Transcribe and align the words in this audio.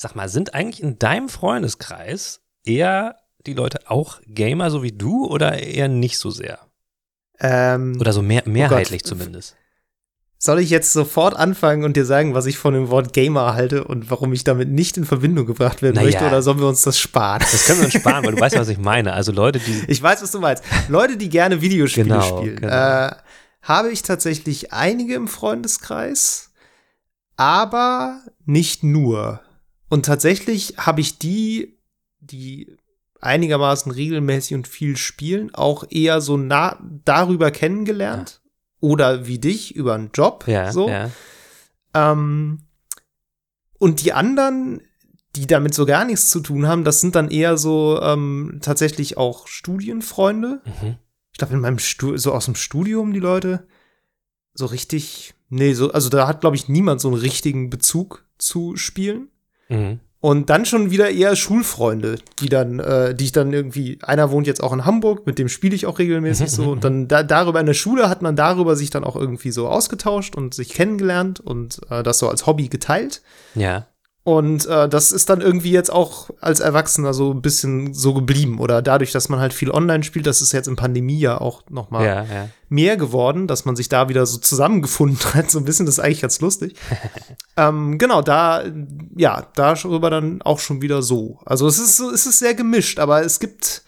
Sag 0.00 0.14
mal, 0.14 0.28
sind 0.28 0.54
eigentlich 0.54 0.80
in 0.80 0.96
deinem 1.00 1.28
Freundeskreis 1.28 2.40
eher 2.64 3.16
die 3.46 3.52
Leute 3.54 3.80
auch 3.90 4.20
Gamer 4.28 4.70
so 4.70 4.84
wie 4.84 4.92
du 4.92 5.26
oder 5.26 5.58
eher 5.60 5.88
nicht 5.88 6.18
so 6.18 6.30
sehr? 6.30 6.60
Ähm, 7.40 7.96
Oder 7.98 8.12
so 8.12 8.22
mehr, 8.22 8.44
mehrheitlich 8.46 9.02
Gott. 9.02 9.08
zumindest. 9.08 9.56
soll 10.38 10.60
ich 10.60 10.70
jetzt 10.70 10.92
sofort 10.92 11.34
anfangen 11.34 11.82
und 11.82 11.96
dir 11.96 12.04
sagen, 12.04 12.32
was 12.32 12.46
ich 12.46 12.58
von 12.58 12.74
dem 12.74 12.90
Wort 12.90 13.12
Gamer 13.12 13.54
halte 13.54 13.82
und 13.82 14.08
warum 14.08 14.32
ich 14.32 14.44
damit 14.44 14.68
nicht 14.68 14.96
in 14.98 15.04
Verbindung 15.04 15.46
gebracht 15.46 15.82
werden 15.82 15.96
Naja. 15.96 16.06
möchte, 16.06 16.26
oder 16.28 16.42
sollen 16.42 16.60
wir 16.60 16.68
uns 16.68 16.82
das 16.82 16.96
sparen? 17.00 17.40
Das 17.40 17.64
können 17.66 17.80
wir 17.80 17.86
uns 17.86 17.94
sparen, 17.94 18.24
weil 18.24 18.36
du 18.36 18.40
weißt, 18.40 18.56
was 18.56 18.68
ich 18.68 18.78
meine. 18.78 19.14
Also 19.14 19.32
Leute, 19.32 19.58
die. 19.58 19.82
Ich 19.88 20.00
weiß, 20.00 20.22
was 20.22 20.30
du 20.30 20.38
meinst. 20.38 20.62
Leute, 20.88 21.16
die 21.16 21.28
gerne 21.28 21.60
Videospiele 21.60 22.06
Genau, 22.06 22.38
spielen. 22.38 22.56
genau. 22.60 22.72
Äh, 23.08 23.16
habe 23.62 23.90
ich 23.90 24.02
tatsächlich 24.02 24.72
einige 24.72 25.14
im 25.14 25.26
Freundeskreis, 25.26 26.52
aber 27.36 28.20
nicht 28.46 28.84
nur. 28.84 29.40
Und 29.88 30.04
tatsächlich 30.04 30.74
habe 30.78 31.00
ich 31.00 31.18
die, 31.18 31.78
die 32.20 32.76
einigermaßen 33.20 33.90
regelmäßig 33.90 34.54
und 34.54 34.68
viel 34.68 34.96
spielen, 34.96 35.54
auch 35.54 35.84
eher 35.90 36.20
so 36.20 36.36
nah 36.36 36.78
darüber 37.04 37.50
kennengelernt. 37.50 38.40
Oder 38.80 39.26
wie 39.26 39.38
dich, 39.38 39.74
über 39.74 39.94
einen 39.94 40.10
Job. 40.14 40.44
Ja, 40.46 40.72
so. 40.72 40.88
ja. 40.88 41.10
Ähm, 41.94 42.60
und 43.78 44.04
die 44.04 44.12
anderen, 44.12 44.82
die 45.34 45.46
damit 45.46 45.74
so 45.74 45.84
gar 45.84 46.04
nichts 46.04 46.30
zu 46.30 46.40
tun 46.40 46.66
haben, 46.66 46.84
das 46.84 47.00
sind 47.00 47.14
dann 47.14 47.30
eher 47.30 47.56
so 47.56 48.00
ähm, 48.00 48.58
tatsächlich 48.62 49.16
auch 49.16 49.48
Studienfreunde. 49.48 50.60
Mhm. 50.64 50.96
Ich 51.32 51.38
glaube, 51.38 51.54
in 51.54 51.60
meinem 51.60 51.78
Stu 51.78 52.16
so 52.16 52.32
aus 52.32 52.44
dem 52.44 52.54
Studium 52.54 53.12
die 53.12 53.20
Leute 53.20 53.66
so 54.54 54.66
richtig, 54.66 55.34
nee, 55.48 55.72
so, 55.74 55.92
also 55.92 56.08
da 56.08 56.26
hat, 56.26 56.40
glaube 56.40 56.56
ich, 56.56 56.68
niemand 56.68 57.00
so 57.00 57.08
einen 57.08 57.18
richtigen 57.18 57.70
Bezug 57.70 58.26
zu 58.38 58.76
Spielen. 58.76 59.28
Mhm. 59.68 60.00
Und 60.20 60.50
dann 60.50 60.64
schon 60.64 60.90
wieder 60.90 61.10
eher 61.10 61.36
Schulfreunde, 61.36 62.16
die 62.40 62.48
dann, 62.48 62.80
äh, 62.80 63.14
die 63.14 63.26
ich 63.26 63.32
dann 63.32 63.52
irgendwie, 63.52 64.00
einer 64.02 64.32
wohnt 64.32 64.48
jetzt 64.48 64.62
auch 64.62 64.72
in 64.72 64.84
Hamburg, 64.84 65.26
mit 65.26 65.38
dem 65.38 65.48
spiele 65.48 65.76
ich 65.76 65.86
auch 65.86 66.00
regelmäßig 66.00 66.50
so. 66.50 66.70
Und 66.72 66.82
dann 66.82 67.06
da, 67.06 67.22
darüber 67.22 67.60
in 67.60 67.66
der 67.66 67.74
Schule 67.74 68.08
hat 68.08 68.20
man 68.20 68.34
darüber 68.34 68.74
sich 68.74 68.90
dann 68.90 69.04
auch 69.04 69.14
irgendwie 69.14 69.52
so 69.52 69.68
ausgetauscht 69.68 70.34
und 70.34 70.54
sich 70.54 70.70
kennengelernt 70.70 71.38
und 71.38 71.80
äh, 71.88 72.02
das 72.02 72.18
so 72.18 72.28
als 72.28 72.46
Hobby 72.46 72.68
geteilt. 72.68 73.22
Ja. 73.54 73.86
Und 74.28 74.66
äh, 74.66 74.90
das 74.90 75.10
ist 75.10 75.30
dann 75.30 75.40
irgendwie 75.40 75.70
jetzt 75.70 75.90
auch 75.90 76.28
als 76.42 76.60
Erwachsener 76.60 77.14
so 77.14 77.32
ein 77.32 77.40
bisschen 77.40 77.94
so 77.94 78.12
geblieben. 78.12 78.58
Oder 78.58 78.82
dadurch, 78.82 79.10
dass 79.10 79.30
man 79.30 79.40
halt 79.40 79.54
viel 79.54 79.70
online 79.70 80.02
spielt, 80.02 80.26
das 80.26 80.42
ist 80.42 80.52
jetzt 80.52 80.68
in 80.68 80.76
Pandemie 80.76 81.18
ja 81.18 81.40
auch 81.40 81.62
noch 81.70 81.90
mal 81.90 82.04
Ja, 82.04 82.24
ja. 82.24 82.48
mehr 82.68 82.98
geworden, 82.98 83.46
dass 83.46 83.64
man 83.64 83.74
sich 83.74 83.88
da 83.88 84.10
wieder 84.10 84.26
so 84.26 84.36
zusammengefunden 84.36 85.18
hat, 85.34 85.50
so 85.50 85.58
ein 85.58 85.64
bisschen, 85.64 85.86
das 85.86 85.94
ist 85.96 86.04
eigentlich 86.04 86.20
ganz 86.20 86.42
lustig. 86.42 86.76
ähm, 87.56 87.96
genau, 87.96 88.20
da, 88.20 88.64
ja, 89.16 89.46
darüber 89.54 90.10
dann 90.10 90.42
auch 90.42 90.58
schon 90.58 90.82
wieder 90.82 91.00
so. 91.00 91.38
Also 91.46 91.66
es 91.66 91.78
ist 91.78 91.96
so, 91.96 92.10
es 92.10 92.26
ist 92.26 92.38
sehr 92.38 92.52
gemischt, 92.52 92.98
aber 92.98 93.24
es 93.24 93.40
gibt, 93.40 93.82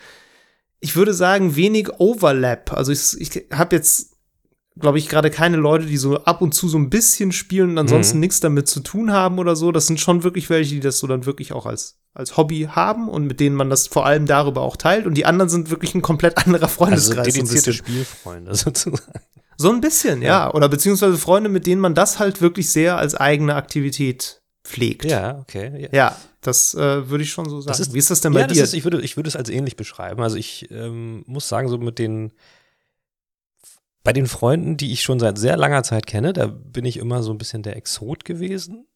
ich 0.80 0.96
würde 0.96 1.12
sagen, 1.12 1.54
wenig 1.54 1.90
Overlap. 1.98 2.72
Also 2.72 2.92
ich, 2.92 3.20
ich 3.20 3.44
habe 3.52 3.76
jetzt, 3.76 4.09
glaube 4.80 4.98
ich, 4.98 5.08
gerade 5.08 5.30
keine 5.30 5.56
Leute, 5.56 5.86
die 5.86 5.96
so 5.96 6.18
ab 6.24 6.40
und 6.42 6.52
zu 6.54 6.68
so 6.68 6.78
ein 6.78 6.90
bisschen 6.90 7.32
spielen 7.32 7.70
und 7.70 7.78
ansonsten 7.78 8.16
Mhm. 8.16 8.20
nichts 8.20 8.40
damit 8.40 8.66
zu 8.68 8.80
tun 8.80 9.12
haben 9.12 9.38
oder 9.38 9.54
so. 9.56 9.70
Das 9.72 9.86
sind 9.86 10.00
schon 10.00 10.22
wirklich 10.22 10.50
welche, 10.50 10.74
die 10.74 10.80
das 10.80 10.98
so 10.98 11.06
dann 11.06 11.26
wirklich 11.26 11.52
auch 11.52 11.66
als, 11.66 11.98
als 12.14 12.36
Hobby 12.36 12.68
haben 12.70 13.08
und 13.08 13.26
mit 13.26 13.38
denen 13.40 13.56
man 13.56 13.70
das 13.70 13.86
vor 13.86 14.06
allem 14.06 14.26
darüber 14.26 14.62
auch 14.62 14.76
teilt. 14.76 15.06
Und 15.06 15.14
die 15.14 15.26
anderen 15.26 15.48
sind 15.48 15.70
wirklich 15.70 15.94
ein 15.94 16.02
komplett 16.02 16.38
anderer 16.46 16.64
Also 16.64 16.74
Freundeskreis. 16.74 17.34
so 17.34 17.40
ein 17.40 17.46
dedizierte. 17.46 17.72
Spielfreunde 17.72 18.54
sozusagen. 18.54 19.02
So 19.56 19.70
ein 19.70 19.80
bisschen, 19.82 20.22
ja. 20.22 20.52
Oder 20.54 20.68
beziehungsweise 20.70 21.18
Freunde, 21.18 21.50
mit 21.50 21.66
denen 21.66 21.80
man 21.82 21.94
das 21.94 22.18
halt 22.18 22.40
wirklich 22.40 22.70
sehr 22.70 22.96
als 22.96 23.14
eigene 23.14 23.54
Aktivität 23.56 24.40
pflegt. 24.64 25.04
Ja, 25.04 25.38
okay. 25.40 25.82
Ja. 25.82 25.88
Ja, 25.92 26.16
das 26.40 26.74
äh, 26.74 27.08
würde 27.10 27.24
ich 27.24 27.30
schon 27.30 27.48
so 27.48 27.60
sagen. 27.60 27.80
Ist- 27.80 27.92
Wie 27.92 27.98
ist 27.98 28.10
das 28.10 28.20
denn 28.22 28.32
bei 28.32 28.40
ja, 28.40 28.46
dir? 28.46 28.62
ist, 28.62 28.72
ich, 28.72 28.84
würde, 28.84 29.00
ich 29.02 29.16
würde 29.16 29.28
es 29.28 29.36
als 29.36 29.50
ähnlich 29.50 29.76
beschreiben. 29.76 30.22
Also 30.22 30.36
ich 30.36 30.70
ähm, 30.70 31.24
muss 31.26 31.48
sagen, 31.48 31.68
so 31.68 31.76
mit 31.78 31.98
den 31.98 32.32
bei 34.02 34.12
den 34.12 34.26
Freunden, 34.26 34.76
die 34.76 34.92
ich 34.92 35.02
schon 35.02 35.20
seit 35.20 35.38
sehr 35.38 35.56
langer 35.56 35.82
Zeit 35.82 36.06
kenne, 36.06 36.32
da 36.32 36.46
bin 36.46 36.84
ich 36.84 36.96
immer 36.96 37.22
so 37.22 37.32
ein 37.32 37.38
bisschen 37.38 37.62
der 37.62 37.76
Exot 37.76 38.24
gewesen, 38.24 38.86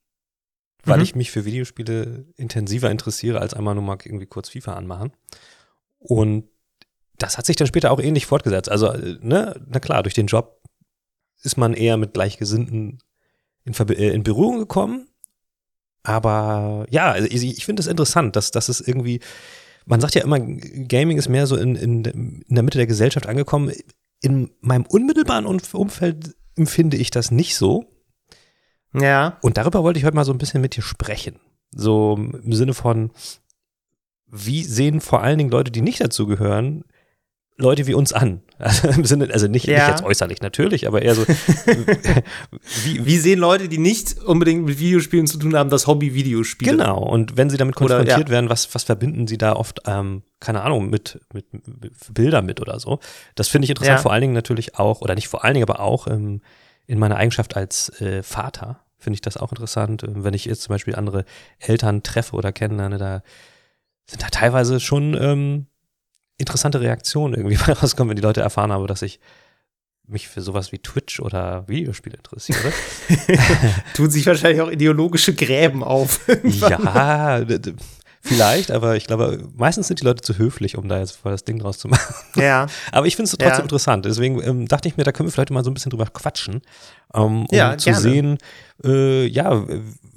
weil 0.85 0.99
Mhm. 0.99 1.03
ich 1.03 1.15
mich 1.15 1.31
für 1.31 1.45
Videospiele 1.45 2.27
intensiver 2.37 2.91
interessiere, 2.91 3.41
als 3.41 3.55
einmal 3.55 3.75
nur 3.75 3.85
mal 3.85 3.99
irgendwie 4.03 4.27
kurz 4.27 4.49
FIFA 4.49 4.75
anmachen. 4.75 5.13
Und 5.99 6.45
das 7.19 7.39
hat 7.39 7.47
sich 7.47 7.57
dann 7.57 7.67
später 7.67 7.91
auch 7.91 8.01
ähnlich 8.01 8.27
fortgesetzt. 8.27 8.71
Also, 8.71 8.89
äh, 8.89 9.19
ne, 9.21 9.61
na 9.69 9.79
klar, 9.81 10.03
durch 10.03 10.15
den 10.15 10.27
Job 10.27 10.61
ist 11.43 11.57
man 11.57 11.75
eher 11.75 11.97
mit 11.97 12.15
Gleichgesinnten 12.15 12.99
in, 13.65 13.75
Verbe- 13.75 13.97
äh, 13.97 14.11
in 14.11 14.23
Berührung 14.23 14.59
gekommen. 14.59 15.09
Aber 16.03 16.87
ja, 16.91 17.13
also 17.13 17.27
ich, 17.31 17.45
ich 17.45 17.65
finde 17.65 17.81
es 17.81 17.87
interessant, 17.87 18.37
dass, 18.37 18.51
dass 18.51 18.69
es 18.69 18.81
irgendwie, 18.81 19.21
man 19.87 20.01
sagt 20.01 20.15
ja 20.15 20.23
immer, 20.23 20.39
Gaming 20.41 21.17
ist 21.19 21.29
mehr 21.29 21.47
so 21.47 21.57
in, 21.57 21.77
in, 21.77 22.05
in 22.05 22.45
der 22.55 22.63
Mitte 22.63 22.79
der 22.79 22.87
Gesellschaft 22.87 23.27
angekommen. 23.27 23.73
In 24.25 24.51
meinem 24.61 24.87
unmittelbaren 24.87 25.45
Umf- 25.45 25.75
Umfeld 25.75 26.35
empfinde 26.57 26.97
ich 26.97 27.11
das 27.11 27.31
nicht 27.31 27.57
so. 27.57 27.85
ja, 28.95 29.37
Und 29.43 29.59
darüber 29.59 29.83
wollte 29.83 29.99
ich 29.99 30.05
heute 30.07 30.15
mal 30.17 30.25
so 30.25 30.33
ein 30.33 30.39
bisschen 30.39 30.63
mit 30.63 30.77
dir 30.77 30.83
sprechen. 30.83 31.37
So 31.77 32.15
im 32.17 32.53
Sinne 32.55 32.73
von, 32.73 33.11
wie 34.27 34.63
sehen 34.65 35.03
vor 35.03 35.23
allen 35.23 35.37
Dingen 35.37 35.51
Leute, 35.51 35.71
die 35.71 35.83
nicht 35.83 36.01
dazu 36.01 36.27
gehören, 36.27 36.85
Leute 37.57 37.87
wie 37.87 37.95
uns 37.95 38.13
an? 38.13 38.41
Also 38.59 38.89
im 38.89 39.05
Sinne, 39.05 39.29
also 39.33 39.47
nicht, 39.49 39.67
Ja. 39.67 39.79
nicht 39.79 39.89
jetzt 39.89 40.05
äußerlich 40.05 40.41
natürlich, 40.41 40.87
aber 40.87 41.03
eher 41.03 41.15
so, 41.15 41.27
wie, 42.85 43.05
wie 43.05 43.19
sehen 43.19 43.39
Leute, 43.39 43.69
die 43.69 43.79
nicht 43.79 44.19
unbedingt 44.23 44.65
mit 44.65 44.79
Videospielen 44.79 45.27
zu 45.27 45.39
tun 45.39 45.57
haben, 45.57 45.71
das 45.71 45.87
Hobby 45.87 46.15
Videospiele? 46.15 46.71
Genau, 46.73 46.99
und 47.03 47.37
wenn 47.37 47.51
sie 47.51 47.57
damit 47.57 47.77
Oder, 47.77 47.97
konfrontiert 47.97 48.29
ja. 48.29 48.33
werden, 48.33 48.49
was, 48.51 48.75
was 48.75 48.85
verbinden 48.85 49.27
sie 49.27 49.39
da 49.39 49.55
oft, 49.55 49.81
ähm, 49.87 50.23
keine 50.41 50.63
Ahnung, 50.63 50.89
mit, 50.89 51.21
mit, 51.33 51.53
mit 51.53 51.93
Bilder 52.15 52.43
mit 52.43 52.61
oder 52.61 52.79
so. 52.81 53.01
Das 53.35 53.49
finde 53.49 53.65
ich 53.67 53.71
interessant, 53.71 53.99
Ja. 53.99 54.03
vor 54.03 54.13
allen 54.13 54.23
Dingen 54.23 54.35
natürlich 54.35 54.77
auch, 54.79 55.01
oder 55.01 55.15
nicht 55.15 55.29
vor 55.29 55.45
allen 55.45 55.55
Dingen, 55.55 55.69
aber 55.69 55.81
auch 55.81 56.07
ähm, 56.07 56.41
in 56.87 56.99
meiner 56.99 57.17
Eigenschaft 57.17 57.57
als 57.57 57.89
äh, 58.01 58.23
Vater 58.23 58.81
finde 58.99 59.17
ich 59.17 59.21
das 59.21 59.37
auch 59.37 59.51
interessant. 59.53 60.03
Ähm, 60.05 60.25
Wenn 60.25 60.35
ich 60.35 60.45
jetzt 60.47 60.63
zum 60.63 60.73
Beispiel 60.73 60.95
andere 60.95 61.25
Eltern 61.59 62.03
treffe 62.03 62.37
oder 62.37 62.53
kennenlerne, 62.53 62.99
da 62.99 63.23
sind 64.07 64.23
da 64.23 64.29
teilweise 64.29 64.81
schon 64.81 65.17
ähm, 65.21 65.67
interessante 66.39 66.81
Reaktionen 66.81 67.35
irgendwie 67.35 67.57
bei 67.67 67.73
rauskommen, 67.73 68.11
wenn 68.11 68.17
die 68.17 68.23
Leute 68.23 68.41
erfahren 68.41 68.73
haben, 68.73 68.87
dass 68.87 69.03
ich 69.03 69.21
mich 70.07 70.29
für 70.29 70.43
sowas 70.43 70.71
wie 70.71 70.79
Twitch 70.79 71.19
oder 71.21 71.67
Videospiele 71.67 72.17
interessiere. 72.17 72.73
Tun 73.95 74.11
sich 74.11 74.27
wahrscheinlich 74.27 74.61
auch 74.61 74.71
ideologische 74.71 75.35
Gräben 75.35 75.83
auf. 75.83 76.21
Ja, 76.45 77.41
vielleicht, 78.21 78.71
aber 78.71 78.97
ich 78.97 79.07
glaube, 79.07 79.49
meistens 79.57 79.89
sind 79.89 80.01
die 80.01 80.05
Leute 80.05 80.23
zu 80.23 80.37
höflich, 80.39 80.77
um 80.79 80.89
da 80.89 80.99
jetzt 80.99 81.17
voll 81.17 81.33
das 81.33 81.45
Ding 81.45 81.59
draus 81.59 81.79
zu 81.79 81.89
machen. 81.89 82.15
ja. 82.37 82.67
Aber 82.93 83.07
ich 83.07 83.17
finde 83.17 83.31
es 83.31 83.31
trotzdem 83.33 83.49
Ja. 83.59 83.63
interessant. 83.63 84.05
Deswegen 84.05 84.43
ähm, 84.43 84.67
dachte 84.69 84.89
ich 84.89 84.97
mir, 84.97 85.05
da 85.05 85.13
können 85.13 85.29
wir 85.29 85.33
vielleicht 85.33 85.51
mal 85.51 85.65
so 85.65 85.71
ein 85.71 85.75
bisschen 85.75 85.91
drüber 85.91 86.07
quatschen, 86.07 86.61
ähm, 87.15 87.47
um 87.47 87.49
Ja, 87.51 87.77
zu 87.79 87.91
gerne. 87.91 88.01
sehen, 88.01 88.39
äh, 88.85 89.27
ja, 89.27 89.65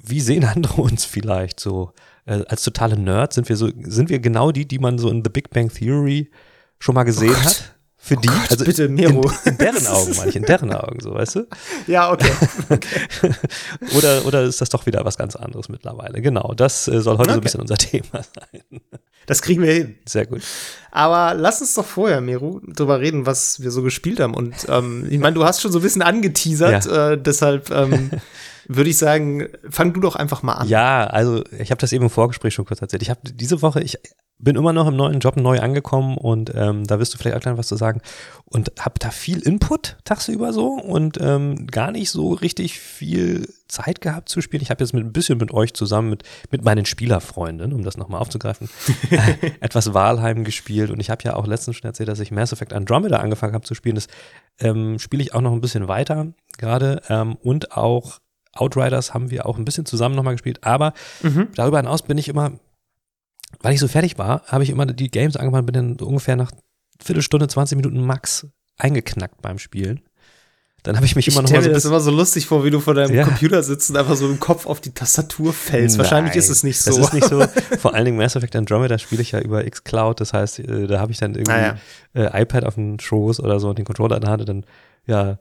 wie 0.04 0.20
sehen 0.20 0.44
andere 0.44 0.80
uns 0.82 1.04
vielleicht 1.04 1.60
so. 1.60 1.92
Äh, 2.28 2.44
als 2.48 2.62
totale 2.62 2.96
Nerds 2.98 3.36
sind 3.36 3.48
wir 3.48 3.56
so, 3.56 3.70
sind 3.84 4.10
wir 4.10 4.18
genau 4.18 4.52
die, 4.52 4.68
die 4.68 4.78
man 4.78 4.98
so 4.98 5.08
in 5.10 5.24
The 5.24 5.30
Big 5.30 5.48
Bang 5.50 5.72
Theory 5.72 6.30
schon 6.78 6.94
mal 6.94 7.04
gesehen 7.04 7.32
Gott. 7.32 7.44
hat? 7.44 7.74
Für 8.00 8.16
die, 8.16 8.28
Gott, 8.28 8.50
also 8.50 8.64
bitte, 8.64 8.84
in, 8.84 8.94
Miro. 8.94 9.28
in 9.44 9.58
deren 9.58 9.86
Augen, 9.88 10.14
meine 10.16 10.28
ich, 10.30 10.36
in 10.36 10.44
deren 10.44 10.72
Augen, 10.72 11.00
so, 11.00 11.14
weißt 11.14 11.34
du? 11.36 11.46
Ja, 11.88 12.12
okay. 12.12 12.30
oder, 13.96 14.24
oder 14.24 14.42
ist 14.44 14.60
das 14.60 14.68
doch 14.68 14.86
wieder 14.86 15.04
was 15.04 15.16
ganz 15.18 15.34
anderes 15.36 15.68
mittlerweile? 15.68 16.20
Genau, 16.22 16.52
das 16.54 16.86
äh, 16.86 17.00
soll 17.00 17.18
heute 17.18 17.30
so 17.30 17.32
ein 17.32 17.38
Okay. 17.38 17.44
bisschen 17.44 17.60
unser 17.60 17.76
Thema 17.76 18.22
sein. 18.22 18.80
Das 19.26 19.42
kriegen 19.42 19.62
wir 19.62 19.72
hin. 19.72 19.96
Sehr 20.06 20.26
gut. 20.26 20.42
Aber 20.90 21.34
lass 21.34 21.60
uns 21.60 21.74
doch 21.74 21.84
vorher, 21.84 22.20
Meru, 22.20 22.60
drüber 22.66 23.00
reden, 23.00 23.26
was 23.26 23.60
wir 23.60 23.70
so 23.70 23.82
gespielt 23.82 24.20
haben. 24.20 24.34
Und 24.34 24.54
ähm, 24.68 25.06
ich 25.10 25.18
meine, 25.18 25.34
du 25.34 25.44
hast 25.44 25.60
schon 25.60 25.72
so 25.72 25.80
ein 25.80 25.82
bisschen 25.82 26.02
angeteasert, 26.02 26.86
äh, 26.86 27.18
deshalb 27.20 27.70
ähm, 27.70 28.10
würde 28.68 28.90
ich 28.90 28.98
sagen, 28.98 29.48
fang 29.68 29.92
du 29.94 30.00
doch 30.00 30.14
einfach 30.14 30.42
mal 30.42 30.54
an. 30.54 30.68
Ja, 30.68 31.06
also 31.06 31.42
ich 31.58 31.70
habe 31.70 31.80
das 31.80 31.92
eben 31.92 32.04
im 32.04 32.10
Vorgespräch 32.10 32.54
schon 32.54 32.66
kurz 32.66 32.80
erzählt. 32.80 33.02
Ich 33.02 33.10
habe 33.10 33.20
diese 33.24 33.62
Woche, 33.62 33.80
ich 33.80 33.98
bin 34.38 34.56
immer 34.56 34.72
noch 34.72 34.86
im 34.86 34.96
neuen 34.96 35.18
Job 35.18 35.36
neu 35.36 35.58
angekommen 35.58 36.16
und 36.16 36.52
ähm, 36.54 36.86
da 36.86 37.00
wirst 37.00 37.12
du 37.12 37.18
vielleicht 37.18 37.36
auch 37.36 37.40
gleich 37.40 37.56
was 37.56 37.66
zu 37.66 37.76
sagen 37.76 38.00
und 38.44 38.70
habe 38.78 38.94
da 39.00 39.10
viel 39.10 39.40
Input 39.40 39.96
tagsüber 40.04 40.52
so 40.52 40.74
und 40.74 41.18
ähm, 41.20 41.66
gar 41.66 41.90
nicht 41.90 42.10
so 42.10 42.34
richtig 42.34 42.78
viel 42.78 43.52
Zeit 43.66 44.00
gehabt 44.00 44.28
zu 44.28 44.40
spielen. 44.40 44.62
Ich 44.62 44.70
habe 44.70 44.82
jetzt 44.82 44.92
mit 44.92 45.04
ein 45.04 45.12
bisschen 45.12 45.38
mit 45.38 45.52
euch 45.52 45.74
zusammen, 45.74 46.10
mit, 46.10 46.22
mit 46.52 46.64
meinen 46.64 46.84
Spielerfreunden, 46.84 47.72
um 47.72 47.82
das 47.82 47.96
nochmal 47.96 48.20
aufzugreifen, 48.20 48.68
äh, 49.10 49.50
etwas 49.60 49.92
Walheim 49.92 50.44
gespielt 50.44 50.90
und 50.90 51.00
ich 51.00 51.10
habe 51.10 51.24
ja 51.24 51.34
auch 51.34 51.46
letztens 51.46 51.76
schon 51.76 51.88
erzählt, 51.88 52.08
dass 52.08 52.20
ich 52.20 52.30
Mass 52.30 52.52
Effect 52.52 52.72
Andromeda 52.72 53.16
angefangen 53.16 53.54
habe 53.54 53.64
zu 53.64 53.74
spielen. 53.74 53.96
Das 53.96 54.06
ähm, 54.60 55.00
spiele 55.00 55.22
ich 55.22 55.34
auch 55.34 55.40
noch 55.40 55.52
ein 55.52 55.60
bisschen 55.60 55.88
weiter 55.88 56.28
gerade 56.58 57.02
ähm, 57.08 57.36
und 57.42 57.72
auch 57.72 58.20
Outriders 58.60 59.14
haben 59.14 59.30
wir 59.30 59.46
auch 59.46 59.58
ein 59.58 59.64
bisschen 59.64 59.86
zusammen 59.86 60.14
nochmal 60.14 60.34
gespielt, 60.34 60.58
aber 60.64 60.92
Mhm. 61.22 61.48
darüber 61.54 61.78
hinaus 61.78 62.02
bin 62.02 62.18
ich 62.18 62.28
immer, 62.28 62.52
weil 63.60 63.74
ich 63.74 63.80
so 63.80 63.88
fertig 63.88 64.18
war, 64.18 64.42
habe 64.46 64.62
ich 64.64 64.70
immer 64.70 64.86
die 64.86 65.10
Games 65.10 65.36
angemacht, 65.36 65.66
bin 65.66 65.74
dann 65.74 66.06
ungefähr 66.06 66.36
nach 66.36 66.52
Viertelstunde, 67.02 67.48
20 67.48 67.76
Minuten 67.76 68.04
max 68.04 68.46
eingeknackt 68.76 69.40
beim 69.42 69.58
Spielen. 69.58 70.00
dann 70.84 70.94
habe 70.94 71.04
ich 71.06 71.16
mich 71.16 71.26
ich 71.26 71.34
immer 71.34 71.42
noch 71.42 71.50
mal 71.50 71.60
so 71.62 71.70
das 71.70 71.84
immer 71.84 72.00
so 72.00 72.10
lustig 72.12 72.46
vor, 72.46 72.64
wie 72.64 72.70
du 72.70 72.78
vor 72.80 72.94
deinem 72.94 73.12
Ja. 73.14 73.24
Computer 73.24 73.62
sitzt 73.64 73.90
und 73.90 73.96
einfach 73.96 74.14
so 74.14 74.26
im 74.28 74.38
Kopf 74.38 74.64
auf 74.64 74.80
die 74.80 74.92
Tastatur 74.92 75.52
fällst. 75.52 75.98
Wahrscheinlich 75.98 76.32
Nein, 76.34 76.38
ist 76.38 76.48
es 76.50 76.62
nicht 76.62 76.80
so. 76.80 76.90
Das 76.96 76.98
ist 77.08 77.12
nicht 77.14 77.28
so. 77.28 77.40
Vor 77.78 77.94
allen 77.94 78.04
Dingen 78.04 78.16
Mass 78.16 78.36
Effect 78.36 78.54
Andromeda 78.54 78.96
spiele 78.98 79.20
ich 79.20 79.32
ja 79.32 79.40
über 79.40 79.64
xCloud. 79.64 80.20
Das 80.20 80.32
heißt, 80.32 80.60
äh, 80.60 80.86
da 80.86 81.00
habe 81.00 81.10
ich 81.10 81.18
dann 81.18 81.34
irgendwie 81.34 81.52
Ah, 81.52 81.76
äh, 82.14 82.42
iPad 82.42 82.64
auf 82.64 82.76
dem 82.76 82.98
Schoß 83.00 83.40
oder 83.40 83.58
so 83.58 83.68
und 83.68 83.76
den 83.78 83.84
Controller 83.84 84.14
in 84.16 84.22
der 84.22 84.30
Hand. 84.30 84.40
und 84.42 84.48
Dann, 84.48 84.64
ja, 85.06 85.38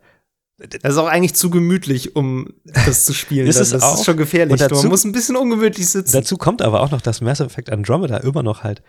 Das 0.57 0.93
ist 0.93 0.97
auch 0.97 1.07
eigentlich 1.07 1.35
zu 1.35 1.49
gemütlich, 1.51 2.15
um 2.15 2.47
das 2.63 3.05
zu 3.05 3.13
spielen. 3.13 3.45
Ist 3.47 3.57
es 3.59 3.69
das 3.69 3.83
auch. 3.83 3.99
ist 3.99 4.05
schon 4.05 4.17
gefährlich. 4.17 4.53
Und 4.53 4.61
dazu- 4.61 4.75
Man 4.81 4.87
muss 4.87 5.03
ein 5.03 5.11
bisschen 5.11 5.35
ungemütlich 5.35 5.87
sitzen. 5.87 6.13
dazu 6.13 6.37
kommt 6.37 6.61
aber 6.63 6.81
auch 6.81 6.89
noch, 6.89 7.01
dass 7.01 7.21
Mass 7.21 7.39
Effect 7.41 7.69
Andromeda 7.71 8.17
immer 8.17 8.41
noch 8.41 8.63
halt 8.63 8.81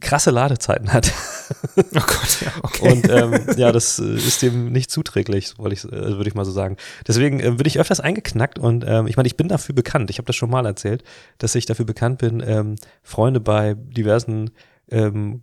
krasse 0.00 0.30
Ladezeiten 0.32 0.92
hat. 0.92 1.10
oh 1.76 1.82
Gott, 1.92 2.40
ja, 2.44 2.52
okay. 2.62 2.92
Und 2.92 3.08
ähm, 3.08 3.40
ja, 3.56 3.70
das 3.72 4.00
äh, 4.00 4.14
ist 4.16 4.42
dem 4.42 4.72
nicht 4.72 4.90
zuträglich, 4.90 5.56
wollte 5.58 5.74
ich, 5.74 5.84
äh, 5.84 5.90
würde 6.16 6.28
ich 6.28 6.34
mal 6.34 6.44
so 6.44 6.50
sagen. 6.50 6.76
Deswegen 7.06 7.38
äh, 7.40 7.52
bin 7.52 7.66
ich 7.66 7.78
öfters 7.78 8.00
eingeknackt 8.00 8.58
und 8.58 8.84
ähm, 8.86 9.06
ich 9.06 9.16
meine, 9.16 9.28
ich 9.28 9.36
bin 9.36 9.46
dafür 9.48 9.74
bekannt, 9.76 10.10
ich 10.10 10.18
habe 10.18 10.26
das 10.26 10.34
schon 10.36 10.50
mal 10.50 10.66
erzählt, 10.66 11.04
dass 11.38 11.54
ich 11.54 11.66
dafür 11.66 11.84
bekannt 11.86 12.18
bin, 12.18 12.42
ähm, 12.44 12.74
Freunde 13.04 13.38
bei 13.40 13.74
diversen 13.74 14.50
ähm, 14.90 15.42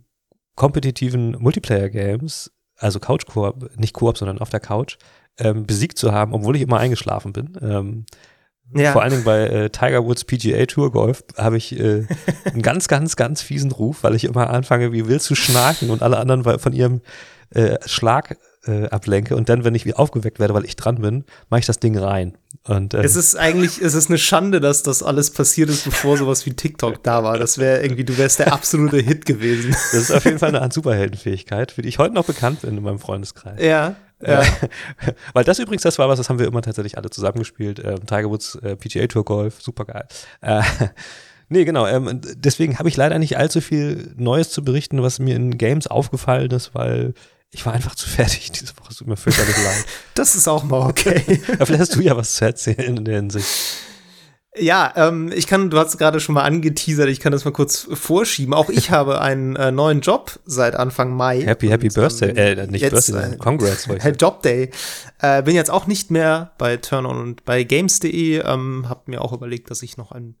kompetitiven 0.56 1.36
Multiplayer-Games, 1.40 2.52
also 2.76 3.00
Couch-Koop, 3.00 3.78
nicht 3.78 3.94
Koop, 3.94 4.18
sondern 4.18 4.38
auf 4.38 4.50
der 4.50 4.60
Couch, 4.60 4.96
ähm, 5.38 5.66
besiegt 5.66 5.98
zu 5.98 6.12
haben, 6.12 6.32
obwohl 6.34 6.56
ich 6.56 6.62
immer 6.62 6.78
eingeschlafen 6.78 7.32
bin. 7.32 7.58
Ähm, 7.60 8.06
ja. 8.74 8.92
vor 8.92 9.02
allen 9.02 9.10
Dingen 9.10 9.24
bei 9.24 9.46
äh, 9.46 9.70
Tiger 9.70 10.04
Woods 10.04 10.24
PGA 10.24 10.64
Tour 10.66 10.92
Golf 10.92 11.24
habe 11.36 11.56
ich 11.56 11.78
äh, 11.78 12.06
einen 12.44 12.62
ganz, 12.62 12.88
ganz, 12.88 13.16
ganz 13.16 13.42
fiesen 13.42 13.72
Ruf, 13.72 14.02
weil 14.02 14.14
ich 14.14 14.24
immer 14.24 14.50
anfange, 14.50 14.92
wie 14.92 15.08
wild 15.08 15.22
zu 15.22 15.34
schnarchen 15.34 15.90
und 15.90 16.02
alle 16.02 16.18
anderen 16.18 16.44
von 16.58 16.72
ihrem 16.72 17.00
äh, 17.50 17.76
Schlag 17.86 18.36
äh, 18.66 18.88
ablenke. 18.88 19.36
Und 19.36 19.48
dann, 19.48 19.64
wenn 19.64 19.74
ich 19.74 19.86
wie 19.86 19.94
aufgeweckt 19.94 20.38
werde, 20.38 20.54
weil 20.54 20.64
ich 20.64 20.76
dran 20.76 21.00
bin, 21.00 21.24
mache 21.48 21.60
ich 21.60 21.66
das 21.66 21.80
Ding 21.80 21.96
rein. 21.96 22.36
Und 22.64 22.94
äh, 22.94 23.02
Es 23.02 23.16
ist 23.16 23.36
eigentlich, 23.36 23.80
es 23.80 23.94
ist 23.94 24.08
eine 24.08 24.18
Schande, 24.18 24.60
dass 24.60 24.82
das 24.82 25.02
alles 25.02 25.30
passiert 25.30 25.70
ist, 25.70 25.84
bevor 25.84 26.16
sowas 26.16 26.46
wie 26.46 26.52
TikTok 26.52 27.02
da 27.02 27.24
war. 27.24 27.38
Das 27.38 27.58
wäre 27.58 27.82
irgendwie, 27.82 28.04
du 28.04 28.18
wärst 28.18 28.38
der 28.38 28.52
absolute 28.52 28.98
Hit 28.98 29.24
gewesen. 29.26 29.70
das 29.70 29.94
ist 29.94 30.10
auf 30.10 30.24
jeden 30.24 30.38
Fall 30.38 30.50
eine 30.50 30.62
Art 30.62 30.72
Superheldenfähigkeit, 30.72 31.72
für 31.72 31.82
die 31.82 31.88
ich 31.88 31.98
heute 31.98 32.14
noch 32.14 32.26
bekannt 32.26 32.60
bin 32.62 32.76
in 32.76 32.82
meinem 32.82 32.98
Freundeskreis. 32.98 33.60
Ja. 33.60 33.96
Ja. 34.22 34.44
Weil 35.32 35.44
das 35.44 35.58
übrigens 35.58 35.82
das 35.82 35.98
war 35.98 36.08
was, 36.08 36.18
das 36.18 36.28
haben 36.28 36.38
wir 36.38 36.46
immer 36.46 36.62
tatsächlich 36.62 36.98
alle 36.98 37.10
zusammengespielt. 37.10 37.82
Ähm, 37.84 38.06
Tiger 38.06 38.30
Woods 38.30 38.56
äh, 38.56 38.76
PGA 38.76 39.06
Tour 39.06 39.24
Golf, 39.24 39.60
super 39.62 39.84
geil. 39.84 40.06
Äh, 40.40 40.62
nee, 41.48 41.64
genau. 41.64 41.86
Ähm, 41.86 42.20
deswegen 42.36 42.78
habe 42.78 42.88
ich 42.88 42.96
leider 42.96 43.18
nicht 43.18 43.36
allzu 43.38 43.60
viel 43.60 44.14
Neues 44.16 44.50
zu 44.50 44.64
berichten, 44.64 45.02
was 45.02 45.18
mir 45.18 45.36
in 45.36 45.58
Games 45.58 45.86
aufgefallen 45.86 46.50
ist, 46.50 46.74
weil 46.74 47.14
ich 47.50 47.64
war 47.66 47.72
einfach 47.72 47.94
zu 47.96 48.08
fertig 48.08 48.50
diese 48.52 48.76
Woche. 48.76 48.88
Es 48.90 48.96
tut 48.96 49.06
mir 49.06 49.16
fürchterlich 49.16 49.56
leid. 49.56 49.84
Das 50.14 50.34
ist 50.34 50.48
auch 50.48 50.64
mal 50.64 50.88
okay. 50.88 51.20
Vielleicht 51.44 51.80
hast 51.80 51.96
du 51.96 52.00
ja 52.00 52.16
was 52.16 52.34
zu 52.34 52.44
erzählen 52.44 52.96
in 52.96 53.04
der 53.04 53.16
Hinsicht. 53.16 53.48
Ja, 54.56 54.92
ähm, 54.96 55.30
ich 55.32 55.46
kann, 55.46 55.70
du 55.70 55.78
hast 55.78 55.96
gerade 55.96 56.18
schon 56.18 56.34
mal 56.34 56.42
angeteasert, 56.42 57.08
ich 57.08 57.20
kann 57.20 57.30
das 57.30 57.44
mal 57.44 57.52
kurz 57.52 57.86
vorschieben. 57.92 58.52
Auch 58.52 58.68
ich 58.68 58.90
habe 58.90 59.20
einen 59.20 59.54
äh, 59.54 59.70
neuen 59.70 60.00
Job 60.00 60.40
seit 60.44 60.74
Anfang 60.74 61.16
Mai. 61.16 61.42
Happy, 61.42 61.68
happy 61.68 61.86
Und, 61.86 61.94
Birthday. 61.94 62.30
ähm, 62.30 62.58
Äh, 62.58 62.66
nicht 62.66 62.82
jetzt, 62.82 63.12
Birthday, 63.12 63.34
äh, 63.34 63.36
Congrats. 63.36 63.84
sagen. 63.84 64.16
Job 64.18 64.42
Day. 64.42 64.70
Äh, 65.20 65.44
bin 65.44 65.54
jetzt 65.54 65.70
auch 65.70 65.86
nicht 65.86 66.10
mehr 66.10 66.50
bei 66.58 66.76
Turn-On 66.78 67.16
und 67.16 67.44
bei 67.44 67.62
Games.de. 67.62 68.40
Ähm, 68.44 68.86
hab 68.88 69.06
mir 69.06 69.22
auch 69.22 69.32
überlegt, 69.32 69.70
dass 69.70 69.82
ich 69.84 69.96
noch 69.96 70.10
ein, 70.10 70.34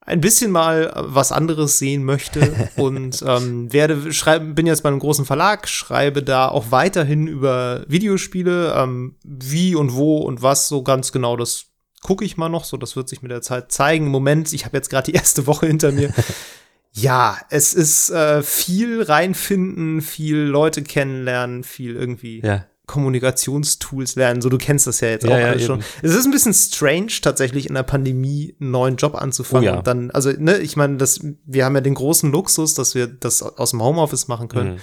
ein 0.00 0.20
bisschen 0.20 0.52
mal 0.52 0.84
äh, 0.86 0.92
was 1.06 1.32
anderes 1.32 1.80
sehen 1.80 2.04
möchte 2.04 2.68
und 2.76 3.20
ähm, 3.26 3.72
werde 3.72 4.12
schreiben, 4.12 4.54
bin 4.54 4.66
jetzt 4.68 4.84
bei 4.84 4.90
einem 4.90 5.00
großen 5.00 5.24
Verlag, 5.24 5.66
schreibe 5.66 6.22
da 6.22 6.46
auch 6.48 6.66
weiterhin 6.70 7.26
über 7.26 7.84
Videospiele, 7.88 8.74
ähm, 8.76 9.16
wie 9.24 9.74
und 9.74 9.92
wo 9.94 10.18
und 10.18 10.40
was 10.40 10.68
so 10.68 10.84
ganz 10.84 11.10
genau 11.10 11.36
das 11.36 11.66
gucke 12.02 12.24
ich 12.24 12.36
mal 12.36 12.48
noch, 12.48 12.64
so 12.64 12.76
das 12.76 12.96
wird 12.96 13.08
sich 13.08 13.22
mit 13.22 13.30
der 13.30 13.42
Zeit 13.42 13.72
zeigen. 13.72 14.06
Im 14.06 14.12
Moment, 14.12 14.52
ich 14.52 14.64
habe 14.64 14.76
jetzt 14.76 14.90
gerade 14.90 15.10
die 15.10 15.16
erste 15.18 15.46
Woche 15.46 15.66
hinter 15.66 15.92
mir. 15.92 16.12
ja, 16.92 17.38
es 17.50 17.74
ist 17.74 18.10
äh, 18.10 18.42
viel 18.42 19.02
reinfinden, 19.02 20.00
viel 20.00 20.36
Leute 20.38 20.82
kennenlernen, 20.82 21.62
viel 21.64 21.96
irgendwie 21.96 22.40
Ja. 22.44 22.66
Kommunikationstools 22.86 24.16
lernen. 24.16 24.40
So, 24.42 24.48
du 24.48 24.58
kennst 24.58 24.86
das 24.86 25.00
ja 25.00 25.08
jetzt 25.10 25.24
Ja, 25.24 25.30
auch 25.30 25.38
ja, 25.38 25.46
alles 25.46 25.64
schon. 25.64 25.78
eben. 25.78 25.86
Es 26.02 26.14
ist 26.14 26.24
ein 26.24 26.32
bisschen 26.32 26.54
strange, 26.54 27.12
tatsächlich 27.22 27.68
in 27.68 27.74
der 27.74 27.82
Pandemie 27.84 28.56
einen 28.60 28.70
neuen 28.72 28.96
Job 28.96 29.14
anzufangen. 29.14 29.68
Oh 29.68 29.72
ja. 29.72 29.78
Und 29.78 29.86
dann, 29.86 30.10
also, 30.10 30.30
ne, 30.32 30.58
ich 30.58 30.76
meine, 30.76 30.96
das, 30.96 31.20
wir 31.44 31.64
haben 31.64 31.74
ja 31.76 31.80
den 31.82 31.94
großen 31.94 32.32
Luxus, 32.32 32.74
dass 32.74 32.94
wir 32.96 33.06
das 33.06 33.42
aus 33.42 33.70
dem 33.70 33.82
Homeoffice 33.82 34.26
machen 34.26 34.48
können. 34.48 34.72
Mhm. 34.74 34.78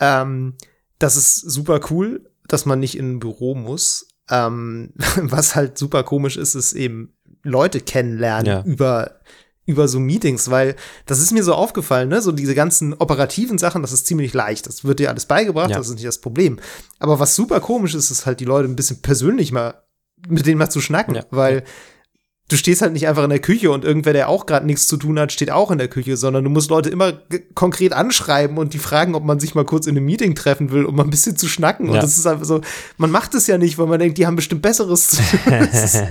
Ähm, 0.00 0.54
das 0.98 1.16
ist 1.16 1.36
super 1.36 1.80
cool, 1.90 2.28
dass 2.48 2.66
man 2.66 2.80
nicht 2.80 2.98
in 2.98 3.12
ein 3.12 3.18
Büro 3.20 3.54
muss. 3.54 4.08
Ähm, 4.30 4.92
was 5.16 5.54
halt 5.54 5.78
super 5.78 6.02
komisch 6.02 6.36
ist, 6.36 6.54
ist 6.54 6.72
eben 6.72 7.12
Leute 7.42 7.80
kennenlernen 7.80 8.46
Ja. 8.46 8.62
über 8.64 9.16
über 9.64 9.86
so 9.86 10.00
Meetings, 10.00 10.50
weil 10.50 10.74
das 11.06 11.20
ist 11.20 11.30
mir 11.30 11.44
so 11.44 11.54
aufgefallen, 11.54 12.08
ne, 12.08 12.20
so 12.20 12.32
diese 12.32 12.54
ganzen 12.56 12.94
operativen 12.94 13.58
Sachen, 13.58 13.80
das 13.80 13.92
ist 13.92 14.08
ziemlich 14.08 14.34
leicht, 14.34 14.66
das 14.66 14.82
wird 14.82 14.98
dir 14.98 15.08
alles 15.08 15.26
beigebracht, 15.26 15.70
Ja. 15.70 15.76
das 15.76 15.86
ist 15.88 15.94
nicht 15.94 16.04
das 16.06 16.20
Problem. 16.20 16.58
Aber 16.98 17.20
was 17.20 17.36
super 17.36 17.60
komisch 17.60 17.94
ist, 17.94 18.10
ist 18.10 18.26
halt 18.26 18.40
die 18.40 18.44
Leute 18.44 18.68
ein 18.68 18.74
bisschen 18.74 19.02
persönlich 19.02 19.52
mal 19.52 19.74
mit 20.28 20.46
denen 20.46 20.58
mal 20.58 20.68
zu 20.68 20.80
schnacken, 20.80 21.14
Ja. 21.14 21.24
weil 21.30 21.62
du 22.52 22.56
stehst 22.58 22.82
halt 22.82 22.92
nicht 22.92 23.08
einfach 23.08 23.24
in 23.24 23.30
der 23.30 23.38
Küche 23.38 23.70
und 23.70 23.84
irgendwer, 23.84 24.12
der 24.12 24.28
auch 24.28 24.44
gerade 24.46 24.66
nichts 24.66 24.86
zu 24.86 24.96
tun 24.96 25.18
hat, 25.18 25.32
steht 25.32 25.50
auch 25.50 25.70
in 25.70 25.78
der 25.78 25.88
Küche, 25.88 26.16
sondern 26.16 26.44
du 26.44 26.50
musst 26.50 26.70
Leute 26.70 26.90
immer 26.90 27.14
konkret 27.54 27.92
anschreiben 27.92 28.58
und 28.58 28.74
die 28.74 28.78
fragen, 28.78 29.14
ob 29.14 29.24
man 29.24 29.40
sich 29.40 29.54
mal 29.54 29.64
kurz 29.64 29.86
in 29.86 29.96
einem 29.96 30.04
Meeting 30.04 30.34
treffen 30.34 30.70
will, 30.70 30.84
um 30.84 30.94
mal 30.94 31.04
ein 31.04 31.10
bisschen 31.10 31.36
zu 31.36 31.48
schnacken. 31.48 31.88
Und 31.88 31.94
Ja. 31.96 32.00
das 32.02 32.18
ist 32.18 32.26
einfach 32.26 32.44
so, 32.44 32.60
man 32.98 33.10
macht 33.10 33.34
es 33.34 33.46
ja 33.46 33.56
nicht, 33.58 33.78
weil 33.78 33.86
man 33.86 33.98
denkt, 33.98 34.18
die 34.18 34.26
haben 34.26 34.36
bestimmt 34.36 34.62
Besseres 34.62 35.08
zu 35.08 35.16
tun. 35.16 35.52
es, 35.72 35.84
ist, 35.94 36.02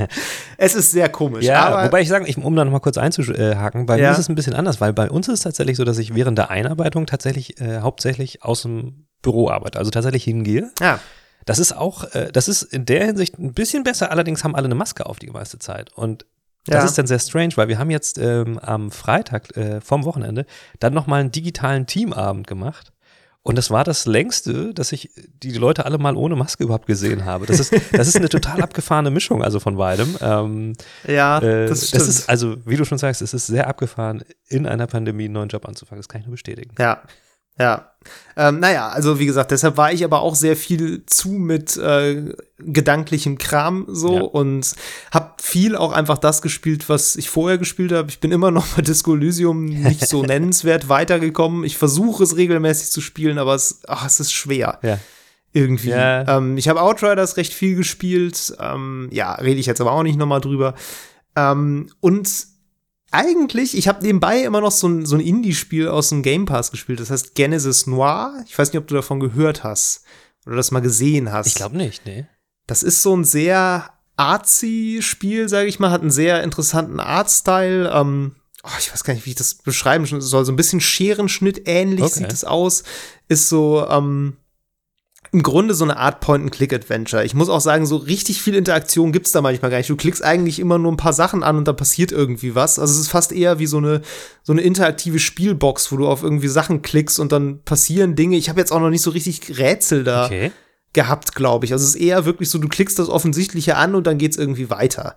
es 0.58 0.76
ist 0.76 0.92
sehr 0.92 1.10
komisch. 1.10 1.46
Ja, 1.46 1.64
aber 1.70 1.86
wobei 1.86 2.02
ich 2.02 2.10
sagen, 2.10 2.26
ich, 2.28 2.38
um 2.38 2.56
da 2.56 2.66
noch 2.66 2.72
mal 2.72 2.80
kurz 2.80 2.98
einzuhaken, 2.98 3.86
bei 3.86 3.98
Ja. 4.00 4.08
mir 4.08 4.12
ist 4.14 4.20
es 4.20 4.30
ein 4.30 4.36
bisschen 4.36 4.54
anders, 4.54 4.82
weil 4.82 4.94
bei 4.94 5.10
uns 5.10 5.28
ist 5.28 5.34
es 5.36 5.42
tatsächlich 5.42 5.78
so, 5.78 5.84
dass 5.84 5.98
ich 6.00 6.16
während 6.16 6.38
der 6.38 6.50
Einarbeitung 6.50 7.06
tatsächlich 7.06 7.62
äh, 7.62 7.80
hauptsächlich 7.82 8.44
aus 8.44 8.64
dem 8.64 9.06
Büro 9.22 9.50
arbeite, 9.50 9.78
also 9.78 9.92
tatsächlich 9.92 10.24
hingehe. 10.24 10.72
ja, 10.82 11.00
Das 11.46 11.60
ist 11.60 11.74
auch, 11.76 12.04
äh, 12.14 12.32
das 12.32 12.48
ist 12.48 12.64
in 12.64 12.86
der 12.86 13.06
Hinsicht 13.06 13.38
ein 13.40 13.54
bisschen 13.54 13.84
besser, 13.84 14.12
allerdings 14.12 14.44
haben 14.44 14.56
alle 14.56 14.66
eine 14.66 14.76
Maske 14.76 15.06
auf 15.06 15.20
die 15.20 15.30
meiste 15.30 15.60
Zeit. 15.60 15.92
Und 15.94 16.26
das 16.66 16.76
Ja. 16.76 16.86
ist 16.86 16.98
dann 16.98 17.08
sehr 17.08 17.20
strange, 17.20 17.54
weil 17.56 17.68
wir 17.68 17.80
haben 17.80 17.90
jetzt 17.90 18.18
ähm, 18.20 18.60
am 18.60 18.92
Freitag 18.92 19.56
äh, 19.58 19.82
vom 19.82 20.06
Wochenende 20.06 20.46
dann 20.80 20.94
nochmal 20.94 21.22
einen 21.22 21.32
digitalen 21.32 21.88
Teamabend 21.88 22.46
gemacht. 22.48 22.92
Und 23.44 23.58
das 23.58 23.72
war 23.72 23.84
das 23.84 24.06
längste, 24.06 24.72
dass 24.72 24.92
ich 24.92 25.10
die 25.42 25.54
Leute 25.54 25.86
alle 25.86 25.98
mal 25.98 26.16
ohne 26.16 26.36
Maske 26.36 26.64
überhaupt 26.64 26.86
gesehen 26.86 27.26
habe. 27.26 27.48
Das 27.48 27.60
ist, 27.60 27.74
das 27.92 28.08
ist 28.08 28.16
eine 28.16 28.30
total 28.30 28.62
abgefahrene 28.62 29.10
Mischung, 29.10 29.44
also 29.44 29.60
von 29.60 29.78
beidem. 29.78 30.16
Ähm, 30.22 30.74
ja, 31.08 31.40
äh, 31.40 31.66
das 31.68 31.88
stimmt. 31.88 32.04
ist, 32.04 32.30
also, 32.30 32.58
wie 32.68 32.78
du 32.78 32.86
schon 32.86 33.00
sagst, 33.00 33.24
es 33.24 33.34
ist 33.34 33.48
sehr 33.48 33.66
abgefahren, 33.68 34.24
in 34.48 34.68
einer 34.68 34.86
Pandemie 34.86 35.24
einen 35.26 35.34
neuen 35.34 35.50
Job 35.50 35.68
anzufangen. 35.68 36.00
Das 36.00 36.08
kann 36.08 36.22
ich 36.22 36.28
nur 36.28 36.34
bestätigen. 36.34 36.76
Ja, 36.78 37.02
ja. 37.62 37.88
Ähm, 38.38 38.60
naja, 38.60 38.88
also 38.88 39.20
wie 39.20 39.26
gesagt, 39.26 39.52
deshalb 39.52 39.76
war 39.78 39.92
ich 39.92 40.04
aber 40.06 40.22
auch 40.22 40.36
sehr 40.36 40.56
viel 40.56 41.06
zu 41.06 41.30
mit 41.30 41.76
äh, 41.78 42.34
gedanklichem 42.60 43.38
Kram 43.38 43.86
so 43.90 44.16
Ja. 44.16 44.22
und 44.22 44.74
hab 45.12 45.42
viel 45.42 45.76
auch 45.76 45.92
einfach 45.92 46.18
das 46.18 46.42
gespielt, 46.42 46.88
was 46.90 47.18
ich 47.18 47.30
vorher 47.30 47.58
gespielt 47.58 47.92
habe. 47.92 48.10
Ich 48.10 48.20
bin 48.22 48.32
immer 48.32 48.50
noch 48.50 48.66
bei 48.68 48.82
Disco 48.82 49.14
Elysium 49.16 49.66
nicht 49.66 50.08
so 50.08 50.24
nennenswert 50.24 50.88
weitergekommen. 50.90 51.66
Ich 51.66 51.78
versuche 51.78 52.24
es 52.24 52.38
regelmäßig 52.38 52.90
zu 52.92 53.02
spielen, 53.02 53.38
aber 53.38 53.54
es, 53.54 53.82
ach, 53.88 54.06
es 54.08 54.20
ist 54.22 54.32
schwer 54.32 54.80
Ja. 54.82 54.98
irgendwie. 55.54 55.90
Ja. 55.90 56.38
Ähm, 56.38 56.58
ich 56.58 56.70
habe 56.70 56.82
Outriders 56.82 57.36
recht 57.38 57.54
viel 57.54 57.76
gespielt. 57.76 58.56
Ähm, 58.60 59.10
ja, 59.12 59.34
rede 59.34 59.60
ich 59.60 59.66
jetzt 59.66 59.82
aber 59.82 59.92
auch 59.92 60.04
nicht 60.04 60.18
noch 60.18 60.26
mal 60.26 60.40
drüber. 60.40 60.74
Ähm, 61.36 61.90
und 62.00 62.30
eigentlich, 63.12 63.78
ich 63.78 63.88
habe 63.88 64.04
nebenbei 64.04 64.42
immer 64.44 64.62
noch 64.62 64.72
so 64.72 64.88
ein, 64.88 65.06
so 65.06 65.16
ein 65.16 65.22
Indie-Spiel 65.22 65.88
aus 65.88 66.10
dem 66.10 66.24
Game 66.24 66.46
Pass 66.46 66.72
gespielt. 66.72 67.00
Das 67.00 67.10
heißt 67.10 67.36
Genesis 67.36 67.88
Noir. 67.88 68.44
Ich 68.48 68.58
weiß 68.58 68.72
nicht, 68.72 68.80
ob 68.80 68.88
du 68.88 68.96
davon 68.96 69.20
gehört 69.20 69.64
hast 69.64 70.04
oder 70.46 70.56
das 70.56 70.72
mal 70.72 70.80
gesehen 70.80 71.32
hast. 71.32 71.48
Ich 71.48 71.56
glaube 71.56 71.78
nicht, 71.78 72.06
nee. 72.06 72.26
Das 72.68 72.84
ist 72.84 73.02
so 73.04 73.16
ein 73.16 73.24
sehr 73.26 73.92
artsy 74.18 75.00
Spiel, 75.02 75.50
sage 75.50 75.68
ich 75.68 75.80
mal, 75.80 75.92
hat 75.92 76.02
einen 76.02 76.12
sehr 76.12 76.44
interessanten 76.44 77.00
Artstyle. 77.00 77.92
Ähm, 77.94 78.36
oh, 78.64 78.70
ich 78.80 78.92
weiß 78.92 79.04
gar 79.04 79.14
nicht, 79.14 79.26
wie 79.26 79.32
ich 79.32 79.36
das 79.36 79.56
beschreiben 79.56 80.06
soll. 80.06 80.46
So 80.46 80.52
ein 80.52 80.56
bisschen 80.56 80.80
Scherenschnitt 80.82 81.68
ähnlich 81.68 82.04
Okay. 82.06 82.20
sieht 82.20 82.32
es 82.32 82.44
aus. 82.44 82.84
Ist 83.28 83.50
so 83.50 83.86
ähm, 83.90 84.38
im 85.34 85.44
Grunde 85.44 85.74
so 85.74 85.86
eine 85.86 85.96
Art 85.96 86.20
Point-and-Click-Adventure. 86.20 87.24
Ich 87.24 87.34
muss 87.34 87.48
auch 87.48 87.62
sagen, 87.62 87.86
so 87.86 87.96
richtig 87.96 88.42
viel 88.42 88.54
Interaktion 88.54 89.14
gibt's 89.14 89.32
da 89.32 89.42
manchmal 89.42 89.72
gar 89.72 89.78
nicht. 89.78 89.90
Du 89.90 89.96
klickst 89.96 90.22
eigentlich 90.24 90.60
immer 90.60 90.78
nur 90.78 90.92
ein 90.92 90.98
paar 90.98 91.14
Sachen 91.14 91.42
an 91.42 91.56
und 91.58 91.68
da 91.68 91.74
passiert 91.74 92.12
irgendwie 92.12 92.54
was. 92.54 92.80
Also 92.80 92.94
es 92.94 93.00
ist 93.00 93.08
fast 93.08 93.32
eher 93.32 93.58
wie 93.58 93.66
so 93.66 93.78
eine, 93.78 94.02
so 94.44 94.52
eine 94.52 94.62
interaktive 94.62 95.20
Spielbox, 95.20 95.92
wo 95.92 95.98
du 95.98 96.08
auf 96.08 96.22
irgendwie 96.22 96.50
Sachen 96.50 96.82
klickst 96.82 97.18
und 97.20 97.32
dann 97.32 97.62
passieren 97.64 98.16
Dinge. 98.16 98.36
Ich 98.36 98.50
habe 98.50 98.60
jetzt 98.60 98.72
auch 98.74 98.82
noch 98.82 98.90
nicht 98.90 99.04
so 99.04 99.12
richtig 99.12 99.58
Rätsel 99.58 100.04
da 100.04 100.26
Okay. 100.26 100.52
gehabt, 100.92 101.34
glaube 101.34 101.66
ich. 101.66 101.72
Also 101.72 101.86
es 101.86 101.96
ist 101.96 102.02
eher 102.02 102.26
wirklich 102.26 102.50
so, 102.50 102.58
du 102.58 102.68
klickst 102.68 103.00
das 103.00 103.08
Offensichtliche 103.08 103.78
an 103.78 103.96
und 103.96 104.08
dann 104.08 104.18
geht's 104.18 104.36
irgendwie 104.38 104.70
weiter. 104.70 105.16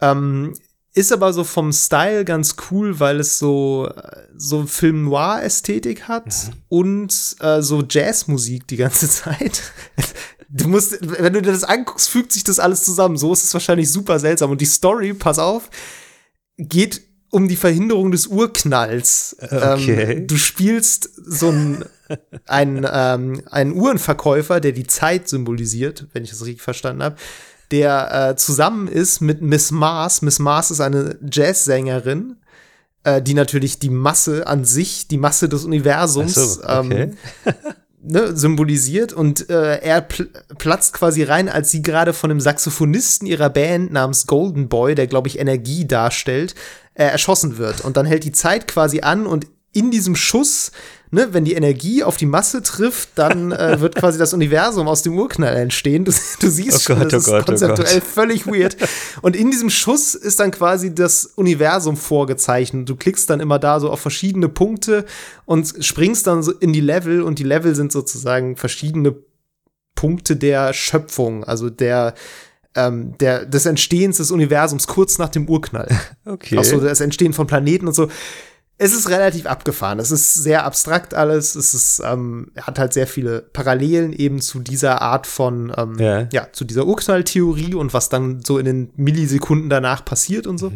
Ähm, 0.00 0.52
ist 0.92 1.12
aber 1.12 1.32
so 1.32 1.44
vom 1.44 1.72
Style 1.72 2.24
ganz 2.24 2.56
cool, 2.70 2.98
weil 2.98 3.20
es 3.20 3.38
so, 3.38 3.88
so 4.36 4.66
Film 4.66 5.04
Noir-Ästhetik 5.04 6.08
hat 6.08 6.50
und 6.68 7.36
äh, 7.40 7.62
so 7.62 7.84
Jazzmusik 7.88 8.66
die 8.66 8.76
ganze 8.76 9.08
Zeit. 9.08 9.62
Du 10.48 10.66
musst, 10.66 10.98
wenn 11.00 11.32
du 11.32 11.42
dir 11.42 11.52
das 11.52 11.62
anguckst, 11.62 12.08
fügt 12.08 12.32
sich 12.32 12.42
das 12.42 12.58
alles 12.58 12.82
zusammen. 12.82 13.16
So 13.16 13.32
ist 13.32 13.44
es 13.44 13.54
wahrscheinlich 13.54 13.90
super 13.90 14.18
seltsam. 14.18 14.50
Und 14.50 14.60
die 14.60 14.66
Story, 14.66 15.14
pass 15.14 15.38
auf, 15.38 15.70
geht 16.58 17.02
um 17.30 17.46
die 17.46 17.56
Verhinderung 17.56 18.10
des 18.10 18.26
Urknalls. 18.26 19.36
Okay. 19.40 20.12
Ähm, 20.12 20.26
du 20.26 20.36
spielst 20.36 21.08
so 21.24 21.50
ein, 21.50 21.84
ein, 22.46 22.86
ähm, 22.92 23.42
einen 23.48 23.72
Uhrenverkäufer, 23.72 24.60
der 24.60 24.72
die 24.72 24.88
Zeit 24.88 25.28
symbolisiert, 25.28 26.08
wenn 26.12 26.24
ich 26.24 26.30
das 26.30 26.44
richtig 26.44 26.62
verstanden 26.62 27.04
habe, 27.04 27.16
der 27.70 28.30
äh, 28.30 28.36
zusammen 28.36 28.88
ist 28.88 29.20
mit 29.20 29.42
Miss 29.42 29.70
Mars. 29.70 30.22
Miss 30.22 30.38
Mars 30.38 30.70
ist 30.70 30.80
eine 30.80 31.18
Jazzsängerin, 31.30 32.36
äh, 33.04 33.22
die 33.22 33.34
natürlich 33.34 33.78
die 33.78 33.90
Masse 33.90 34.46
an 34.46 34.64
sich, 34.64 35.08
die 35.08 35.18
Masse 35.18 35.48
des 35.48 35.64
Universums 35.64 36.34
so, 36.34 36.62
okay. 36.64 37.02
ähm, 37.02 37.16
ne, 38.02 38.36
symbolisiert 38.36 39.12
und 39.12 39.48
äh, 39.50 39.78
er 39.80 40.00
pl 40.00 40.28
platzt 40.58 40.94
quasi 40.94 41.22
rein, 41.22 41.48
als 41.48 41.70
sie 41.70 41.82
gerade 41.82 42.12
von 42.12 42.30
einem 42.30 42.40
Saxophonisten 42.40 43.26
ihrer 43.26 43.50
Band 43.50 43.92
namens 43.92 44.26
Golden 44.26 44.68
Boy, 44.68 44.94
der 44.94 45.06
glaube 45.06 45.28
ich 45.28 45.38
Energie 45.38 45.86
darstellt, 45.86 46.54
äh, 46.94 47.04
erschossen 47.04 47.58
wird. 47.58 47.82
Und 47.82 47.96
dann 47.96 48.06
hält 48.06 48.24
die 48.24 48.32
Zeit 48.32 48.66
quasi 48.66 49.00
an 49.00 49.26
und 49.26 49.46
in 49.72 49.90
diesem 49.90 50.16
Schuss, 50.16 50.72
ne, 51.10 51.28
wenn 51.32 51.44
die 51.44 51.54
Energie 51.54 52.02
auf 52.04 52.16
die 52.16 52.26
Masse 52.26 52.62
trifft, 52.62 53.10
dann 53.16 53.52
äh, 53.52 53.80
wird 53.80 53.96
quasi 53.96 54.18
das 54.18 54.32
Universum 54.32 54.88
aus 54.88 55.02
dem 55.02 55.18
Urknall 55.18 55.56
entstehen. 55.56 56.04
Du, 56.04 56.12
du 56.40 56.48
siehst 56.48 56.90
Oh 56.90 56.94
Gott, 56.94 56.98
schon, 56.98 57.08
das 57.08 57.28
oh 57.28 57.30
Gott, 57.32 57.40
ist 57.40 57.42
oh 57.42 57.46
konzeptuell 57.46 58.00
Gott. 58.00 58.08
völlig 58.08 58.46
weird. 58.46 58.76
Und 59.22 59.36
in 59.36 59.50
diesem 59.50 59.70
Schuss 59.70 60.14
ist 60.14 60.40
dann 60.40 60.50
quasi 60.50 60.94
das 60.94 61.24
Universum 61.24 61.96
vorgezeichnet. 61.96 62.88
Du 62.88 62.96
klickst 62.96 63.28
dann 63.30 63.40
immer 63.40 63.58
da 63.58 63.80
so 63.80 63.90
auf 63.90 64.00
verschiedene 64.00 64.48
Punkte 64.48 65.04
und 65.46 65.74
springst 65.80 66.26
dann 66.26 66.42
so 66.42 66.52
in 66.52 66.72
die 66.72 66.80
Level 66.80 67.22
und 67.22 67.38
die 67.38 67.44
Level 67.44 67.74
sind 67.74 67.92
sozusagen 67.92 68.56
verschiedene 68.56 69.16
Punkte 69.94 70.36
der 70.36 70.72
Schöpfung, 70.72 71.44
also 71.44 71.68
der 71.68 72.14
ähm, 72.74 73.18
der, 73.18 73.44
des 73.46 73.66
Entstehens 73.66 74.18
des 74.18 74.30
Universums 74.30 74.86
kurz 74.86 75.18
nach 75.18 75.28
dem 75.28 75.48
Urknall. 75.48 75.88
Okay. 76.24 76.58
Auch 76.58 76.64
so 76.64 76.78
das 76.78 77.00
Entstehen 77.00 77.32
von 77.32 77.48
Planeten 77.48 77.88
und 77.88 77.94
so. 77.94 78.08
Es 78.82 78.94
ist 78.94 79.10
relativ 79.10 79.44
abgefahren. 79.44 79.98
Es 79.98 80.10
ist 80.10 80.32
sehr 80.32 80.64
abstrakt 80.64 81.12
alles. 81.12 81.54
Es 81.54 81.74
ist, 81.74 82.00
ähm, 82.02 82.50
hat 82.56 82.78
halt 82.78 82.94
sehr 82.94 83.06
viele 83.06 83.42
Parallelen 83.42 84.14
eben 84.14 84.40
zu 84.40 84.58
dieser 84.58 85.02
Art 85.02 85.26
von, 85.26 85.70
ähm, 85.76 85.98
Ja. 85.98 86.28
ja. 86.32 86.48
zu 86.50 86.64
dieser 86.64 86.86
Urknalltheorie 86.86 87.74
und 87.74 87.92
was 87.92 88.08
dann 88.08 88.42
so 88.42 88.58
in 88.58 88.64
den 88.64 88.90
Millisekunden 88.96 89.68
danach 89.68 90.02
passiert 90.02 90.46
und 90.46 90.56
so. 90.56 90.72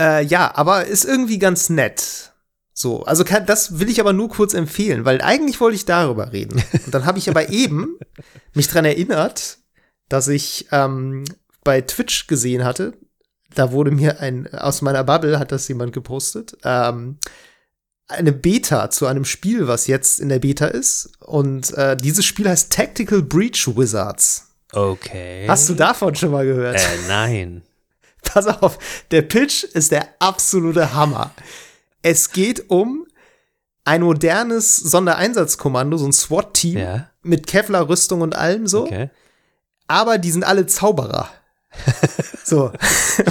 Äh, 0.00 0.24
ja, 0.24 0.50
aber 0.56 0.86
ist 0.86 1.04
irgendwie 1.04 1.38
ganz 1.38 1.68
nett. 1.70 2.32
So, 2.72 3.04
also 3.04 3.22
kann, 3.22 3.46
das 3.46 3.78
will 3.78 3.88
ich 3.88 4.00
aber 4.00 4.12
nur 4.12 4.28
kurz 4.28 4.52
empfehlen, 4.52 5.04
weil 5.04 5.20
eigentlich 5.20 5.60
wollte 5.60 5.76
ich 5.76 5.84
darüber 5.84 6.32
reden. 6.32 6.60
Und 6.84 6.92
dann 6.92 7.04
habe 7.06 7.18
ich 7.18 7.28
aber 7.30 7.50
eben 7.50 7.96
mich 8.54 8.66
dran 8.66 8.84
erinnert, 8.84 9.58
dass 10.08 10.26
ich 10.26 10.66
ähm, 10.72 11.24
bei 11.62 11.82
Twitch 11.82 12.26
gesehen 12.26 12.64
hatte, 12.64 12.94
da 13.54 13.72
wurde 13.72 13.90
mir 13.90 14.20
ein, 14.20 14.52
aus 14.54 14.82
meiner 14.82 15.04
Bubble 15.04 15.38
hat 15.38 15.52
das 15.52 15.66
jemand 15.68 15.92
gepostet, 15.92 16.56
ähm, 16.64 17.18
eine 18.08 18.32
Beta 18.32 18.90
zu 18.90 19.06
einem 19.06 19.24
Spiel, 19.24 19.68
was 19.68 19.86
jetzt 19.86 20.18
in 20.20 20.28
der 20.28 20.40
Beta 20.40 20.66
ist. 20.66 21.12
Und 21.20 21.72
äh, 21.74 21.96
dieses 21.96 22.24
Spiel 22.24 22.48
heißt 22.48 22.72
Tactical 22.72 23.22
Breach 23.22 23.68
Wizards. 23.76 24.48
Okay. 24.72 25.46
Hast 25.48 25.68
du 25.68 25.74
davon 25.74 26.14
schon 26.14 26.30
mal 26.32 26.44
gehört? 26.44 26.76
Äh, 26.76 27.08
nein. 27.08 27.62
Pass 28.22 28.46
auf, 28.46 28.78
der 29.10 29.22
Pitch 29.22 29.64
ist 29.64 29.92
der 29.92 30.08
absolute 30.18 30.92
Hammer. 30.94 31.30
Es 32.02 32.30
geht 32.32 32.68
um 32.70 33.06
ein 33.84 34.02
modernes 34.02 34.76
Sondereinsatzkommando, 34.76 35.96
so 35.96 36.06
ein 36.06 36.12
SWAT-Team 36.12 36.78
Ja. 36.78 37.10
mit 37.22 37.46
Kevlar-Rüstung 37.46 38.20
und 38.20 38.36
allem 38.36 38.66
so. 38.66 38.84
Okay. 38.86 39.10
aber 39.88 40.18
die 40.18 40.30
sind 40.30 40.44
alle 40.44 40.66
Zauberer. 40.66 41.28
so, 42.44 42.72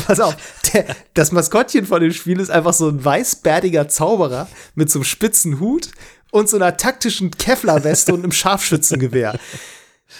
pass 0.08 0.20
auf, 0.20 0.36
der, 0.74 0.86
das 1.14 1.32
Maskottchen 1.32 1.86
von 1.86 2.02
dem 2.02 2.12
Spiel 2.14 2.40
ist 2.40 2.50
einfach 2.50 2.74
so 2.74 2.88
ein 2.90 3.04
weißbärtiger 3.04 3.88
Zauberer 3.90 4.48
mit 4.76 4.90
so 4.90 5.00
einem 5.00 5.04
spitzen 5.06 5.60
Hut 5.60 5.90
und 6.32 6.48
so 6.50 6.58
einer 6.58 6.78
taktischen 6.78 7.32
Kevlar-Weste 7.32 8.14
und 8.14 8.24
einem 8.24 8.32
Scharfschützengewehr. 8.32 9.38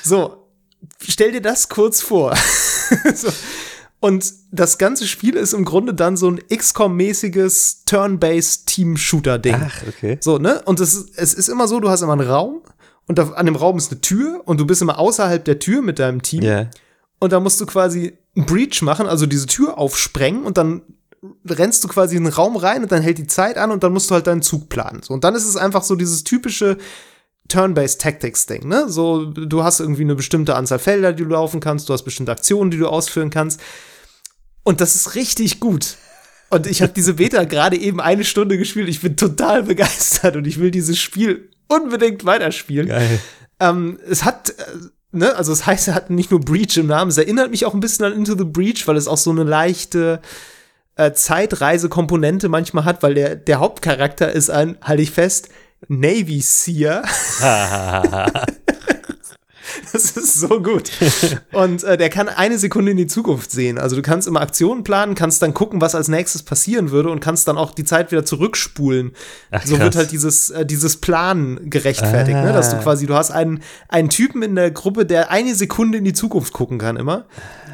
So, 0.04 0.48
stell 1.08 1.32
dir 1.32 1.42
das 1.42 1.70
kurz 1.70 2.02
vor. 2.02 2.36
so. 3.16 3.30
Und 4.02 4.34
das 4.52 4.78
ganze 4.78 5.08
Spiel 5.08 5.36
ist 5.36 5.54
im 5.54 5.66
Grunde 5.66 5.94
dann 5.94 6.16
so 6.16 6.30
ein 6.32 6.40
XCOM-mäßiges 6.50 7.84
Turn-Based-Team-Shooter-Ding. 7.86 9.56
Ach, 9.60 9.82
okay. 9.88 10.18
So, 10.22 10.38
ne? 10.38 10.62
Und 10.66 10.80
es, 10.80 10.94
ist- 10.96 11.10
es 11.18 11.34
ist 11.34 11.50
immer 11.50 11.68
so, 11.68 11.80
du 11.80 11.90
hast 11.90 12.02
immer 12.02 12.14
einen 12.14 12.28
Raum 12.30 12.62
und 13.08 13.18
da, 13.18 13.30
an 13.32 13.46
dem 13.46 13.56
Raum 13.56 13.78
ist 13.78 13.92
eine 13.92 14.02
Tür 14.02 14.42
und 14.46 14.60
du 14.60 14.66
bist 14.66 14.82
immer 14.82 15.00
außerhalb 15.00 15.44
der 15.44 15.60
Tür 15.60 15.82
mit 15.82 16.00
deinem 16.00 16.22
Team. 16.22 16.44
Ja. 16.44 16.68
Und 17.20 17.34
da 17.34 17.40
musst 17.40 17.60
du 17.60 17.66
quasi 17.66 18.18
einen 18.36 18.46
Breach 18.46 18.82
machen, 18.82 19.08
also 19.08 19.26
diese 19.26 19.46
Tür 19.46 19.78
aufsprengen 19.78 20.44
und 20.44 20.58
dann 20.58 20.82
rennst 21.46 21.84
du 21.84 21.88
quasi 21.88 22.16
in 22.16 22.24
den 22.24 22.34
Raum 22.34 22.56
rein 22.56 22.84
und 22.84 22.92
dann 22.92 23.02
hält 23.02 23.18
die 23.18 23.28
Zeit 23.28 23.58
an 23.58 23.72
und 23.72 23.84
dann 23.84 23.92
musst 23.92 24.10
du 24.10 24.16
halt 24.16 24.28
deinen 24.28 24.42
Zug 24.42 24.70
planen. 24.70 25.02
So, 25.04 25.14
und 25.14 25.24
dann 25.24 25.36
ist 25.36 25.46
es 25.46 25.58
einfach 25.58 25.84
so 25.84 25.96
dieses 25.96 26.24
typische 26.24 26.78
Turn-Based 27.50 28.00
Tactics-Ding, 28.00 28.68
ne? 28.68 28.90
So, 28.90 29.26
du 29.26 29.64
hast 29.64 29.80
irgendwie 29.80 30.04
eine 30.04 30.16
bestimmte 30.16 30.56
Anzahl 30.56 30.80
Felder, 30.80 31.14
die 31.14 31.24
du 31.24 31.30
laufen 31.30 31.60
kannst, 31.60 31.90
du 31.90 31.94
hast 31.94 32.04
bestimmte 32.04 32.32
Aktionen, 32.32 32.72
die 32.72 32.78
du 32.78 32.88
ausführen 32.88 33.32
kannst. 33.32 33.60
Und 34.64 34.82
das 34.82 34.96
ist 34.96 35.16
richtig 35.16 35.60
gut. 35.60 35.98
Und 36.52 36.68
ich 36.68 36.82
habe 36.82 36.94
diese 36.94 37.16
Beta 37.16 37.44
gerade 37.46 37.78
eben 37.78 38.00
eine 38.00 38.24
Stunde 38.24 38.58
gespielt. 38.58 38.88
Ich 38.88 39.02
bin 39.02 39.18
total 39.18 39.64
begeistert 39.64 40.36
und 40.36 40.46
ich 40.46 40.60
will 40.60 40.72
dieses 40.72 41.00
Spiel 41.00 41.50
unbedingt 41.68 42.24
weiterspielen. 42.24 42.88
Geil. 42.88 43.20
Ähm, 43.60 44.00
es 44.08 44.24
hat, 44.24 44.52
äh, 44.52 44.54
ne, 45.12 45.36
also 45.36 45.52
es 45.52 45.66
heißt, 45.66 45.90
er 45.90 45.96
hat 45.96 46.10
nicht 46.10 46.32
nur 46.32 46.40
Breach 46.40 46.78
im 46.78 46.88
Namen, 46.88 47.10
es 47.10 47.18
erinnert 47.18 47.52
mich 47.52 47.66
auch 47.66 47.74
ein 47.74 47.80
bisschen 47.80 48.06
an 48.06 48.14
Into 48.14 48.38
the 48.38 48.46
Breach, 48.46 48.88
weil 48.88 48.98
es 48.98 49.08
auch 49.08 49.18
so 49.18 49.32
eine 49.32 49.44
leichte 49.44 50.22
äh, 50.96 51.12
Zeitreisekomponente 51.14 52.50
manchmal 52.50 52.86
hat, 52.86 53.04
weil 53.04 53.14
der, 53.14 53.36
der 53.36 53.60
Hauptcharakter 53.60 54.32
ist 54.32 54.50
ein, 54.50 54.78
halte 54.82 55.04
ich 55.04 55.12
fest, 55.12 55.50
Navy 55.88 56.42
Seer. 56.42 57.04
Das 59.92 60.12
ist 60.12 60.40
so 60.40 60.62
gut. 60.62 60.92
Und 61.52 61.84
äh, 61.84 61.98
der 61.98 62.10
kann 62.10 62.30
eine 62.30 62.58
Sekunde 62.58 62.92
in 62.92 62.98
die 62.98 63.08
Zukunft 63.08 63.52
sehen. 63.52 63.78
Also 63.78 63.96
du 63.96 64.02
kannst 64.02 64.28
immer 64.28 64.42
Aktionen 64.42 64.84
planen, 64.84 65.16
kannst 65.16 65.42
dann 65.42 65.54
gucken, 65.54 65.82
was 65.82 65.96
als 65.96 66.08
nächstes 66.08 66.44
passieren 66.44 66.92
würde 66.92 67.10
und 67.10 67.20
kannst 67.20 67.48
dann 67.48 67.58
auch 67.58 67.72
die 67.72 67.86
Zeit 67.86 68.12
wieder 68.12 68.24
zurückspulen. 68.26 69.14
Ach, 69.52 69.66
so 69.66 69.80
wird 69.80 69.96
halt 69.96 70.12
dieses, 70.12 70.50
äh, 70.52 70.66
dieses 70.66 70.98
Planen 70.98 71.70
gerechtfertigt, 71.70 72.38
ne? 72.38 72.54
dass 72.54 72.70
du 72.70 72.78
Ah. 72.78 72.82
quasi, 72.82 73.06
du 73.08 73.16
hast 73.16 73.32
einen, 73.32 73.62
einen 73.88 74.10
Typen 74.10 74.42
in 74.44 74.56
der 74.56 74.72
Gruppe, 74.72 75.06
der 75.06 75.32
eine 75.32 75.56
Sekunde 75.56 75.98
in 75.98 76.04
die 76.04 76.14
Zukunft 76.14 76.54
gucken 76.54 76.78
kann 76.78 76.96
immer. 76.98 77.26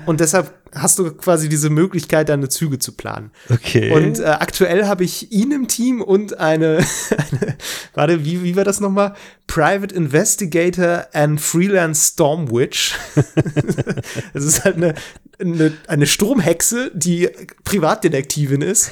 Und 0.06 0.20
deshalb 0.20 0.54
hast 0.76 1.00
du 1.00 1.12
quasi 1.14 1.50
diese 1.50 1.70
Möglichkeit, 1.70 2.30
deine 2.30 2.50
Züge 2.50 2.80
zu 2.80 2.92
planen. 2.92 3.32
Okay. 3.50 3.92
Und 3.92 4.20
äh, 4.20 4.26
aktuell 4.26 4.86
habe 4.86 5.04
ich 5.04 5.32
ihn 5.32 5.52
im 5.52 5.68
Team 5.68 6.02
und 6.02 6.38
eine, 6.38 6.86
eine 7.32 7.58
warte, 7.94 8.26
wie, 8.26 8.44
wie 8.44 8.56
war 8.56 8.64
das 8.64 8.80
nochmal? 8.80 9.16
Private 9.48 9.96
Investigator 9.96 11.08
and 11.14 11.40
Freelance 11.40 12.12
Stormwitch. 12.14 12.96
das 14.34 14.44
ist 14.44 14.66
halt 14.66 14.76
eine, 14.76 14.96
eine, 15.40 15.74
eine 15.88 16.06
Stromhexe, 16.06 16.92
die 16.94 17.30
Privatdetektivin 17.64 18.62
ist 18.62 18.92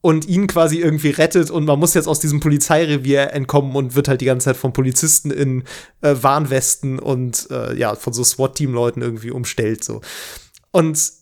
und 0.00 0.28
ihn 0.28 0.46
quasi 0.46 0.78
irgendwie 0.78 1.10
rettet 1.10 1.50
und 1.50 1.64
man 1.64 1.78
muss 1.78 1.94
jetzt 1.94 2.06
aus 2.06 2.20
diesem 2.20 2.40
Polizeirevier 2.40 3.32
entkommen 3.32 3.74
und 3.74 3.96
wird 3.96 4.08
halt 4.08 4.20
die 4.20 4.26
ganze 4.26 4.46
Zeit 4.46 4.56
von 4.56 4.72
Polizisten 4.72 5.30
in 5.30 5.64
äh, 6.02 6.14
Warnwesten 6.20 6.98
und 6.98 7.48
äh, 7.50 7.76
ja, 7.76 7.94
von 7.96 8.12
so 8.12 8.22
SWAT-Team-Leuten 8.22 9.02
irgendwie 9.02 9.30
umstellt 9.30 9.82
so. 9.82 10.00
Und 10.70 11.12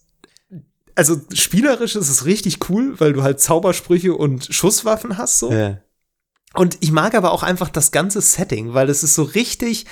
also 0.95 1.21
spielerisch 1.33 1.95
ist 1.97 2.09
es 2.09 2.25
richtig 2.25 2.71
cool, 2.71 2.99
weil 2.99 3.13
du 3.13 3.23
halt 3.23 3.41
Zaubersprüche 3.41 4.15
und 4.15 4.47
Schusswaffen 4.51 5.19
hast 5.19 5.39
so. 5.39 5.53
ja. 5.53 5.79
Und 6.55 6.79
ich 6.81 6.91
mag 6.91 7.15
aber 7.15 7.33
auch 7.33 7.43
einfach 7.43 7.69
das 7.69 7.93
ganze 7.93 8.23
Setting, 8.23 8.73
weil 8.73 8.89
es 8.89 9.03
ist 9.03 9.15
so 9.15 9.25
richtig 9.25 9.85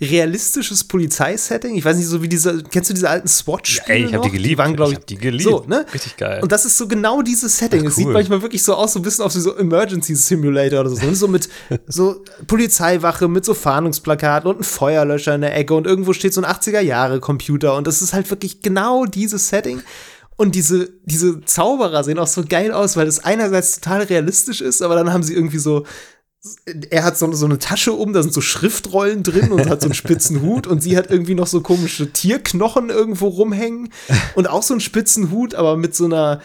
realistisches 0.00 0.82
Polizeisetting. 0.84 1.76
Ich 1.76 1.84
weiß 1.84 1.96
nicht, 1.96 2.06
so 2.08 2.22
wie 2.22 2.28
diese, 2.28 2.62
kennst 2.64 2.90
du 2.90 2.94
diese 2.94 3.08
alten 3.08 3.28
SWAT-Spiele 3.28 3.98
Ey, 3.98 4.04
ich 4.06 4.14
habe 4.14 4.24
die 4.24 4.32
geliebt. 4.32 4.58
waren, 4.58 4.74
glaube 4.74 4.92
ich 4.92 4.98
ich, 4.98 5.04
die 5.04 5.16
geliebt. 5.16 5.44
so, 5.44 5.64
ne? 5.68 5.86
Richtig 5.94 6.16
geil. 6.16 6.40
und 6.42 6.50
das 6.50 6.64
ist 6.64 6.76
so 6.76 6.88
genau 6.88 7.22
dieses 7.22 7.56
Setting. 7.56 7.82
Ach, 7.84 7.88
Es 7.88 7.96
sieht 7.96 8.06
cool. 8.06 8.12
manchmal 8.12 8.42
wirklich 8.42 8.62
so 8.62 8.74
aus, 8.74 8.94
so 8.94 8.98
ein 8.98 9.02
bisschen 9.02 9.24
auf 9.24 9.32
so 9.32 9.56
Emergency 9.56 10.14
Simulator 10.16 10.80
oder 10.80 10.90
so. 10.90 11.06
Und 11.06 11.14
so 11.14 11.28
mit 11.28 11.48
so 11.86 12.24
Polizeiwache 12.48 13.28
mit 13.28 13.44
so 13.44 13.54
Fahndungsplakaten 13.54 14.50
und 14.50 14.60
ein 14.60 14.64
Feuerlöscher 14.64 15.34
in 15.34 15.42
der 15.42 15.56
Ecke 15.56 15.74
und 15.74 15.86
irgendwo 15.86 16.12
steht 16.12 16.34
so 16.34 16.42
ein 16.42 16.50
80er-Jahre-Computer. 16.52 17.76
Und 17.76 17.86
das 17.86 18.02
ist 18.02 18.12
halt 18.12 18.28
wirklich 18.30 18.60
genau 18.62 19.04
dieses 19.06 19.48
Setting. 19.48 19.82
Und 20.36 20.54
diese, 20.56 20.90
diese 21.04 21.42
Zauberer 21.44 22.02
sehen 22.02 22.18
auch 22.18 22.26
so 22.26 22.42
geil 22.48 22.72
aus, 22.72 22.96
weil 22.96 23.06
das 23.06 23.22
einerseits 23.22 23.80
total 23.80 24.02
realistisch 24.02 24.60
ist, 24.60 24.82
aber 24.82 24.96
dann 24.96 25.12
haben 25.12 25.22
sie 25.22 25.34
irgendwie 25.34 25.58
so, 25.58 25.84
er 26.90 27.04
hat 27.04 27.16
so, 27.16 27.32
so 27.32 27.46
eine 27.46 27.58
Tasche 27.58 27.92
um, 27.92 28.12
da 28.12 28.22
sind 28.22 28.34
so 28.34 28.40
Schriftrollen 28.40 29.22
drin 29.22 29.52
und 29.52 29.68
hat 29.68 29.80
so 29.80 29.86
einen 29.86 29.94
spitzen 29.94 30.42
Hut 30.42 30.66
und 30.66 30.82
sie 30.82 30.96
hat 30.96 31.10
irgendwie 31.10 31.34
noch 31.34 31.46
so 31.46 31.60
komische 31.60 32.12
Tierknochen 32.12 32.90
irgendwo 32.90 33.28
rumhängen 33.28 33.92
und 34.34 34.48
auch 34.48 34.62
so 34.62 34.74
einen 34.74 34.80
spitzen 34.80 35.30
Hut, 35.30 35.54
aber 35.54 35.76
mit 35.76 35.94
so 35.94 36.06
einer 36.06 36.40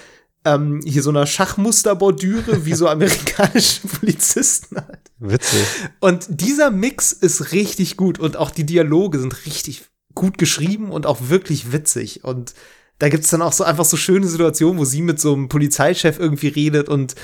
ähm, 0.45 0.81
hier 0.85 1.01
so 1.01 1.09
einer 1.09 1.25
Schachmusterbordüre, 1.25 2.65
wie 2.65 2.73
so 2.73 2.87
amerikanische 2.87 3.87
Polizisten 3.99 4.77
halt. 4.77 4.99
Witzig. 5.19 5.65
Und 5.99 6.27
dieser 6.29 6.69
Mix 6.69 7.11
ist 7.11 7.51
richtig 7.51 7.97
gut 7.97 8.19
und 8.19 8.37
auch 8.37 8.51
die 8.51 8.65
Dialoge 8.65 9.19
sind 9.19 9.45
richtig 9.45 9.85
gut 10.13 10.37
geschrieben 10.37 10.91
und 10.91 11.05
auch 11.05 11.29
wirklich 11.29 11.71
witzig. 11.71 12.23
Und 12.23 12.53
da 12.99 13.09
gibt's 13.09 13.29
dann 13.29 13.41
auch 13.41 13.53
so 13.53 13.63
einfach 13.63 13.85
so 13.85 13.97
schöne 13.97 14.27
Situationen, 14.27 14.79
wo 14.79 14.85
sie 14.85 15.01
mit 15.01 15.19
so 15.19 15.33
einem 15.33 15.49
Polizeichef 15.49 16.19
irgendwie 16.19 16.47
redet 16.47 16.87
und 16.87 17.15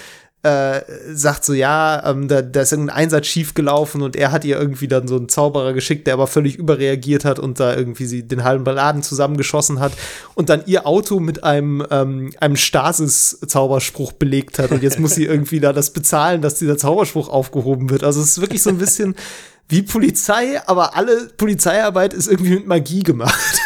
äh, 0.44 0.82
sagt 1.14 1.46
so, 1.46 1.54
ja, 1.54 2.04
ähm, 2.06 2.28
da, 2.28 2.42
da 2.42 2.62
ist 2.62 2.74
irgendein 2.74 2.98
Einsatz 2.98 3.28
schief 3.28 3.54
gelaufen 3.54 4.02
und 4.02 4.18
er 4.18 4.34
hat 4.34 4.44
ihr 4.44 4.60
irgendwie 4.60 4.90
dann 4.90 5.08
so 5.08 5.16
einen 5.16 5.30
Zauberer 5.30 5.72
geschickt, 5.72 6.06
der 6.06 6.16
aber 6.16 6.28
völlig 6.28 6.58
überreagiert 6.58 7.24
hat 7.24 7.40
und 7.40 7.62
da 7.62 7.74
irgendwie 7.74 8.06
sie 8.06 8.24
den 8.24 8.44
halben 8.44 8.66
Balladen 8.66 9.04
zusammengeschossen 9.04 9.80
hat 9.80 9.94
und 10.36 10.50
dann 10.50 10.64
ihr 10.66 10.86
Auto 10.86 11.22
mit 11.22 11.46
einem, 11.46 11.86
ähm, 11.90 12.32
einem 12.42 12.58
Stasis-Zauberspruch 12.58 14.12
belegt 14.12 14.60
hat 14.60 14.72
und 14.72 14.84
jetzt 14.84 15.00
muss 15.00 15.16
sie 15.16 15.24
irgendwie 15.24 15.62
da 15.62 15.72
das 15.72 15.92
bezahlen, 15.92 16.42
dass 16.42 16.56
dieser 16.56 16.78
Zauberspruch 16.78 17.30
aufgehoben 17.30 17.90
wird. 17.90 18.04
Also 18.04 18.20
es 18.20 18.32
ist 18.32 18.42
wirklich 18.42 18.62
so 18.62 18.70
ein 18.70 18.78
bisschen 18.78 19.16
wie 19.70 19.82
Polizei, 19.82 20.62
aber 20.68 20.96
alle 20.96 21.30
Polizeiarbeit 21.38 22.14
ist 22.14 22.28
irgendwie 22.28 22.56
mit 22.56 22.68
Magie 22.68 23.04
gemacht. 23.04 23.62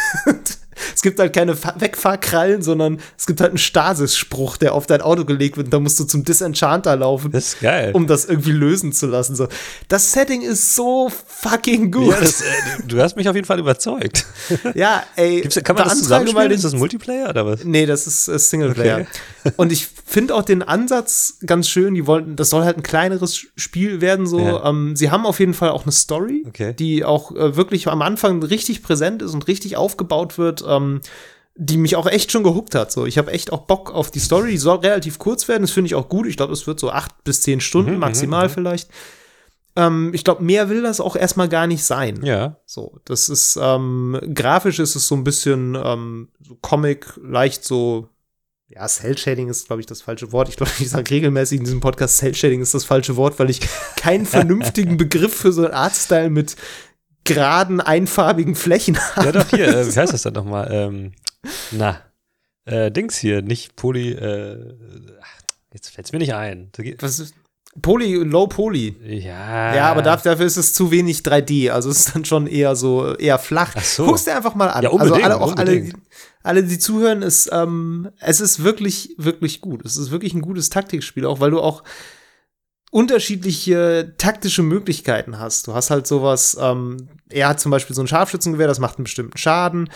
Es 1.07 1.11
gibt 1.11 1.19
halt 1.19 1.33
keine 1.33 1.55
Wegfahrkrallen, 1.55 2.61
sondern 2.61 2.99
es 3.17 3.25
gibt 3.25 3.39
halt 3.39 3.51
einen 3.51 3.57
Stasis-Spruch, 3.57 4.57
der 4.57 4.73
auf 4.73 4.87
dein 4.87 4.99
Auto 4.99 5.23
gelegt 5.23 5.55
wird 5.55 5.67
und 5.67 5.73
da 5.73 5.79
musst 5.79 5.97
du 6.01 6.03
zum 6.03 6.25
Disenchanter 6.25 6.97
laufen. 6.97 7.31
Das 7.31 7.53
ist 7.53 7.61
geil. 7.61 7.91
Um 7.93 8.07
das 8.07 8.25
irgendwie 8.25 8.51
lösen 8.51 8.91
zu 8.91 9.07
lassen. 9.07 9.35
So. 9.35 9.47
Das 9.87 10.11
Setting 10.11 10.41
ist 10.41 10.75
so 10.75 11.09
fucking 11.09 11.91
gut. 11.91 12.11
Ja, 12.11 12.19
das, 12.19 12.41
äh, 12.41 12.45
du 12.85 12.99
hast 12.99 13.15
mich 13.15 13.29
auf 13.29 13.35
jeden 13.35 13.47
Fall 13.47 13.59
überzeugt. 13.59 14.25
ja, 14.73 15.03
ey. 15.15 15.41
Gibt's, 15.41 15.63
kann 15.63 15.77
man 15.77 15.87
das 15.87 15.99
zusammenspielen? 15.99 16.51
Ist 16.51 16.65
das 16.65 16.73
Multiplayer 16.73 17.29
oder 17.29 17.45
was? 17.45 17.63
Nee, 17.63 17.85
das 17.85 18.05
ist 18.05 18.27
äh, 18.27 18.37
Singleplayer. 18.37 19.05
Okay. 19.43 19.53
und 19.55 19.71
ich 19.71 19.87
finde 20.05 20.35
auch 20.35 20.43
den 20.43 20.61
Ansatz 20.61 21.37
ganz 21.45 21.69
schön. 21.69 21.93
Die 21.93 22.05
wollten, 22.05 22.35
das 22.35 22.49
soll 22.49 22.65
halt 22.65 22.75
ein 22.75 22.83
kleineres 22.83 23.45
Spiel 23.55 24.01
werden. 24.01 24.27
So, 24.27 24.39
ja. 24.39 24.69
ähm, 24.69 24.97
sie 24.97 25.09
haben 25.09 25.25
auf 25.25 25.39
jeden 25.39 25.53
Fall 25.53 25.69
auch 25.69 25.83
eine 25.83 25.93
Story, 25.93 26.43
okay. 26.47 26.73
die 26.73 27.05
auch 27.05 27.33
äh, 27.33 27.55
wirklich 27.55 27.87
am 27.87 28.01
Anfang 28.01 28.43
richtig 28.43 28.83
präsent 28.83 29.21
ist 29.21 29.33
und 29.33 29.47
richtig 29.47 29.77
aufgebaut 29.77 30.37
wird 30.37 30.65
ähm, 30.67 30.96
die 31.55 31.77
mich 31.77 31.95
auch 31.95 32.05
echt 32.05 32.31
schon 32.31 32.43
gehuckt 32.43 32.75
hat. 32.75 32.91
So, 32.91 33.05
ich 33.05 33.17
habe 33.17 33.31
echt 33.31 33.51
auch 33.51 33.61
Bock 33.61 33.91
auf 33.91 34.11
die 34.11 34.19
Story. 34.19 34.51
Die 34.51 34.57
soll 34.57 34.77
relativ 34.77 35.17
kurz 35.17 35.47
werden. 35.47 35.63
Das 35.63 35.71
finde 35.71 35.87
ich 35.87 35.95
auch 35.95 36.07
gut. 36.07 36.27
Ich 36.27 36.37
glaube, 36.37 36.53
es 36.53 36.67
wird 36.67 36.79
so 36.79 36.91
acht 36.91 37.23
bis 37.23 37.41
zehn 37.41 37.59
Stunden 37.59 37.93
mhm, 37.93 37.99
maximal 37.99 38.47
mhm. 38.47 38.51
vielleicht. 38.51 38.89
Ähm, 39.75 40.11
ich 40.13 40.23
glaube, 40.23 40.43
mehr 40.43 40.69
will 40.69 40.81
das 40.81 40.99
auch 40.99 41.15
erstmal 41.15 41.49
gar 41.49 41.67
nicht 41.67 41.83
sein. 41.83 42.23
Ja. 42.23 42.57
So, 42.65 42.99
das 43.05 43.29
ist 43.29 43.59
ähm, 43.61 44.19
grafisch 44.33 44.79
ist 44.79 44.95
es 44.95 45.07
so 45.07 45.15
ein 45.15 45.23
bisschen 45.23 45.75
ähm, 45.81 46.29
so 46.39 46.55
Comic, 46.61 47.13
leicht 47.21 47.63
so. 47.63 48.09
Ja, 48.69 48.85
Cell-Shading 48.85 49.47
ist, 49.47 49.67
glaube 49.67 49.79
ich, 49.79 49.85
das 49.85 50.01
falsche 50.01 50.33
Wort. 50.33 50.49
Ich 50.49 50.57
glaube, 50.57 50.73
ich 50.79 50.89
sage 50.89 51.09
regelmäßig 51.09 51.59
in 51.59 51.63
diesem 51.63 51.79
Podcast, 51.79 52.17
Cell-Shading 52.17 52.61
ist 52.61 52.73
das 52.73 52.83
falsche 52.83 53.15
Wort, 53.15 53.39
weil 53.39 53.49
ich 53.49 53.61
keinen 53.95 54.25
vernünftigen 54.27 54.97
Begriff 54.97 55.33
für 55.33 55.53
so 55.53 55.63
einen 55.63 55.73
Artstyle 55.73 56.29
mit 56.29 56.57
geraden, 57.27 57.81
einfarbigen 57.81 58.55
Flächen 58.55 58.97
haben. 58.97 59.25
Ja, 59.25 59.31
doch, 59.31 59.49
hier, 59.49 59.67
äh, 59.67 59.85
wie 59.85 59.99
heißt 59.99 60.13
das 60.13 60.21
dann 60.23 60.33
nochmal? 60.33 60.69
Ähm, 60.71 61.11
na, 61.71 62.01
äh, 62.65 62.91
Dings 62.91 63.17
hier, 63.17 63.41
nicht 63.41 63.75
Poly, 63.75 64.11
äh, 64.11 64.75
jetzt 65.73 65.89
fällt's 65.89 66.11
mir 66.11 66.19
nicht 66.19 66.33
ein. 66.33 66.71
Was 66.99 67.19
ist? 67.19 67.35
Poly, 67.81 68.15
Low 68.15 68.47
Poly. 68.47 68.95
Ja. 69.03 69.75
Ja, 69.75 69.91
aber 69.91 70.01
dafür, 70.01 70.39
ist 70.41 70.57
es 70.57 70.73
zu 70.73 70.89
wenig 70.89 71.19
3D. 71.19 71.69
Also 71.69 71.89
es 71.89 72.07
ist 72.07 72.15
dann 72.15 72.25
schon 72.25 72.47
eher 72.47 72.75
so, 72.75 73.15
eher 73.15 73.37
flach. 73.37 73.73
Ach 73.75 73.83
so. 73.83 74.05
Guck's 74.05 74.23
dir 74.23 74.35
einfach 74.35 74.55
mal 74.55 74.69
an. 74.69 74.83
Ja, 74.83 74.91
also 74.91 75.13
alle, 75.13 75.39
auch 75.39 75.51
unbedingt. 75.51 75.93
alle, 75.93 76.03
alle, 76.61 76.63
die 76.63 76.79
zuhören, 76.79 77.21
ist, 77.21 77.49
ähm, 77.51 78.09
es 78.19 78.41
ist 78.41 78.63
wirklich, 78.63 79.13
wirklich 79.17 79.61
gut. 79.61 79.85
Es 79.85 79.97
ist 79.97 80.11
wirklich 80.11 80.33
ein 80.33 80.41
gutes 80.41 80.69
Taktikspiel, 80.69 81.25
auch 81.25 81.39
weil 81.39 81.51
du 81.51 81.61
auch 81.61 81.83
unterschiedliche 82.91 84.13
taktische 84.17 84.63
Möglichkeiten 84.63 85.39
hast. 85.39 85.67
Du 85.67 85.73
hast 85.73 85.89
halt 85.89 86.07
sowas, 86.07 86.57
ähm, 86.59 87.09
er 87.29 87.49
hat 87.49 87.59
zum 87.59 87.71
Beispiel 87.71 87.95
so 87.95 88.01
ein 88.01 88.07
Scharfschützengewehr, 88.07 88.67
das 88.67 88.79
macht 88.79 88.97
einen 88.97 89.03
bestimmten 89.03 89.37
Schaden. 89.37 89.89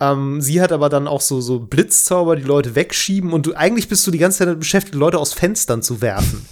Ähm, 0.00 0.40
sie 0.40 0.60
hat 0.60 0.72
aber 0.72 0.88
dann 0.88 1.08
auch 1.08 1.20
so, 1.20 1.40
so 1.40 1.58
Blitzzauber, 1.58 2.36
die 2.36 2.42
Leute 2.42 2.74
wegschieben 2.74 3.32
und 3.32 3.46
du 3.46 3.54
eigentlich 3.54 3.88
bist 3.88 4.06
du 4.06 4.10
die 4.10 4.18
ganze 4.18 4.38
Zeit 4.38 4.58
beschäftigt, 4.58 4.94
Leute 4.94 5.18
aus 5.18 5.32
Fenstern 5.32 5.82
zu 5.82 6.00
werfen. 6.00 6.46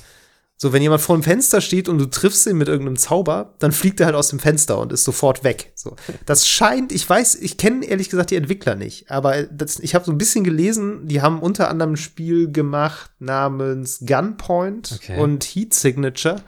So, 0.58 0.72
wenn 0.72 0.80
jemand 0.80 1.02
vor 1.02 1.16
dem 1.16 1.22
Fenster 1.22 1.60
steht 1.60 1.86
und 1.86 1.98
du 1.98 2.06
triffst 2.06 2.46
ihn 2.46 2.56
mit 2.56 2.68
irgendeinem 2.68 2.96
Zauber, 2.96 3.54
dann 3.58 3.72
fliegt 3.72 4.00
er 4.00 4.06
halt 4.06 4.16
aus 4.16 4.28
dem 4.28 4.38
Fenster 4.38 4.78
und 4.78 4.90
ist 4.90 5.04
sofort 5.04 5.44
weg. 5.44 5.72
So, 5.74 5.96
das 6.24 6.48
scheint, 6.48 6.92
ich 6.92 7.08
weiß, 7.08 7.34
ich 7.34 7.58
kenne 7.58 7.84
ehrlich 7.84 8.08
gesagt 8.08 8.30
die 8.30 8.36
Entwickler 8.36 8.74
nicht, 8.74 9.10
aber 9.10 9.42
das, 9.42 9.78
ich 9.78 9.94
habe 9.94 10.06
so 10.06 10.12
ein 10.12 10.18
bisschen 10.18 10.44
gelesen, 10.44 11.08
die 11.08 11.20
haben 11.20 11.40
unter 11.40 11.68
anderem 11.68 11.92
ein 11.92 11.96
Spiel 11.98 12.50
gemacht 12.50 13.10
namens 13.18 14.00
Gunpoint 14.06 14.92
okay. 14.96 15.20
und 15.20 15.44
Heat 15.44 15.74
Signature. 15.74 16.42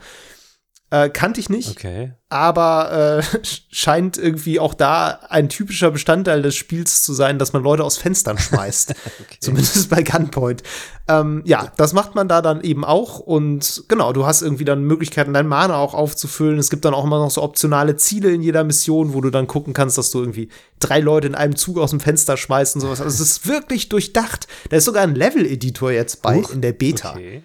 Äh, 0.91 1.09
kannte 1.09 1.39
ich 1.39 1.49
nicht. 1.49 1.69
Okay. 1.69 2.13
Aber 2.29 3.21
äh, 3.21 3.37
scheint 3.71 4.17
irgendwie 4.17 4.59
auch 4.59 4.73
da 4.73 5.19
ein 5.29 5.47
typischer 5.47 5.91
Bestandteil 5.91 6.41
des 6.41 6.55
Spiels 6.55 7.03
zu 7.03 7.13
sein, 7.13 7.37
dass 7.37 7.53
man 7.53 7.61
Leute 7.61 7.83
aus 7.83 7.97
Fenstern 7.97 8.39
schmeißt. 8.39 8.91
okay. 9.21 9.37
Zumindest 9.39 9.89
bei 9.89 10.01
Gunpoint. 10.01 10.63
Ähm, 11.09 11.41
ja, 11.43 11.71
das 11.75 11.93
macht 11.93 12.13
man 12.13 12.27
da 12.27 12.41
dann 12.41 12.61
eben 12.61 12.85
auch. 12.85 13.19
Und 13.19 13.83
genau, 13.87 14.13
du 14.13 14.27
hast 14.27 14.43
irgendwie 14.43 14.63
dann 14.63 14.83
Möglichkeiten, 14.83 15.33
dein 15.33 15.47
Mana 15.47 15.75
auch 15.75 15.95
aufzufüllen. 15.95 16.59
Es 16.59 16.69
gibt 16.69 16.85
dann 16.85 16.93
auch 16.93 17.03
immer 17.03 17.17
noch 17.17 17.31
so 17.31 17.41
optionale 17.41 17.95
Ziele 17.95 18.31
in 18.31 18.43
jeder 18.43 18.63
Mission, 18.63 19.13
wo 19.13 19.21
du 19.21 19.31
dann 19.31 19.47
gucken 19.47 19.73
kannst, 19.73 19.97
dass 19.97 20.11
du 20.11 20.19
irgendwie 20.19 20.49
drei 20.79 20.99
Leute 20.99 21.27
in 21.27 21.35
einem 21.35 21.55
Zug 21.55 21.79
aus 21.79 21.89
dem 21.89 21.99
Fenster 21.99 22.37
schmeißt 22.37 22.75
und 22.75 22.81
sowas. 22.81 23.01
Also 23.01 23.23
es 23.23 23.29
ist 23.31 23.47
wirklich 23.47 23.89
durchdacht. 23.89 24.47
Da 24.69 24.77
ist 24.77 24.85
sogar 24.85 25.01
ein 25.01 25.15
Level-Editor 25.15 25.91
jetzt 25.91 26.21
bei 26.21 26.37
Uch, 26.37 26.51
in 26.51 26.61
der 26.61 26.73
Beta. 26.73 27.11
Okay 27.11 27.43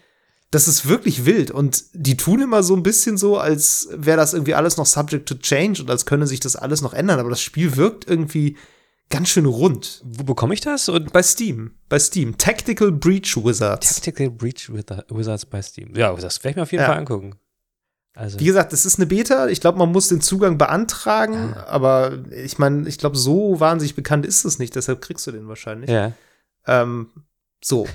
das 0.55 0.69
ist 0.69 0.89
wirklich 0.89 1.27
wild. 1.27 1.51
Und 1.51 1.85
die 1.95 2.17
tun 2.17 2.41
immer 2.41 2.63
so 2.63 2.77
ein 2.77 2.85
bisschen 2.85 3.19
so, 3.19 3.39
als 3.39 3.89
wäre 3.91 4.17
das 4.17 4.35
irgendwie 4.35 4.55
alles 4.55 4.77
noch 4.77 4.87
subject 4.87 5.29
to 5.29 5.35
change 5.35 5.83
und 5.83 5.91
als 5.91 6.07
könne 6.07 6.29
sich 6.29 6.39
das 6.39 6.55
alles 6.55 6.81
noch 6.81 6.95
ändern. 6.95 7.19
Aber 7.19 7.31
das 7.31 7.41
Spiel 7.41 7.77
wirkt 7.77 8.09
irgendwie 8.09 8.57
ganz 9.11 9.29
schön 9.29 9.47
rund. 9.47 10.03
Wo 10.05 10.25
bekomme 10.25 10.55
ich 10.55 10.61
das? 10.61 10.89
Und 10.89 11.13
bei 11.13 11.23
Steam. 11.23 11.73
Bei 11.89 11.99
Steam. 11.99 12.37
Tactical 12.37 12.93
Breach 12.93 13.37
Wizards. 13.37 13.95
Tactical 13.95 14.31
Breach 14.31 14.71
Wizards 14.73 15.47
bei 15.47 15.63
Steam. 15.63 15.95
Ja, 15.95 16.13
das 16.15 16.43
werde 16.43 16.51
ich 16.51 16.57
mir 16.57 16.63
auf 16.63 16.73
jeden 16.73 16.83
ja. 16.83 16.89
Fall 16.89 16.99
angucken. 16.99 17.37
Also. 18.17 18.39
Wie 18.39 18.45
gesagt, 18.45 18.73
es 18.73 18.87
ist 18.87 18.99
eine 18.99 19.07
Beta. 19.07 19.49
Ich 19.49 19.61
glaube, 19.61 19.79
man 19.79 19.91
muss 19.91 20.09
den 20.09 20.21
Zugang 20.21 20.57
beantragen. 20.57 21.55
Ah. 21.57 21.65
Aber 21.67 22.19
ich 22.31 22.59
meine, 22.59 22.89
ich 22.89 22.99
glaube, 22.99 23.17
so 23.17 23.59
wahnsinnig 23.59 23.97
bekannt 23.97 24.25
ist 24.25 24.45
es 24.45 24.59
nicht. 24.59 24.77
Deshalb 24.77 25.01
kriegst 25.01 25.27
du 25.27 25.33
den 25.33 25.49
wahrscheinlich. 25.49 25.91
Ja. 25.91 26.13
Ähm, 26.67 27.09
so. 27.65 27.89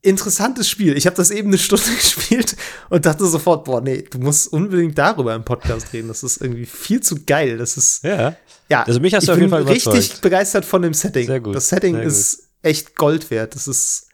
Interessantes 0.00 0.70
Spiel. 0.70 0.96
Ich 0.96 1.04
habe 1.04 1.16
das 1.16 1.30
eben 1.30 1.48
eine 1.48 1.58
Stunde 1.58 1.84
gespielt 1.94 2.56
und 2.88 3.04
dachte 3.04 3.26
sofort, 3.26 3.64
boah, 3.64 3.82
nee, 3.82 4.02
du 4.02 4.18
musst 4.18 4.50
unbedingt 4.50 4.96
darüber 4.96 5.34
im 5.34 5.44
Podcast 5.44 5.92
reden. 5.92 6.08
Das 6.08 6.22
ist 6.22 6.40
irgendwie 6.40 6.64
viel 6.64 7.00
zu 7.00 7.24
geil. 7.26 7.58
Das 7.58 7.76
ist. 7.76 8.04
Ja. 8.04 8.36
Ja. 8.70 8.84
Also 8.84 9.00
mich 9.00 9.12
hast 9.12 9.28
du 9.28 9.32
auf 9.32 9.38
jeden 9.38 9.50
Fall 9.50 9.62
überzeugt. 9.62 9.96
richtig 9.96 10.20
begeistert 10.22 10.64
von 10.64 10.80
dem 10.80 10.94
Setting. 10.94 11.26
Sehr 11.26 11.40
gut. 11.40 11.54
Das 11.54 11.68
Setting 11.68 11.96
ist 11.96 12.48
echt 12.62 12.96
Gold 12.96 13.30
wert. 13.30 13.54
Das 13.54 13.68
ist 13.68 14.08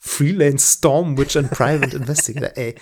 Freelance 0.00 0.78
Storm 0.78 1.16
Witch 1.16 1.36
and 1.36 1.50
Private 1.52 1.96
Investigator. 1.96 2.50
Ey, 2.56 2.74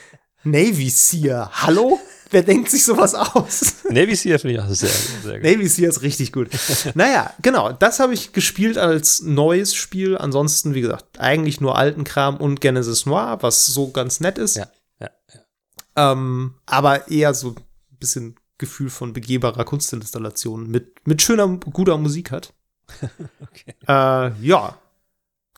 Navy 0.44 0.88
Seer. 0.88 1.50
Hallo? 1.52 2.00
Wer 2.30 2.42
denkt 2.42 2.70
sich 2.70 2.84
sowas 2.84 3.14
aus? 3.14 3.76
Navy 3.90 4.14
Seer 4.14 4.38
finde 4.38 4.54
ich 4.54 4.60
auch 4.60 4.68
sehr, 4.68 4.88
sehr 4.88 5.40
gut. 5.40 5.42
Navy 5.42 5.66
Seer 5.66 5.88
ist 5.88 6.02
richtig 6.02 6.32
gut. 6.32 6.48
naja, 6.94 7.32
genau, 7.40 7.72
das 7.72 8.00
habe 8.00 8.14
ich 8.14 8.32
gespielt 8.32 8.76
als 8.76 9.22
neues 9.22 9.74
Spiel. 9.74 10.18
Ansonsten, 10.18 10.74
wie 10.74 10.82
gesagt, 10.82 11.18
eigentlich 11.18 11.60
nur 11.60 11.76
alten 11.76 12.04
Kram 12.04 12.36
und 12.36 12.60
Genesis 12.60 13.06
Noir, 13.06 13.38
was 13.40 13.66
so 13.66 13.90
ganz 13.90 14.20
nett 14.20 14.38
ist. 14.38 14.56
Ja, 14.56 14.68
ja, 15.00 15.10
ja. 15.34 16.12
Ähm, 16.12 16.54
aber 16.66 17.08
eher 17.08 17.32
so 17.34 17.50
ein 17.50 17.98
bisschen 17.98 18.36
Gefühl 18.58 18.90
von 18.90 19.12
begehbarer 19.12 19.64
Kunstinstallation 19.64 20.68
mit, 20.68 21.06
mit 21.06 21.22
schöner, 21.22 21.48
guter 21.48 21.96
Musik 21.96 22.30
hat. 22.30 22.52
okay. 23.40 23.74
Äh, 23.86 24.32
ja, 24.44 24.78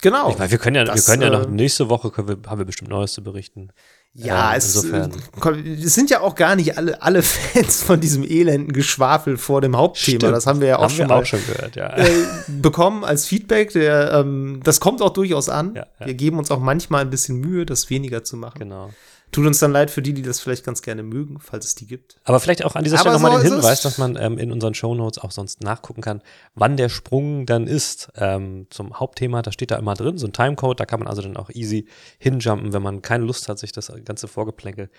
genau. 0.03 0.31
Ich 0.31 0.39
meine, 0.39 0.51
wir 0.51 0.59
können 0.59 0.77
ja, 0.77 0.85
das, 0.85 0.97
wir 0.97 1.15
können 1.15 1.23
ja 1.23 1.31
noch 1.31 1.47
äh, 1.47 1.51
nächste 1.51 1.89
Woche 1.89 2.13
wir, 2.29 2.39
haben 2.47 2.59
wir 2.59 2.67
bestimmt 2.67 2.91
Neues 2.91 3.13
zu 3.13 3.23
berichten. 3.25 3.73
Ja, 4.13 4.53
ähm, 4.53 4.59
es, 4.59 4.75
es, 4.75 5.95
sind 5.95 6.11
ja 6.11 6.21
auch 6.21 6.35
gar 6.35 6.57
nicht 6.57 6.77
alle, 6.77 7.01
alle 7.01 7.23
Fans 7.23 7.83
von 7.83 8.01
diesem 8.01 8.25
elenden 8.25 8.73
Geschwafel 8.73 9.39
vor 9.39 9.61
dem 9.61 9.77
Hauptthema. 9.77 10.19
Stimmt. 10.19 10.35
Das 10.35 10.47
haben 10.47 10.61
wir 10.61 10.69
ja 10.69 10.79
auch, 10.79 10.83
haben 10.85 10.91
schon, 10.91 11.11
auch 11.11 11.25
schon 11.25 11.47
gehört, 11.47 11.77
ja. 11.77 11.97
Äh, 11.97 12.09
bekommen 12.49 13.05
als 13.05 13.27
Feedback. 13.27 13.73
Der, 13.73 14.13
ähm, 14.13 14.61
das 14.65 14.81
kommt 14.81 15.01
auch 15.01 15.11
durchaus 15.11 15.49
an. 15.49 15.75
Ja. 15.77 15.87
Wir 16.05 16.15
geben 16.15 16.39
uns 16.39 16.51
auch 16.51 16.59
manchmal 16.59 17.03
ein 17.03 17.11
bisschen 17.11 17.39
Mühe, 17.39 17.65
das 17.65 17.89
weniger 17.89 18.25
zu 18.25 18.37
machen. 18.37 18.59
Genau. 18.59 18.91
Tut 19.33 19.47
uns 19.47 19.61
dann 19.61 19.71
leid 19.71 19.91
für 19.91 20.03
die, 20.03 20.13
die 20.13 20.23
das 20.23 20.41
vielleicht 20.41 20.65
ganz 20.65 20.83
gerne 20.83 21.03
mögen, 21.03 21.39
falls 21.41 21.65
es 21.65 21.75
die 21.77 21.87
gibt. 21.87 22.17
Aber 22.25 22.41
vielleicht 22.41 22.65
auch 22.65 22.75
an 22.75 22.83
dieser 22.83 22.99
Stelle 22.99 23.15
nochmal 23.15 23.37
so 23.37 23.43
den 23.43 23.53
Hinweis, 23.55 23.83
dass 23.83 23.97
man 23.99 24.17
ähm, 24.17 24.39
in 24.39 24.51
unseren 24.51 24.75
Shownotes 24.75 25.23
auch 25.23 25.31
sonst 25.31 25.63
nachgucken 25.63 26.01
kann, 26.01 26.23
wann 26.55 26.77
der 26.77 26.89
Sprung 26.89 27.47
dann 27.47 27.67
ist 27.67 28.11
ähm, 28.17 28.67
zum 28.71 28.99
Hauptthema. 28.99 29.43
Da 29.43 29.53
steht 29.53 29.71
da 29.71 29.77
immer 29.77 29.95
drin, 29.95 30.19
so 30.19 30.27
ein 30.27 30.33
Timecode, 30.33 30.81
da 30.81 30.87
kann 30.87 30.99
man 30.99 31.09
also 31.09 31.23
dann 31.23 31.37
auch 31.37 31.51
easy 31.51 31.87
hinjumpen, 32.19 32.73
wenn 32.73 32.83
man 32.83 33.03
keine 33.03 33.25
Lust 33.25 33.49
hat, 33.49 33.59
sich 33.59 33.71
das 33.71 33.93
ganze 34.05 34.27
Vorgeplänkel 34.27 34.91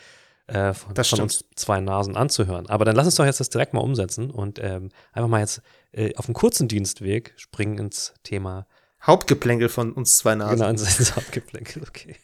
äh, 0.48 0.74
von, 0.74 0.96
von 0.96 1.20
uns 1.22 1.46
zwei 1.56 1.82
Nasen 1.82 2.16
anzuhören. 2.16 2.68
Aber 2.70 2.86
dann 2.86 2.96
lass 2.96 3.06
uns 3.06 3.16
doch 3.16 3.26
jetzt 3.26 3.40
das 3.40 3.50
direkt 3.50 3.74
mal 3.74 3.82
umsetzen 3.82 4.32
und 4.32 4.60
ähm, 4.62 4.90
einfach 5.12 5.30
mal 5.30 5.42
jetzt 5.42 5.62
äh, 5.92 6.16
auf 6.16 6.26
einem 6.26 6.36
kurzen 6.36 6.68
Dienstweg 6.68 7.34
springen 7.36 7.78
ins 7.78 8.14
Thema 8.24 8.66
Hauptgeplänkel 9.04 9.68
von 9.68 9.94
uns 9.94 10.18
zwei 10.18 10.36
Nasen. 10.36 10.58
Genau, 10.58 10.70
ins 10.70 11.16
Hauptgeplänkel, 11.16 11.84
okay. 11.88 12.16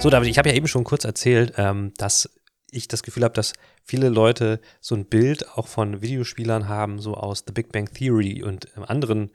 So, 0.00 0.10
David, 0.10 0.28
ich 0.28 0.38
habe 0.38 0.48
ja 0.48 0.54
eben 0.54 0.68
schon 0.68 0.84
kurz 0.84 1.04
erzählt, 1.04 1.54
ähm, 1.56 1.92
dass 1.96 2.30
ich 2.70 2.86
das 2.86 3.02
Gefühl 3.02 3.24
habe, 3.24 3.34
dass 3.34 3.54
viele 3.82 4.10
Leute 4.10 4.60
so 4.80 4.94
ein 4.94 5.06
Bild 5.06 5.48
auch 5.56 5.66
von 5.66 6.00
Videospielern 6.00 6.68
haben, 6.68 7.00
so 7.00 7.14
aus 7.14 7.42
The 7.44 7.52
Big 7.52 7.72
Bang 7.72 7.92
Theory 7.92 8.44
und 8.44 8.68
ähm, 8.76 8.84
anderen 8.84 9.32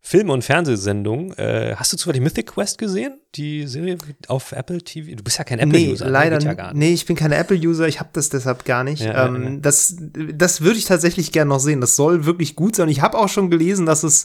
Film- 0.00 0.30
und 0.30 0.42
Fernsehsendungen. 0.42 1.36
Äh, 1.36 1.74
hast 1.76 1.92
du 1.92 1.98
zufällig 1.98 2.22
Mythic 2.22 2.46
Quest 2.46 2.78
gesehen? 2.78 3.20
Die 3.34 3.66
Serie 3.66 3.98
auf 4.28 4.52
Apple 4.52 4.80
TV? 4.80 5.14
Du 5.14 5.22
bist 5.22 5.36
ja 5.36 5.44
kein 5.44 5.58
Apple-User. 5.58 6.06
Nee, 6.06 6.10
leider 6.10 6.38
ne? 6.38 6.56
ja. 6.56 6.72
Nee, 6.72 6.94
ich 6.94 7.04
bin 7.04 7.14
kein 7.14 7.30
Apple-User, 7.30 7.86
ich 7.86 8.00
habe 8.00 8.08
das 8.14 8.30
deshalb 8.30 8.64
gar 8.64 8.84
nicht. 8.84 9.02
Ja, 9.02 9.26
ähm, 9.26 9.42
ja, 9.42 9.50
ja. 9.50 9.56
Das, 9.60 9.96
das 10.34 10.62
würde 10.62 10.78
ich 10.78 10.86
tatsächlich 10.86 11.32
gerne 11.32 11.50
noch 11.50 11.60
sehen. 11.60 11.82
Das 11.82 11.96
soll 11.96 12.24
wirklich 12.24 12.56
gut 12.56 12.76
sein. 12.76 12.88
Ich 12.88 13.02
habe 13.02 13.18
auch 13.18 13.28
schon 13.28 13.50
gelesen, 13.50 13.84
dass 13.84 14.04
es 14.04 14.24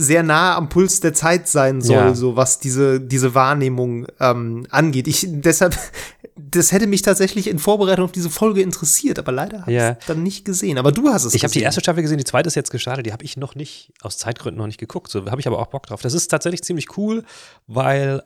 sehr 0.00 0.22
nah 0.22 0.56
am 0.56 0.68
Puls 0.68 1.00
der 1.00 1.12
Zeit 1.12 1.48
sein 1.48 1.82
soll, 1.82 1.96
Ja. 1.96 2.14
so 2.14 2.36
was 2.36 2.60
diese, 2.60 3.00
diese 3.00 3.34
Wahrnehmung 3.34 4.06
ähm, 4.20 4.64
angeht. 4.70 5.08
Ich 5.08 5.26
deshalb, 5.28 5.76
das 6.36 6.70
hätte 6.70 6.86
mich 6.86 7.02
tatsächlich 7.02 7.48
in 7.48 7.58
Vorbereitung 7.58 8.04
auf 8.04 8.12
diese 8.12 8.30
Folge 8.30 8.62
interessiert, 8.62 9.18
aber 9.18 9.32
leider 9.32 9.62
habe 9.62 9.72
Ja. 9.72 9.90
ich 9.92 9.98
es 9.98 10.06
dann 10.06 10.22
nicht 10.22 10.44
gesehen. 10.44 10.78
Aber 10.78 10.92
du 10.92 11.08
hast 11.08 11.24
es 11.24 11.34
Ich 11.34 11.42
habe 11.42 11.52
die 11.52 11.62
erste 11.62 11.80
Staffel 11.80 12.02
gesehen, 12.02 12.18
die 12.18 12.24
zweite 12.24 12.46
ist 12.46 12.54
jetzt 12.54 12.70
gestartet, 12.70 13.06
die 13.06 13.12
habe 13.12 13.24
ich 13.24 13.36
noch 13.36 13.56
nicht, 13.56 13.92
aus 14.00 14.18
Zeitgründen 14.18 14.56
noch 14.58 14.68
nicht 14.68 14.78
geguckt. 14.78 15.10
So 15.10 15.26
habe 15.26 15.40
ich 15.40 15.48
aber 15.48 15.58
auch 15.58 15.66
Bock 15.66 15.86
drauf. 15.86 16.00
Das 16.00 16.14
ist 16.14 16.28
tatsächlich 16.28 16.62
ziemlich 16.62 16.96
cool, 16.96 17.24
weil 17.66 18.22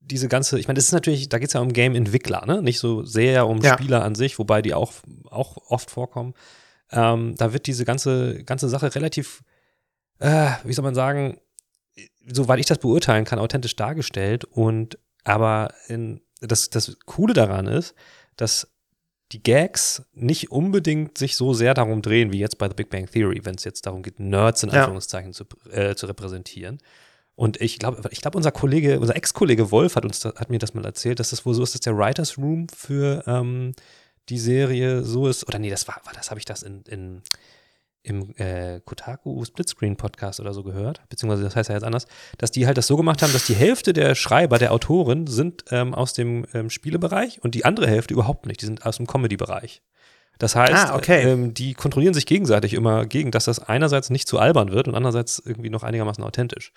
diese 0.00 0.28
ganze, 0.28 0.58
ich 0.58 0.68
meine, 0.68 0.76
das 0.76 0.84
ist 0.86 0.92
natürlich, 0.92 1.30
da 1.30 1.38
geht 1.38 1.48
es 1.48 1.54
ja 1.54 1.60
um 1.60 1.72
Game-Entwickler, 1.72 2.44
ne? 2.46 2.60
Nicht 2.62 2.80
so 2.80 3.02
sehr 3.04 3.46
um 3.46 3.62
Ja. 3.62 3.72
Spieler 3.74 4.04
an 4.04 4.14
sich, 4.14 4.38
wobei 4.38 4.60
die 4.60 4.74
auch, 4.74 4.92
auch 5.30 5.56
oft 5.68 5.90
vorkommen. 5.90 6.34
Ähm, 6.90 7.34
da 7.38 7.52
wird 7.54 7.66
diese 7.66 7.84
ganze, 7.86 8.42
ganze 8.44 8.68
Sache 8.68 8.94
relativ, 8.94 9.42
äh, 10.18 10.50
wie 10.64 10.72
soll 10.72 10.84
man 10.84 10.94
sagen, 10.94 11.38
soweit 12.26 12.60
ich 12.60 12.66
das 12.66 12.78
beurteilen 12.78 13.24
kann, 13.24 13.38
authentisch 13.38 13.76
dargestellt. 13.76 14.44
Und 14.44 14.98
aber 15.24 15.74
in, 15.88 16.20
das, 16.40 16.70
das 16.70 16.96
Coole 17.06 17.34
daran 17.34 17.66
ist, 17.66 17.94
dass 18.36 18.68
die 19.32 19.42
Gags 19.42 20.02
nicht 20.14 20.50
unbedingt 20.50 21.18
sich 21.18 21.36
so 21.36 21.52
sehr 21.52 21.74
darum 21.74 22.00
drehen, 22.00 22.32
wie 22.32 22.38
jetzt 22.38 22.56
bei 22.56 22.68
The 22.68 22.74
Big 22.74 22.88
Bang 22.88 23.06
Theory, 23.10 23.40
wenn 23.44 23.56
es 23.56 23.64
jetzt 23.64 23.84
darum 23.84 24.02
geht, 24.02 24.20
Nerds 24.20 24.62
in 24.62 24.70
Ja. 24.70 24.80
Anführungszeichen 24.80 25.34
zu, 25.34 25.44
äh, 25.70 25.94
zu 25.94 26.06
repräsentieren. 26.06 26.78
Und 27.34 27.60
ich 27.60 27.78
glaube, 27.78 28.08
ich 28.10 28.20
glaube, 28.20 28.36
unser 28.36 28.50
Kollege, 28.50 28.98
unser 28.98 29.14
Ex-Kollege 29.14 29.70
Wolf 29.70 29.96
hat 29.96 30.04
uns, 30.04 30.24
hat 30.24 30.50
mir 30.50 30.58
das 30.58 30.74
mal 30.74 30.84
erzählt, 30.84 31.20
dass 31.20 31.30
das 31.30 31.44
wohl 31.46 31.54
so 31.54 31.62
ist, 31.62 31.74
dass 31.74 31.82
der 31.82 31.96
Writers 31.96 32.38
Room 32.38 32.68
für 32.74 33.22
ähm, 33.26 33.74
die 34.28 34.38
Serie 34.38 35.04
so 35.04 35.28
ist. 35.28 35.46
Oder 35.46 35.58
nee, 35.58 35.70
das 35.70 35.86
war, 35.86 36.00
war 36.04 36.14
das 36.14 36.30
habe 36.30 36.40
ich 36.40 36.46
das 36.46 36.62
in, 36.62 36.82
in 36.88 37.22
im 38.08 38.34
äh, 38.36 38.80
Kotaku 38.84 39.44
Splitscreen 39.44 39.96
Podcast 39.96 40.40
oder 40.40 40.52
so 40.52 40.62
gehört, 40.62 41.00
beziehungsweise 41.08 41.42
das 41.44 41.56
heißt 41.56 41.68
ja 41.68 41.74
jetzt 41.74 41.84
anders, 41.84 42.06
dass 42.38 42.50
die 42.50 42.66
halt 42.66 42.78
das 42.78 42.86
so 42.86 42.96
gemacht 42.96 43.22
haben, 43.22 43.32
dass 43.32 43.46
die 43.46 43.54
Hälfte 43.54 43.92
der 43.92 44.14
Schreiber, 44.14 44.58
der 44.58 44.72
Autoren 44.72 45.26
sind 45.26 45.64
ähm, 45.70 45.94
aus 45.94 46.12
dem 46.12 46.46
ähm, 46.54 46.70
Spielebereich 46.70 47.42
und 47.42 47.54
die 47.54 47.64
andere 47.64 47.86
Hälfte 47.86 48.14
überhaupt 48.14 48.46
nicht, 48.46 48.60
die 48.62 48.66
sind 48.66 48.84
aus 48.86 48.96
dem 48.96 49.06
Comedy-Bereich. 49.06 49.82
Das 50.38 50.54
heißt, 50.54 50.90
Ah, 50.90 50.94
okay. 50.96 51.22
ähm, 51.22 51.52
die 51.52 51.74
kontrollieren 51.74 52.14
sich 52.14 52.24
gegenseitig 52.24 52.74
immer 52.74 53.06
gegen, 53.06 53.32
dass 53.32 53.46
das 53.46 53.58
einerseits 53.58 54.08
nicht 54.08 54.28
zu 54.28 54.38
albern 54.38 54.70
wird 54.70 54.86
und 54.86 54.94
andererseits 54.94 55.42
irgendwie 55.44 55.68
noch 55.68 55.82
einigermaßen 55.82 56.22
authentisch. 56.22 56.72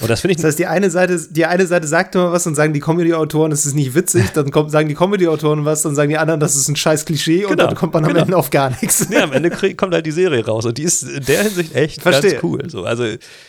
Und 0.00 0.08
das 0.08 0.20
finde 0.20 0.32
ich 0.32 0.36
Das 0.36 0.44
heißt, 0.46 0.58
die 0.60 0.66
eine 0.66 0.90
Seite, 0.90 1.20
die 1.30 1.44
eine 1.44 1.66
Seite 1.66 1.86
sagt 1.88 2.14
immer 2.14 2.30
was 2.30 2.46
und 2.46 2.54
sagen 2.54 2.72
die 2.72 2.78
Comedy-Autoren, 2.80 3.50
es 3.50 3.66
ist 3.66 3.74
nicht 3.74 3.94
witzig, 3.94 4.30
dann 4.34 4.50
kommt, 4.52 4.70
sagen 4.70 4.88
die 4.88 4.94
Comedy-Autoren 4.94 5.64
was, 5.64 5.82
dann 5.82 5.96
sagen 5.96 6.10
die 6.10 6.18
anderen, 6.18 6.38
das 6.38 6.54
ist 6.54 6.68
ein 6.68 6.76
scheiß 6.76 7.04
Klischee 7.04 7.44
und 7.44 7.50
Genau, 7.50 7.66
dann 7.66 7.74
kommt 7.74 7.94
man 7.94 8.04
am 8.04 8.10
genau. 8.10 8.22
Ende 8.24 8.36
auf 8.36 8.50
gar 8.50 8.70
nichts. 8.70 9.08
Ja, 9.10 9.24
am 9.24 9.32
Ende 9.32 9.50
kommt 9.74 9.92
halt 9.92 10.06
die 10.06 10.12
Serie 10.12 10.44
raus 10.46 10.66
und 10.66 10.78
die 10.78 10.84
ist 10.84 11.02
in 11.02 11.24
der 11.24 11.42
Hinsicht 11.42 11.74
echt 11.74 12.02
Verstehe. 12.02 12.32
ganz 12.32 12.44
cool. 12.44 12.70
So, 12.70 12.84
also 12.84 13.04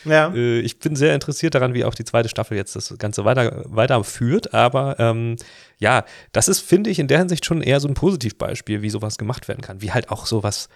Ja. 0.06 0.34
äh, 0.34 0.60
ich 0.62 0.80
bin 0.80 0.96
sehr 0.96 1.14
interessiert 1.14 1.54
daran, 1.54 1.76
wie 1.76 1.86
auch 1.86 1.94
die 1.94 2.06
zweite 2.06 2.30
Staffel 2.30 2.58
jetzt 2.58 2.76
das 2.76 2.96
Ganze 2.98 3.26
weiter, 3.26 3.64
weiterführt. 3.68 4.54
Aber 4.54 5.00
ähm, 5.00 5.36
ja, 5.78 6.04
das 6.32 6.48
ist, 6.48 6.62
finde 6.62 6.90
ich, 6.90 6.98
in 6.98 7.08
der 7.08 7.20
Hinsicht 7.20 7.46
schon 7.46 7.62
eher 7.62 7.80
so 7.80 7.88
ein 7.88 7.94
Positivbeispiel, 7.94 8.82
wie 8.82 8.90
sowas 8.90 9.18
gemacht 9.20 9.48
werden 9.48 9.62
kann. 9.62 9.82
Wie 9.82 9.92
halt 9.92 10.10
auch 10.10 10.26
sowas 10.26 10.68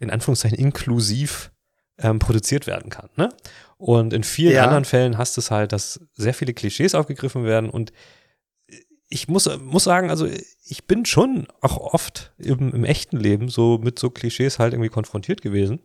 in 0.00 0.10
Anführungszeichen 0.10 0.58
inklusiv 0.58 1.52
ähm, 1.98 2.18
produziert 2.18 2.66
werden 2.66 2.90
kann. 2.90 3.08
Ne? 3.16 3.28
Und 3.82 4.12
in 4.12 4.22
vielen 4.22 4.54
Ja. 4.54 4.62
anderen 4.64 4.84
Fällen 4.84 5.18
hast 5.18 5.36
du 5.36 5.40
es 5.40 5.50
halt, 5.50 5.72
dass 5.72 6.00
sehr 6.14 6.34
viele 6.34 6.54
Klischees 6.54 6.94
aufgegriffen 6.94 7.44
werden 7.44 7.68
und 7.68 7.92
ich 9.08 9.28
muss, 9.28 9.50
muss 9.58 9.84
sagen, 9.84 10.08
also 10.08 10.26
ich 10.64 10.86
bin 10.86 11.04
schon 11.04 11.46
auch 11.60 11.76
oft 11.76 12.32
im, 12.38 12.72
im 12.72 12.84
echten 12.84 13.18
Leben 13.18 13.48
so 13.48 13.78
mit 13.78 13.98
so 13.98 14.08
Klischees 14.08 14.58
halt 14.58 14.72
irgendwie 14.72 14.88
konfrontiert 14.88 15.42
gewesen. 15.42 15.80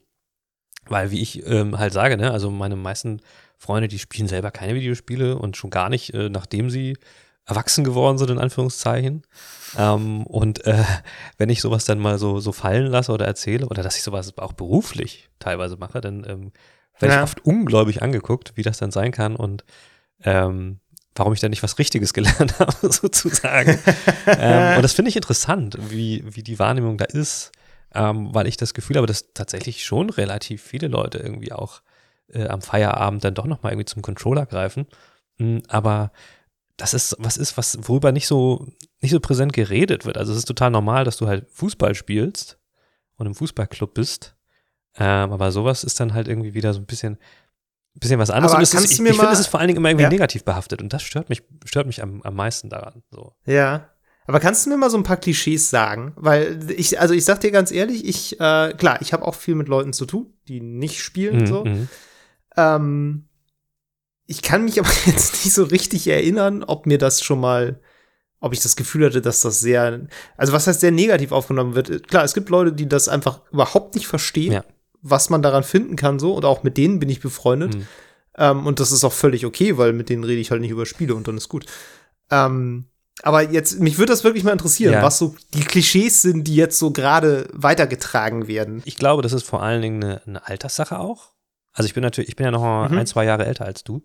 Weil, 0.86 1.12
wie 1.12 1.22
ich 1.22 1.46
ähm, 1.46 1.78
halt 1.78 1.92
sage, 1.92 2.16
ne, 2.16 2.32
also 2.32 2.50
meine 2.52 2.78
meisten 2.78 3.20
Freunde, 3.58 3.88
die 3.90 4.00
spielen 4.00 4.28
selber 4.30 4.52
keine 4.52 4.76
Videospiele 4.76 5.38
und 5.38 5.58
schon 5.58 5.72
gar 5.72 5.90
nicht, 5.90 6.14
äh, 6.14 6.30
nachdem 6.30 6.70
sie 6.70 6.98
erwachsen 7.46 7.84
geworden 7.84 8.18
sind, 8.18 8.30
in 8.30 8.38
Anführungszeichen. 8.38 9.24
Ähm, 9.78 10.26
und 10.28 10.66
äh, 10.66 10.84
wenn 11.38 11.50
ich 11.50 11.62
sowas 11.62 11.84
dann 11.84 12.00
mal 12.00 12.20
so, 12.20 12.40
so 12.40 12.52
fallen 12.54 12.86
lasse 12.86 13.12
oder 13.12 13.26
erzähle, 13.26 13.68
oder 13.68 13.84
dass 13.84 13.98
ich 13.98 14.04
sowas 14.04 14.38
auch 14.38 14.54
beruflich 14.54 15.30
teilweise 15.40 15.76
mache, 15.76 16.00
dann 16.00 16.24
ähm, 16.30 16.52
werde 17.00 17.14
ich 17.14 17.18
Ja. 17.18 17.24
oft 17.24 17.46
ungläubig 17.46 18.02
angeguckt, 18.02 18.54
wie 18.56 18.64
das 18.64 18.78
dann 18.78 18.92
sein 18.92 19.12
kann 19.12 19.36
und 19.36 19.64
ähm, 20.24 20.80
warum 21.16 21.34
ich 21.34 21.40
da 21.40 21.50
nicht 21.50 21.64
was 21.64 21.80
Richtiges 21.80 22.14
gelernt 22.14 22.60
habe, 22.60 22.92
sozusagen. 22.92 23.80
ähm, 24.28 24.78
und 24.78 24.84
das 24.84 24.94
finde 24.94 25.10
ich 25.10 25.16
interessant, 25.16 25.78
wie, 25.90 26.24
wie 26.28 26.44
die 26.44 26.60
Wahrnehmung 26.60 26.98
da 26.98 27.06
ist, 27.06 27.52
ähm, 27.94 28.34
weil 28.34 28.48
ich 28.48 28.58
das 28.58 28.74
Gefühl 28.74 28.98
habe, 28.98 29.08
dass 29.08 29.34
tatsächlich 29.34 29.86
schon 29.86 30.10
relativ 30.10 30.62
viele 30.62 30.88
Leute 30.88 31.20
irgendwie 31.20 31.52
auch 31.52 31.82
äh, 32.34 32.48
am 32.48 32.62
Feierabend 32.62 33.24
dann 33.24 33.34
doch 33.34 33.46
nochmal 33.46 33.72
irgendwie 33.74 33.86
zum 33.86 34.02
Controller 34.02 34.46
greifen. 34.46 34.88
Mm, 35.38 35.60
aber 35.68 36.12
das 36.76 36.94
ist 36.94 37.16
was 37.20 37.38
ist, 37.38 37.58
was 37.58 37.78
worüber 37.82 38.12
nicht 38.12 38.28
so 38.28 38.68
nicht 39.02 39.12
so 39.12 39.20
präsent 39.20 39.54
geredet 39.54 40.06
wird. 40.06 40.18
Also 40.18 40.32
es 40.32 40.40
ist 40.40 40.46
total 40.46 40.70
normal, 40.70 41.06
dass 41.06 41.18
du 41.18 41.28
halt 41.28 41.48
Fußball 41.52 41.96
spielst 41.96 42.60
und 43.16 43.26
im 43.26 43.34
Fußballclub 43.36 43.94
bist. 43.94 44.36
Ähm, 45.00 45.32
aber 45.32 45.52
sowas 45.52 45.84
ist 45.84 46.00
dann 46.00 46.14
halt 46.14 46.28
irgendwie 46.28 46.54
wieder 46.54 46.74
so 46.74 46.80
ein 46.80 46.86
bisschen 46.86 47.18
bisschen 48.00 48.20
was 48.20 48.30
anderes. 48.30 48.52
Aber 48.54 48.62
Und 48.62 48.70
kannst 48.70 48.86
ist, 48.86 48.92
du 48.92 48.94
ich 48.96 49.00
mir 49.02 49.10
ich 49.10 49.16
finde, 49.16 49.28
mal- 49.28 49.34
es 49.34 49.40
ist 49.40 49.48
vor 49.48 49.60
allen 49.60 49.68
Dingen 49.68 49.78
immer 49.78 49.90
irgendwie 49.90 50.04
Ja. 50.04 50.10
negativ 50.10 50.44
behaftet 50.44 50.82
und 50.84 50.94
das 50.94 51.02
stört 51.02 51.30
mich 51.30 51.42
stört 51.66 51.88
mich 51.88 52.04
am, 52.04 52.22
am 52.22 52.36
meisten 52.36 52.70
daran. 52.70 53.02
So. 53.12 53.34
Ja. 53.46 53.90
Aber 54.28 54.40
kannst 54.40 54.66
du 54.66 54.70
mir 54.70 54.78
mal 54.78 54.90
so 54.90 54.98
ein 54.98 55.04
paar 55.04 55.18
Klischees 55.18 55.70
sagen? 55.70 56.12
Weil 56.16 56.60
ich, 56.78 57.00
also 57.00 57.14
ich 57.14 57.24
sag 57.26 57.40
dir 57.40 57.50
ganz 57.50 57.72
ehrlich, 57.72 58.06
ich, 58.06 58.34
äh, 58.42 58.74
klar, 58.78 59.00
ich 59.02 59.14
habe 59.14 59.26
auch 59.26 59.36
viel 59.36 59.56
mit 59.56 59.68
Leuten 59.70 59.94
zu 59.94 60.06
tun, 60.06 60.34
die 60.48 60.60
nicht 60.62 61.02
spielen, 61.02 61.38
Mhm, 61.44 61.46
so. 61.48 61.64
mhm. 61.66 61.88
Ähm, 62.58 63.26
ich 64.26 64.42
kann 64.42 64.66
mich 64.66 64.80
aber 64.80 64.90
jetzt 65.06 65.46
nicht 65.46 65.54
so 65.54 65.64
richtig 65.64 66.08
erinnern, 66.08 66.64
ob 66.64 66.86
mir 66.86 66.98
das 66.98 67.24
schon 67.24 67.40
mal, 67.40 67.80
ob 68.40 68.54
ich 68.54 68.60
das 68.60 68.76
Gefühl 68.76 69.06
hatte, 69.06 69.22
dass 69.22 69.42
das 69.42 69.60
sehr, 69.60 70.08
also 70.36 70.54
was 70.54 70.68
heißt 70.68 70.82
sehr 70.82 70.92
negativ 70.92 71.32
aufgenommen 71.32 71.74
wird. 71.76 72.08
Klar, 72.08 72.24
es 72.24 72.34
gibt 72.34 72.50
Leute, 72.50 72.74
die 72.74 72.88
das 72.88 73.08
einfach 73.08 73.42
überhaupt 73.52 73.96
nicht 73.96 74.08
verstehen, 74.08 74.52
Ja. 74.54 74.64
Was 75.02 75.30
man 75.30 75.42
daran 75.42 75.64
finden 75.64 75.96
kann, 75.96 76.20
so, 76.20 76.34
und 76.34 76.46
auch 76.46 76.64
mit 76.64 76.78
denen 76.78 77.00
bin 77.00 77.10
ich 77.10 77.20
befreundet. 77.22 77.76
Mhm. 77.76 77.88
Ähm, 78.38 78.66
und 78.68 78.80
das 78.80 78.92
ist 78.92 79.04
auch 79.04 79.14
völlig 79.14 79.46
okay, 79.46 79.78
weil 79.78 79.94
mit 79.94 80.10
denen 80.10 80.24
rede 80.24 80.40
ich 80.42 80.52
halt 80.52 80.62
nicht 80.62 80.72
über 80.72 80.86
Spiele 80.86 81.16
und 81.16 81.28
dann 81.28 81.38
ist 81.38 81.50
gut. 81.50 81.66
Ähm, 82.30 82.86
aber 83.24 83.42
jetzt, 83.42 83.80
mich 83.80 83.98
würde 83.98 84.12
das 84.14 84.24
wirklich 84.24 84.44
mal 84.44 84.52
interessieren, 84.52 84.94
Ja. 84.94 85.02
was 85.02 85.18
so 85.18 85.36
die 85.56 85.62
Klischees 85.64 86.22
sind, 86.22 86.44
die 86.44 86.56
jetzt 86.56 86.78
so 86.78 86.92
gerade 86.92 87.48
weitergetragen 87.52 88.48
werden. 88.48 88.82
Ich 88.86 88.98
glaube, 88.98 89.24
das 89.24 89.34
ist 89.34 89.44
vor 89.44 89.64
allen 89.64 89.82
Dingen 89.82 90.04
eine, 90.04 90.22
eine 90.28 90.48
Alterssache 90.48 91.00
auch. 91.00 91.32
Also 91.74 91.88
ich 91.88 91.94
bin 91.96 92.04
natürlich, 92.04 92.30
ich 92.30 92.36
bin 92.36 92.46
ja 92.46 92.52
noch 92.52 92.90
Mhm. 92.92 92.98
ein, 92.98 93.08
zwei 93.08 93.26
Jahre 93.26 93.46
älter 93.46 93.66
als 93.66 93.84
du. 93.84 94.04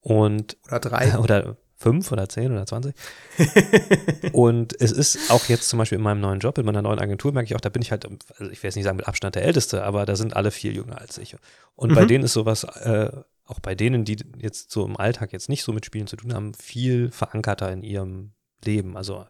Und 0.00 0.56
Oder 0.66 0.80
drei. 0.80 1.18
oder 1.18 1.56
fünf 1.76 2.10
oder 2.12 2.28
zehn 2.28 2.52
oder 2.52 2.66
zwanzig. 2.66 2.94
und 4.32 4.80
es 4.80 4.92
ist 4.92 5.30
auch 5.30 5.46
jetzt 5.46 5.68
zum 5.68 5.78
Beispiel 5.78 5.98
in 5.98 6.04
meinem 6.04 6.20
neuen 6.20 6.40
Job, 6.40 6.56
in 6.58 6.66
meiner 6.66 6.82
neuen 6.82 6.98
Agentur, 6.98 7.32
merke 7.32 7.46
ich 7.46 7.56
auch, 7.56 7.60
da 7.60 7.68
bin 7.68 7.82
ich 7.82 7.90
halt, 7.90 8.06
also 8.06 8.50
ich 8.50 8.62
will 8.62 8.68
jetzt 8.68 8.76
nicht 8.76 8.84
sagen 8.84 8.96
mit 8.96 9.08
Abstand 9.08 9.34
der 9.34 9.44
Älteste, 9.44 9.82
aber 9.84 10.06
da 10.06 10.16
sind 10.16 10.36
alle 10.36 10.50
viel 10.50 10.74
jünger 10.74 11.00
als 11.00 11.18
ich. 11.18 11.36
Und 11.74 11.94
bei 11.94 12.02
Mhm. 12.02 12.08
denen 12.08 12.24
ist 12.24 12.32
sowas, 12.32 12.64
äh, 12.64 13.10
auch 13.46 13.60
bei 13.60 13.74
denen, 13.74 14.04
die 14.04 14.16
jetzt 14.38 14.70
so 14.70 14.84
im 14.86 14.96
Alltag 14.96 15.32
jetzt 15.32 15.48
nicht 15.48 15.64
so 15.64 15.72
mit 15.72 15.84
Spielen 15.84 16.06
zu 16.06 16.16
tun 16.16 16.32
haben, 16.32 16.54
viel 16.54 17.10
verankerter 17.10 17.70
in 17.70 17.82
ihrem 17.82 18.32
Leben. 18.64 18.96
Also 18.96 19.26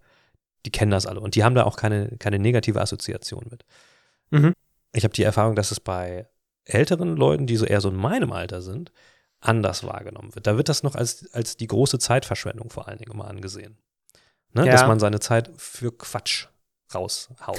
die 0.66 0.70
kennen 0.70 0.90
das 0.92 1.06
alle 1.06 1.20
und 1.20 1.34
die 1.34 1.44
haben 1.44 1.54
da 1.54 1.64
auch 1.64 1.76
keine, 1.76 2.16
keine 2.18 2.38
negative 2.38 2.80
Assoziation 2.80 3.46
mit. 3.50 3.64
Mhm. 4.30 4.52
Ich 4.92 5.04
habe 5.04 5.14
die 5.14 5.24
Erfahrung, 5.24 5.56
dass 5.56 5.72
es 5.72 5.80
bei 5.80 6.28
älteren 6.64 7.16
Leuten, 7.16 7.46
die 7.46 7.56
so 7.56 7.66
eher 7.66 7.80
so 7.80 7.88
in 7.90 7.96
meinem 7.96 8.32
Alter 8.32 8.62
sind, 8.62 8.92
anders 9.44 9.84
wahrgenommen 9.84 10.34
wird. 10.34 10.46
Da 10.46 10.56
wird 10.56 10.68
das 10.68 10.82
noch 10.82 10.94
als, 10.94 11.26
als 11.32 11.56
die 11.56 11.66
große 11.66 11.98
Zeitverschwendung 11.98 12.70
vor 12.70 12.88
allen 12.88 12.98
Dingen 12.98 13.12
immer 13.12 13.28
angesehen. 13.28 13.76
Ne? 14.52 14.66
Ja. 14.66 14.72
Dass 14.72 14.86
man 14.86 14.98
seine 14.98 15.20
Zeit 15.20 15.50
für 15.56 15.96
Quatsch 15.96 16.46
raushaut. 16.94 17.58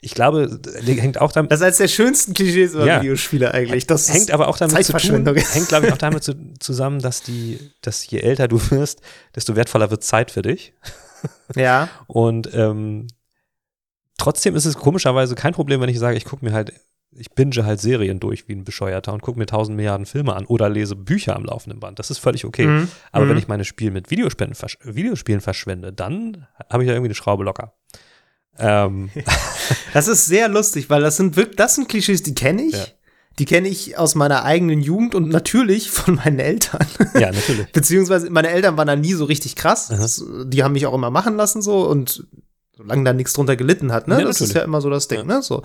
ich 0.00 0.14
glaube, 0.14 0.58
das 0.60 0.74
hängt 0.76 1.18
auch 1.20 1.32
damit, 1.32 1.50
Das 1.50 1.60
ist 1.60 1.64
eines 1.64 1.78
der 1.78 1.88
schönsten 1.88 2.34
Klischees 2.34 2.74
über 2.74 2.86
Ja. 2.86 3.00
Videospiele 3.00 3.52
eigentlich. 3.54 3.86
Das 3.86 4.12
hängt 4.12 4.30
aber 4.30 4.48
auch 4.48 4.58
damit 4.58 4.72
zu 4.72 4.76
tun, 4.76 4.84
Zeitverschwendung 4.84 5.36
hängt 5.36 5.68
glaube 5.68 5.86
ich 5.86 5.92
auch 5.92 5.98
damit 5.98 6.24
zu, 6.24 6.34
zusammen, 6.58 7.00
dass 7.00 7.22
die, 7.22 7.58
dass 7.80 8.08
je 8.08 8.20
älter 8.20 8.48
du 8.48 8.60
wirst, 8.70 9.00
desto 9.34 9.56
wertvoller 9.56 9.90
wird 9.90 10.04
Zeit 10.04 10.30
für 10.30 10.42
dich. 10.42 10.74
ja. 11.56 11.88
Und 12.06 12.52
ähm, 12.52 13.06
trotzdem 14.18 14.56
ist 14.56 14.66
es 14.66 14.76
komischerweise 14.76 15.34
kein 15.36 15.54
Problem, 15.54 15.80
wenn 15.80 15.88
ich 15.88 15.98
sage, 15.98 16.16
ich 16.18 16.24
gucke 16.24 16.44
mir 16.44 16.52
halt 16.52 16.72
ich 17.16 17.30
binge 17.32 17.64
halt 17.64 17.80
Serien 17.80 18.20
durch 18.20 18.48
wie 18.48 18.54
ein 18.54 18.64
Bescheuerter 18.64 19.12
und 19.12 19.22
gucke 19.22 19.38
mir 19.38 19.46
tausend 19.46 19.76
Milliarden 19.76 20.06
Filme 20.06 20.34
an 20.34 20.46
oder 20.46 20.68
lese 20.68 20.96
Bücher 20.96 21.36
am 21.36 21.44
laufenden 21.44 21.80
Band. 21.80 21.98
Das 21.98 22.10
ist 22.10 22.18
völlig 22.18 22.44
okay. 22.44 22.66
Mhm. 22.66 22.88
Aber 23.12 23.24
Mhm. 23.24 23.30
wenn 23.30 23.38
ich 23.38 23.48
meine 23.48 23.64
Spiel 23.64 23.90
mit 23.90 24.10
Videospielen, 24.10 24.54
versch 24.54 24.78
Videospielen 24.82 25.40
verschwende, 25.40 25.92
dann 25.92 26.46
habe 26.70 26.82
ich 26.82 26.88
da 26.88 26.94
irgendwie 26.94 27.08
eine 27.08 27.14
Schraube 27.14 27.44
locker. 27.44 27.72
Ähm, 28.58 29.10
Das 29.92 30.08
ist 30.08 30.26
sehr 30.26 30.48
lustig, 30.48 30.90
weil 30.90 31.00
das 31.02 31.16
sind 31.16 31.36
wirklich, 31.36 31.56
das 31.56 31.74
sind 31.76 31.88
Klischees, 31.88 32.22
die 32.22 32.34
kenne 32.34 32.62
ich. 32.62 32.74
Ja. 32.74 32.84
Die 33.40 33.46
kenne 33.46 33.66
ich 33.68 33.98
aus 33.98 34.14
meiner 34.14 34.44
eigenen 34.44 34.80
Jugend 34.80 35.14
und 35.16 35.28
natürlich 35.28 35.90
von 35.90 36.16
meinen 36.16 36.38
Eltern. 36.38 36.86
ja, 37.14 37.32
natürlich. 37.32 37.66
Beziehungsweise 37.72 38.30
meine 38.30 38.48
Eltern 38.50 38.76
waren 38.76 38.86
da 38.86 38.94
nie 38.94 39.12
so 39.14 39.24
richtig 39.24 39.56
krass. 39.56 39.88
Das, 39.88 40.24
die 40.44 40.62
haben 40.62 40.72
mich 40.72 40.86
auch 40.86 40.94
immer 40.94 41.10
machen 41.10 41.34
lassen 41.36 41.60
so 41.62 41.88
und 41.88 42.26
solange 42.76 43.04
da 43.04 43.12
nichts 43.12 43.32
drunter 43.32 43.56
gelitten 43.56 43.92
hat, 43.92 44.08
ne? 44.08 44.18
Ja, 44.20 44.24
das 44.24 44.36
ist 44.36 44.40
natürlich. 44.48 44.54
ja 44.56 44.62
immer 44.62 44.80
so 44.80 44.90
das 44.90 45.08
Ding, 45.08 45.26
ne? 45.26 45.42
So. 45.42 45.62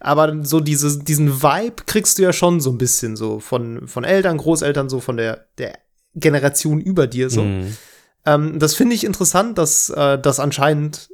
Aber 0.00 0.44
so 0.44 0.60
diese, 0.60 0.98
diesen 1.02 1.42
Vibe 1.42 1.82
kriegst 1.86 2.18
du 2.18 2.22
ja 2.22 2.32
schon 2.32 2.60
so 2.60 2.70
ein 2.70 2.78
bisschen 2.78 3.16
so 3.16 3.40
von, 3.40 3.86
von 3.88 4.04
Eltern, 4.04 4.36
Großeltern, 4.38 4.88
so 4.88 5.00
von 5.00 5.16
der, 5.16 5.46
der 5.58 5.78
Generation 6.14 6.80
über 6.80 7.06
dir 7.06 7.30
so. 7.30 7.42
Mhm. 7.42 7.76
Ähm, 8.26 8.58
das 8.58 8.74
finde 8.74 8.94
ich 8.94 9.04
interessant, 9.04 9.58
dass 9.58 9.90
äh, 9.90 10.18
das 10.18 10.38
anscheinend 10.40 11.10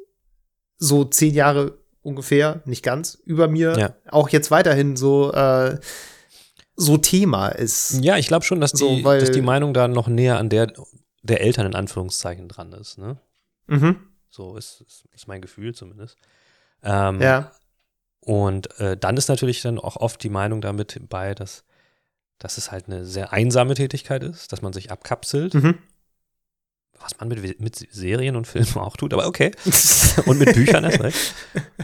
so 0.78 1.04
zehn 1.04 1.34
Jahre 1.34 1.78
ungefähr, 2.02 2.62
nicht 2.64 2.82
ganz, 2.82 3.14
über 3.24 3.48
mir 3.48 3.76
Ja. 3.78 3.94
auch 4.10 4.28
jetzt 4.28 4.50
weiterhin 4.50 4.96
so, 4.96 5.32
äh, 5.32 5.78
so 6.76 6.96
Thema 6.96 7.48
ist. 7.48 7.98
Ja, 8.02 8.16
ich 8.18 8.28
glaube 8.28 8.44
schon, 8.44 8.60
dass 8.60 8.72
die, 8.72 9.02
So, 9.02 9.02
dass 9.02 9.30
die 9.30 9.42
Meinung 9.42 9.74
da 9.74 9.88
noch 9.88 10.08
näher 10.08 10.38
an 10.38 10.48
der 10.48 10.72
der 11.22 11.40
Eltern 11.40 11.66
in 11.66 11.74
Anführungszeichen 11.74 12.48
dran 12.48 12.72
ist. 12.72 12.96
Ne? 12.98 13.18
Mhm. 13.66 13.96
So 14.30 14.56
ist, 14.56 14.80
ist, 14.82 15.04
ist 15.14 15.28
mein 15.28 15.40
Gefühl 15.40 15.74
zumindest. 15.74 16.16
Ähm, 16.82 17.20
Ja. 17.20 17.52
Und 18.20 18.78
äh, 18.80 18.96
dann 18.96 19.16
ist 19.16 19.28
natürlich 19.28 19.62
dann 19.62 19.78
auch 19.78 19.96
oft 19.96 20.22
die 20.22 20.28
Meinung 20.28 20.60
damit 20.60 20.98
bei, 21.08 21.34
dass, 21.34 21.64
dass 22.38 22.58
es 22.58 22.70
halt 22.70 22.86
eine 22.86 23.04
sehr 23.06 23.32
einsame 23.32 23.74
Tätigkeit 23.74 24.22
ist, 24.22 24.52
dass 24.52 24.60
man 24.60 24.72
sich 24.72 24.90
abkapselt, 24.90 25.54
Mhm. 25.54 25.78
was 27.00 27.18
man 27.18 27.28
mit, 27.28 27.60
mit 27.60 27.76
Serien 27.90 28.36
und 28.36 28.46
Filmen 28.46 28.66
auch 28.76 28.96
tut, 28.96 29.14
aber 29.14 29.26
okay. 29.26 29.52
und 30.26 30.38
mit 30.38 30.52
Büchern 30.54 30.84
erst 30.84 31.00
recht. 31.00 31.34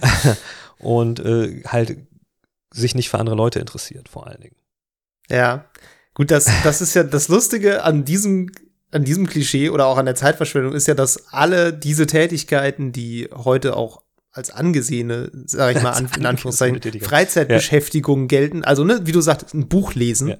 und 0.78 1.20
äh, 1.20 1.62
halt 1.66 1.96
sich 2.72 2.94
nicht 2.94 3.08
für 3.08 3.18
andere 3.18 3.36
Leute 3.36 3.60
interessiert, 3.60 4.08
vor 4.08 4.26
allen 4.26 4.40
Dingen. 4.40 4.56
Ja. 5.30 5.64
Gut, 6.12 6.30
das, 6.30 6.46
das 6.62 6.80
ist 6.80 6.94
ja 6.94 7.04
das 7.04 7.28
Lustige 7.28 7.84
an 7.84 8.04
diesem, 8.04 8.50
an 8.94 9.04
diesem 9.04 9.26
Klischee 9.26 9.70
oder 9.70 9.86
auch 9.86 9.98
an 9.98 10.06
der 10.06 10.14
Zeitverschwendung 10.14 10.72
ist 10.72 10.86
ja, 10.86 10.94
dass 10.94 11.32
alle 11.32 11.72
diese 11.72 12.06
Tätigkeiten, 12.06 12.92
die 12.92 13.28
heute 13.34 13.76
auch 13.76 14.02
als 14.32 14.50
angesehene, 14.50 15.30
sag 15.46 15.76
ich 15.76 15.82
mal, 15.82 15.92
an, 15.92 16.08
in 16.16 16.26
Anführungszeichen, 16.26 16.80
Tätigkeit. 16.80 17.08
Freizeitbeschäftigung 17.08 18.28
gelten. 18.28 18.64
Also, 18.64 18.84
ne, 18.84 19.00
wie 19.04 19.12
du 19.12 19.20
sagst, 19.20 19.54
ein 19.54 19.68
Buch 19.68 19.94
lesen. 19.94 20.28
Ja. 20.28 20.36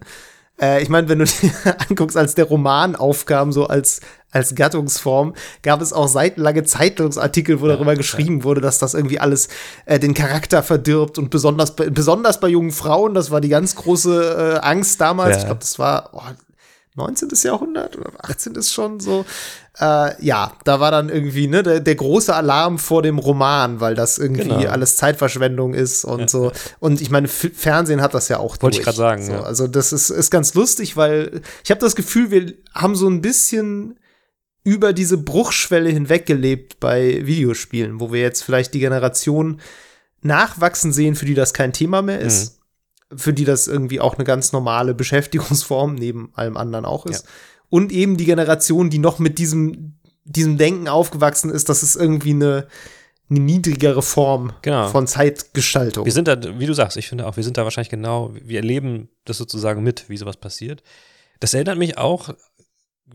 Äh, 0.61 0.83
ich 0.83 0.89
meine, 0.89 1.09
wenn 1.09 1.21
du 1.21 1.25
dir 1.43 1.53
anguckst, 1.89 2.17
als 2.17 2.35
der 2.35 2.47
Roman 2.47 2.97
aufkam, 2.97 3.53
so 3.53 3.67
als, 3.67 4.01
als 4.31 4.55
Gattungsform, 4.55 5.35
gab 5.63 5.81
es 5.81 5.93
auch 5.93 6.09
seitenlange 6.09 6.65
Zeitungsartikel, 6.65 7.61
wo 7.61 7.67
Ja, 7.67 7.75
darüber 7.75 7.95
geschrieben 7.95 8.45
wurde, 8.45 8.61
dass 8.61 8.79
das 8.79 8.95
irgendwie 8.95 9.21
alles 9.21 9.49
äh, 9.87 9.99
den 9.99 10.15
Charakter 10.15 10.63
verdirbt 10.63 11.19
und 11.19 11.31
besonders 11.31 11.77
bei, 11.77 11.89
besonders 11.91 12.41
bei 12.41 12.49
jungen 12.49 12.73
Frauen, 12.73 13.15
das 13.15 13.31
war 13.31 13.41
die 13.41 13.49
ganz 13.49 13.77
große 13.77 14.59
äh, 14.61 14.67
Angst 14.67 15.01
damals. 15.01 15.37
Ja. 15.37 15.39
Ich 15.39 15.45
glaube, 15.47 15.61
das 15.61 15.79
war 15.79 16.11
oh, 16.13 16.23
19. 16.97 17.29
Jahrhundert 17.43 17.97
oder 17.97 18.13
18. 18.19 18.63
schon 18.63 19.01
so. 19.01 19.25
Äh, 19.81 20.25
ja, 20.25 20.53
da 20.63 20.79
war 20.79 20.93
dann 20.93 21.09
irgendwie 21.09 21.49
ne, 21.49 21.65
der, 21.65 21.81
der 21.81 21.95
große 21.97 22.33
Alarm 22.33 22.79
vor 22.79 23.03
dem 23.03 23.19
Roman, 23.19 23.81
weil 23.81 23.97
das 23.97 24.19
irgendwie 24.19 24.43
Genau. 24.43 24.69
alles 24.69 24.97
Zeitverschwendung 24.97 25.75
ist 25.75 26.05
und 26.05 26.31
so. 26.31 26.53
Und 26.79 27.01
ich 27.01 27.11
meine, 27.11 27.27
F 27.27 27.51
Fernsehen 27.55 28.01
hat 28.01 28.15
das 28.15 28.29
ja 28.29 28.39
auch 28.39 28.57
Wollte 28.61 28.79
ich 28.79 28.85
grad 28.85 28.95
sagen, 28.95 29.25
So, 29.25 29.33
ja. 29.33 29.43
Also 29.43 29.67
das 29.67 29.93
ist, 29.93 30.11
ist 30.11 30.31
ganz 30.31 30.55
lustig, 30.55 30.97
weil 30.97 31.41
ich 31.65 31.71
habe 31.73 31.81
das 31.81 31.97
Gefühl, 31.97 32.31
wir 32.31 32.55
haben 32.73 32.95
so 32.95 33.09
ein 33.09 33.21
bisschen 33.21 33.99
über 34.63 34.93
diese 34.93 35.19
Bruchschwelle 35.19 35.91
hinweg 35.91 36.27
gelebt 36.27 36.79
bei 36.79 37.27
Videospielen, 37.27 37.99
wo 37.99 38.13
wir 38.13 38.21
jetzt 38.21 38.45
vielleicht 38.45 38.73
die 38.73 38.79
Generation 38.81 39.61
nachwachsen 40.23 40.93
sehen, 40.93 41.17
für 41.17 41.27
die 41.27 41.35
das 41.35 41.53
kein 41.53 41.73
Thema 41.73 42.01
mehr 42.01 42.21
ist, 42.21 42.61
für 43.17 43.33
die 43.33 43.45
das 43.45 43.67
irgendwie 43.67 44.01
auch 44.01 44.15
eine 44.15 44.25
ganz 44.25 44.53
normale 44.53 44.95
Beschäftigungsform 44.95 45.95
neben 45.95 46.31
allem 46.35 46.57
anderen 46.57 46.85
auch 46.85 47.07
ist. 47.07 47.27
Und 47.71 47.93
eben 47.93 48.17
die 48.17 48.25
Generation, 48.25 48.91
die 48.91 48.99
noch 48.99 49.19
mit 49.19 49.39
diesem, 49.39 49.95
diesem 50.25 50.59
Denken 50.59 50.89
aufgewachsen 50.89 51.51
ist, 51.51 51.69
dass 51.69 51.83
es 51.83 51.97
irgendwie 51.97 52.31
eine, 52.31 52.67
eine 53.31 53.41
niedrigere 53.41 54.03
Form 54.03 54.53
Genau. 54.63 54.89
von 54.89 55.07
Zeitgestaltung. 55.07 56.05
Wir 56.05 56.13
sind 56.13 56.29
da, 56.29 56.37
wie 56.59 56.67
du 56.67 56.75
sagst, 56.75 56.97
ich 56.97 57.09
finde 57.09 57.27
auch, 57.27 57.37
wir 57.37 57.45
sind 57.45 57.57
da 57.57 57.65
wahrscheinlich 57.65 57.91
genau, 57.91 58.33
wir 58.35 58.59
erleben 58.59 59.09
das 59.25 59.39
sozusagen 59.39 59.83
mit, 59.83 60.09
wie 60.09 60.17
sowas 60.17 60.37
passiert. 60.37 60.83
Das 61.41 61.55
erinnert 61.55 61.79
mich 61.79 61.99
auch, 61.99 62.31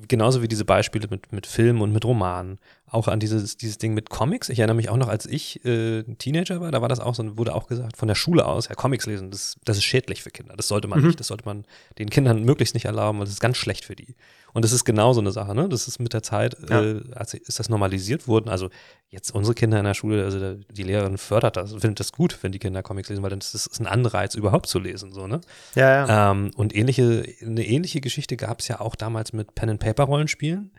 genauso 0.07 0.41
wie 0.41 0.47
diese 0.47 0.65
Beispiele 0.65 1.07
mit, 1.09 1.31
mit 1.31 1.47
Filmen 1.47 1.81
und 1.81 1.91
mit 1.93 2.05
Romanen, 2.05 2.59
auch 2.91 3.07
an 3.07 3.19
dieses, 3.19 3.57
dieses 3.57 3.77
Ding 3.77 3.93
mit 3.93 4.09
Comics. 4.09 4.49
Ich 4.49 4.59
erinnere 4.59 4.75
mich 4.75 4.89
auch 4.89 4.97
noch, 4.97 5.07
als 5.09 5.25
ich 5.25 5.63
äh, 5.65 5.99
ein 5.99 6.17
Teenager 6.17 6.59
war, 6.61 6.71
da 6.71 6.81
war 6.81 6.89
das 6.89 6.99
auch 6.99 7.15
so, 7.15 7.37
wurde 7.37 7.53
auch 7.55 7.67
gesagt, 7.67 7.97
von 7.97 8.07
der 8.07 8.15
Schule 8.15 8.45
aus, 8.45 8.67
ja, 8.67 8.75
Comics 8.75 9.05
lesen, 9.05 9.31
das, 9.31 9.57
das 9.65 9.77
ist 9.77 9.83
schädlich 9.83 10.23
für 10.23 10.31
Kinder. 10.31 10.55
Das 10.57 10.67
sollte 10.67 10.87
man 10.87 10.99
Mhm. 10.99 11.07
nicht, 11.07 11.19
das 11.19 11.27
sollte 11.27 11.45
man 11.45 11.65
den 11.97 12.09
Kindern 12.09 12.43
möglichst 12.43 12.73
nicht 12.73 12.85
erlauben, 12.85 13.19
weil 13.19 13.25
das 13.25 13.33
ist 13.33 13.39
ganz 13.41 13.57
schlecht 13.57 13.85
für 13.85 13.95
die. 13.95 14.15
Und 14.53 14.65
das 14.65 14.71
ist 14.71 14.83
genau 14.83 15.13
so 15.13 15.21
eine 15.21 15.31
Sache, 15.31 15.53
ne? 15.53 15.69
Das 15.69 15.87
ist 15.87 15.99
mit 15.99 16.13
der 16.13 16.23
Zeit, 16.23 16.57
Ja. 16.69 16.81
äh, 16.83 17.01
als 17.13 17.35
ist 17.35 17.59
das 17.59 17.69
normalisiert 17.69 18.27
worden. 18.27 18.49
Also 18.49 18.69
jetzt 19.09 19.29
unsere 19.35 19.53
Kinder 19.53 19.77
in 19.77 19.85
der 19.85 19.93
Schule, 19.93 20.23
also 20.23 20.55
die 20.55 20.83
Lehrerin 20.83 21.19
fördert 21.19 21.57
das, 21.57 21.71
findet 21.71 21.99
das 21.99 22.11
gut, 22.11 22.37
wenn 22.41 22.51
die 22.51 22.57
Kinder 22.59 22.81
Comics 22.81 23.09
lesen, 23.09 23.21
weil 23.21 23.29
das 23.29 23.53
ist 23.53 23.79
ein 23.79 23.85
Anreiz, 23.87 24.33
überhaupt 24.33 24.65
zu 24.67 24.79
lesen, 24.79 25.11
so, 25.13 25.27
ne? 25.27 25.41
ja, 25.75 26.05
ja. 26.07 26.31
Ähm, 26.31 26.51
und 26.55 26.75
ähnliche, 26.75 27.23
eine 27.41 27.65
ähnliche 27.65 28.01
Geschichte 28.01 28.37
gab 28.37 28.59
es 28.61 28.67
ja 28.67 28.79
auch 28.79 28.95
damals 28.95 29.31
mit 29.33 29.53
Pen-and-Paper-Rollenspielen. 29.55 30.71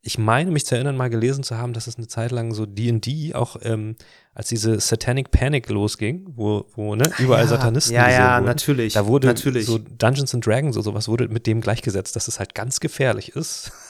Ich 0.00 0.16
meine, 0.16 0.50
mich 0.52 0.64
zu 0.64 0.74
erinnern, 0.76 0.96
mal 0.96 1.10
gelesen 1.10 1.42
zu 1.42 1.58
haben, 1.58 1.72
dass 1.72 1.86
es 1.88 1.96
eine 1.96 2.06
Zeit 2.06 2.30
lang 2.30 2.54
so 2.54 2.66
D&D 2.66 3.34
auch, 3.34 3.56
ähm, 3.62 3.96
als 4.32 4.48
diese 4.48 4.78
Satanic 4.78 5.30
Panic 5.32 5.68
losging, 5.68 6.24
wo, 6.36 6.66
wo 6.76 6.94
ne, 6.94 7.10
überall 7.18 7.42
ja, 7.42 7.48
Satanisten 7.48 7.94
Ja, 7.94 8.08
ja, 8.08 8.36
wurden. 8.36 8.46
natürlich. 8.46 8.94
Da 8.94 9.06
wurde 9.06 9.26
natürlich. 9.26 9.66
so 9.66 9.78
Dungeons 9.78 10.32
and 10.34 10.46
Dragons 10.46 10.76
oder 10.76 10.84
sowas 10.84 11.08
wurde 11.08 11.28
mit 11.28 11.46
dem 11.48 11.60
gleichgesetzt, 11.60 12.14
dass 12.14 12.28
es 12.28 12.38
halt 12.38 12.54
ganz 12.54 12.80
gefährlich 12.80 13.30
ist. 13.36 13.72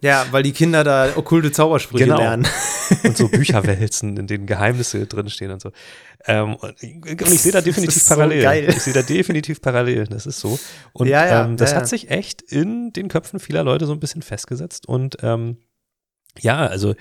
Ja, 0.00 0.26
weil 0.32 0.42
die 0.42 0.50
Kinder 0.50 0.82
da 0.82 1.16
okkulte 1.16 1.52
Zaubersprüche 1.52 2.02
Genau. 2.06 2.18
lernen. 2.18 2.48
und 3.04 3.16
so 3.16 3.28
Bücher 3.30 3.64
wälzen, 3.64 4.16
in 4.16 4.26
denen 4.26 4.44
Geheimnisse 4.44 5.06
drinstehen 5.06 5.52
und 5.52 5.62
so. 5.62 5.70
Ähm, 6.26 6.56
und, 6.56 6.82
ich 6.82 7.40
sehe 7.40 7.52
da 7.52 7.60
definitiv 7.60 8.02
so 8.02 8.14
parallel. 8.14 8.42
geil. 8.42 8.68
Ich 8.70 8.82
sehe 8.82 8.92
da 8.94 9.02
definitiv 9.02 9.60
parallel. 9.60 10.06
Das 10.06 10.26
ist 10.26 10.40
so. 10.40 10.58
Und 10.92 11.06
Ja, 11.08 11.26
ja, 11.26 11.44
ähm, 11.44 11.56
das 11.56 11.70
ja, 11.70 11.76
hat 11.78 11.88
sich 11.88 12.10
echt 12.10 12.42
in 12.42 12.92
den 12.92 13.08
Köpfen 13.08 13.38
vieler 13.38 13.62
Leute 13.62 13.86
so 13.86 13.92
ein 13.92 14.00
bisschen 14.00 14.22
festgesetzt. 14.22 14.86
Und 14.88 15.18
ähm, 15.22 15.58
ja, 16.40 16.66
also 16.66 16.94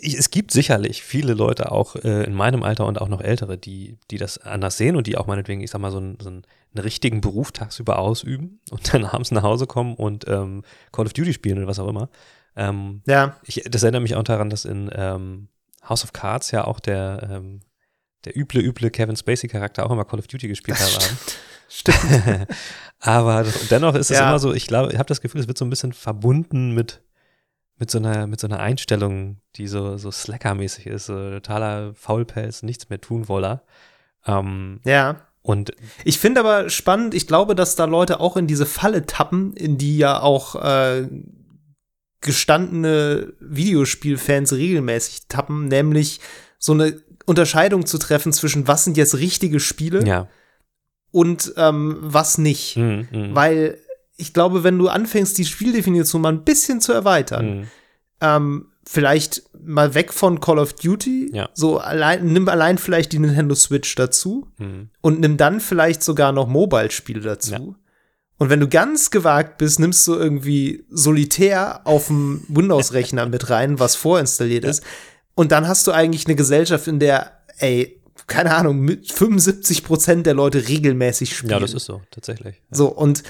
ich, 0.00 0.14
es 0.16 0.30
gibt 0.30 0.52
sicherlich 0.52 1.02
viele 1.02 1.34
Leute 1.34 1.72
auch 1.72 1.96
äh, 1.96 2.24
in 2.24 2.32
meinem 2.34 2.62
Alter 2.62 2.86
und 2.86 3.00
auch 3.00 3.08
noch 3.08 3.20
ältere, 3.20 3.58
die, 3.58 3.98
die 4.10 4.16
das 4.16 4.38
anders 4.38 4.76
sehen 4.76 4.96
und 4.96 5.06
die 5.06 5.16
auch 5.16 5.26
meinetwegen, 5.26 5.60
ich 5.60 5.70
sag 5.70 5.80
mal, 5.80 5.90
so, 5.90 5.98
einen- 5.98 6.18
so 6.20 6.28
einen, 6.28 6.42
einen 6.74 6.82
richtigen 6.84 7.20
Beruf 7.20 7.50
tagsüber 7.52 7.98
ausüben 7.98 8.60
und 8.70 8.92
dann 8.94 9.04
abends 9.04 9.30
nach 9.32 9.42
Hause 9.42 9.66
kommen 9.66 9.94
und 9.96 10.26
ähm, 10.28 10.62
Call 10.92 11.06
of 11.06 11.12
Duty 11.14 11.32
spielen 11.32 11.58
oder 11.58 11.66
was 11.66 11.78
auch 11.80 11.88
immer. 11.88 12.10
Ähm, 12.56 13.02
Ja, 13.06 13.36
ich, 13.42 13.62
das 13.68 13.82
erinnert 13.82 14.02
mich 14.02 14.14
auch 14.14 14.22
daran, 14.22 14.50
dass 14.50 14.64
in 14.64 14.90
ähm, 14.94 15.48
House 15.88 16.04
of 16.04 16.12
Cards 16.12 16.50
ja 16.50 16.64
auch 16.66 16.80
der, 16.80 17.28
ähm, 17.30 17.60
der 18.24 18.36
üble, 18.36 18.60
üble 18.60 18.90
Kevin 18.90 19.16
Spacey-Charakter 19.16 19.86
auch 19.86 19.90
immer 19.90 20.04
Call 20.04 20.18
of 20.18 20.26
Duty 20.26 20.48
gespielt 20.48 20.78
haben. 20.80 21.18
stimmt. 21.68 21.98
Aber 23.00 23.44
das, 23.44 23.68
dennoch 23.68 23.94
ist 23.94 24.10
es 24.10 24.18
Ja. 24.18 24.28
immer 24.28 24.38
so, 24.38 24.52
ich 24.52 24.66
glaube, 24.66 24.92
ich 24.92 24.98
habe 24.98 25.06
das 25.08 25.20
Gefühl, 25.20 25.40
es 25.40 25.46
wird 25.48 25.58
so 25.58 25.64
ein 25.64 25.70
bisschen 25.70 25.92
verbunden 25.92 26.74
mit, 26.74 27.00
mit, 27.76 27.90
so, 27.90 27.98
einer, 27.98 28.26
mit 28.26 28.40
so 28.40 28.48
einer 28.48 28.58
Einstellung, 28.58 29.38
die 29.56 29.68
so, 29.68 29.96
so 29.98 30.10
Slacker-mäßig 30.10 30.86
ist, 30.86 31.06
so 31.06 31.30
totaler 31.30 31.94
Faulpelz, 31.94 32.62
nichts 32.62 32.88
mehr 32.88 33.00
tun 33.00 33.28
woller. 33.28 33.62
Ähm, 34.26 34.80
Ja. 34.84 35.22
und 35.42 35.70
Ich 36.04 36.18
finde 36.18 36.40
aber 36.40 36.70
spannend, 36.70 37.14
ich 37.14 37.26
glaube, 37.28 37.54
dass 37.54 37.76
da 37.76 37.84
Leute 37.84 38.18
auch 38.18 38.36
in 38.36 38.48
diese 38.48 38.66
Falle 38.66 39.06
tappen, 39.06 39.52
in 39.54 39.78
die 39.78 39.96
ja 39.98 40.20
auch 40.20 40.56
äh, 40.56 41.06
gestandene 42.20 43.32
Videospielfans 43.40 44.52
regelmäßig 44.52 45.28
tappen, 45.28 45.68
nämlich 45.68 46.20
so 46.58 46.72
eine 46.72 47.00
Unterscheidung 47.26 47.86
zu 47.86 47.98
treffen 47.98 48.32
zwischen 48.32 48.66
was 48.66 48.84
sind 48.84 48.96
jetzt 48.96 49.16
richtige 49.16 49.60
Spiele 49.60 50.04
ja. 50.04 50.28
und 51.10 51.52
ähm, 51.56 51.98
was 52.00 52.38
nicht. 52.38 52.76
Mm, 52.76 53.02
mm, 53.10 53.34
Weil 53.34 53.78
ich 54.16 54.32
glaube, 54.32 54.64
wenn 54.64 54.78
du 54.78 54.88
anfängst, 54.88 55.38
die 55.38 55.44
Spieldefinition 55.44 56.22
mal 56.22 56.32
ein 56.32 56.44
bisschen 56.44 56.80
zu 56.80 56.92
erweitern, 56.92 57.60
mm. 57.60 57.66
ähm, 58.22 58.66
vielleicht 58.84 59.42
mal 59.62 59.94
weg 59.94 60.12
von 60.12 60.40
Call 60.40 60.58
of 60.58 60.72
Duty, 60.72 61.30
Ja. 61.32 61.50
so 61.52 61.78
allein, 61.78 62.26
nimm 62.32 62.48
allein 62.48 62.78
vielleicht 62.78 63.12
die 63.12 63.18
Nintendo 63.18 63.54
Switch 63.54 63.94
dazu 63.94 64.48
mm. 64.56 64.90
und 65.02 65.20
nimm 65.20 65.36
dann 65.36 65.60
vielleicht 65.60 66.02
sogar 66.02 66.32
noch 66.32 66.48
Mobile-Spiele 66.48 67.20
dazu. 67.20 67.52
Ja. 67.52 67.87
Und 68.38 68.50
wenn 68.50 68.60
du 68.60 68.68
ganz 68.68 69.10
gewagt 69.10 69.58
bist, 69.58 69.80
nimmst 69.80 70.06
du 70.06 70.14
irgendwie 70.14 70.84
Solitär 70.90 71.80
auf 71.84 72.06
dem 72.06 72.44
Windows-Rechner 72.48 73.26
mit 73.26 73.50
rein, 73.50 73.80
was 73.80 73.96
vorinstalliert 73.96 74.64
ist. 74.64 74.82
Und 75.34 75.52
dann 75.52 75.66
hast 75.66 75.86
du 75.86 75.92
eigentlich 75.92 76.26
eine 76.26 76.36
Gesellschaft, 76.36 76.86
in 76.86 77.00
der, 77.00 77.32
ey, 77.58 78.00
keine 78.28 78.54
Ahnung, 78.54 78.80
mit 78.80 79.12
75 79.12 79.84
Prozent 79.84 80.26
der 80.26 80.34
Leute 80.34 80.68
regelmäßig 80.68 81.36
spielen. 81.36 81.52
Ja, 81.52 81.58
das 81.58 81.74
ist 81.74 81.86
so, 81.86 82.00
tatsächlich. 82.10 82.56
Ja. 82.56 82.76
So, 82.76 82.88
und 82.88 83.24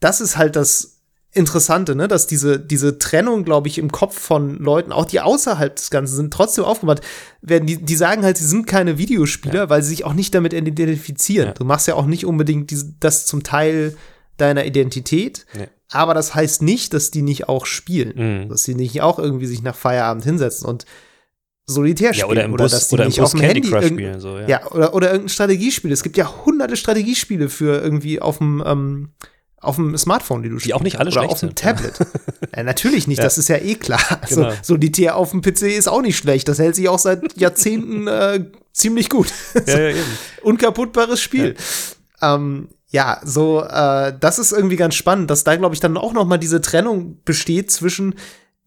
das 0.00 0.20
ist 0.20 0.36
halt 0.38 0.56
das 0.56 1.00
Interessante, 1.34 1.94
ne, 1.94 2.08
dass 2.08 2.26
diese, 2.26 2.60
diese 2.60 2.98
Trennung, 2.98 3.44
glaube 3.44 3.66
ich, 3.68 3.78
im 3.78 3.90
Kopf 3.90 4.18
von 4.18 4.58
Leuten, 4.58 4.92
auch 4.92 5.06
die 5.06 5.20
außerhalb 5.20 5.74
des 5.74 5.90
Ganzen 5.90 6.14
sind, 6.14 6.32
trotzdem 6.32 6.64
aufgemacht 6.64 7.00
werden. 7.40 7.66
Die, 7.66 7.82
die 7.82 7.96
sagen 7.96 8.22
halt, 8.22 8.36
sie 8.36 8.44
sind 8.44 8.66
keine 8.66 8.98
Videospieler, 8.98 9.54
ja. 9.54 9.70
weil 9.70 9.82
sie 9.82 9.90
sich 9.90 10.04
auch 10.04 10.12
nicht 10.12 10.34
damit 10.34 10.52
identifizieren. 10.52 11.48
Ja. 11.48 11.54
Du 11.54 11.64
machst 11.64 11.88
ja 11.88 11.94
auch 11.94 12.04
nicht 12.04 12.26
unbedingt 12.26 12.70
diese, 12.70 12.92
das 13.00 13.24
zum 13.24 13.42
Teil 13.42 13.96
deiner 14.42 14.64
Identität. 14.64 15.46
Nee. 15.54 15.68
Aber 15.90 16.14
das 16.14 16.34
heißt 16.34 16.62
nicht, 16.62 16.94
dass 16.94 17.10
die 17.10 17.22
nicht 17.22 17.48
auch 17.48 17.66
spielen. 17.66 18.44
Mhm. 18.44 18.48
Dass 18.48 18.64
sie 18.64 18.74
nicht 18.74 19.00
auch 19.02 19.18
irgendwie 19.18 19.46
sich 19.46 19.62
nach 19.62 19.74
Feierabend 19.74 20.24
hinsetzen 20.24 20.66
und 20.68 20.84
solitär 21.66 22.12
spielen. 22.12 22.28
Ja, 22.28 22.32
oder 22.32 22.44
im 22.44 22.56
Bus, 22.56 22.72
dass 22.72 22.88
die 22.88 22.94
oder 22.94 23.06
nicht 23.06 23.18
im 23.18 23.22
Bus 23.22 23.34
auf 23.34 23.40
dem 23.40 23.46
Candy 23.46 23.62
Handy 23.62 23.70
Crush 23.70 23.86
spielen. 23.86 24.20
So, 24.20 24.38
ja. 24.38 24.48
ja, 24.48 24.66
oder, 24.70 24.94
oder 24.94 25.08
irgendein 25.08 25.28
Strategiespiel. 25.28 25.92
Es 25.92 26.02
gibt 26.02 26.16
ja 26.16 26.44
hunderte 26.44 26.76
Strategiespiele 26.76 27.48
für 27.48 27.82
irgendwie 27.82 28.20
auf 28.20 28.38
dem 28.38 28.62
ähm, 28.66 29.10
auf 29.62 29.76
dem 29.76 29.96
Smartphone, 29.96 30.42
die 30.42 30.48
du 30.48 30.58
spielst. 30.58 30.66
Die 30.66 30.74
auch 30.74 30.82
nicht 30.82 30.98
alle 30.98 31.10
Oder 31.10 31.20
schlecht 31.20 31.32
auf 31.32 31.40
dem 31.40 31.54
Tablet. 31.54 31.94
ja, 32.54 32.62
natürlich 32.64 33.06
nicht, 33.06 33.18
ja. 33.18 33.24
das 33.24 33.38
ist 33.38 33.48
ja 33.48 33.56
eh 33.56 33.76
klar. 33.76 34.00
Also, 34.20 34.42
genau. 34.42 34.54
Solitär 34.60 35.16
auf 35.16 35.30
dem 35.30 35.40
PC 35.40 35.62
ist 35.62 35.88
auch 35.88 36.02
nicht 36.02 36.16
schlecht. 36.16 36.48
Das 36.48 36.58
hält 36.58 36.74
sich 36.74 36.88
auch 36.88 36.98
seit 36.98 37.36
Jahrzehnten 37.36 38.08
äh, 38.08 38.44
ziemlich 38.72 39.08
gut. 39.08 39.28
ja, 39.66 39.78
ja, 39.78 39.88
eben. 39.90 40.18
Unkaputtbares 40.42 41.20
Spiel. 41.20 41.54
Ja. 42.20 42.34
Ähm, 42.34 42.68
ja, 42.92 43.20
so, 43.24 43.62
äh, 43.62 44.14
das 44.18 44.38
ist 44.38 44.52
irgendwie 44.52 44.76
ganz 44.76 44.94
spannend, 44.94 45.30
dass 45.30 45.44
da, 45.44 45.56
glaube 45.56 45.74
ich, 45.74 45.80
dann 45.80 45.96
auch 45.96 46.12
noch 46.12 46.26
mal 46.26 46.38
diese 46.38 46.60
Trennung 46.60 47.18
besteht 47.24 47.70
zwischen, 47.70 48.14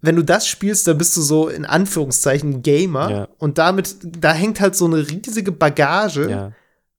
wenn 0.01 0.17
du 0.17 0.23
das 0.23 0.47
spielst, 0.47 0.87
dann 0.87 0.97
bist 0.97 1.15
du 1.15 1.21
so 1.21 1.47
in 1.47 1.65
Anführungszeichen 1.65 2.61
Gamer 2.61 3.09
ja. 3.09 3.27
und 3.37 3.57
damit, 3.57 3.95
da 4.01 4.33
hängt 4.33 4.59
halt 4.59 4.75
so 4.75 4.85
eine 4.85 5.07
riesige 5.09 5.51
Bagage 5.51 6.29
ja 6.29 6.51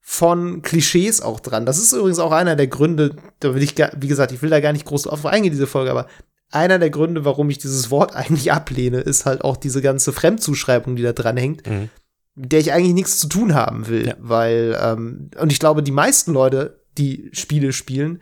von 0.08 0.62
Klischees 0.62 1.20
auch 1.20 1.40
dran. 1.40 1.66
Das 1.66 1.78
ist 1.78 1.92
übrigens 1.92 2.20
auch 2.20 2.30
einer 2.30 2.54
der 2.54 2.68
Gründe, 2.68 3.16
da 3.40 3.56
will 3.56 3.62
ich, 3.64 3.74
wie 3.76 4.06
gesagt, 4.06 4.30
ich 4.30 4.40
will 4.40 4.50
da 4.50 4.60
gar 4.60 4.72
nicht 4.72 4.84
groß 4.84 5.02
drauf 5.02 5.26
eingehen, 5.26 5.50
diese 5.50 5.66
Folge, 5.66 5.90
aber 5.90 6.06
einer 6.52 6.78
der 6.78 6.90
Gründe, 6.90 7.24
warum 7.24 7.50
ich 7.50 7.58
dieses 7.58 7.90
Wort 7.90 8.14
eigentlich 8.16 8.52
ablehne, 8.52 9.00
ist 9.00 9.26
halt 9.26 9.42
auch 9.42 9.56
diese 9.56 9.82
ganze 9.82 10.12
Fremdzuschreibung, 10.12 10.94
die 10.94 11.02
da 11.02 11.12
dran 11.12 11.36
hängt, 11.36 11.68
mhm. 11.68 11.90
mit 12.36 12.52
der 12.52 12.60
ich 12.60 12.72
eigentlich 12.72 12.94
nichts 12.94 13.18
zu 13.18 13.28
tun 13.28 13.54
haben 13.54 13.88
will, 13.88 14.06
ja. 14.06 14.14
weil, 14.20 14.78
ähm, 14.80 15.30
und 15.40 15.50
ich 15.50 15.58
glaube, 15.58 15.82
die 15.82 15.90
meisten 15.90 16.32
Leute, 16.32 16.78
die 16.98 17.30
Spiele 17.32 17.72
spielen, 17.72 18.20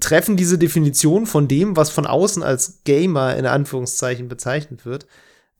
treffen 0.00 0.36
diese 0.36 0.58
Definition 0.58 1.26
von 1.26 1.48
dem, 1.48 1.76
was 1.76 1.90
von 1.90 2.06
außen 2.06 2.42
als 2.42 2.80
Gamer 2.84 3.36
in 3.36 3.46
Anführungszeichen 3.46 4.28
bezeichnet 4.28 4.84
wird, 4.84 5.06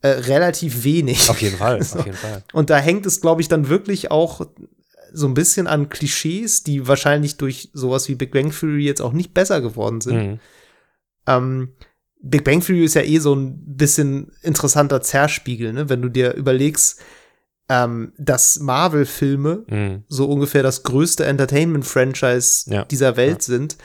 äh, 0.02 0.08
relativ 0.08 0.84
wenig. 0.84 1.30
Auf 1.30 1.40
jeden 1.40 1.56
Fall, 1.56 1.82
so. 1.82 1.98
auf 2.00 2.06
jeden 2.06 2.18
Fall. 2.18 2.42
Und 2.52 2.70
da 2.70 2.78
hängt 2.78 3.06
es, 3.06 3.20
glaube 3.20 3.40
ich, 3.40 3.48
dann 3.48 3.68
wirklich 3.68 4.10
auch 4.10 4.46
so 5.12 5.26
ein 5.26 5.34
bisschen 5.34 5.66
an 5.66 5.88
Klischees, 5.88 6.62
die 6.64 6.88
wahrscheinlich 6.88 7.36
durch 7.36 7.70
sowas 7.72 8.08
wie 8.08 8.14
Big 8.14 8.32
Bang 8.32 8.50
Theory 8.50 8.84
jetzt 8.84 9.02
auch 9.02 9.12
nicht 9.12 9.34
besser 9.34 9.60
geworden 9.60 10.00
sind. 10.00 10.16
Mhm. 10.16 10.40
Ähm, 11.26 11.68
Big 12.20 12.44
Bang 12.44 12.60
Theory 12.60 12.84
ist 12.84 12.94
ja 12.94 13.02
eh 13.02 13.18
so 13.18 13.34
ein 13.34 13.76
bisschen 13.76 14.32
interessanter 14.42 15.02
Zerspiegel, 15.02 15.72
ne? 15.72 15.88
Wenn 15.88 16.02
du 16.02 16.08
dir 16.08 16.34
überlegst, 16.34 17.00
ähm, 17.68 18.12
dass 18.18 18.60
Marvel-Filme 18.60 19.64
mhm. 19.68 20.04
so 20.08 20.26
ungefähr 20.26 20.62
das 20.62 20.82
größte 20.82 21.24
Entertainment-Franchise 21.24 22.70
ja. 22.70 22.84
dieser 22.84 23.16
Welt 23.16 23.42
ja. 23.42 23.54
sind. 23.54 23.76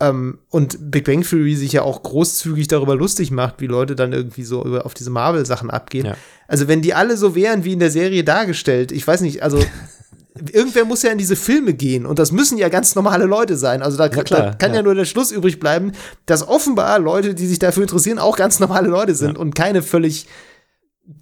Ähm, 0.00 0.40
und 0.50 0.90
Big 0.90 1.04
Bang 1.04 1.22
Theory 1.22 1.54
sich 1.54 1.72
ja 1.72 1.82
auch 1.82 2.02
großzügig 2.02 2.66
darüber 2.68 2.96
lustig 2.96 3.30
macht, 3.30 3.60
wie 3.60 3.66
Leute 3.66 3.94
dann 3.94 4.12
irgendwie 4.12 4.42
so 4.42 4.64
über, 4.64 4.84
auf 4.84 4.94
diese 4.94 5.10
Marvel-Sachen 5.10 5.70
abgehen. 5.70 6.06
Ja. 6.06 6.16
Also, 6.48 6.68
wenn 6.68 6.82
die 6.82 6.94
alle 6.94 7.16
so 7.16 7.34
wären 7.34 7.64
wie 7.64 7.72
in 7.72 7.78
der 7.78 7.90
Serie 7.90 8.24
dargestellt, 8.24 8.90
ich 8.92 9.06
weiß 9.06 9.20
nicht, 9.20 9.42
also 9.42 9.64
irgendwer 10.52 10.84
muss 10.84 11.02
ja 11.02 11.12
in 11.12 11.18
diese 11.18 11.36
Filme 11.36 11.74
gehen 11.74 12.06
und 12.06 12.18
das 12.18 12.32
müssen 12.32 12.58
ja 12.58 12.68
ganz 12.68 12.96
normale 12.96 13.24
Leute 13.24 13.56
sein. 13.56 13.82
Also 13.82 13.96
da, 13.96 14.08
klar, 14.08 14.24
da 14.24 14.54
kann 14.54 14.72
ja. 14.72 14.78
ja. 14.78 14.82
nur 14.82 14.94
der 14.96 15.04
Schluss 15.04 15.30
übrig 15.30 15.60
bleiben, 15.60 15.92
dass 16.26 16.46
offenbar 16.46 16.98
Leute, 16.98 17.34
die 17.34 17.46
sich 17.46 17.60
dafür 17.60 17.84
interessieren, 17.84 18.18
auch 18.18 18.36
ganz 18.36 18.58
normale 18.58 18.88
Leute 18.88 19.14
sind 19.14 19.34
ja. 19.34 19.40
und 19.40 19.54
keine 19.54 19.82
völlig 19.82 20.26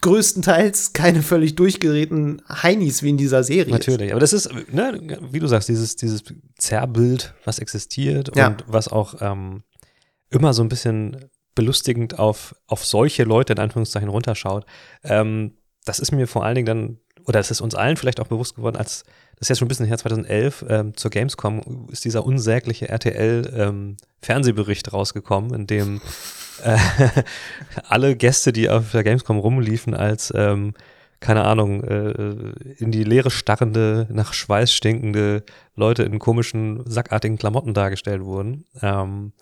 größtenteils 0.00 0.92
keine 0.92 1.22
völlig 1.22 1.56
durchgeräten 1.56 2.42
Heinis 2.48 3.02
wie 3.02 3.10
in 3.10 3.16
dieser 3.16 3.42
Serie. 3.42 3.72
Natürlich, 3.72 4.12
aber 4.12 4.20
das 4.20 4.32
ist, 4.32 4.50
ne, 4.72 5.18
wie 5.30 5.40
du 5.40 5.46
sagst, 5.46 5.68
dieses, 5.68 5.96
dieses 5.96 6.22
Zerrbild, 6.56 7.34
was 7.44 7.58
existiert 7.58 8.28
und 8.30 8.38
ja. 8.38 8.56
was 8.66 8.88
auch 8.88 9.16
ähm, 9.20 9.62
immer 10.30 10.54
so 10.54 10.62
ein 10.62 10.68
bisschen 10.68 11.16
belustigend 11.54 12.18
auf, 12.18 12.54
auf 12.66 12.84
solche 12.84 13.24
Leute 13.24 13.52
in 13.54 13.58
Anführungszeichen 13.58 14.08
runterschaut. 14.08 14.64
Ähm, 15.02 15.56
das 15.84 15.98
ist 15.98 16.12
mir 16.12 16.28
vor 16.28 16.44
allen 16.44 16.54
Dingen 16.54 16.66
dann 16.66 16.98
oder 17.26 17.40
es 17.40 17.50
ist 17.50 17.60
uns 17.60 17.74
allen 17.74 17.96
vielleicht 17.96 18.20
auch 18.20 18.28
bewusst 18.28 18.54
geworden, 18.56 18.76
als 18.76 19.04
das 19.36 19.46
ist 19.46 19.48
jetzt 19.50 19.58
schon 19.58 19.66
ein 19.66 19.70
bisschen 19.70 19.86
her, 19.86 19.98
2011, 19.98 20.64
ähm, 20.68 20.96
zur 20.96 21.10
Gamescom 21.10 21.88
ist 21.90 22.04
dieser 22.04 22.24
unsägliche 22.24 22.88
RTL-Fernsehbericht 22.88 24.86
ähm, 24.86 24.92
rausgekommen, 24.92 25.52
in 25.54 25.66
dem 25.66 26.00
alle 27.88 28.16
Gäste, 28.16 28.52
die 28.52 28.68
auf 28.68 28.92
der 28.92 29.04
Gamescom 29.04 29.38
rumliefen, 29.38 29.94
als, 29.94 30.32
ähm, 30.34 30.74
keine 31.20 31.44
Ahnung, 31.44 31.84
äh, 31.84 32.10
in 32.78 32.90
die 32.90 33.04
Leere 33.04 33.30
starrende, 33.30 34.06
nach 34.10 34.32
Schweiß 34.32 34.72
stinkende 34.72 35.44
Leute 35.76 36.02
in 36.02 36.18
komischen, 36.18 36.82
sackartigen 36.84 37.38
Klamotten 37.38 37.74
dargestellt 37.74 38.24
wurden. 38.24 38.64
Ähm, 38.80 39.32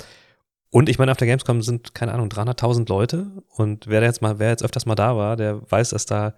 und 0.71 0.89
ich 0.89 0.99
meine, 0.99 1.11
auf 1.11 1.19
der 1.19 1.27
Gamescom 1.27 1.63
sind, 1.63 1.95
keine 1.95 2.13
Ahnung, 2.13 2.29
300.000 2.29 2.89
Leute. 2.89 3.27
Und 3.57 3.89
wer 3.89 4.03
jetzt 4.03 4.23
mal, 4.23 4.39
wer 4.39 4.51
jetzt 4.51 4.63
öfters 4.63 4.87
mal 4.87 4.95
da 4.95 5.17
war, 5.17 5.37
der 5.37 5.61
weiß, 5.71 5.91
dass 5.91 6.07
da 6.07 6.35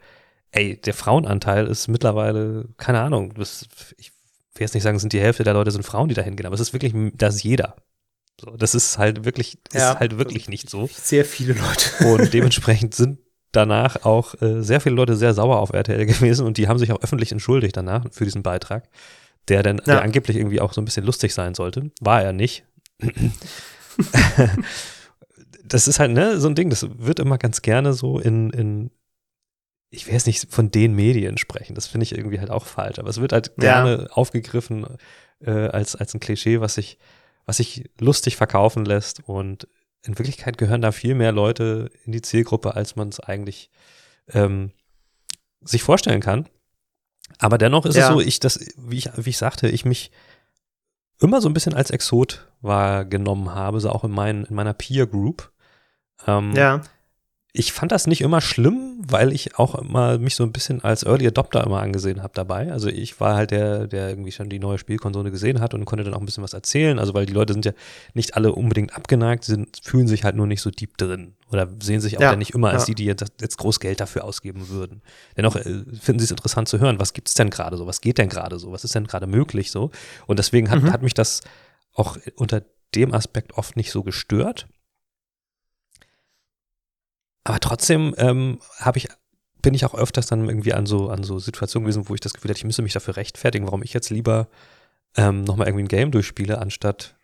ey, 0.53 0.77
der 0.81 0.95
Frauenanteil 0.95 1.67
ist 1.67 1.89
mittlerweile, 1.89 2.69
keine 2.77 3.01
Ahnung, 3.01 3.35
das, 3.35 3.67
ich 3.97 4.13
will 4.55 4.63
jetzt 4.63 4.75
nicht 4.75 4.83
sagen, 4.83 4.99
sind 4.99 5.13
die 5.13 5.21
Hälfte 5.21 5.45
der 5.45 5.55
Leute 5.55 5.71
sind 5.71 5.85
Frauen, 5.85 6.09
die 6.09 6.15
da 6.15 6.23
hingehen, 6.23 6.47
aber 6.47 6.55
es 6.55 6.61
ist 6.61 6.73
wirklich, 6.73 6.95
das 7.15 7.37
ist 7.37 7.43
jeder. 7.43 7.75
So, 8.43 8.57
das 8.57 8.75
ist 8.75 8.99
halt 8.99 9.25
wirklich, 9.25 9.59
ja, 9.73 9.93
ist 9.93 10.01
halt 10.01 10.19
wirklich 10.19 10.49
nicht 10.49 10.69
so. 10.69 10.91
Sehr 10.93 11.25
viele 11.25 11.55
Leute. 11.55 12.09
Und 12.09 12.35
dementsprechend 12.35 12.93
sind 12.93 13.21
danach 13.53 14.05
auch 14.05 14.35
äh, 14.43 14.63
sehr 14.63 14.81
viele 14.81 14.97
Leute 14.97 15.15
sehr 15.15 15.33
sauer 15.33 15.61
auf 15.61 15.73
RTL 15.73 16.07
gewesen 16.07 16.45
und 16.45 16.57
die 16.57 16.67
haben 16.67 16.79
sich 16.79 16.91
auch 16.91 17.01
öffentlich 17.03 17.31
entschuldigt 17.31 17.77
danach 17.77 18.05
für 18.11 18.25
diesen 18.25 18.43
Beitrag, 18.43 18.89
der 19.47 19.63
dann 19.63 19.79
ja. 19.79 19.85
der 19.85 20.03
angeblich 20.03 20.37
irgendwie 20.37 20.61
auch 20.61 20.73
so 20.73 20.81
ein 20.81 20.85
bisschen 20.85 21.05
lustig 21.07 21.35
sein 21.35 21.55
sollte. 21.55 21.93
War 22.01 22.21
er 22.21 22.33
nicht. 22.33 22.65
das 25.65 25.87
ist 25.87 26.01
halt, 26.01 26.11
ne, 26.11 26.41
so 26.41 26.49
ein 26.49 26.57
Ding, 26.57 26.69
das 26.69 26.85
wird 26.99 27.21
immer 27.21 27.39
ganz 27.39 27.63
gerne 27.63 27.93
so 27.93 28.19
in, 28.19 28.51
in 28.51 28.91
ich 29.91 30.07
will 30.07 30.15
jetzt 30.15 30.27
nicht 30.27 30.51
von 30.51 30.71
den 30.73 30.97
Medien 30.97 31.39
sprechen, 31.39 31.75
das 31.77 31.87
finde 31.87 32.05
ich 32.05 32.17
irgendwie 32.17 32.41
halt 32.41 32.51
auch 32.51 32.65
falsch, 32.65 32.99
aber 32.99 33.11
es 33.11 33.21
wird 33.21 33.33
halt 33.33 33.55
gerne 33.57 34.07
ja. 34.09 34.17
aufgegriffen 34.17 34.87
äh, 35.45 35.51
als, 35.51 35.95
als 35.95 36.15
ein 36.15 36.21
Klischee, 36.21 36.61
was 36.61 36.75
sich, 36.75 36.99
was 37.47 37.59
sich 37.59 37.91
lustig 37.99 38.37
verkaufen 38.37 38.85
lässt 38.85 39.21
und 39.29 39.69
in 40.05 40.19
Wirklichkeit 40.19 40.59
gehören 40.59 40.83
da 40.83 40.93
viel 40.93 41.15
mehr 41.15 41.33
Leute 41.33 41.91
in 42.05 42.13
die 42.13 42.23
Zielgruppe, 42.23 42.75
als 42.75 42.97
man 42.97 43.09
es 43.09 43.21
eigentlich 43.21 43.71
ähm, 44.29 44.73
sich 45.61 45.83
vorstellen 45.83 46.21
kann. 46.21 46.49
Aber 47.39 47.57
dennoch 47.57 47.87
ist 47.87 47.97
ja. 47.97 48.09
es 48.09 48.13
so, 48.13 48.21
ich 48.21 48.41
das, 48.41 48.59
wie 48.77 48.99
ich, 48.99 49.11
wie 49.17 49.31
ich 49.31 49.39
sagte, 49.39 49.69
ich 49.69 49.85
mich 49.85 50.11
immer 51.21 51.41
so 51.41 51.49
ein 51.49 51.55
bisschen 51.55 51.75
als 51.75 51.91
Exot 51.91 52.49
wahrgenommen 52.61 53.55
habe, 53.55 53.81
so 53.81 53.91
auch 53.91 54.03
in, 54.03 54.11
mein, 54.11 54.45
in 54.45 54.55
meiner 54.57 54.75
Peer 54.75 55.07
Group. 55.07 55.53
Ähm, 56.27 56.53
ja 56.55 56.83
ich 57.55 57.73
fand 57.73 57.93
das 57.93 58.07
nicht 58.07 58.23
immer 58.23 58.41
schlimm, 58.41 59.03
weil 59.07 59.31
ich 59.31 59.59
auch 59.59 59.75
immer 59.75 60.17
mich 60.17 60.37
so 60.37 60.43
ein 60.43 60.53
bisschen 60.53 60.83
als 60.83 61.03
Early 61.03 61.27
Adopter 61.27 61.63
immer 61.63 61.83
angesehen 61.83 62.23
habe 62.23 62.33
dabei. 62.35 62.73
Also 62.73 62.89
ich 62.89 63.21
war 63.21 63.37
halt 63.37 63.51
der, 63.51 63.87
der 63.87 64.09
irgendwie 64.09 64.33
schon 64.33 64.49
die 64.49 64.59
neue 64.59 64.79
Spielkonsole 64.79 65.31
gesehen 65.31 65.61
hat 65.61 65.75
und 65.75 65.85
konnte 65.85 66.03
dann 66.03 66.15
auch 66.15 66.21
ein 66.21 66.25
bisschen 66.25 66.43
was 66.43 66.55
erzählen. 66.55 66.99
Also 66.99 67.13
weil 67.13 67.27
die 67.27 67.35
Leute 67.35 67.53
sind 67.53 67.67
ja 67.67 67.73
nicht 68.15 68.37
alle 68.37 68.53
unbedingt 68.53 68.97
abgeneigt, 68.97 69.45
sind, 69.45 69.81
fühlen 69.83 70.09
sich 70.09 70.25
halt 70.25 70.35
nur 70.35 70.47
nicht 70.47 70.63
so 70.63 70.71
deep 70.71 70.97
drin 70.97 71.35
oder 71.51 71.69
sehen 71.83 72.01
sich 72.01 72.17
auch 72.17 72.23
ja, 72.23 72.37
nicht 72.37 72.55
immer 72.55 72.71
als 72.71 72.85
ja. 72.85 72.87
die, 72.87 72.95
die 72.95 73.05
jetzt, 73.05 73.27
jetzt 73.39 73.59
groß 73.59 73.81
Geld 73.81 74.01
dafür 74.01 74.25
ausgeben 74.25 74.71
würden. 74.71 75.03
Dennoch 75.37 75.57
äh, 75.57 75.85
finden 76.01 76.21
sie 76.21 76.25
es 76.25 76.31
interessant 76.31 76.69
zu 76.69 76.81
hören, 76.81 76.99
was 76.99 77.13
gibt 77.13 77.29
es 77.29 77.35
denn 77.35 77.51
gerade 77.51 77.77
so, 77.77 77.87
was 77.87 78.01
geht 78.01 78.17
denn 78.17 78.31
gerade 78.31 78.59
so, 78.59 78.73
was 78.73 78.83
ist 78.85 78.95
denn 78.95 79.07
gerade 79.07 79.27
möglich 79.27 79.71
so. 79.71 79.91
Und 80.27 80.39
deswegen 80.39 80.71
hat, 80.71 80.83
mhm. 80.83 80.91
hat 80.91 81.03
mich 81.03 81.13
das 81.13 81.43
auch 81.93 82.17
unter 82.37 82.63
dem 82.95 83.13
Aspekt 83.13 83.53
oft 83.59 83.77
nicht 83.77 83.91
so 83.91 84.03
gestört. 84.03 84.69
Aber 87.45 87.61
trotzdem 87.61 88.15
ähm, 88.19 88.59
habe 88.79 88.99
ich 88.99 89.09
bin 89.63 89.75
ich 89.75 89.85
auch 89.85 89.95
öfters 89.95 90.27
dann 90.27 90.49
irgendwie 90.49 90.75
an 90.75 90.87
so 90.87 91.09
an 91.09 91.23
so 91.23 91.39
Situationen 91.39 91.85
gewesen, 91.87 92.09
wo 92.09 92.15
ich 92.15 92.21
das 92.21 92.35
Gefühl 92.35 92.51
hatte, 92.51 92.59
ich 92.59 92.65
müsste 92.65 92.83
mich 92.83 92.93
dafür 92.93 93.17
rechtfertigen, 93.17 93.67
warum 93.67 93.83
ich 93.83 93.93
jetzt 93.93 94.11
lieber 94.11 94.49
ähm, 95.17 95.45
nochmal 95.45 95.69
irgendwie 95.69 95.85
ein 95.85 95.89
Game 95.89 96.11
durchspiele, 96.11 96.59
anstatt, 96.59 97.15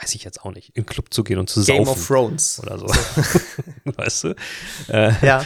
weiß 0.00 0.14
ich 0.14 0.24
jetzt 0.24 0.42
auch 0.42 0.52
nicht, 0.52 0.70
in 0.70 0.82
den 0.82 0.86
Club 0.86 1.12
zu 1.12 1.22
gehen 1.22 1.38
und 1.38 1.48
zu 1.48 1.64
Game 1.64 1.84
saufen. 1.84 2.00
of 2.00 2.06
Thrones. 2.06 2.60
Oder 2.62 2.78
so. 2.78 2.86
weißt 3.84 4.24
du? 4.24 4.34
Äh, 4.88 5.26
ja. 5.26 5.44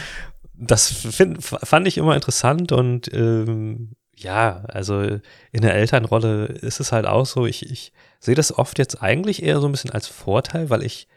Das 0.53 0.87
find, 0.87 1.43
fand 1.43 1.87
ich 1.87 1.97
immer 1.97 2.15
interessant 2.15 2.71
und 2.71 3.11
ähm, 3.13 3.95
ja, 4.15 4.63
also 4.67 5.01
in 5.01 5.61
der 5.61 5.73
Elternrolle 5.73 6.45
ist 6.45 6.79
es 6.79 6.91
halt 6.91 7.07
auch 7.07 7.25
so, 7.25 7.45
ich, 7.47 7.69
ich 7.69 7.93
sehe 8.19 8.35
das 8.35 8.57
oft 8.57 8.77
jetzt 8.77 9.01
eigentlich 9.01 9.41
eher 9.41 9.59
so 9.59 9.67
ein 9.67 9.71
bisschen 9.71 9.89
als 9.89 10.07
Vorteil, 10.07 10.69
weil 10.69 10.83
ich 10.83 11.07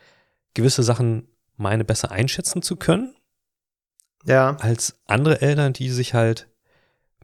gewisse 0.54 0.82
Sachen 0.82 1.28
meine 1.56 1.84
besser 1.84 2.10
einschätzen 2.10 2.62
zu 2.62 2.76
können. 2.76 3.14
Ja. 4.24 4.56
Als 4.56 4.98
andere 5.06 5.40
Eltern, 5.40 5.72
die 5.72 5.90
sich 5.90 6.14
halt 6.14 6.48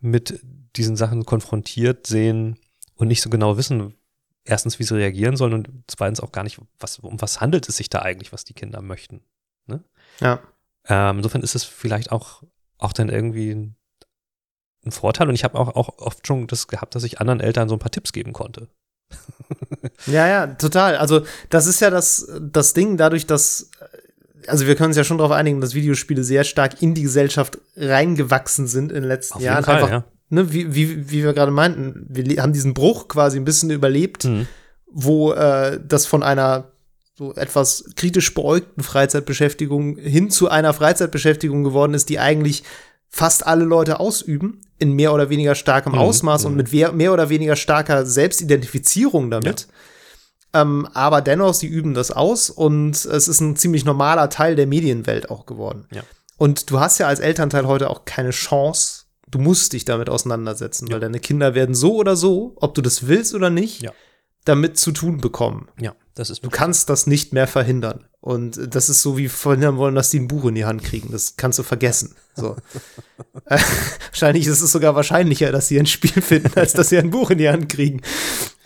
mit 0.01 0.41
diesen 0.77 0.97
Sachen 0.97 1.25
konfrontiert 1.25 2.07
sehen 2.07 2.59
und 2.95 3.09
nicht 3.09 3.23
so 3.23 3.31
genau 3.31 3.57
wissen, 3.57 3.95
erstens, 4.45 4.79
wie 4.79 4.85
sie 4.85 4.95
reagieren 4.95 5.37
sollen 5.37 5.55
und 5.55 5.69
zweitens 5.87 6.21
auch 6.21 6.33
gar 6.33 6.45
nicht, 6.45 6.61
was, 6.79 6.99
um 6.99 7.21
was 7.21 7.41
handelt 7.41 7.69
es 7.69 7.77
sich 7.77 7.91
da 7.91 8.01
eigentlich, 8.01 8.33
was 8.33 8.45
die 8.45 8.55
Kinder 8.55 8.83
möchten. 8.83 9.23
Ne? 9.67 9.83
Ja. 10.21 10.41
Ähm, 10.87 11.19
insofern 11.19 11.43
ist 11.43 11.55
es 11.55 11.65
vielleicht 11.65 12.13
auch, 12.13 12.43
auch 12.79 12.93
dann 12.93 13.09
irgendwie 13.09 13.51
ein, 13.51 13.77
ein 14.85 14.93
Vorteil 14.93 15.29
und 15.29 15.35
ich 15.35 15.45
habe 15.45 15.59
auch, 15.59 15.69
auch 15.77 15.99
oft 15.99 16.27
schon 16.27 16.47
das 16.47 16.69
gehabt, 16.69 16.95
dass 16.95 17.05
ich 17.05 17.21
anderen 17.21 17.41
Eltern 17.41 17.69
so 17.69 17.75
ein 17.75 17.81
paar 17.81 17.91
Tipps 17.91 18.13
geben 18.13 18.33
konnte. 18.33 18.69
ja, 20.07 20.27
ja, 20.27 20.47
total. 20.47 20.97
Also 20.97 21.25
das 21.49 21.67
ist 21.67 21.81
ja 21.81 21.91
das, 21.91 22.31
das 22.41 22.73
Ding, 22.73 22.97
dadurch, 22.97 23.27
dass 23.27 23.70
also 24.47 24.67
wir 24.67 24.75
können 24.77 24.89
uns 24.89 24.97
ja 24.97 25.05
schon 25.05 25.19
darauf 25.19 25.33
einigen, 25.33 25.61
dass 25.61 25.75
Videospiele 25.75 26.25
sehr 26.25 26.45
stark 26.45 26.81
in 26.83 26.95
die 26.95 27.03
Gesellschaft 27.03 27.59
reingewachsen 27.77 28.67
sind 28.67 28.91
in 28.93 29.03
den 29.03 29.09
letzten 29.09 29.35
Auf 29.35 29.43
Jahren. 29.43 29.57
jeden 29.57 29.65
Fall, 29.65 29.75
Einfach, 29.77 29.91
ja. 29.91 30.05
ne, 30.31 30.53
wie, 30.53 30.75
wie, 30.75 31.11
wie 31.11 31.23
wir 31.25 31.33
gerade 31.33 31.53
meinten, 31.53 32.07
wir 32.09 32.43
haben 32.43 32.53
diesen 32.53 32.75
Bruch 32.75 33.09
quasi 33.09 33.39
ein 33.39 33.45
bisschen 33.45 33.71
überlebt, 33.71 34.25
Mhm. 34.25 34.47
wo 34.91 35.33
äh, 35.33 35.79
das 35.87 36.07
von 36.07 36.23
einer 36.23 36.65
so 37.17 37.35
etwas 37.35 37.85
kritisch 37.97 38.33
beäugten 38.33 38.83
Freizeitbeschäftigung 38.83 39.97
hin 39.99 40.31
zu 40.31 40.49
einer 40.49 40.73
Freizeitbeschäftigung 40.73 41.65
geworden 41.65 41.93
ist, 41.95 42.09
die 42.09 42.19
eigentlich 42.19 42.63
fast 43.11 43.47
alle 43.47 43.65
Leute 43.65 44.01
ausüben, 44.01 44.61
in 44.79 44.93
mehr 44.95 45.13
oder 45.13 45.29
weniger 45.29 45.55
starkem 45.55 45.93
Mhm, 45.93 45.99
Ausmaß 45.99 46.47
und 46.47 46.53
mhm. 46.53 46.57
mit 46.59 46.73
wer- 46.73 46.93
mehr 46.93 47.13
oder 47.13 47.29
weniger 47.29 47.57
starker 47.57 48.07
Selbstidentifizierung 48.07 49.31
damit. 49.31 49.67
Ähm, 50.53 50.89
aber 50.95 51.21
dennoch, 51.21 51.55
sie 51.55 51.67
üben 51.69 51.95
das 51.95 52.11
aus 52.11 52.51
und 52.51 52.93
es 53.05 53.29
ist 53.29 53.41
ein 53.41 53.57
ziemlich 53.57 53.85
normaler 53.85 54.29
Teil 54.31 54.57
der 54.57 54.67
Medienwelt 54.67 55.31
auch 55.31 55.47
geworden. 55.47 55.87
Ja. 55.93 56.03
Und 56.39 56.71
du 56.71 56.81
hast 56.81 56.99
ja 56.99 57.07
als 57.07 57.21
Elternteil 57.21 57.67
heute 57.67 57.89
auch 57.91 58.05
keine 58.05 58.31
Chance, 58.31 59.05
du 59.31 59.39
musst 59.39 59.73
dich 59.75 59.85
damit 59.85 60.09
auseinandersetzen, 60.09 60.89
Ja. 60.89 60.95
weil 60.95 61.01
deine 61.01 61.21
Kinder 61.21 61.55
werden 61.55 61.75
so 61.75 61.95
oder 61.95 62.17
so, 62.17 62.55
ob 62.57 62.75
du 62.75 62.83
das 62.83 63.07
willst 63.07 63.35
oder 63.35 63.49
nicht, 63.51 63.83
Ja. 63.83 63.93
damit 64.45 64.77
zu 64.79 64.91
tun 64.91 65.21
bekommen. 65.21 65.69
Ja, 65.79 65.95
das 66.17 66.31
ist 66.31 66.45
Du 66.45 66.51
kannst 66.51 66.89
das 66.91 67.07
nicht 67.07 67.33
mehr 67.33 67.47
verhindern. 67.47 68.07
Und 68.21 68.75
das 68.75 68.89
ist 68.89 69.01
so 69.03 69.17
wie 69.17 69.29
verhindern 69.29 69.77
wollen, 69.77 69.95
dass 69.95 70.11
die 70.11 70.19
ein 70.19 70.29
Buch 70.29 70.45
in 70.47 70.55
die 70.57 70.65
Hand 70.67 70.83
kriegen. 70.83 71.11
Das 71.13 71.37
kannst 71.37 71.59
du 71.59 71.63
vergessen. 71.63 72.17
So. 72.35 72.57
Äh, 73.47 73.59
Wahrscheinlich 74.11 74.47
ist 74.47 74.61
es 74.61 74.73
sogar 74.73 74.95
wahrscheinlicher, 74.95 75.51
dass 75.53 75.69
sie 75.69 75.79
ein 75.79 75.87
Spiel 75.87 76.21
finden, 76.23 76.53
als 76.57 76.73
dass 76.73 76.89
sie 76.91 76.99
ein 76.99 77.11
Buch 77.11 77.31
in 77.31 77.39
die 77.39 77.49
Hand 77.49 77.69
kriegen. 77.69 78.01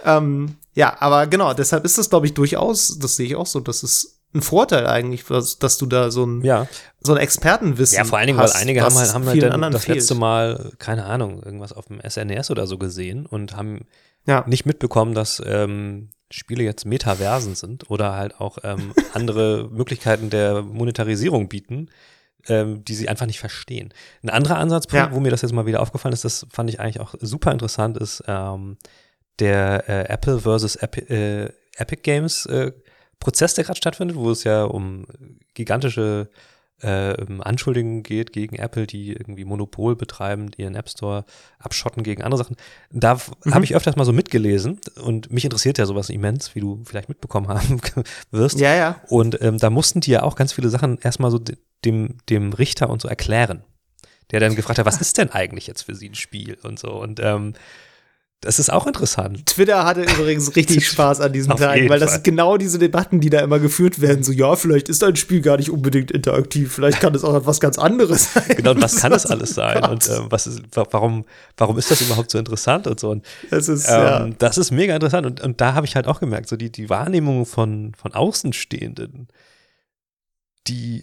Ähm, 0.05 0.57
ja, 0.75 0.97
aber 1.01 1.27
genau, 1.27 1.55
deshalb 1.55 1.85
ist 1.85 1.99
das, 1.99 2.11
glaube 2.11 2.27
ich, 2.27 2.35
durchaus, 2.35 2.99
das 2.99 3.17
sehe 3.17 3.27
ich 3.27 3.37
auch 3.37 3.47
so, 3.47 3.61
das 3.61 3.83
ist 3.83 4.21
ein 4.35 4.43
Vorteil 4.43 4.87
eigentlich, 4.89 5.25
dass, 5.25 5.59
dass 5.61 5.79
du 5.79 5.87
da 5.87 6.11
so 6.11 6.25
ein, 6.27 6.43
Ja, 6.43 6.67
so 7.01 7.13
ein 7.13 7.19
Expertenwissen 7.19 7.97
ja 7.99 8.05
vor 8.05 8.19
allen 8.19 8.27
Dingen, 8.27 8.39
hast, 8.41 8.55
weil 8.55 8.63
einige 8.63 8.83
haben 8.83 8.95
halt, 8.97 9.15
haben 9.15 9.27
halt 9.27 9.43
dann 9.43 9.53
anderen 9.53 9.73
das 9.73 9.85
fehlt. 9.85 9.99
letzte 9.99 10.15
Mal, 10.17 10.73
keine 10.79 11.05
Ahnung, 11.05 11.43
irgendwas 11.43 11.73
auf 11.73 11.87
dem 11.87 12.01
SNES 12.07 12.51
oder 12.51 12.67
so 12.67 12.77
gesehen 12.79 13.27
und 13.27 13.57
haben 13.57 13.87
Ja. 14.27 14.43
nicht 14.49 14.67
mitbekommen, 14.67 15.15
dass 15.15 15.41
ähm, 15.47 16.09
Spiele 16.33 16.65
jetzt 16.65 16.85
Metaversen 16.85 17.55
sind 17.55 17.89
oder 17.91 18.15
halt 18.17 18.41
auch 18.41 18.59
ähm, 18.65 18.93
andere 19.15 19.69
Möglichkeiten 19.71 20.31
der 20.31 20.63
Monetarisierung 20.63 21.49
bieten, 21.49 21.91
ähm, 22.49 22.85
die 22.85 22.95
sie 22.95 23.09
einfach 23.09 23.27
nicht 23.27 23.39
verstehen. 23.39 23.95
Ein 24.25 24.31
anderer 24.31 24.57
Ansatzpunkt, 24.59 25.11
Ja. 25.11 25.15
wo 25.15 25.21
mir 25.21 25.31
das 25.31 25.43
jetzt 25.43 25.53
mal 25.53 25.67
wieder 25.67 25.81
aufgefallen 25.81 26.13
ist, 26.13 26.25
das 26.25 26.45
fand 26.51 26.69
ich 26.71 26.81
eigentlich 26.81 26.99
auch 26.99 27.15
super 27.21 27.53
interessant, 27.53 27.97
ist 27.99 28.25
ähm, 28.27 28.79
der 29.39 29.85
äh, 29.89 30.13
Apple 30.13 30.41
versus 30.41 30.77
Epi 30.77 31.01
äh, 31.13 31.53
Epic 31.77 32.03
Games 32.03 32.47
äh, 32.47 32.73
Prozess, 33.21 33.55
der 33.55 33.65
gerade 33.65 33.77
stattfindet, 33.79 34.17
wo 34.17 34.31
es 34.31 34.45
ja 34.45 34.65
um 34.65 35.07
gigantische 35.55 36.29
äh, 36.81 37.15
um 37.25 37.41
Anschuldigungen 37.41 38.03
geht 38.03 38.33
gegen 38.33 38.57
Apple, 38.57 38.87
die 38.87 39.13
irgendwie 39.13 39.45
Monopol 39.45 39.97
betreiben, 39.97 40.51
ihren 40.57 40.75
App 40.75 40.89
Store 40.91 41.25
abschotten 41.59 42.03
gegen 42.03 42.23
andere 42.23 42.43
Sachen. 42.43 42.57
Da 42.91 43.15
Mhm. 43.45 43.55
habe 43.55 43.65
ich 43.65 43.75
öfters 43.75 43.97
mal 43.97 44.05
so 44.05 44.13
mitgelesen 44.13 44.81
und 45.03 45.33
mich 45.33 45.45
interessiert 45.45 45.79
ja 45.79 45.87
sowas 45.87 46.11
immens, 46.11 46.55
wie 46.55 46.61
du 46.61 46.83
vielleicht 46.85 47.09
mitbekommen 47.09 47.49
haben 47.49 47.81
wirst. 48.31 48.59
Ja, 48.61 48.75
ja. 48.75 49.01
Und 49.09 49.41
ähm, 49.41 49.59
da 49.59 49.71
mussten 49.71 50.01
die 50.01 50.11
ja 50.11 50.23
auch 50.25 50.37
ganz 50.37 50.53
viele 50.53 50.69
Sachen 50.69 50.99
erstmal 50.99 51.31
so 51.31 51.39
de- 51.39 51.57
dem, 51.85 52.19
dem 52.29 52.53
Richter 52.53 52.91
und 52.91 53.01
so 53.01 53.09
erklären. 53.09 53.63
Der 54.31 54.41
dann 54.41 54.55
gefragt 54.57 54.79
hat, 54.79 54.87
was 54.87 55.01
ist 55.01 55.17
denn 55.19 55.31
eigentlich 55.31 55.67
jetzt 55.67 55.83
für 55.83 55.95
sie 55.95 56.09
ein 56.09 56.15
Spiel 56.15 56.59
und 56.63 56.79
so. 56.79 56.91
Und 56.93 57.21
ähm, 57.23 57.55
das 58.45 58.59
ist 58.59 58.73
auch 58.73 58.87
interessant. 58.87 59.47
Twitter 59.47 59.85
hatte 59.85 60.03
übrigens 60.03 60.55
richtig 60.57 60.87
Spaß 60.89 61.21
an 61.21 61.33
Tagen, 61.33 61.77
jeden 61.77 61.91
weil 61.91 61.99
das 61.99 62.11
Fall. 62.11 62.17
sind 62.19 62.25
genau 62.25 62.57
diese 62.57 62.79
Debatten, 62.79 63.21
die 63.21 63.31
da 63.31 63.41
immer 63.41 63.59
geführt 63.59 64.01
werden. 64.01 64.23
So, 64.23 64.33
ja, 64.33 64.55
vielleicht 64.57 64.89
ist 64.89 65.03
ein 65.03 65.17
Spiel 65.17 65.41
gar 65.41 65.57
nicht 65.57 65.71
unbedingt 65.71 66.11
interaktiv, 66.11 66.73
vielleicht 66.73 67.01
kann 67.01 67.15
es 67.15 67.25
auch 67.25 67.35
etwas 67.35 67.61
ganz 67.61 67.79
anderes 67.79 68.33
sein. 68.33 68.45
Genau, 68.57 68.71
und 68.73 68.83
was 68.83 68.97
kann 69.01 69.11
das 69.11 69.27
alles 69.27 69.51
sein? 69.55 69.83
Und 69.85 70.09
ähm, 70.09 70.27
was 70.31 70.47
ist, 70.47 70.63
wa- 70.77 70.87
warum, 70.91 71.25
warum 71.57 71.79
ist 71.79 71.91
das 71.91 72.01
überhaupt 72.03 72.31
so 72.31 72.39
interessant 72.39 72.87
und 72.87 73.01
so? 73.01 73.11
Und 73.11 73.25
Das 73.51 73.69
ist, 73.69 73.89
ähm, 73.89 73.95
ja. 73.95 74.29
das 74.39 74.59
ist 74.59 74.71
mega 74.71 74.95
interessant. 74.95 75.27
Und, 75.27 75.41
und 75.41 75.61
da 75.61 75.75
habe 75.75 75.87
ich 75.87 75.97
halt 75.97 76.07
auch 76.07 76.21
gemerkt, 76.21 76.49
so 76.49 76.57
die, 76.57 76.71
die 76.71 76.91
Wahrnehmung 76.91 77.47
von, 77.47 77.93
von 77.97 78.13
Außenstehenden, 78.15 79.29
die, 80.67 81.03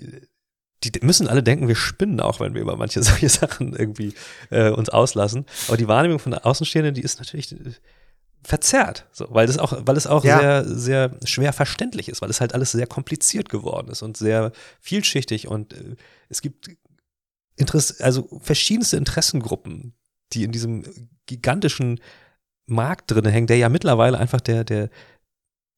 die 0.84 0.92
müssen 1.06 1.28
alle 1.28 1.44
denken, 1.44 1.68
wir 1.68 1.76
spinnen 1.76 2.20
auch, 2.20 2.40
wenn 2.40 2.54
wir 2.54 2.62
über 2.62 2.76
manche 2.76 3.04
solche 3.04 3.30
Sachen 3.30 3.74
irgendwie 3.76 4.14
äh, 4.50 4.70
uns 4.70 4.90
auslassen. 4.90 5.46
Aber 5.68 5.78
die 5.78 5.88
Wahrnehmung 5.88 6.20
von 6.20 6.34
Außenstehenden, 6.34 6.94
die 6.94 7.02
ist 7.02 7.20
natürlich 7.20 7.52
äh, 7.52 7.72
verzerrt, 8.44 9.08
so, 9.12 9.28
weil 9.30 9.46
das 9.46 9.58
auch, 9.60 9.74
weil 9.86 9.96
es 9.98 10.08
auch 10.08 10.24
Ja. 10.24 10.64
sehr, 10.64 10.66
sehr 10.66 11.18
schwer 11.26 11.54
verständlich 11.54 12.10
ist, 12.10 12.22
weil 12.22 12.30
es 12.30 12.42
halt 12.42 12.56
alles 12.56 12.72
sehr 12.72 12.88
kompliziert 12.88 13.50
geworden 13.50 13.90
ist 13.90 14.02
und 14.02 14.18
sehr 14.18 14.52
vielschichtig 14.80 15.48
und 15.48 15.74
äh, 15.74 15.96
es 16.30 16.42
gibt 16.42 16.72
Interess 17.56 18.02
also 18.02 18.28
verschiedenste 18.42 18.98
Interessengruppen, 18.98 19.94
die 20.34 20.44
in 20.44 20.52
diesem 20.52 20.84
gigantischen 21.28 22.00
Markt 22.66 23.12
drin 23.12 23.26
hängen, 23.26 23.48
der 23.48 23.58
ja 23.58 23.70
mittlerweile 23.70 24.18
einfach 24.18 24.42
der, 24.42 24.64
der, 24.64 24.90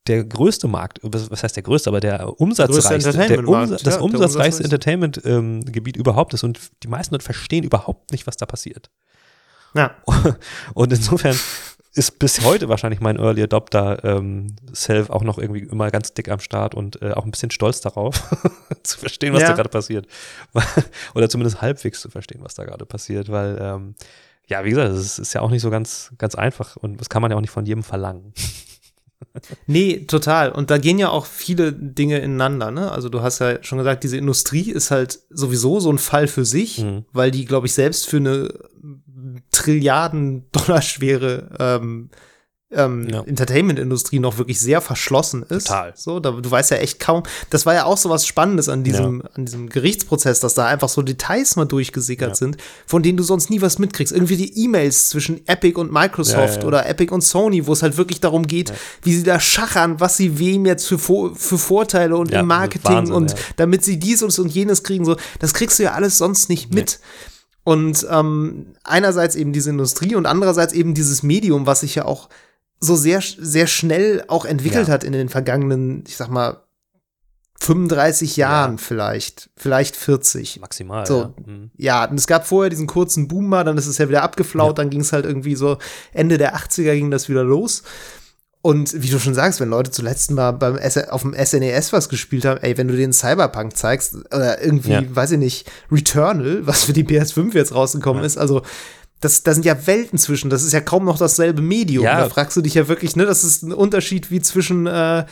der 0.08 0.24
größte 0.26 0.68
Markt, 0.68 1.00
was 1.02 1.44
heißt 1.44 1.56
der 1.56 1.64
größte, 1.64 1.90
aber 1.90 2.00
der 2.00 2.40
umsatzreichste, 2.40 3.12
der 3.14 3.22
Entertainment-Markt, 3.22 3.72
Umsa 3.72 3.84
das 3.84 3.84
ja, 3.86 3.92
der 3.92 4.02
umsatzreichste. 4.04 4.64
Entertainment-Gebiet 4.64 5.96
überhaupt 5.98 6.34
ist 6.34 6.44
und 6.44 6.60
die 6.84 6.88
meisten 6.88 7.14
Leute 7.14 7.24
verstehen 7.26 7.64
überhaupt 7.64 8.12
nicht, 8.12 8.28
was 8.28 8.36
da 8.38 8.46
passiert. 8.46 8.90
ja. 9.76 9.92
Und 10.74 10.92
insofern 10.92 11.38
ist 11.96 12.18
bis 12.18 12.42
heute 12.44 12.70
wahrscheinlich 12.70 13.02
mein 13.02 13.18
Early 13.18 13.44
Adopter 13.44 14.04
ähm, 14.04 14.56
Self 14.74 15.10
auch 15.12 15.22
noch 15.24 15.38
irgendwie 15.38 15.60
immer 15.62 15.92
ganz 15.92 16.14
dick 16.16 16.28
am 16.30 16.40
Start 16.40 16.74
und 16.74 17.00
äh, 17.04 17.12
auch 17.12 17.24
ein 17.24 17.30
bisschen 17.32 17.52
stolz 17.52 17.82
darauf, 17.82 18.24
zu 18.84 18.98
verstehen, 18.98 19.32
was 19.34 19.44
Ja. 19.44 19.50
da 19.50 19.54
gerade 19.56 19.70
passiert. 19.70 20.08
Oder 21.14 21.30
zumindest 21.30 21.62
halbwegs 21.62 22.02
zu 22.02 22.10
verstehen, 22.10 22.42
was 22.44 22.56
da 22.56 22.66
gerade 22.66 22.86
passiert, 22.88 23.30
weil 23.30 23.60
ähm, 23.62 23.96
ja, 24.48 24.66
wie 24.66 24.72
gesagt, 24.72 24.92
es 24.92 25.00
ist, 25.06 25.20
ist 25.20 25.34
ja 25.34 25.42
auch 25.42 25.52
nicht 25.52 25.62
so 25.62 25.70
ganz, 25.70 26.12
ganz 26.18 26.34
einfach 26.36 26.76
und 26.78 27.00
das 27.00 27.10
kann 27.10 27.22
man 27.22 27.30
ja 27.32 27.38
auch 27.38 27.42
nicht 27.42 27.52
von 27.52 27.66
jedem 27.66 27.84
verlangen. 27.84 28.34
Nee, 29.68 30.06
total. 30.08 30.52
Und 30.52 30.70
da 30.72 30.78
gehen 30.78 31.00
ja 31.00 31.10
auch 31.10 31.26
viele 31.26 31.74
Dinge 31.74 32.20
ineinander. 32.20 32.72
Ne? 32.72 32.92
Also 32.92 33.10
du 33.10 33.22
hast 33.22 33.40
ja 33.40 33.64
schon 33.64 33.78
gesagt, 33.80 34.04
diese 34.04 34.18
Industrie 34.18 34.70
ist 34.72 34.92
halt 34.92 35.20
sowieso 35.30 35.80
so 35.80 35.92
ein 35.92 35.98
Fall 35.98 36.28
für 36.28 36.46
sich, 36.46 36.80
Mhm. 36.80 37.06
weil 37.14 37.32
die, 37.32 37.46
glaube 37.46 37.68
ich, 37.68 37.74
selbst 37.74 38.08
für 38.08 38.18
eine 38.18 38.50
Trilliarden 39.52 40.46
Dollar 40.52 40.82
schwere 40.82 41.50
ähm, 41.60 42.10
ähm, 42.76 43.08
Ja. 43.10 43.22
Entertainment-Industrie 43.24 44.20
noch 44.20 44.38
wirklich 44.38 44.60
sehr 44.60 44.82
verschlossen 44.82 45.44
ist. 45.50 45.68
Total. 45.68 45.94
So, 45.96 46.20
da, 46.20 46.32
du 46.32 46.50
weißt 46.52 46.72
ja 46.72 46.78
echt 46.78 47.00
kaum. 47.00 47.24
Das 47.50 47.66
war 47.66 47.74
ja 47.74 47.86
auch 47.86 47.98
so 47.98 48.10
was 48.10 48.26
Spannendes 48.26 48.70
an 48.70 48.84
diesem, 48.84 49.24
an 49.34 49.46
diesem 49.46 49.70
Gerichtsprozess, 49.70 50.40
dass 50.40 50.54
da 50.54 50.66
einfach 50.68 50.90
so 50.90 51.02
Details 51.02 51.56
mal 51.56 51.66
durchgesickert 51.66 52.30
Ja. 52.30 52.36
sind, 52.36 52.58
von 52.86 53.04
denen 53.04 53.18
du 53.18 53.24
sonst 53.24 53.50
nie 53.50 53.62
was 53.62 53.80
mitkriegst. 53.80 54.14
Irgendwie 54.14 54.38
die 54.38 54.64
E-Mails 54.64 55.10
zwischen 55.10 55.48
Epic 55.48 55.80
und 55.80 55.92
Microsoft 55.92 56.38
Ja, 56.38 56.46
ja, 56.56 56.60
ja. 56.62 56.66
oder 56.68 56.86
Epic 56.90 57.14
und 57.14 57.22
Sony, 57.22 57.68
wo 57.68 57.74
es 57.74 57.84
halt 57.84 57.98
wirklich 57.98 58.20
darum 58.22 58.48
geht, 58.48 58.74
wie 59.02 59.16
sie 59.16 59.24
da 59.24 59.40
schachern, 59.40 60.00
was 60.00 60.18
sie 60.18 60.40
wem 60.40 60.66
jetzt 60.66 60.88
für, 60.88 60.98
für 60.98 61.58
Vorteile 61.58 62.18
und 62.18 62.32
Ja, 62.32 62.40
im 62.42 62.48
Marketing 62.48 62.96
Wahnsinn, 62.96 63.16
und 63.16 63.32
ja. 63.32 63.38
damit 63.58 63.84
sie 63.84 63.98
dies 64.00 64.24
und, 64.24 64.38
und 64.40 64.50
jenes 64.50 64.84
kriegen. 64.84 65.06
So, 65.06 65.16
das 65.40 65.54
kriegst 65.54 65.80
du 65.80 65.84
ja 65.84 65.94
alles 65.94 66.18
sonst 66.18 66.50
nicht 66.50 66.74
mit. 66.74 67.00
Und 67.66 68.06
ähm, 68.10 68.66
einerseits 68.84 69.36
eben 69.36 69.54
diese 69.54 69.70
Industrie 69.70 70.16
und 70.16 70.26
andererseits 70.26 70.74
eben 70.74 70.94
dieses 70.94 71.24
Medium, 71.24 71.66
was 71.66 71.80
sich 71.80 71.96
ja 71.96 72.04
auch 72.04 72.28
so 72.84 72.96
sehr, 72.96 73.22
sehr 73.22 73.68
schnell 73.68 74.24
auch 74.28 74.46
entwickelt 74.46 74.88
Ja. 74.88 74.94
hat 74.94 75.04
in 75.04 75.14
den 75.14 75.30
vergangenen, 75.30 76.04
ich 76.08 76.18
sag 76.18 76.30
mal, 76.30 76.58
35 77.60 78.36
Jahren 78.36 78.72
Ja. 78.74 78.78
vielleicht, 78.78 79.50
vielleicht 79.56 79.96
40. 79.96 80.60
Maximal. 80.60 81.06
So. 81.06 81.22
Ja. 81.22 81.34
Mhm. 81.46 81.72
Ja, 81.78 82.06
und 82.10 82.20
es 82.20 82.28
gab 82.28 82.46
vorher 82.46 82.70
diesen 82.70 82.88
kurzen 82.88 83.28
Boom 83.28 83.48
mal, 83.48 83.64
dann 83.64 83.78
ist 83.78 83.88
es 83.88 83.98
ja 83.98 84.10
wieder 84.10 84.24
abgeflaut, 84.24 84.78
dann 84.78 84.90
ging 84.90 85.02
es 85.02 85.14
halt 85.14 85.26
irgendwie 85.26 85.56
so 85.56 85.78
Ende 86.14 86.38
der 86.38 86.56
80er 86.56 86.94
ging 86.96 87.10
das 87.12 87.30
wieder 87.30 87.44
los. 87.44 87.84
Und 88.62 89.02
wie 89.02 89.10
du 89.10 89.20
schon 89.20 89.34
sagst, 89.34 89.60
wenn 89.60 89.70
Leute 89.70 89.92
zuletzt 89.92 90.32
mal 90.32 90.52
beim 90.52 90.78
S 90.78 90.98
auf 90.98 91.22
dem 91.24 91.34
SNES 91.34 91.92
was 91.92 92.08
gespielt 92.08 92.46
haben, 92.46 92.62
ey, 92.64 92.78
wenn 92.78 92.88
du 92.88 92.96
den 92.96 93.12
Cyberpunk 93.12 93.76
zeigst 93.76 94.16
oder 94.34 94.62
irgendwie, 94.62 94.92
Ja. 94.94 95.04
weiß 95.10 95.32
ich 95.32 95.40
nicht, 95.40 95.70
Returnal, 95.92 96.66
was 96.66 96.86
für 96.86 96.94
die 96.94 97.04
PS5 97.04 97.54
jetzt 97.56 97.76
rausgekommen 97.76 98.24
Ja. 98.24 98.28
ist, 98.28 98.38
also 98.38 98.62
das, 99.24 99.44
da 99.44 99.54
sind 99.54 99.66
ja 99.66 99.88
Welten 99.88 100.20
zwischen, 100.20 100.50
das 100.50 100.64
ist 100.64 100.74
ja 100.74 100.82
kaum 100.82 101.06
noch 101.06 101.18
dasselbe 101.18 101.62
Medium. 101.62 102.04
Ja. 102.04 102.20
Da 102.20 102.30
fragst 102.30 102.58
du 102.58 102.62
dich 102.62 102.74
ja 102.74 102.88
wirklich, 102.88 103.16
ne, 103.16 103.26
das 103.26 103.44
ist 103.44 103.64
ein 103.64 103.72
Unterschied 103.72 104.32
wie 104.32 104.42
zwischen 104.42 104.86
äh, 104.86 105.26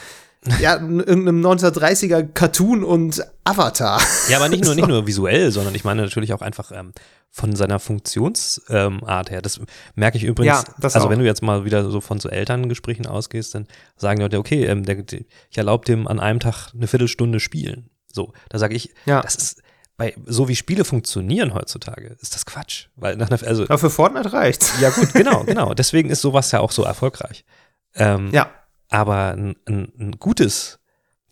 ja, 0.60 0.74
irgendeinem 0.76 1.46
1930er 1.46 2.24
Cartoon 2.24 2.84
und 2.84 3.24
Avatar. 3.44 4.02
Ja, 4.30 4.38
aber 4.38 4.50
nicht 4.50 4.64
nur, 4.64 4.76
nicht 4.76 4.88
nur 4.88 5.06
visuell, 5.06 5.52
sondern 5.52 5.76
ich 5.76 5.84
meine 5.84 6.04
natürlich 6.04 6.34
auch 6.34 6.42
einfach 6.42 6.72
ähm, 6.72 6.94
von 7.30 7.56
seiner 7.56 7.80
Funktionsart 7.80 8.70
ähm, 8.70 9.02
her. 9.30 9.42
Das 9.42 9.60
merke 9.96 10.18
ich 10.18 10.24
übrigens. 10.24 10.64
Ja, 10.68 10.74
das 10.80 10.96
also 10.96 11.10
wenn 11.10 11.20
du 11.20 11.26
jetzt 11.26 11.44
mal 11.44 11.66
wieder 11.66 11.90
so 11.90 12.02
von 12.02 12.20
so 12.20 12.30
Elterngesprächen 12.30 13.06
ausgehst, 13.06 13.56
dann 13.56 13.68
sagen 13.98 14.18
die 14.18 14.24
Leute, 14.24 14.40
okay, 14.40 14.66
ähm, 14.66 14.84
der, 14.84 14.98
ich 15.00 15.58
erlaube 15.58 15.86
dem 15.86 16.08
an 16.08 16.20
einem 16.20 16.40
Tag 16.40 16.70
eine 16.74 16.88
Viertelstunde 16.88 17.40
spielen. 17.40 17.90
So, 18.12 18.34
da 18.50 18.58
sage 18.58 18.76
ich, 18.76 18.94
Ja. 19.06 19.22
das 19.22 19.36
ist 19.36 19.62
bei 20.02 20.16
so 20.26 20.48
wie 20.48 20.56
Spiele 20.56 20.84
funktionieren 20.84 21.54
heutzutage, 21.54 22.18
ist 22.22 22.34
das 22.34 22.46
Quatsch. 22.48 22.88
Weil 22.96 23.18
nach 23.18 23.30
einer, 23.30 23.48
also 23.48 23.64
Aber 23.66 23.78
für 23.78 23.92
Fortnite 23.92 24.34
reicht's. 24.34 24.74
ja 24.82 24.90
gut, 24.90 25.14
genau, 25.14 25.44
genau. 25.44 25.76
Deswegen 25.76 26.10
ist 26.10 26.22
sowas 26.22 26.52
ja 26.52 26.60
auch 26.60 26.72
so 26.72 26.84
erfolgreich. 26.84 27.46
Ähm, 27.94 28.32
Ja. 28.34 28.50
aber 28.90 29.34
ein, 29.34 29.56
ein, 29.68 29.92
ein 30.00 30.12
gutes, 30.18 30.80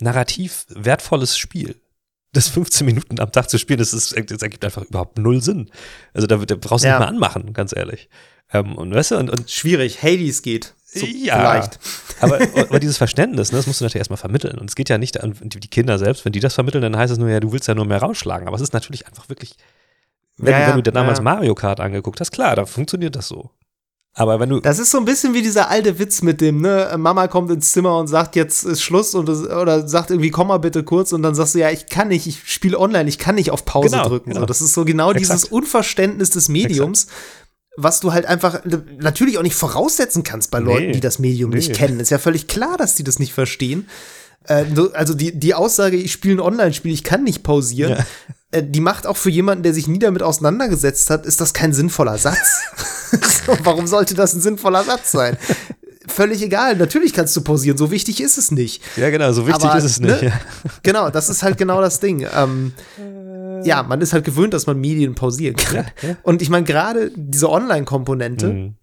narrativ 0.02 0.66
wertvolles 0.70 1.36
Spiel, 1.38 1.82
das 2.32 2.48
15 2.48 2.86
Minuten 2.86 3.20
am 3.20 3.32
Tag 3.32 3.50
zu 3.50 3.58
spielen, 3.58 3.80
das, 3.80 3.92
ist, 3.92 4.12
das 4.16 4.42
ergibt 4.44 4.64
einfach 4.64 4.84
überhaupt 4.84 5.18
null 5.18 5.42
Sinn. 5.42 5.72
Also 6.14 6.28
da, 6.28 6.36
da 6.38 6.56
brauchst 6.56 6.84
du 6.86 6.90
Ja. 6.90 7.00
nicht 7.00 7.06
mal 7.08 7.08
anmachen, 7.08 7.54
ganz 7.54 7.76
ehrlich. 7.76 8.08
Ähm, 8.54 8.76
und 8.76 8.94
weißt 8.94 9.12
du, 9.12 9.18
und, 9.18 9.30
und 9.32 9.50
Schwierig. 9.50 10.04
Hades 10.04 10.44
geht. 10.44 10.76
So 10.92 11.06
ja, 11.06 11.38
Vielleicht. 11.38 11.80
aber, 12.20 12.40
aber 12.68 12.80
dieses 12.80 12.98
Verständnis, 12.98 13.52
ne, 13.52 13.58
das 13.60 13.68
musst 13.68 13.80
du 13.80 13.86
natürlich 13.86 14.00
erstmal 14.02 14.18
vermitteln. 14.18 14.58
Und 14.58 14.70
es 14.70 14.76
geht 14.76 14.90
ja 14.90 14.98
nicht 14.98 15.22
an 15.22 15.36
die 15.44 15.60
Kinder 15.68 16.00
selbst, 16.00 16.26
wenn 16.26 16.32
die 16.32 16.40
das 16.40 16.56
vermitteln, 16.56 16.82
dann 16.82 16.98
heißt 16.98 17.12
es 17.12 17.20
nur, 17.20 17.30
ja, 17.30 17.40
du 17.40 17.52
willst 17.52 17.68
ja 17.68 17.76
nur 17.76 17.86
mehr 17.86 18.00
rausschlagen. 18.00 18.48
Aber 18.48 18.56
es 18.56 18.62
ist 18.64 18.74
natürlich 18.74 19.06
einfach 19.08 19.30
wirklich, 19.30 19.56
wenn, 20.38 20.52
Ja, 20.54 20.58
du- 20.58 20.64
ja, 20.64 20.70
wenn 20.70 20.76
du 20.78 20.84
dir 20.84 20.92
damals 20.92 21.20
ja. 21.20 21.24
Mario 21.24 21.54
Kart 21.54 21.80
angeguckt 21.80 22.20
hast, 22.20 22.32
klar, 22.32 22.56
da 22.56 22.66
funktioniert 22.66 23.16
das 23.16 23.28
so. 23.28 23.52
Aber 24.16 24.40
wenn 24.40 24.50
du, 24.50 24.60
Das 24.60 24.80
ist 24.80 24.90
so 24.90 24.98
ein 24.98 25.06
bisschen 25.06 25.36
wie 25.36 25.44
dieser 25.44 25.70
alte 25.70 26.00
Witz 26.00 26.24
mit 26.24 26.42
dem, 26.42 26.62
ne, 26.62 26.94
Mama 26.98 27.28
kommt 27.28 27.52
ins 27.52 27.72
Zimmer 27.72 27.98
und 28.00 28.08
sagt, 28.08 28.36
jetzt 28.36 28.64
ist 28.64 28.82
Schluss 28.82 29.14
und 29.14 29.30
das, 29.30 29.42
oder 29.44 29.88
sagt 29.88 30.10
irgendwie, 30.10 30.32
komm 30.32 30.48
mal 30.48 30.58
bitte 30.58 30.84
kurz 30.84 31.14
und 31.14 31.22
dann 31.22 31.36
sagst 31.36 31.54
du, 31.54 31.60
ja, 31.60 31.70
ich 31.70 31.86
kann 31.86 32.08
nicht, 32.08 32.26
ich 32.26 32.52
spiele 32.52 32.80
online, 32.80 33.08
ich 33.08 33.20
kann 33.20 33.36
nicht 33.36 33.52
auf 33.52 33.64
Pause 33.66 33.92
Genau, 33.92 34.08
drücken. 34.10 34.32
genau. 34.32 34.42
So, 34.42 34.46
das 34.48 34.62
ist 34.62 34.74
so 34.74 34.84
genau 34.84 35.12
Exakt. 35.12 35.20
dieses 35.22 35.46
Unverständnis 35.46 36.32
des 36.32 36.50
Mediums, 36.50 37.06
was 37.82 38.00
du 38.00 38.12
halt 38.14 38.26
einfach 38.26 38.62
natürlich 39.00 39.38
auch 39.38 39.44
nicht 39.44 39.56
voraussetzen 39.56 40.24
kannst 40.24 40.52
bei 40.52 40.60
Leuten, 40.60 40.88
Nee. 40.88 40.92
die 40.94 41.00
das 41.00 41.20
Medium 41.20 41.52
nicht 41.52 41.70
Nee. 41.70 41.76
kennen. 41.76 42.00
Ist 42.00 42.10
ja 42.12 42.18
völlig 42.20 42.48
klar, 42.48 42.78
dass 42.78 42.96
die 42.96 43.04
das 43.04 43.20
nicht 43.20 43.34
verstehen. 43.34 43.88
Äh, 44.46 44.66
also 44.94 45.14
die, 45.14 45.38
die 45.38 45.54
Aussage, 45.54 45.98
ich 45.98 46.12
spiele 46.12 46.36
ein 46.36 46.40
Online-Spiel, 46.40 46.94
ich 46.94 47.04
kann 47.04 47.24
nicht 47.24 47.44
pausieren, 47.44 47.98
Ja. 48.52 48.60
äh, 48.60 48.64
die 48.64 48.80
macht 48.82 49.06
auch 49.08 49.18
für 49.18 49.30
jemanden, 49.30 49.64
der 49.64 49.74
sich 49.74 49.88
nie 49.88 50.00
damit 50.00 50.24
auseinandergesetzt 50.24 51.10
hat, 51.10 51.26
ist 51.26 51.40
das 51.42 51.54
kein 51.54 51.74
sinnvoller 51.74 52.18
Satz. 52.18 52.60
so, 53.46 53.58
warum 53.64 53.88
sollte 53.88 54.14
das 54.16 54.34
ein 54.34 54.42
sinnvoller 54.42 54.84
Satz 54.84 55.12
sein? 55.12 55.38
Völlig 56.08 56.42
egal. 56.42 56.76
Natürlich 56.76 57.14
kannst 57.14 57.36
du 57.38 57.42
pausieren. 57.42 57.78
So 57.78 57.92
wichtig 57.92 58.20
ist 58.22 58.38
es 58.40 58.50
nicht. 58.52 58.82
ja 58.98 59.10
genau, 59.12 59.32
so 59.32 59.46
wichtig 59.48 59.66
aber, 59.66 59.78
ist 59.78 59.84
es 59.86 60.00
nicht. 60.00 60.22
ne? 60.22 60.30
Ja. 60.30 60.42
Genau, 60.82 61.10
das 61.12 61.30
ist 61.30 61.44
halt 61.44 61.58
genau 61.58 61.82
das 61.82 62.00
Ding. 62.00 62.26
Ähm, 62.36 62.74
ja, 63.64 63.84
man 63.84 64.02
ist 64.02 64.14
halt 64.14 64.26
gewöhnt, 64.26 64.54
dass 64.54 64.68
man 64.68 64.80
Medien 64.80 65.16
pausieren 65.16 65.56
kann. 65.56 65.86
Und 66.24 66.42
ich 66.42 66.50
meine, 66.50 66.66
gerade 66.66 67.12
diese 67.16 67.50
Online-Komponente, 67.50 68.48
Mhm. 68.54 68.76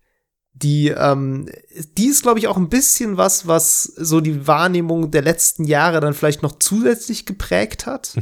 die, 0.54 0.88
ähm, 0.88 1.48
die 1.98 2.06
ist, 2.06 2.22
glaube 2.22 2.38
ich, 2.38 2.46
auch 2.48 2.56
ein 2.56 2.68
bisschen 2.68 3.16
was, 3.16 3.46
was 3.46 3.82
so 3.82 4.20
die 4.20 4.46
Wahrnehmung 4.46 5.10
der 5.10 5.22
letzten 5.22 5.64
Jahre 5.64 6.00
dann 6.00 6.14
vielleicht 6.14 6.42
noch 6.42 6.58
zusätzlich 6.58 7.26
geprägt 7.26 7.86
hat. 7.86 8.14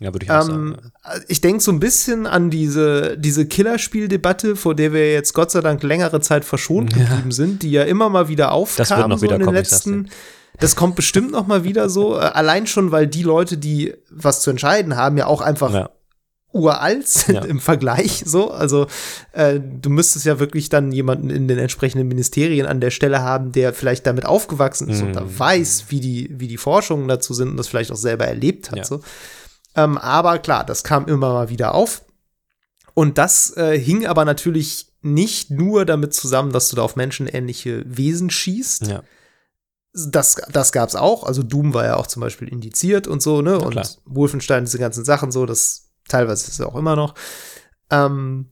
Ja, 0.00 0.12
würde 0.14 0.24
ich 0.26 0.30
auch 0.30 0.48
Ähm, 0.48 0.76
sagen. 1.02 1.24
ich 1.28 1.40
denke 1.40 1.60
so 1.62 1.72
ein 1.72 1.80
bisschen 1.80 2.26
an 2.26 2.50
diese, 2.50 3.16
diese 3.18 3.46
Killerspieldebatte, 3.46 4.54
vor 4.56 4.74
der 4.74 4.92
wir 4.92 5.12
jetzt 5.12 5.32
Gott 5.34 5.50
sei 5.50 5.60
Dank 5.60 5.82
längere 5.82 6.20
Zeit 6.20 6.44
verschont 6.44 6.92
Ja. 6.96 7.02
geblieben 7.04 7.32
sind, 7.32 7.62
die 7.62 7.70
ja 7.72 7.82
immer 7.84 8.08
mal 8.08 8.28
wieder 8.28 8.52
aufkam 8.52 8.76
Das 8.86 8.90
wird 8.96 9.08
noch 9.08 9.18
so 9.18 9.22
wieder 9.24 9.34
in 9.34 9.40
den 9.40 9.44
kommen, 9.46 9.56
letzten. 9.56 10.08
Das 10.60 10.76
kommt 10.76 10.96
bestimmt 10.96 11.30
noch 11.32 11.46
mal 11.46 11.64
wieder 11.64 11.88
so. 11.88 12.16
Äh, 12.16 12.20
allein 12.20 12.66
schon, 12.66 12.90
weil 12.92 13.06
die 13.06 13.22
Leute, 13.22 13.56
die 13.58 13.94
was 14.10 14.40
zu 14.42 14.50
entscheiden 14.50 14.96
haben, 14.96 15.16
ja 15.16 15.26
auch 15.26 15.40
einfach 15.40 15.72
Ja. 15.72 15.90
uralt 16.52 17.06
sind 17.06 17.34
Ja. 17.34 17.44
im 17.44 17.60
Vergleich. 17.60 18.22
So, 18.26 18.50
also 18.50 18.86
äh, 19.32 19.60
du 19.60 19.90
müsstest 19.90 20.24
ja 20.26 20.40
wirklich 20.40 20.68
dann 20.68 20.90
jemanden 20.92 21.30
in 21.30 21.46
den 21.46 21.58
entsprechenden 21.58 22.08
Ministerien 22.08 22.66
an 22.66 22.80
der 22.80 22.90
Stelle 22.90 23.20
haben, 23.22 23.52
der 23.52 23.72
vielleicht 23.72 24.06
damit 24.06 24.24
aufgewachsen 24.26 24.88
ist 24.88 25.02
und 25.02 25.12
da 25.14 25.20
Mhm. 25.22 25.38
weiß, 25.38 25.84
wie 25.90 26.00
die, 26.00 26.30
wie 26.38 26.48
die 26.48 26.56
Forschungen 26.56 27.06
dazu 27.08 27.34
sind 27.34 27.50
und 27.50 27.56
das 27.56 27.68
vielleicht 27.68 27.92
auch 27.92 27.96
selber 27.96 28.26
erlebt 28.26 28.70
hat. 28.70 28.78
Ja. 28.78 28.84
So. 28.84 29.00
Ähm, 29.78 29.96
aber 29.96 30.40
klar, 30.40 30.64
das 30.64 30.82
kam 30.82 31.06
immer 31.06 31.32
mal 31.32 31.48
wieder 31.50 31.74
auf. 31.74 32.04
Und 32.94 33.16
das 33.16 33.56
äh, 33.56 33.78
hing 33.78 34.06
aber 34.06 34.24
natürlich 34.24 34.92
nicht 35.02 35.52
nur 35.52 35.84
damit 35.84 36.12
zusammen, 36.14 36.52
dass 36.52 36.68
du 36.68 36.76
da 36.76 36.82
auf 36.82 36.96
menschenähnliche 36.96 37.84
Wesen 37.86 38.28
schießt. 38.28 38.88
ja. 38.88 39.02
Das, 39.94 40.36
das 40.52 40.72
gab's 40.72 40.94
auch. 40.94 41.24
Also 41.24 41.42
Doom 41.42 41.74
war 41.74 41.84
ja 41.84 41.96
auch 41.96 42.06
zum 42.06 42.20
Beispiel 42.20 42.48
indiziert 42.48 43.06
und 43.06 43.22
so, 43.22 43.40
ne? 43.40 43.58
und 43.58 43.98
Wolfenstein, 44.04 44.64
diese 44.64 44.78
ganzen 44.78 45.04
Sachen 45.04 45.32
so, 45.32 45.46
das 45.46 45.90
teilweise 46.08 46.46
ist 46.46 46.60
es 46.60 46.60
auch 46.60 46.76
immer 46.76 46.94
noch. 46.94 47.14
Ähm, 47.90 48.50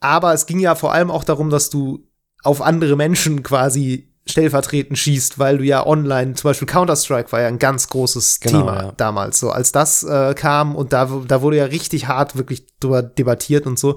aber 0.00 0.32
es 0.34 0.46
ging 0.46 0.60
ja 0.60 0.74
vor 0.74 0.92
allem 0.92 1.10
auch 1.10 1.24
darum, 1.24 1.50
dass 1.50 1.68
du 1.68 2.06
auf 2.42 2.62
andere 2.62 2.96
Menschen 2.96 3.42
quasi 3.42 4.07
stellvertretend 4.30 4.98
schießt, 4.98 5.38
weil 5.38 5.58
du 5.58 5.64
ja 5.64 5.86
online, 5.86 6.34
zum 6.34 6.48
Beispiel 6.50 6.66
Counter-Strike 6.68 7.32
war 7.32 7.40
ja 7.40 7.48
ein 7.48 7.58
ganz 7.58 7.88
großes 7.88 8.40
Genau, 8.40 8.58
Thema 8.60 8.82
ja. 8.82 8.92
damals, 8.96 9.40
so 9.40 9.50
als 9.50 9.72
das 9.72 10.02
äh, 10.04 10.34
kam 10.34 10.74
und 10.76 10.92
da, 10.92 11.08
da 11.26 11.42
wurde 11.42 11.56
ja 11.58 11.64
richtig 11.64 12.08
hart 12.08 12.36
wirklich 12.36 12.66
drüber 12.80 13.02
debattiert 13.02 13.66
und 13.66 13.78
so. 13.78 13.96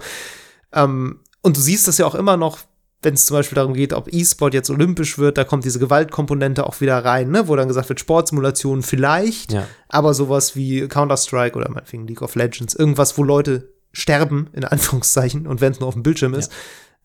Ähm, 0.74 1.20
und 1.42 1.58
du 1.58 1.62
siehst 1.62 1.88
das 1.88 1.98
ja 1.98 2.06
auch 2.06 2.16
immer 2.16 2.38
noch, 2.38 2.60
wenn 3.04 3.16
es 3.16 3.26
zum 3.26 3.36
Beispiel 3.38 3.56
darum 3.56 3.74
geht, 3.74 3.94
ob 3.94 4.14
E-Sport 4.14 4.54
jetzt 4.54 4.70
olympisch 4.70 5.18
wird, 5.18 5.38
da 5.38 5.44
kommt 5.44 5.66
diese 5.66 5.80
Gewaltkomponente 5.80 6.68
auch 6.68 6.82
wieder 6.82 7.04
rein, 7.04 7.32
ne? 7.32 7.48
wo 7.48 7.56
dann 7.56 7.68
gesagt 7.68 7.90
wird, 7.90 8.00
Sportsimulationen 8.00 8.84
vielleicht, 8.84 9.52
Ja. 9.54 9.66
aber 9.90 10.14
sowas 10.14 10.56
wie 10.56 10.88
Counter-Strike 10.88 11.58
oder 11.58 11.70
meinetwegen 11.72 12.06
League 12.08 12.22
of 12.22 12.36
Legends, 12.36 12.76
irgendwas, 12.76 13.18
wo 13.18 13.24
Leute 13.24 13.74
sterben, 13.92 14.50
in 14.54 14.64
Anführungszeichen, 14.66 15.48
und 15.48 15.62
wenn 15.62 15.72
es 15.72 15.80
nur 15.80 15.88
auf 15.88 15.96
dem 15.96 16.04
Bildschirm 16.04 16.36
ist, 16.36 16.52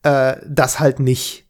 äh, 0.02 0.36
das 0.46 0.78
halt 0.80 1.00
nicht. 1.00 1.45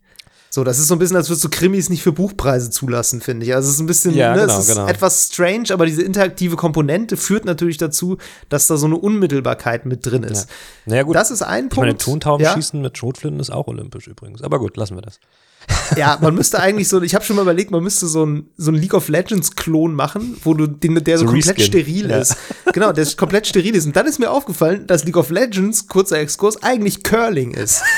So, 0.50 0.64
das 0.64 0.78
ist 0.78 0.88
so 0.88 0.94
ein 0.94 0.98
bisschen, 0.98 1.16
als 1.16 1.28
würdest 1.28 1.44
du 1.44 1.50
Krimis 1.50 1.90
nicht 1.90 2.02
für 2.02 2.12
Buchpreise 2.12 2.70
zulassen, 2.70 3.20
finde 3.20 3.44
ich. 3.46 3.54
Also 3.54 3.68
es 3.68 3.74
ist 3.74 3.80
ein 3.80 3.86
bisschen, 3.86 4.14
Ja, 4.14 4.34
ne, 4.34 4.42
genau, 4.42 4.58
es 4.58 4.68
ist 4.68 4.74
genau. 4.74 4.86
etwas 4.88 5.26
strange, 5.32 5.70
aber 5.70 5.86
diese 5.86 6.02
interaktive 6.02 6.56
Komponente 6.56 7.16
führt 7.16 7.44
natürlich 7.44 7.76
dazu, 7.76 8.16
dass 8.48 8.66
da 8.66 8.76
so 8.76 8.86
eine 8.86 8.96
Unmittelbarkeit 8.96 9.86
mit 9.86 10.06
drin 10.06 10.22
ist. 10.22 10.48
Naja, 10.86 11.02
gut. 11.02 11.16
Das 11.16 11.30
ist 11.30 11.42
ein 11.42 11.68
ich 11.70 11.76
meine, 11.76 11.92
Punkt. 11.92 12.02
Tontauben 12.02 12.44
ja? 12.44 12.54
schießen 12.54 12.80
mit 12.80 12.96
Schrotflinten 12.96 13.40
ist 13.40 13.50
auch 13.50 13.66
olympisch 13.66 14.06
übrigens. 14.06 14.42
Aber 14.42 14.58
gut, 14.58 14.76
lassen 14.76 14.96
wir 14.96 15.02
das. 15.02 15.20
Ja, 15.96 16.18
man 16.20 16.34
müsste 16.34 16.58
eigentlich 16.60 16.88
so, 16.88 17.00
ich 17.00 17.14
habe 17.14 17.24
schon 17.24 17.36
mal 17.36 17.42
überlegt, 17.42 17.70
man 17.70 17.82
müsste 17.82 18.06
so 18.08 18.26
ein, 18.26 18.48
so 18.56 18.70
ein 18.72 18.74
League 18.74 18.92
of 18.94 19.08
Legends 19.08 19.54
Klon 19.54 19.94
machen, 19.94 20.36
wo 20.42 20.52
du 20.52 20.66
den, 20.66 20.96
der 21.02 21.18
so, 21.18 21.26
So 21.26 21.30
komplett 21.32 21.58
Reskin. 21.58 21.64
steril 21.66 22.10
Ja. 22.10 22.18
ist. 22.18 22.36
Genau, 22.72 22.92
der 22.92 23.02
ist 23.04 23.16
komplett 23.16 23.46
steril 23.46 23.74
ist. 23.76 23.86
Und 23.86 23.94
dann 23.96 24.06
ist 24.06 24.18
mir 24.18 24.30
aufgefallen, 24.30 24.86
dass 24.86 25.04
League 25.04 25.16
of 25.16 25.30
Legends, 25.30 25.86
kurzer 25.86 26.18
Exkurs, 26.18 26.62
eigentlich 26.62 27.02
Curling 27.04 27.52
ist. 27.54 27.82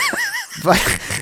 Weil 0.65 0.77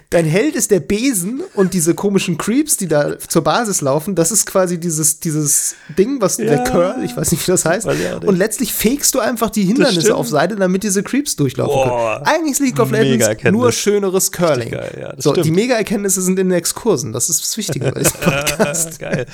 dein 0.09 0.25
Held 0.25 0.55
ist 0.57 0.71
der 0.71 0.81
Besen 0.81 1.43
und 1.53 1.75
diese 1.75 1.95
komischen 1.95 2.39
Creeps, 2.39 2.79
die 2.79 2.89
da 2.89 3.19
zur 3.19 3.45
Basis 3.45 3.83
laufen, 3.83 4.15
das 4.15 4.31
ist 4.33 4.47
quasi 4.47 4.81
dieses, 4.81 5.21
dieses 5.21 5.75
Ding, 5.99 6.23
was 6.23 6.39
der 6.39 6.47
Ja. 6.55 6.65
Curl, 6.65 7.05
ich 7.05 7.15
weiß 7.15 7.33
nicht, 7.33 7.47
wie 7.47 7.51
das 7.51 7.67
heißt. 7.67 7.87
Und 8.25 8.37
letztlich 8.39 8.73
fegst 8.73 9.15
du 9.15 9.21
einfach 9.21 9.51
die 9.51 9.65
Hindernisse 9.65 10.15
auf 10.17 10.27
Seite, 10.27 10.57
damit 10.57 10.85
diese 10.85 11.03
Creeps 11.03 11.37
durchlaufen 11.37 11.75
Boah. 11.91 12.23
können. 12.25 12.27
Eigentlich 12.35 12.53
ist 12.53 12.61
League 12.61 12.81
of 12.81 12.91
Legends 12.91 13.29
nur 13.53 13.73
schöneres 13.73 14.33
Curling. 14.33 14.71
geil, 14.71 14.97
ja, 14.99 15.15
so, 15.19 15.33
stimmt. 15.33 15.45
die 15.47 15.51
Mega-Erkenntnisse 15.51 16.23
sind 16.23 16.36
in 16.39 16.49
den 16.49 16.59
Exkursen. 16.59 17.13
Das 17.13 17.29
ist 17.31 17.43
das 17.43 17.57
Wichtige 17.57 17.91
bei 17.93 18.01
diesem 18.01 18.21
Podcast. 18.21 18.99
Geil. 19.01 19.27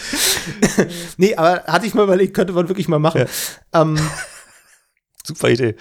nee, 1.16 1.34
aber 1.34 1.64
hatte 1.64 1.86
ich 1.86 1.94
mal 1.94 2.04
überlegt, 2.04 2.34
könnte 2.34 2.52
man 2.52 2.68
wirklich 2.68 2.88
mal 2.88 2.98
machen. 2.98 3.26
Ähm, 3.72 3.98
Super 5.24 5.50
Idee. 5.50 5.76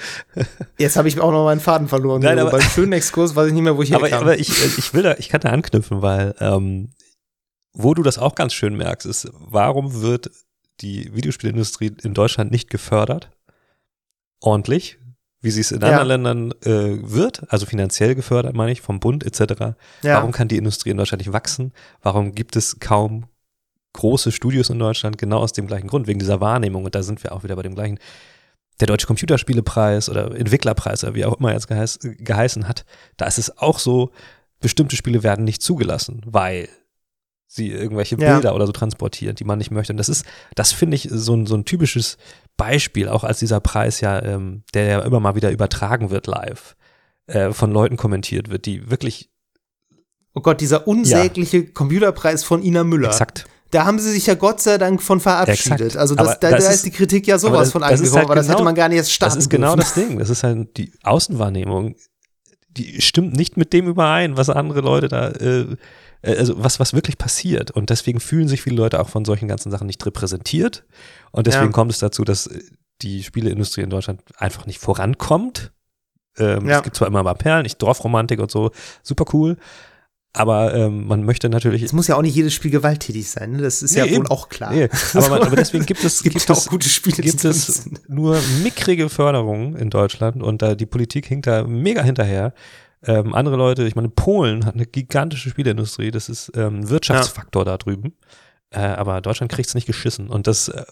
jetzt 0.77 0.97
habe 0.97 1.07
ich 1.07 1.19
auch 1.19 1.31
noch 1.31 1.45
meinen 1.45 1.59
Faden 1.61 1.87
verloren. 1.87 2.21
Nein, 2.21 2.35
Nein, 2.35 2.47
aber- 2.47 2.57
beim 2.59 2.69
schönen 2.69 2.93
Exkurs 2.93 3.35
weiß 3.35 3.47
ich 3.47 3.53
nicht 3.53 3.63
mehr, 3.63 3.75
wo 3.75 3.81
ich 3.81 3.93
Aber, 3.95 4.07
herkam. 4.07 4.21
aber 4.23 4.37
ich, 4.37 4.49
äh, 4.49 4.69
ich 4.77 4.93
will 4.93 5.01
da, 5.01 5.15
ich 5.17 5.29
kann 5.29 5.41
da 5.41 5.49
anknüpfen, 5.49 6.01
weil 6.03 6.35
ähm, 6.39 6.91
wo 7.73 7.93
du 7.95 8.03
das 8.03 8.17
auch 8.19 8.35
ganz 8.35 8.53
schön 8.53 8.75
merkst, 8.77 9.07
ist, 9.07 9.29
warum 9.33 10.01
wird 10.01 10.29
die 10.81 11.13
Videospielindustrie 11.15 11.91
in 12.03 12.13
Deutschland 12.13 12.51
nicht 12.51 12.69
gefördert? 12.69 13.31
Ordentlich, 14.41 14.99
wie 15.41 15.51
sie 15.51 15.61
es 15.61 15.71
in 15.71 15.81
Ja. 15.81 15.87
anderen 15.99 16.07
Ländern 16.07 16.51
äh, 16.63 16.99
wird, 17.01 17.43
also 17.51 17.65
finanziell 17.65 18.15
gefördert, 18.15 18.55
meine 18.55 18.71
ich, 18.71 18.81
vom 18.81 18.99
Bund 18.99 19.25
etc. 19.25 19.75
ja. 20.03 20.17
Warum 20.17 20.31
kann 20.31 20.47
die 20.47 20.57
Industrie 20.57 20.91
in 20.91 20.97
Deutschland 20.97 21.19
nicht 21.25 21.33
wachsen? 21.33 21.73
Warum 22.01 22.33
gibt 22.35 22.55
es 22.55 22.79
kaum 22.79 23.25
große 23.93 24.31
Studios 24.31 24.69
in 24.69 24.79
Deutschland? 24.79 25.17
Genau 25.17 25.39
aus 25.39 25.51
dem 25.53 25.67
gleichen 25.67 25.87
Grund, 25.87 26.07
wegen 26.07 26.19
dieser 26.19 26.39
Wahrnehmung. 26.41 26.85
Und 26.85 26.93
da 26.95 27.01
sind 27.03 27.23
wir 27.23 27.31
auch 27.31 27.43
wieder 27.43 27.55
bei 27.55 27.63
dem 27.63 27.75
gleichen. 27.75 27.97
Der 28.79 28.87
Deutsche 28.87 29.05
Computerspielepreis 29.07 30.09
oder 30.09 30.33
Entwicklerpreis, 30.35 31.03
oder 31.03 31.13
wie 31.15 31.25
auch 31.25 31.37
immer 31.39 31.49
er 31.49 31.55
jetzt 31.55 31.67
geheiß, 31.67 31.99
geheißen 32.01 32.67
hat, 32.67 32.85
da 33.17 33.25
ist 33.25 33.37
es 33.37 33.57
auch 33.57 33.79
so, 33.79 34.11
bestimmte 34.59 34.95
Spiele 34.95 35.23
werden 35.23 35.43
nicht 35.43 35.61
zugelassen, 35.61 36.21
weil 36.25 36.69
sie 37.47 37.69
irgendwelche 37.69 38.15
Ja. 38.17 38.33
Bilder 38.35 38.55
oder 38.55 38.65
so 38.65 38.71
transportieren, 38.71 39.35
die 39.35 39.43
man 39.43 39.57
nicht 39.57 39.71
möchte. 39.71 39.91
Und 39.93 39.97
das 39.97 40.07
ist, 40.07 40.25
das 40.55 40.71
finde 40.71 40.95
ich 40.95 41.09
so 41.11 41.35
ein, 41.35 41.45
so 41.47 41.55
ein 41.55 41.65
typisches 41.65 42.17
Beispiel, 42.65 43.07
auch 43.09 43.23
als 43.23 43.39
dieser 43.39 43.59
Preis 43.59 44.01
ja, 44.01 44.21
ähm, 44.21 44.63
der 44.73 44.85
ja 44.85 44.99
immer 45.01 45.19
mal 45.19 45.35
wieder 45.35 45.51
übertragen 45.51 46.09
wird 46.09 46.27
live, 46.27 46.75
äh, 47.27 47.51
von 47.51 47.71
Leuten 47.71 47.97
kommentiert 47.97 48.49
wird, 48.49 48.65
die 48.65 48.89
wirklich 48.89 49.29
oh 50.33 50.41
Gott, 50.41 50.61
dieser 50.61 50.87
unsägliche 50.87 51.65
Computerpreis 51.65 52.43
von 52.43 52.61
Ina 52.63 52.83
Müller. 52.83 53.09
exakt 53.09 53.45
da 53.71 53.85
haben 53.85 53.99
sie 53.99 54.11
sich 54.11 54.27
ja 54.27 54.35
Gott 54.35 54.61
sei 54.61 54.77
Dank 54.77 55.01
von 55.01 55.19
verabschiedet. 55.19 55.79
Exakt. 55.79 55.97
Also 55.97 56.13
das, 56.13 56.39
da, 56.39 56.51
das 56.51 56.65
da 56.65 56.69
ist- 56.69 56.75
ist 56.77 56.85
die 56.85 56.91
Kritik 56.91 57.25
ja 57.25 57.39
sowas 57.39 57.59
das- 57.67 57.71
von 57.71 57.83
eingekommen, 57.83 58.15
halt 58.15 58.25
aber 58.25 58.35
das 58.35 58.45
genau- 58.45 58.57
hätte 58.57 58.63
man 58.65 58.75
gar 58.75 58.89
nicht 58.89 58.97
erst 58.97 59.13
starten 59.13 59.35
Das 59.35 59.43
ist 59.45 59.49
genau 59.49 59.75
das 59.75 59.93
Ding. 59.93 60.19
Das 60.19 60.29
ist 60.29 60.43
halt 60.43 60.77
die 60.77 60.91
Außenwahrnehmung. 61.03 61.95
Die 62.69 63.01
stimmt 63.01 63.35
nicht 63.35 63.57
mit 63.57 63.73
dem 63.73 63.87
überein, 63.87 64.37
was 64.37 64.49
andere 64.49 64.81
Leute 64.81 65.07
da, 65.07 65.29
äh, 65.29 65.65
äh, 66.21 66.37
also 66.37 66.61
was, 66.61 66.79
was 66.79 66.93
wirklich 66.93 67.17
passiert. 67.17 67.71
Und 67.71 67.89
deswegen 67.89 68.19
fühlen 68.19 68.47
sich 68.47 68.61
viele 68.61 68.75
Leute 68.75 68.99
auch 68.99 69.09
von 69.09 69.25
solchen 69.25 69.47
ganzen 69.47 69.71
Sachen 69.71 69.87
nicht 69.87 70.05
repräsentiert. 70.05 70.85
Und 71.31 71.47
deswegen 71.47 71.65
Ja. 71.67 71.71
kommt 71.71 71.91
es 71.91 71.99
dazu, 71.99 72.23
dass 72.23 72.49
die 73.01 73.23
Spieleindustrie 73.23 73.81
in 73.81 73.89
Deutschland 73.89 74.21
einfach 74.37 74.65
nicht 74.65 74.79
vorankommt. 74.79 75.71
Ähm, 76.37 76.67
Ja. 76.67 76.77
Es 76.77 76.83
gibt 76.83 76.95
zwar 76.95 77.07
immer 77.07 77.23
mal 77.23 77.33
Perlen, 77.33 77.63
nicht 77.63 77.81
Dorfromantik 77.81 78.39
und 78.39 78.51
so, 78.51 78.71
super 79.03 79.25
cool. 79.33 79.57
Aber 80.33 80.73
ähm, 80.73 81.07
man 81.07 81.25
möchte 81.25 81.49
natürlich. 81.49 81.83
Es 81.83 81.91
muss 81.91 82.07
ja 82.07 82.15
auch 82.15 82.21
nicht 82.21 82.35
jedes 82.35 82.53
Spiel 82.53 82.71
gewalttätig 82.71 83.29
sein, 83.29 83.51
ne? 83.51 83.61
das 83.63 83.83
ist 83.83 83.95
ja 83.95 84.05
Nee, 84.05 84.11
wohl 84.11 84.17
eben. 84.19 84.27
auch 84.27 84.47
klar. 84.47 84.71
Nee, 84.71 84.87
aber, 85.13 85.27
man, 85.29 85.41
aber 85.41 85.57
deswegen 85.57 85.85
gibt 85.85 86.01
es, 86.05 86.05
Es 86.15 86.23
gibt, 86.23 86.35
gibt 86.35 86.47
ja 86.47 86.55
es 86.55 86.67
auch 86.67 86.71
gute 86.71 86.87
Spiele, 86.87 87.17
gibt 87.21 87.43
es 87.43 87.89
nur 88.07 88.39
mickrige 88.63 89.09
Förderungen 89.09 89.75
in 89.75 89.89
Deutschland 89.89 90.41
und 90.41 90.61
da 90.61 90.75
die 90.75 90.85
Politik 90.85 91.25
hinkt 91.25 91.47
da 91.47 91.65
mega 91.65 92.01
hinterher. 92.01 92.53
Ähm, 93.03 93.33
andere 93.35 93.57
Leute, 93.57 93.83
ich 93.85 93.95
meine, 93.95 94.07
Polen 94.07 94.65
hat 94.65 94.75
eine 94.75 94.85
gigantische 94.85 95.49
Spieleindustrie, 95.49 96.11
das 96.11 96.29
ist 96.29 96.51
ähm, 96.55 96.81
ein 96.81 96.89
Wirtschaftsfaktor 96.89 97.65
da 97.65 97.77
drüben. 97.77 98.13
Äh, 98.71 98.79
aber 98.79 99.21
Deutschland 99.21 99.51
kriegt 99.51 99.67
es 99.69 99.75
nicht 99.75 99.85
geschissen. 99.87 100.29
Und 100.29 100.47
das 100.47 100.69
äh, 100.69 100.83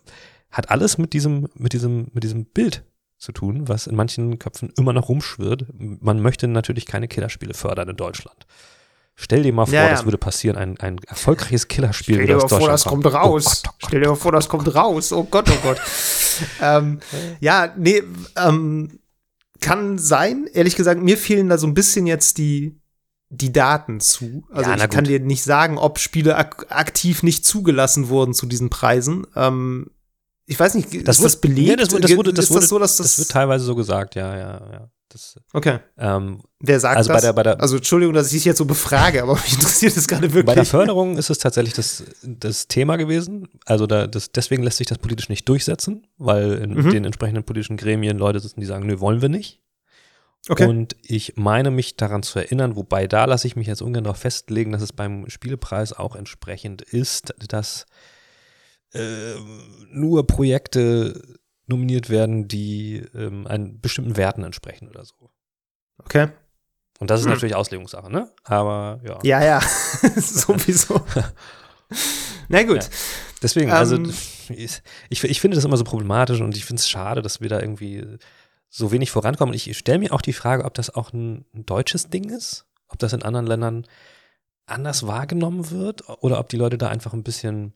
hat 0.52 0.70
alles 0.70 0.98
mit 0.98 1.14
diesem, 1.14 1.48
mit 1.56 1.74
diesem, 1.74 2.08
mit 2.14 2.24
diesem 2.24 2.46
Bild 2.46 2.84
zu 3.18 3.32
tun, 3.32 3.68
was 3.68 3.88
in 3.88 3.96
manchen 3.96 4.40
Köpfen 4.40 4.72
immer 4.78 4.94
noch 4.94 5.10
rumschwirrt. 5.10 5.66
Man 5.74 6.22
möchte 6.22 6.48
natürlich 6.48 6.86
keine 6.86 7.08
Killerspiele 7.08 7.54
fördern 7.54 7.90
in 7.90 7.98
Deutschland. 7.98 8.46
Stell 9.16 9.44
dir 9.44 9.52
mal 9.52 9.66
vor, 9.66 9.74
Ja, 9.74 9.84
ja. 9.84 9.90
das 9.90 10.06
würde 10.06 10.18
passieren, 10.18 10.56
ein, 10.56 10.80
ein 10.80 10.98
erfolgreiches 11.06 11.68
Killerspiel 11.68 12.16
Stell 12.16 12.28
dir 12.28 12.38
aus 12.38 12.50
mal 12.52 12.60
vor, 12.60 12.70
das 12.70 12.86
kommt 12.86 13.06
raus. 13.06 13.64
Oh 13.66 13.68
Gott, 13.68 13.68
oh 13.68 13.72
Gott. 13.82 13.88
Stell 13.88 14.02
dir 14.02 14.08
mal 14.10 14.16
vor, 14.16 14.32
das 14.32 14.48
kommt 14.50 14.76
raus. 14.76 15.12
Oh 15.12 15.24
Gott, 15.26 15.50
oh 15.50 15.58
Gott. 15.62 15.82
ähm, 16.62 17.00
ja, 17.42 17.74
nee, 17.78 18.02
ähm, 18.38 19.00
kann 19.60 19.98
sein. 19.98 20.48
Ehrlich 20.54 20.78
gesagt, 20.78 21.02
mir 21.02 21.18
fehlen 21.18 21.50
da 21.50 21.58
so 21.58 21.68
ein 21.68 21.74
bisschen 21.74 22.08
jetzt 22.08 22.38
die, 22.38 22.79
die 23.30 23.54
Daten 23.54 24.00
zu. 24.00 24.44
Also 24.52 24.72
Ja, 24.72 24.78
ich 24.78 24.90
kann 24.90 25.04
dir 25.06 25.20
nicht 25.20 25.44
sagen, 25.44 25.78
ob 25.78 26.00
Spiele 26.00 26.36
ak 26.36 26.66
aktiv 26.70 27.22
nicht 27.24 27.46
zugelassen 27.46 28.10
wurden 28.10 28.34
zu 28.34 28.46
diesen 28.48 28.70
Preisen. 28.70 29.26
Ähm, 29.36 29.92
ich 30.48 30.60
weiß 30.60 30.74
nicht, 30.74 30.94
ist 30.94 31.08
das 31.08 31.22
wurde- 31.22 31.38
belegt? 31.38 31.70
Ja, 31.70 31.76
das, 31.76 31.92
wurde- 31.92 32.02
das 32.02 32.18
wurde, 32.18 32.34
das 32.34 32.46
ist 32.46 32.52
wurde, 32.52 32.60
das 32.62 32.70
so, 32.70 32.80
dass 32.80 32.98
das 32.98 33.08
das, 33.08 33.20
wird 33.20 33.30
teilweise 33.32 33.66
so 33.66 33.76
gesagt, 33.76 34.16
ja, 34.16 34.36
ja, 34.36 34.72
ja. 34.72 34.90
Das, 35.12 35.36
Okay, 35.54 35.80
ähm, 35.98 36.40
wer 36.60 36.80
sagt 36.80 36.98
Also 36.98 37.08
bei 37.10 37.14
das? 37.16 37.24
der- 37.24 37.34
bei 37.34 37.42
der- 37.44 37.60
also 37.60 37.78
Entschuldigung, 37.78 38.14
dass 38.14 38.28
ich 38.28 38.34
dich 38.34 38.46
jetzt 38.46 38.60
so 38.60 38.66
befrage, 38.66 39.24
aber 39.24 39.34
mich 39.44 39.54
interessiert 39.54 39.98
das 39.98 40.08
gerade 40.08 40.28
wirklich. 40.34 40.46
bei 40.46 40.54
der 40.56 40.66
Förderung 40.66 41.18
ist 41.18 41.32
es 41.32 41.40
tatsächlich 41.40 41.74
das, 41.74 42.04
das 42.24 42.68
Thema 42.68 42.96
gewesen. 42.96 43.48
Also 43.66 43.88
da, 43.88 44.06
das, 44.06 44.32
deswegen 44.32 44.62
lässt 44.64 44.78
sich 44.78 44.86
das 44.88 45.00
politisch 45.00 45.30
nicht 45.30 45.50
durchsetzen, 45.50 46.06
weil 46.20 46.54
in 46.54 46.74
Mhm. 46.76 46.90
den 46.92 47.06
entsprechenden 47.06 47.44
politischen 47.44 47.76
Gremien 47.78 48.18
Leute 48.20 48.40
sitzen, 48.40 48.60
die 48.60 48.68
sagen, 48.68 48.86
nö, 48.86 49.00
wollen 49.00 49.22
wir 49.24 49.30
nicht. 49.30 49.60
Okay. 50.48 50.68
Und 50.68 50.96
ich 51.04 51.34
meine 51.36 51.72
mich 51.72 51.98
daran 51.98 52.24
zu 52.24 52.40
erinnern, 52.40 52.76
wobei 52.76 53.08
da 53.08 53.26
lasse 53.26 53.48
ich 53.48 53.56
mich 53.56 53.68
jetzt 53.68 53.82
ungern 53.82 54.04
darauf 54.06 54.20
festlegen, 54.20 54.72
dass 54.72 54.82
es 54.82 54.94
beim 54.94 55.30
Spielepreis 55.30 55.94
auch 55.94 56.16
entsprechend 56.16 56.82
ist, 56.82 57.34
dass 57.50 57.86
äh, 58.94 59.36
nur 59.92 60.26
Projekte 60.28 61.38
nominiert 61.68 62.10
werden, 62.10 62.48
die 62.48 63.04
ähm, 63.14 63.46
einen 63.46 63.80
bestimmten 63.82 64.18
Werten 64.18 64.44
entsprechen 64.44 64.90
oder 64.90 65.06
so. 65.06 65.30
okay. 66.04 66.30
Und 67.00 67.10
das 67.10 67.22
ist 67.22 67.28
Hm. 67.28 67.34
natürlich 67.34 67.56
Auslegungssache, 67.56 68.12
ne? 68.12 68.30
Aber 68.44 69.00
ja. 69.06 69.20
Ja, 69.24 69.42
ja, 69.44 69.62
sowieso. 70.18 71.00
Na 72.50 72.64
gut. 72.64 72.84
Ja. 72.84 72.90
Deswegen, 73.42 73.72
also 73.72 73.96
Ähm. 73.96 74.14
ich, 74.50 75.24
ich 75.24 75.40
finde 75.40 75.56
das 75.56 75.64
immer 75.64 75.78
so 75.78 75.86
problematisch 75.86 76.42
und 76.42 76.58
ich 76.58 76.66
finde 76.66 76.82
es 76.82 76.90
schade, 76.90 77.22
dass 77.22 77.40
wir 77.40 77.48
da 77.48 77.62
irgendwie 77.62 78.06
so 78.70 78.92
wenig 78.92 79.12
vorankommen. 79.12 79.54
Und 79.54 79.68
ich 79.68 79.78
stelle 79.78 80.00
mir 80.00 80.14
auch 80.14 80.22
die 80.22 80.34
Frage, 80.34 80.66
ob 80.66 80.74
das 80.74 80.94
auch 80.94 81.12
ein, 81.14 81.46
ein 81.54 81.66
deutsches 81.66 82.10
Ding 82.10 82.30
ist, 82.30 82.66
ob 82.88 83.00
das 83.00 83.14
in 83.14 83.24
anderen 83.24 83.48
Ländern 83.48 83.88
anders 84.66 85.08
wahrgenommen 85.08 85.72
wird 85.72 86.08
oder 86.22 86.40
ob 86.40 86.50
die 86.50 86.58
Leute 86.58 86.78
da 86.78 86.90
einfach 86.90 87.14
ein 87.14 87.24
bisschen 87.24 87.74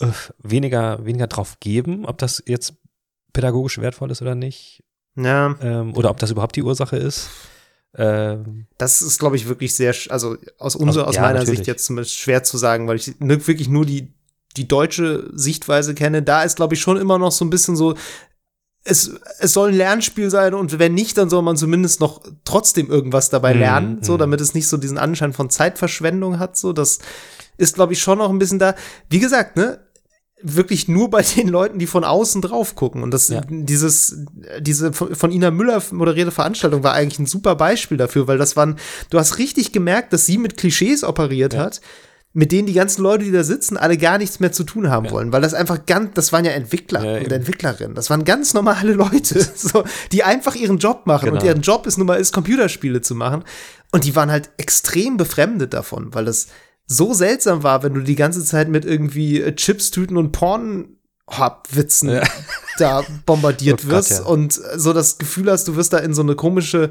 äh, 0.00 0.06
weniger, 0.38 1.04
weniger 1.04 1.26
drauf 1.26 1.60
geben, 1.60 2.06
ob 2.06 2.18
das 2.18 2.42
jetzt 2.46 2.74
pädagogisch 3.32 3.78
wertvoll 3.78 4.10
ist 4.10 4.22
oder 4.22 4.34
nicht 4.34 4.82
Ja, 5.14 5.56
ähm, 5.60 5.94
oder 5.94 6.10
ob 6.10 6.18
das 6.18 6.30
überhaupt 6.30 6.56
die 6.56 6.62
Ursache 6.62 6.96
ist. 6.96 7.28
Ähm, 7.96 8.66
das 8.78 9.02
ist, 9.02 9.18
glaube 9.18 9.36
ich, 9.36 9.46
wirklich 9.46 9.74
sehr, 9.74 9.94
also 10.08 10.36
aus 10.58 10.74
unserer, 10.74 11.06
aus 11.06 11.16
ja, 11.16 11.22
meiner 11.22 11.40
natürlich. 11.40 11.58
Sicht 11.58 11.66
jetzt 11.68 11.86
zumindest 11.86 12.16
schwer 12.16 12.42
zu 12.42 12.56
sagen, 12.56 12.88
weil 12.88 12.96
ich 12.96 13.14
wirklich 13.20 13.68
nur 13.68 13.86
die, 13.86 14.12
die 14.56 14.66
deutsche 14.66 15.30
Sichtweise 15.34 15.94
kenne. 15.94 16.22
Da 16.22 16.42
ist, 16.42 16.56
glaube 16.56 16.74
ich, 16.74 16.80
schon 16.80 16.96
immer 16.96 17.18
noch 17.18 17.32
so 17.32 17.44
ein 17.44 17.50
bisschen 17.50 17.76
so, 17.76 17.94
es, 18.84 19.10
es 19.38 19.52
soll 19.52 19.70
ein 19.70 19.76
Lernspiel 19.76 20.30
sein 20.30 20.52
und 20.54 20.78
wenn 20.78 20.94
nicht, 20.94 21.16
dann 21.16 21.30
soll 21.30 21.42
man 21.42 21.56
zumindest 21.56 22.00
noch 22.00 22.20
trotzdem 22.44 22.90
irgendwas 22.90 23.30
dabei 23.30 23.54
Mhm, 23.54 23.60
lernen, 23.60 23.98
so, 24.02 24.14
mhm. 24.14 24.18
damit 24.18 24.40
es 24.40 24.54
nicht 24.54 24.68
so 24.68 24.76
diesen 24.76 24.98
Anschein 24.98 25.32
von 25.32 25.48
Zeitverschwendung 25.50 26.38
hat, 26.38 26.56
so, 26.58 26.72
das 26.72 26.98
ist, 27.56 27.74
glaube 27.76 27.92
ich, 27.94 28.02
schon 28.02 28.18
noch 28.18 28.30
ein 28.30 28.38
bisschen 28.38 28.58
da. 28.58 28.74
Wie 29.08 29.20
gesagt, 29.20 29.56
ne, 29.56 29.78
wirklich 30.42 30.86
nur 30.88 31.08
bei 31.08 31.22
den 31.36 31.48
Leuten, 31.48 31.78
die 31.78 31.86
von 31.86 32.04
außen 32.04 32.42
drauf 32.42 32.74
gucken. 32.74 33.02
Und 33.02 33.12
das, 33.12 33.28
Ja. 33.28 33.40
dieses, 33.48 34.18
diese 34.60 34.92
von 34.92 35.14
von 35.14 35.32
Ina 35.32 35.50
Müller 35.50 35.82
moderierte 35.92 36.32
Veranstaltung 36.32 36.82
war 36.82 36.92
eigentlich 36.92 37.18
ein 37.18 37.26
super 37.26 37.54
Beispiel 37.54 37.96
dafür, 37.96 38.26
weil 38.28 38.36
das 38.36 38.54
waren, 38.56 38.76
du 39.08 39.18
hast 39.18 39.38
richtig 39.38 39.72
gemerkt, 39.72 40.12
dass 40.12 40.26
sie 40.26 40.36
mit 40.36 40.58
Klischees 40.58 41.04
operiert 41.04 41.54
Ja. 41.54 41.60
hat, 41.60 41.80
mit 42.36 42.50
denen 42.50 42.66
die 42.66 42.72
ganzen 42.72 43.02
Leute, 43.02 43.24
die 43.24 43.30
da 43.30 43.44
sitzen, 43.44 43.76
alle 43.76 43.96
gar 43.96 44.18
nichts 44.18 44.40
mehr 44.40 44.50
zu 44.50 44.64
tun 44.64 44.90
haben 44.90 45.06
Ja. 45.06 45.12
wollen, 45.12 45.32
weil 45.32 45.40
das 45.40 45.54
einfach 45.54 45.86
ganz, 45.86 46.10
das 46.14 46.32
waren 46.32 46.44
ja 46.44 46.50
Entwickler 46.50 47.04
Ja, 47.04 47.18
und. 47.24 47.30
Entwicklerinnen, 47.32 47.94
das 47.94 48.10
waren 48.10 48.24
ganz 48.24 48.54
normale 48.54 48.92
Leute, 48.92 49.40
so, 49.54 49.84
die 50.12 50.24
einfach 50.24 50.56
ihren 50.56 50.78
Job 50.78 51.06
machen 51.06 51.28
und 51.28 51.34
Genau. 51.34 51.44
deren 51.44 51.62
Job 51.62 51.86
ist 51.86 51.96
nun 51.96 52.08
mal 52.08 52.16
ist, 52.16 52.32
Computerspiele 52.32 53.00
zu 53.00 53.14
machen. 53.14 53.44
Und 53.92 54.04
die 54.04 54.16
waren 54.16 54.30
halt 54.32 54.50
extrem 54.56 55.16
befremdet 55.16 55.72
davon, 55.72 56.12
weil 56.12 56.24
das 56.24 56.48
so 56.86 57.14
seltsam 57.14 57.62
war, 57.62 57.82
wenn 57.84 57.94
du 57.94 58.00
die 58.00 58.16
ganze 58.16 58.44
Zeit 58.44 58.68
mit 58.68 58.84
irgendwie 58.84 59.40
äh, 59.40 59.54
Chipstüten 59.54 60.16
und 60.16 60.32
Porn-Witzen 60.32 62.10
Ja. 62.10 62.22
da 62.78 63.02
bombardiert 63.26 63.80
Oh 63.84 63.88
Gott, 63.88 63.92
wirst 64.10 64.20
und 64.26 64.52
so 64.76 64.92
das 64.92 65.18
Gefühl 65.18 65.50
hast, 65.50 65.68
du 65.68 65.76
wirst 65.76 65.92
da 65.92 65.98
in 65.98 66.14
so 66.14 66.22
eine 66.22 66.34
komische 66.34 66.90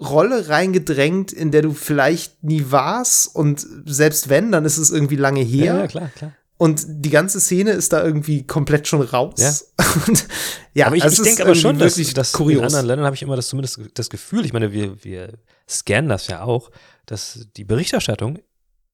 Rolle 0.00 0.48
reingedrängt, 0.48 1.32
in 1.32 1.50
der 1.50 1.62
du 1.62 1.72
vielleicht 1.72 2.42
nie 2.42 2.66
warst 2.70 3.34
und 3.34 3.66
selbst 3.84 4.28
wenn, 4.28 4.50
dann 4.50 4.64
ist 4.64 4.78
es 4.78 4.90
irgendwie 4.90 5.16
lange 5.16 5.42
her 5.42 5.64
ja, 5.64 5.78
ja, 5.80 5.86
klar, 5.86 6.10
klar. 6.14 6.32
und 6.56 6.84
die 6.86 7.10
ganze 7.10 7.40
Szene 7.40 7.72
ist 7.72 7.92
da 7.92 8.02
irgendwie 8.02 8.46
komplett 8.46 8.88
schon 8.88 9.02
raus. 9.02 9.34
Ja. 9.38 9.54
Und, 10.06 10.28
ja, 10.72 10.86
aber 10.86 10.94
ich, 10.94 11.04
es 11.04 11.14
ich 11.18 11.24
denke 11.24 11.42
aber 11.42 11.56
schon, 11.56 11.78
dass, 11.78 11.96
dass 11.96 12.34
in 12.34 12.60
anderen 12.62 12.86
Ländern 12.86 13.06
habe 13.06 13.16
ich 13.16 13.22
immer 13.22 13.34
das 13.34 13.48
zumindest 13.48 13.80
das 13.94 14.08
Gefühl, 14.08 14.44
ich 14.44 14.52
meine, 14.52 14.72
wir, 14.72 15.02
wir 15.02 15.38
scannen 15.68 16.08
das 16.08 16.28
ja 16.28 16.42
auch, 16.42 16.70
dass 17.06 17.48
die 17.56 17.64
Berichterstattung 17.64 18.38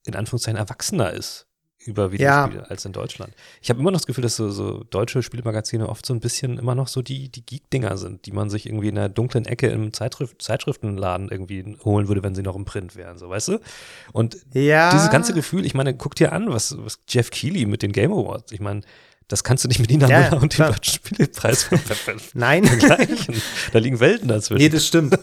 in 0.06 0.14
Anführungszeichen 0.14 0.58
erwachsener 0.58 1.12
ist 1.12 1.46
über 1.86 2.12
Videospiele 2.12 2.68
als 2.70 2.84
in 2.84 2.92
Deutschland. 2.92 3.32
Ich 3.62 3.70
habe 3.70 3.80
immer 3.80 3.90
noch 3.90 3.98
das 3.98 4.06
Gefühl, 4.06 4.22
dass 4.22 4.36
so, 4.36 4.50
so 4.50 4.84
deutsche 4.90 5.22
Spielemagazine 5.22 5.88
oft 5.88 6.04
so 6.04 6.12
ein 6.14 6.20
bisschen 6.20 6.58
immer 6.58 6.74
noch 6.74 6.88
so 6.88 7.02
die, 7.02 7.28
die 7.28 7.44
Geek-Dinger 7.44 7.96
sind, 7.96 8.26
die 8.26 8.32
man 8.32 8.50
sich 8.50 8.66
irgendwie 8.66 8.88
in 8.88 8.98
einer 8.98 9.08
dunklen 9.08 9.46
Ecke 9.46 9.68
im 9.68 9.92
Zeitschrift, 9.92 10.42
Zeitschriftenladen 10.42 11.28
irgendwie 11.28 11.76
holen 11.84 12.08
würde, 12.08 12.22
wenn 12.22 12.34
sie 12.34 12.42
noch 12.42 12.56
im 12.56 12.64
Print 12.64 12.96
wären, 12.96 13.18
so 13.18 13.28
weißt 13.28 13.48
du? 13.48 13.60
Und 14.12 14.36
ja. 14.52 14.90
dieses 14.90 15.10
ganze 15.10 15.32
Gefühl, 15.32 15.64
ich 15.64 15.74
meine, 15.74 15.94
guck 15.94 16.14
dir 16.14 16.32
an, 16.32 16.50
was, 16.50 16.76
was 16.78 17.00
Jeff 17.08 17.30
Keighley 17.30 17.66
mit 17.66 17.82
den 17.82 17.92
Game 17.92 18.12
Awards, 18.12 18.52
ich 18.52 18.60
meine, 18.60 18.82
das 19.28 19.42
kannst 19.42 19.64
du 19.64 19.68
nicht 19.68 19.80
mit 19.80 19.90
Nina 19.90 20.08
Ja, 20.08 20.30
Müller 20.30 20.42
und 20.42 20.56
dem. 20.56 20.66
Deutschen 20.66 20.94
Spielepreis 20.94 21.68
Nein. 22.34 22.64
vergleichen. 22.64 23.42
Da 23.72 23.78
liegen 23.80 23.98
Welten 23.98 24.28
dazwischen. 24.28 24.62
Nee, 24.62 24.68
das 24.68 24.86
stimmt. 24.86 25.18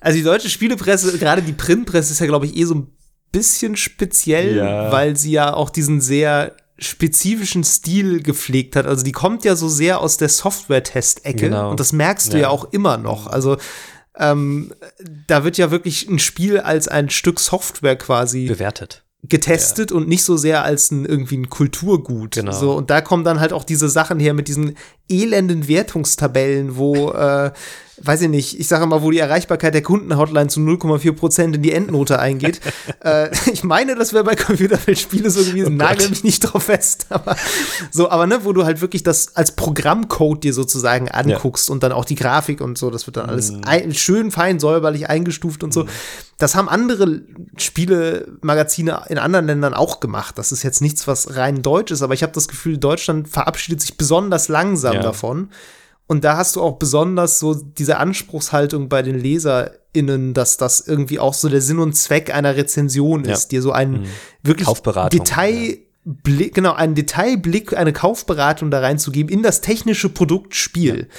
Also 0.00 0.16
die 0.16 0.24
deutsche 0.24 0.48
Spielepresse, 0.48 1.16
gerade 1.18 1.42
die 1.42 1.52
Printpresse 1.52 2.12
ist 2.12 2.18
ja, 2.20 2.26
glaube 2.26 2.46
ich, 2.46 2.56
eh 2.56 2.64
so 2.64 2.74
ein 2.74 2.86
bisschen 3.32 3.76
speziell, 3.76 4.56
Ja. 4.56 4.92
weil 4.92 5.16
sie 5.16 5.32
ja 5.32 5.54
auch 5.54 5.70
diesen 5.70 6.00
sehr 6.00 6.54
spezifischen 6.78 7.64
Stil 7.64 8.22
gepflegt 8.22 8.76
hat. 8.76 8.86
Also 8.86 9.04
die 9.04 9.12
kommt 9.12 9.44
ja 9.44 9.56
so 9.56 9.68
sehr 9.68 10.00
aus 10.00 10.16
der 10.16 10.28
Software-Test-Ecke 10.28 11.48
Genau. 11.48 11.70
und 11.70 11.80
das 11.80 11.92
merkst 11.92 12.32
du 12.32 12.36
Ja. 12.36 12.42
ja 12.44 12.48
auch 12.48 12.72
immer 12.72 12.96
noch. 12.98 13.26
Also 13.26 13.56
ähm, 14.18 14.72
da 15.26 15.44
wird 15.44 15.56
ja 15.58 15.70
wirklich 15.70 16.08
ein 16.08 16.18
Spiel 16.18 16.58
als 16.60 16.88
ein 16.88 17.08
Stück 17.08 17.40
Software 17.40 17.96
quasi 17.96 18.46
bewertet. 18.46 19.04
getestet 19.22 19.90
und 19.92 20.08
nicht 20.08 20.24
so 20.24 20.36
sehr 20.36 20.64
als 20.64 20.90
ein 20.90 21.04
irgendwie 21.06 21.36
ein 21.38 21.48
Kulturgut. 21.48 22.34
Genau. 22.34 22.52
So 22.52 22.74
und 22.74 22.90
da 22.90 23.00
kommen 23.00 23.24
dann 23.24 23.40
halt 23.40 23.52
auch 23.52 23.64
diese 23.64 23.88
Sachen 23.88 24.18
her 24.20 24.34
mit 24.34 24.48
diesen 24.48 24.76
elenden 25.08 25.68
Wertungstabellen, 25.68 26.76
wo 26.76 27.10
äh, 27.10 27.52
weiß 28.04 28.22
ich 28.22 28.28
nicht, 28.28 28.58
ich 28.58 28.68
sage 28.68 28.86
mal, 28.86 29.02
wo 29.02 29.10
die 29.10 29.18
Erreichbarkeit 29.18 29.74
der 29.74 29.82
Kundenhotline 29.82 30.48
zu 30.48 30.60
0,4 30.60 31.12
Prozent 31.12 31.56
in 31.56 31.62
die 31.62 31.72
Endnote 31.72 32.18
eingeht. 32.18 32.60
äh, 33.04 33.30
ich 33.52 33.64
meine, 33.64 33.94
das 33.94 34.12
wäre 34.12 34.24
bei 34.24 34.34
Computerspiele 34.34 35.30
so 35.30 35.44
gewesen, 35.44 35.66
oh 35.66 35.70
nagel 35.70 36.08
mich 36.08 36.24
nicht 36.24 36.40
drauf 36.40 36.64
fest, 36.64 37.06
aber 37.10 37.36
so, 37.90 38.10
aber 38.10 38.26
ne, 38.26 38.44
wo 38.44 38.52
du 38.52 38.64
halt 38.64 38.80
wirklich 38.80 39.02
das 39.02 39.36
als 39.36 39.52
Programmcode 39.52 40.44
dir 40.44 40.54
sozusagen 40.54 41.08
anguckst 41.10 41.68
ja. 41.68 41.72
und 41.72 41.82
dann 41.82 41.92
auch 41.92 42.04
die 42.04 42.14
Grafik 42.14 42.60
und 42.60 42.76
so, 42.76 42.90
das 42.90 43.06
wird 43.06 43.16
dann 43.16 43.28
alles 43.28 43.52
mm. 43.52 43.60
ein, 43.66 43.94
schön 43.94 44.30
fein 44.30 44.58
säuberlich 44.58 45.08
eingestuft 45.08 45.62
und 45.62 45.72
so. 45.72 45.84
Mm. 45.84 45.88
Das 46.38 46.56
haben 46.56 46.68
andere 46.68 47.22
Spielemagazine 47.56 49.02
in 49.08 49.18
anderen 49.18 49.46
Ländern 49.46 49.74
auch 49.74 50.00
gemacht. 50.00 50.38
Das 50.38 50.50
ist 50.50 50.64
jetzt 50.64 50.80
nichts, 50.80 51.06
was 51.06 51.36
rein 51.36 51.62
deutsch 51.62 51.92
ist, 51.92 52.02
aber 52.02 52.14
ich 52.14 52.24
habe 52.24 52.32
das 52.32 52.48
Gefühl, 52.48 52.78
Deutschland 52.78 53.28
verabschiedet 53.28 53.80
sich 53.80 53.96
besonders 53.96 54.48
langsam 54.48 54.91
ja. 54.96 55.02
davon. 55.02 55.50
Und 56.06 56.24
da 56.24 56.36
hast 56.36 56.56
du 56.56 56.60
auch 56.60 56.78
besonders 56.78 57.38
so 57.38 57.54
diese 57.54 57.96
Anspruchshaltung 57.96 58.88
bei 58.88 59.02
den 59.02 59.18
LeserInnen, 59.18 60.34
dass 60.34 60.56
das 60.56 60.80
irgendwie 60.80 61.18
auch 61.18 61.32
so 61.32 61.48
der 61.48 61.62
Sinn 61.62 61.78
und 61.78 61.94
Zweck 61.94 62.34
einer 62.34 62.56
Rezension 62.56 63.24
ist, 63.24 63.48
dir 63.48 63.62
so 63.62 63.72
einen 63.72 64.02
mhm. 64.02 64.06
wirklich 64.42 64.68
Detailblick, 64.68 65.86
ja. 66.48 66.52
genau, 66.52 66.74
einen 66.74 66.94
Detailblick, 66.94 67.76
eine 67.76 67.92
Kaufberatung 67.92 68.70
da 68.70 68.80
reinzugeben 68.80 69.32
in 69.32 69.42
das 69.42 69.62
technische 69.62 70.08
Produktspiel. 70.08 70.98
Ja. 70.98 71.16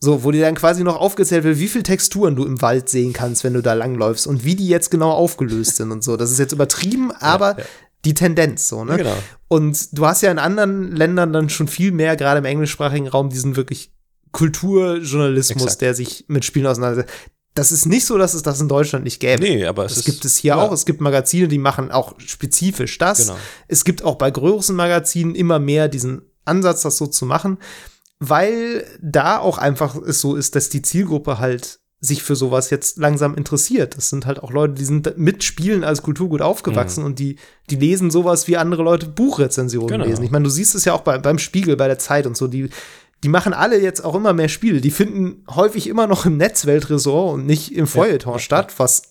So, 0.00 0.22
wo 0.22 0.30
dir 0.30 0.42
dann 0.42 0.54
quasi 0.54 0.84
noch 0.84 1.00
aufgezählt 1.00 1.42
wird, 1.42 1.58
wie 1.58 1.66
viel 1.66 1.82
Texturen 1.82 2.36
du 2.36 2.44
im 2.44 2.62
Wald 2.62 2.88
sehen 2.88 3.12
kannst, 3.12 3.42
wenn 3.42 3.54
du 3.54 3.62
da 3.62 3.72
langläufst 3.72 4.28
und 4.28 4.44
wie 4.44 4.54
die 4.54 4.68
jetzt 4.68 4.92
genau 4.92 5.10
aufgelöst 5.10 5.74
sind 5.74 5.90
und 5.90 6.04
so. 6.04 6.16
Das 6.16 6.30
ist 6.30 6.38
jetzt 6.38 6.52
übertrieben, 6.52 7.10
aber 7.10 7.52
ja, 7.52 7.58
ja. 7.58 7.64
Die 8.04 8.14
Tendenz 8.14 8.68
so, 8.68 8.84
ne? 8.84 8.96
Genau. 8.96 9.16
Und 9.48 9.98
du 9.98 10.06
hast 10.06 10.22
ja 10.22 10.30
in 10.30 10.38
anderen 10.38 10.94
Ländern 10.94 11.32
dann 11.32 11.48
schon 11.48 11.68
viel 11.68 11.92
mehr, 11.92 12.16
gerade 12.16 12.38
im 12.38 12.44
englischsprachigen 12.44 13.08
Raum, 13.08 13.30
diesen 13.30 13.56
wirklich 13.56 13.92
Kulturjournalismus, 14.32 15.62
Exakt. 15.62 15.80
der 15.80 15.94
sich 15.94 16.24
mit 16.28 16.44
Spielen 16.44 16.66
auseinandersetzt. 16.66 17.12
Das 17.54 17.72
ist 17.72 17.86
nicht 17.86 18.04
so, 18.04 18.18
dass 18.18 18.34
es 18.34 18.42
das 18.42 18.60
in 18.60 18.68
Deutschland 18.68 19.04
nicht 19.04 19.18
gäbe. 19.18 19.42
Nee, 19.42 19.64
aber 19.64 19.84
es 19.84 19.96
das 19.96 20.04
gibt 20.04 20.24
es 20.24 20.36
hier 20.36 20.50
ja. 20.50 20.56
auch. 20.56 20.70
Es 20.70 20.86
gibt 20.86 21.00
Magazine, 21.00 21.48
die 21.48 21.58
machen 21.58 21.90
auch 21.90 22.14
spezifisch 22.20 22.98
das. 22.98 23.26
Genau. 23.26 23.38
Es 23.66 23.84
gibt 23.84 24.04
auch 24.04 24.14
bei 24.14 24.30
größeren 24.30 24.76
Magazinen 24.76 25.34
immer 25.34 25.58
mehr 25.58 25.88
diesen 25.88 26.22
Ansatz, 26.44 26.82
das 26.82 26.98
so 26.98 27.06
zu 27.06 27.26
machen, 27.26 27.58
weil 28.20 28.86
da 29.02 29.38
auch 29.38 29.58
einfach 29.58 29.96
es 29.96 30.20
so 30.20 30.36
ist, 30.36 30.54
dass 30.54 30.68
die 30.68 30.82
Zielgruppe 30.82 31.38
halt 31.38 31.80
sich 32.00 32.22
für 32.22 32.36
sowas 32.36 32.70
jetzt 32.70 32.98
langsam 32.98 33.34
interessiert. 33.34 33.96
Das 33.96 34.08
sind 34.08 34.24
halt 34.24 34.42
auch 34.42 34.52
Leute, 34.52 34.74
die 34.74 34.84
sind 34.84 35.18
mit 35.18 35.42
Spielen 35.42 35.82
als 35.82 36.02
Kulturgut 36.02 36.42
aufgewachsen 36.42 37.00
mhm. 37.00 37.06
und 37.06 37.18
die, 37.18 37.36
die 37.70 37.76
lesen 37.76 38.10
sowas 38.10 38.46
wie 38.46 38.56
andere 38.56 38.82
Leute 38.82 39.06
Buchrezensionen 39.06 39.88
genau. 39.88 40.04
lesen. 40.04 40.24
Ich 40.24 40.30
meine, 40.30 40.44
du 40.44 40.50
siehst 40.50 40.74
es 40.74 40.84
ja 40.84 40.92
auch 40.92 41.00
bei, 41.00 41.18
beim 41.18 41.38
Spiegel, 41.38 41.76
bei 41.76 41.88
der 41.88 41.98
Zeit 41.98 42.26
und 42.26 42.36
so, 42.36 42.46
die 42.46 42.70
die 43.24 43.28
machen 43.28 43.52
alle 43.52 43.80
jetzt 43.80 44.04
auch 44.04 44.14
immer 44.14 44.32
mehr 44.32 44.48
Spiele. 44.48 44.80
Die 44.80 44.90
finden 44.90 45.44
häufig 45.50 45.88
immer 45.88 46.06
noch 46.06 46.24
im 46.24 46.36
Netzweltresort 46.36 47.34
und 47.34 47.46
nicht 47.46 47.74
im 47.74 47.86
Feuilleton 47.86 48.34
ja, 48.34 48.38
statt, 48.38 48.74
was 48.76 49.07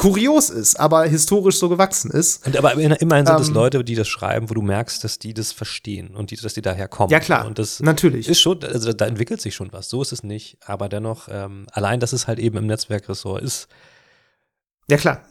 kurios 0.00 0.48
ist, 0.48 0.80
aber 0.80 1.04
historisch 1.04 1.58
so 1.58 1.68
gewachsen 1.68 2.10
ist. 2.10 2.46
Und 2.46 2.56
aber 2.56 2.72
immerhin 2.72 3.26
sind 3.26 3.40
es 3.40 3.48
ähm, 3.48 3.54
Leute, 3.54 3.84
die 3.84 3.94
das 3.94 4.08
schreiben, 4.08 4.48
wo 4.48 4.54
du 4.54 4.62
merkst, 4.62 5.04
dass 5.04 5.18
die 5.18 5.34
das 5.34 5.52
verstehen 5.52 6.16
und 6.16 6.30
die, 6.30 6.36
dass 6.36 6.54
die 6.54 6.62
daher 6.62 6.88
kommen. 6.88 7.10
Ja 7.10 7.20
klar, 7.20 7.46
und 7.46 7.58
das 7.58 7.80
natürlich. 7.80 8.26
Ist 8.26 8.40
schon, 8.40 8.64
also 8.64 8.94
da 8.94 9.06
entwickelt 9.06 9.42
sich 9.42 9.54
schon 9.54 9.72
was. 9.72 9.90
So 9.90 10.00
ist 10.00 10.12
es 10.12 10.22
nicht, 10.22 10.56
aber 10.64 10.88
dennoch 10.88 11.28
ähm, 11.30 11.66
allein, 11.70 12.00
dass 12.00 12.14
es 12.14 12.26
halt 12.26 12.38
eben 12.38 12.56
im 12.56 12.66
Netzwerkressort 12.66 13.42
ist. 13.42 13.68
Ja 14.88 14.96
klar. 14.96 15.22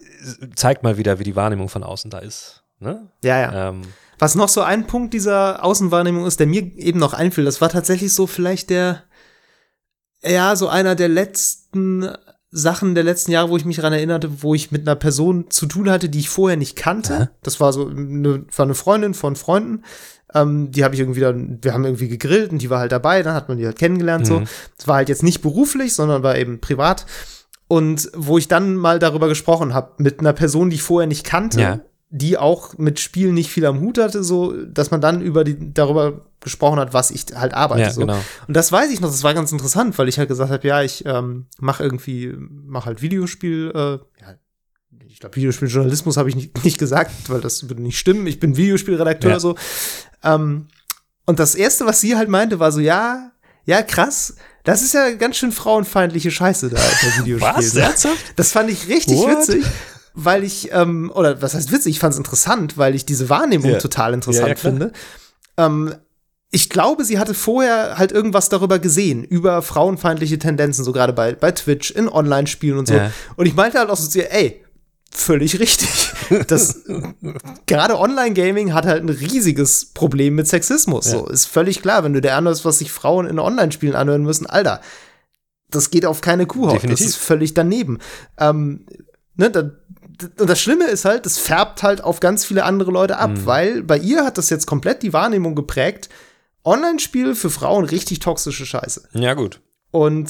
Zeigt 0.55 0.83
mal 0.83 0.97
wieder, 0.97 1.17
wie 1.17 1.23
die 1.23 1.35
Wahrnehmung 1.35 1.69
von 1.69 1.83
außen 1.83 2.11
da 2.11 2.19
ist. 2.19 2.63
Ne? 2.79 3.09
Ja 3.23 3.39
ja. 3.39 3.69
Ähm, 3.69 3.81
was 4.19 4.35
noch 4.35 4.49
so 4.49 4.61
ein 4.61 4.85
Punkt 4.85 5.15
dieser 5.15 5.63
Außenwahrnehmung 5.65 6.27
ist, 6.27 6.39
der 6.39 6.47
mir 6.47 6.61
eben 6.77 6.99
noch 6.99 7.13
einfiel, 7.13 7.45
das 7.45 7.59
war 7.59 7.69
tatsächlich 7.69 8.13
so 8.13 8.27
vielleicht 8.27 8.69
der, 8.69 9.03
ja, 10.21 10.55
so 10.55 10.67
einer 10.67 10.93
der 10.93 11.07
letzten 11.07 12.07
Sachen 12.51 12.95
der 12.95 13.03
letzten 13.03 13.31
Jahre, 13.31 13.49
wo 13.49 13.57
ich 13.57 13.65
mich 13.65 13.75
daran 13.75 13.93
erinnerte, 13.93 14.41
wo 14.41 14.55
ich 14.55 14.71
mit 14.71 14.81
einer 14.87 14.95
Person 14.95 15.49
zu 15.49 15.67
tun 15.67 15.89
hatte, 15.89 16.09
die 16.09 16.19
ich 16.19 16.29
vorher 16.29 16.57
nicht 16.57 16.75
kannte. 16.75 17.13
Ja. 17.13 17.29
Das 17.43 17.59
war 17.59 17.71
so 17.73 17.87
eine, 17.87 18.45
war 18.55 18.65
eine 18.65 18.75
Freundin 18.75 19.13
von 19.13 19.35
Freunden. 19.35 19.83
Ähm, 20.33 20.71
die 20.71 20.83
habe 20.83 20.95
ich 20.95 21.01
irgendwie 21.01 21.19
dann, 21.19 21.59
wir 21.61 21.73
haben 21.73 21.85
irgendwie 21.85 22.07
gegrillt 22.07 22.51
und 22.51 22.61
die 22.61 22.69
war 22.69 22.79
halt 22.79 22.91
dabei, 22.91 23.23
dann 23.23 23.33
hat 23.33 23.49
man 23.49 23.57
die 23.57 23.65
halt 23.65 23.77
kennengelernt. 23.77 24.25
Mhm. 24.25 24.27
So, 24.27 24.43
es 24.77 24.87
war 24.87 24.97
halt 24.97 25.09
jetzt 25.09 25.23
nicht 25.23 25.41
beruflich, 25.41 25.93
sondern 25.93 26.23
war 26.23 26.37
eben 26.37 26.59
privat. 26.59 27.05
Und 27.67 28.09
wo 28.15 28.37
ich 28.39 28.47
dann 28.47 28.75
mal 28.75 28.97
darüber 28.97 29.27
gesprochen 29.27 29.75
habe 29.75 29.93
mit 29.97 30.19
einer 30.19 30.33
Person, 30.33 30.71
die 30.71 30.77
ich 30.77 30.83
vorher 30.83 31.07
nicht 31.07 31.25
kannte, 31.25 31.61
ja 31.61 31.79
die 32.11 32.37
auch 32.37 32.77
mit 32.77 32.99
Spielen 32.99 33.35
nicht 33.35 33.51
viel 33.51 33.65
am 33.65 33.81
Hut 33.81 33.99
hatte, 33.99 34.23
so, 34.23 34.53
dass 34.65 34.89
man 34.89 34.99
dann 34.99 35.21
über 35.21 35.43
die, 35.43 35.73
darüber 35.73 36.25
gesprochen 36.39 36.79
hat, 36.79 36.93
was 36.93 37.11
ich 37.11 37.25
halt 37.35 37.53
arbeite. 37.53 37.81
Ja, 37.81 37.91
so. 37.91 38.01
genau. 38.01 38.17
Und 38.47 38.53
das 38.55 38.71
weiß 38.71 38.89
ich 38.91 38.99
noch, 38.99 39.11
das 39.11 39.23
war 39.23 39.35
ganz 39.35 39.51
interessant, 39.51 39.97
weil 39.99 40.09
ich 40.09 40.17
halt 40.17 40.27
gesagt 40.27 40.51
habe, 40.51 40.67
ja, 40.67 40.81
ich 40.81 41.05
ähm, 41.05 41.45
mache 41.59 41.83
irgendwie, 41.83 42.33
mache 42.35 42.87
halt 42.87 43.01
Videospiel, 43.03 43.71
äh, 43.75 44.21
ja, 44.21 44.35
ich 45.07 45.19
glaube, 45.19 45.35
Videospieljournalismus 45.35 46.17
habe 46.17 46.29
ich 46.29 46.35
nicht, 46.35 46.63
nicht 46.63 46.79
gesagt, 46.79 47.11
weil 47.27 47.41
das 47.41 47.69
würde 47.69 47.81
nicht 47.81 47.99
stimmen. 47.99 48.25
Ich 48.25 48.39
bin 48.39 48.57
Videospielredakteur 48.57 49.31
ja. 49.31 49.39
so. 49.39 49.55
Ähm, 50.23 50.67
und 51.27 51.39
das 51.39 51.53
erste, 51.53 51.85
was 51.85 52.01
sie 52.01 52.15
halt 52.15 52.29
meinte, 52.29 52.59
war 52.59 52.71
so, 52.71 52.79
ja, 52.79 53.31
ja, 53.65 53.83
krass. 53.83 54.35
Das 54.63 54.81
ist 54.81 54.95
ja 54.95 55.11
ganz 55.11 55.37
schön 55.37 55.51
frauenfeindliche 55.51 56.31
Scheiße 56.31 56.69
da 56.69 56.77
bei 56.77 57.17
Videospielen. 57.23 57.55
Was? 57.55 57.75
Ernsthaft? 57.75 58.33
Das 58.35 58.51
fand 58.51 58.71
ich 58.71 58.87
richtig 58.87 59.17
What? 59.17 59.47
witzig 59.47 59.65
weil 60.13 60.43
ich, 60.43 60.71
ähm, 60.71 61.11
oder 61.13 61.41
was 61.41 61.53
heißt 61.53 61.71
witzig, 61.71 61.95
ich 61.95 61.99
fand 61.99 62.13
es 62.13 62.17
interessant, 62.17 62.77
weil 62.77 62.95
ich 62.95 63.05
diese 63.05 63.29
Wahrnehmung 63.29 63.71
ja. 63.71 63.77
total 63.77 64.13
interessant 64.13 64.47
ja, 64.47 64.53
ja, 64.53 64.59
finde. 64.59 64.91
Ähm, 65.57 65.95
ich 66.51 66.69
glaube, 66.69 67.05
sie 67.05 67.19
hatte 67.19 67.33
vorher 67.33 67.97
halt 67.97 68.11
irgendwas 68.11 68.49
darüber 68.49 68.79
gesehen, 68.79 69.23
über 69.23 69.61
frauenfeindliche 69.61 70.39
Tendenzen, 70.39 70.83
so 70.83 70.91
gerade 70.91 71.13
bei, 71.13 71.33
bei 71.33 71.51
Twitch, 71.51 71.91
in 71.91 72.09
Online-Spielen 72.09 72.79
und 72.79 72.87
so. 72.87 72.95
Ja. 72.95 73.11
Und 73.35 73.45
ich 73.45 73.53
meinte 73.53 73.77
halt 73.77 73.89
auch 73.89 73.97
so 73.97 74.07
zu 74.07 74.19
ihr, 74.19 74.31
ey, 74.31 74.63
völlig 75.11 75.59
richtig. 75.59 75.89
Das 76.47 76.83
gerade 77.65 77.97
Online-Gaming 77.97 78.75
hat 78.75 78.85
halt 78.85 79.01
ein 79.01 79.09
riesiges 79.09 79.85
Problem 79.93 80.35
mit 80.35 80.47
Sexismus. 80.47 81.07
Ja. 81.07 81.11
So 81.13 81.27
ist 81.27 81.47
völlig 81.47 81.81
klar, 81.81 82.03
wenn 82.03 82.13
du 82.13 82.21
dir 82.21 82.35
anhörst, 82.35 82.65
was 82.65 82.77
sich 82.77 82.91
Frauen 82.91 83.25
in 83.25 83.39
Online-Spielen 83.39 83.95
anhören 83.95 84.21
müssen, 84.21 84.45
Alter, 84.45 84.79
das 85.71 85.89
geht 85.89 86.05
auf 86.05 86.21
keine 86.21 86.45
Kuhhaut. 86.45 86.75
Definitiv. 86.75 87.05
Das 87.05 87.15
ist 87.15 87.15
völlig 87.15 87.55
daneben. 87.55 87.97
Ähm, 88.37 88.85
ne, 89.35 89.49
da, 89.49 89.71
und 90.37 90.49
das 90.49 90.59
Schlimme 90.59 90.85
ist 90.85 91.05
halt, 91.05 91.25
es 91.25 91.37
färbt 91.37 91.83
halt 91.83 92.03
auf 92.03 92.19
ganz 92.19 92.45
viele 92.45 92.63
andere 92.63 92.91
Leute 92.91 93.17
ab, 93.17 93.31
mhm. 93.31 93.45
weil 93.45 93.83
bei 93.83 93.97
ihr 93.97 94.25
hat 94.25 94.37
das 94.37 94.49
jetzt 94.49 94.65
komplett 94.65 95.03
die 95.03 95.13
Wahrnehmung 95.13 95.55
geprägt. 95.55 96.09
Online-Spiel 96.65 97.35
für 97.35 97.49
Frauen 97.49 97.85
richtig 97.85 98.19
toxische 98.19 98.65
Scheiße. 98.65 99.09
Ja, 99.13 99.33
gut. 99.33 99.61
Und 99.91 100.29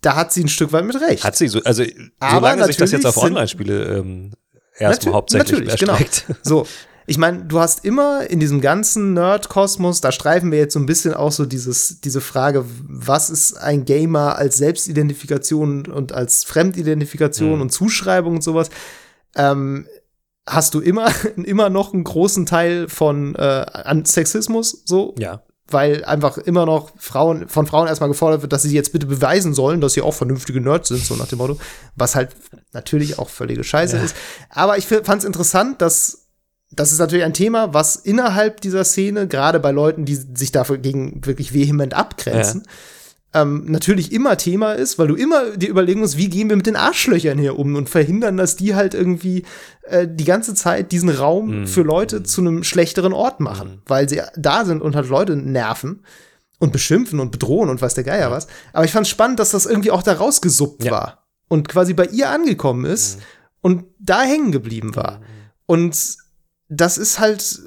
da 0.00 0.16
hat 0.16 0.32
sie 0.32 0.42
ein 0.44 0.48
Stück 0.48 0.72
weit 0.72 0.84
mit 0.84 1.00
recht. 1.00 1.24
Hat 1.24 1.36
sie 1.36 1.48
so, 1.48 1.62
also 1.62 1.84
Aber 2.18 2.40
solange 2.40 2.64
sich 2.66 2.76
das 2.76 2.90
jetzt 2.90 3.06
auf 3.06 3.16
Online-Spiele 3.16 3.98
ähm, 3.98 4.32
erstmal 4.76 5.14
hauptsächlich 5.14 5.68
erstreckt. 5.68 6.24
Genau. 6.26 6.38
So, 6.42 6.66
ich 7.06 7.18
meine, 7.18 7.44
du 7.44 7.58
hast 7.58 7.84
immer 7.84 8.28
in 8.30 8.40
diesem 8.40 8.60
ganzen 8.60 9.14
Nerd-Kosmos, 9.14 10.00
da 10.00 10.12
streifen 10.12 10.52
wir 10.52 10.58
jetzt 10.58 10.74
so 10.74 10.80
ein 10.80 10.86
bisschen 10.86 11.14
auch 11.14 11.32
so 11.32 11.46
dieses, 11.46 12.00
diese 12.00 12.20
Frage, 12.20 12.64
was 12.86 13.30
ist 13.30 13.54
ein 13.54 13.84
Gamer 13.84 14.36
als 14.36 14.56
Selbstidentifikation 14.58 15.86
und 15.86 16.12
als 16.12 16.44
Fremdidentifikation 16.44 17.56
mhm. 17.56 17.62
und 17.62 17.70
Zuschreibung 17.70 18.36
und 18.36 18.44
sowas, 18.44 18.70
ähm, 19.34 19.86
hast 20.46 20.74
du 20.74 20.80
immer, 20.80 21.10
immer 21.36 21.70
noch 21.70 21.92
einen 21.92 22.04
großen 22.04 22.46
Teil 22.46 22.88
von 22.88 23.34
äh, 23.34 23.38
an 23.38 24.04
Sexismus, 24.04 24.82
so. 24.84 25.14
Ja. 25.18 25.42
Weil 25.68 26.04
einfach 26.04 26.36
immer 26.36 26.66
noch 26.66 26.90
Frauen, 26.98 27.48
von 27.48 27.66
Frauen 27.66 27.88
erstmal 27.88 28.10
gefordert 28.10 28.42
wird, 28.42 28.52
dass 28.52 28.62
sie 28.62 28.74
jetzt 28.74 28.92
bitte 28.92 29.06
beweisen 29.06 29.54
sollen, 29.54 29.80
dass 29.80 29.94
sie 29.94 30.02
auch 30.02 30.12
vernünftige 30.12 30.60
Nerds 30.60 30.88
sind, 30.88 31.02
so 31.02 31.16
nach 31.16 31.28
dem 31.28 31.38
Motto. 31.38 31.56
Was 31.96 32.14
halt 32.14 32.30
natürlich 32.72 33.18
auch 33.18 33.30
völlige 33.30 33.64
Scheiße 33.64 33.96
ja. 33.96 34.02
ist. 34.02 34.14
Aber 34.50 34.76
ich 34.76 34.86
fand 34.86 35.20
es 35.20 35.24
interessant, 35.24 35.80
dass 35.80 36.21
das 36.74 36.90
ist 36.90 36.98
natürlich 36.98 37.24
ein 37.24 37.34
Thema, 37.34 37.74
was 37.74 37.96
innerhalb 37.96 38.60
dieser 38.60 38.84
Szene, 38.84 39.28
gerade 39.28 39.60
bei 39.60 39.70
Leuten, 39.70 40.04
die 40.04 40.14
sich 40.14 40.52
dagegen 40.52 41.24
wirklich 41.24 41.52
vehement 41.52 41.94
abgrenzen, 41.94 42.62
ja. 43.34 43.42
ähm, 43.42 43.64
natürlich 43.66 44.12
immer 44.12 44.38
Thema 44.38 44.72
ist, 44.72 44.98
weil 44.98 45.08
du 45.08 45.14
immer 45.14 45.56
dir 45.56 45.68
überlegen 45.68 46.00
musst, 46.00 46.16
wie 46.16 46.30
gehen 46.30 46.48
wir 46.48 46.56
mit 46.56 46.66
den 46.66 46.76
Arschlöchern 46.76 47.38
hier 47.38 47.58
um 47.58 47.76
und 47.76 47.90
verhindern, 47.90 48.38
dass 48.38 48.56
die 48.56 48.74
halt 48.74 48.94
irgendwie 48.94 49.44
äh, 49.82 50.08
die 50.10 50.24
ganze 50.24 50.54
Zeit 50.54 50.92
diesen 50.92 51.10
Raum 51.10 51.60
mhm. 51.60 51.66
für 51.66 51.82
Leute 51.82 52.22
zu 52.22 52.40
einem 52.40 52.64
schlechteren 52.64 53.12
Ort 53.12 53.40
machen, 53.40 53.68
mhm. 53.68 53.82
weil 53.86 54.08
sie 54.08 54.22
da 54.36 54.64
sind 54.64 54.80
und 54.80 54.96
halt 54.96 55.08
Leute 55.08 55.36
nerven 55.36 56.00
und 56.58 56.72
beschimpfen 56.72 57.20
und 57.20 57.32
bedrohen 57.32 57.68
und 57.68 57.82
weiß 57.82 57.94
der 57.94 58.04
Geier 58.04 58.30
was. 58.30 58.46
Aber 58.72 58.84
ich 58.86 58.92
fand 58.92 59.06
spannend, 59.06 59.40
dass 59.40 59.50
das 59.50 59.66
irgendwie 59.66 59.90
auch 59.90 60.02
da 60.02 60.14
rausgesuppt 60.14 60.84
ja. 60.84 60.92
war 60.92 61.24
und 61.48 61.68
quasi 61.68 61.92
bei 61.92 62.06
ihr 62.06 62.30
angekommen 62.30 62.86
ist 62.86 63.18
mhm. 63.18 63.22
und 63.60 63.84
da 63.98 64.22
hängen 64.22 64.52
geblieben 64.52 64.96
war. 64.96 65.18
Mhm. 65.18 65.24
Und 65.66 66.21
das 66.74 66.96
ist 66.96 67.18
halt, 67.18 67.60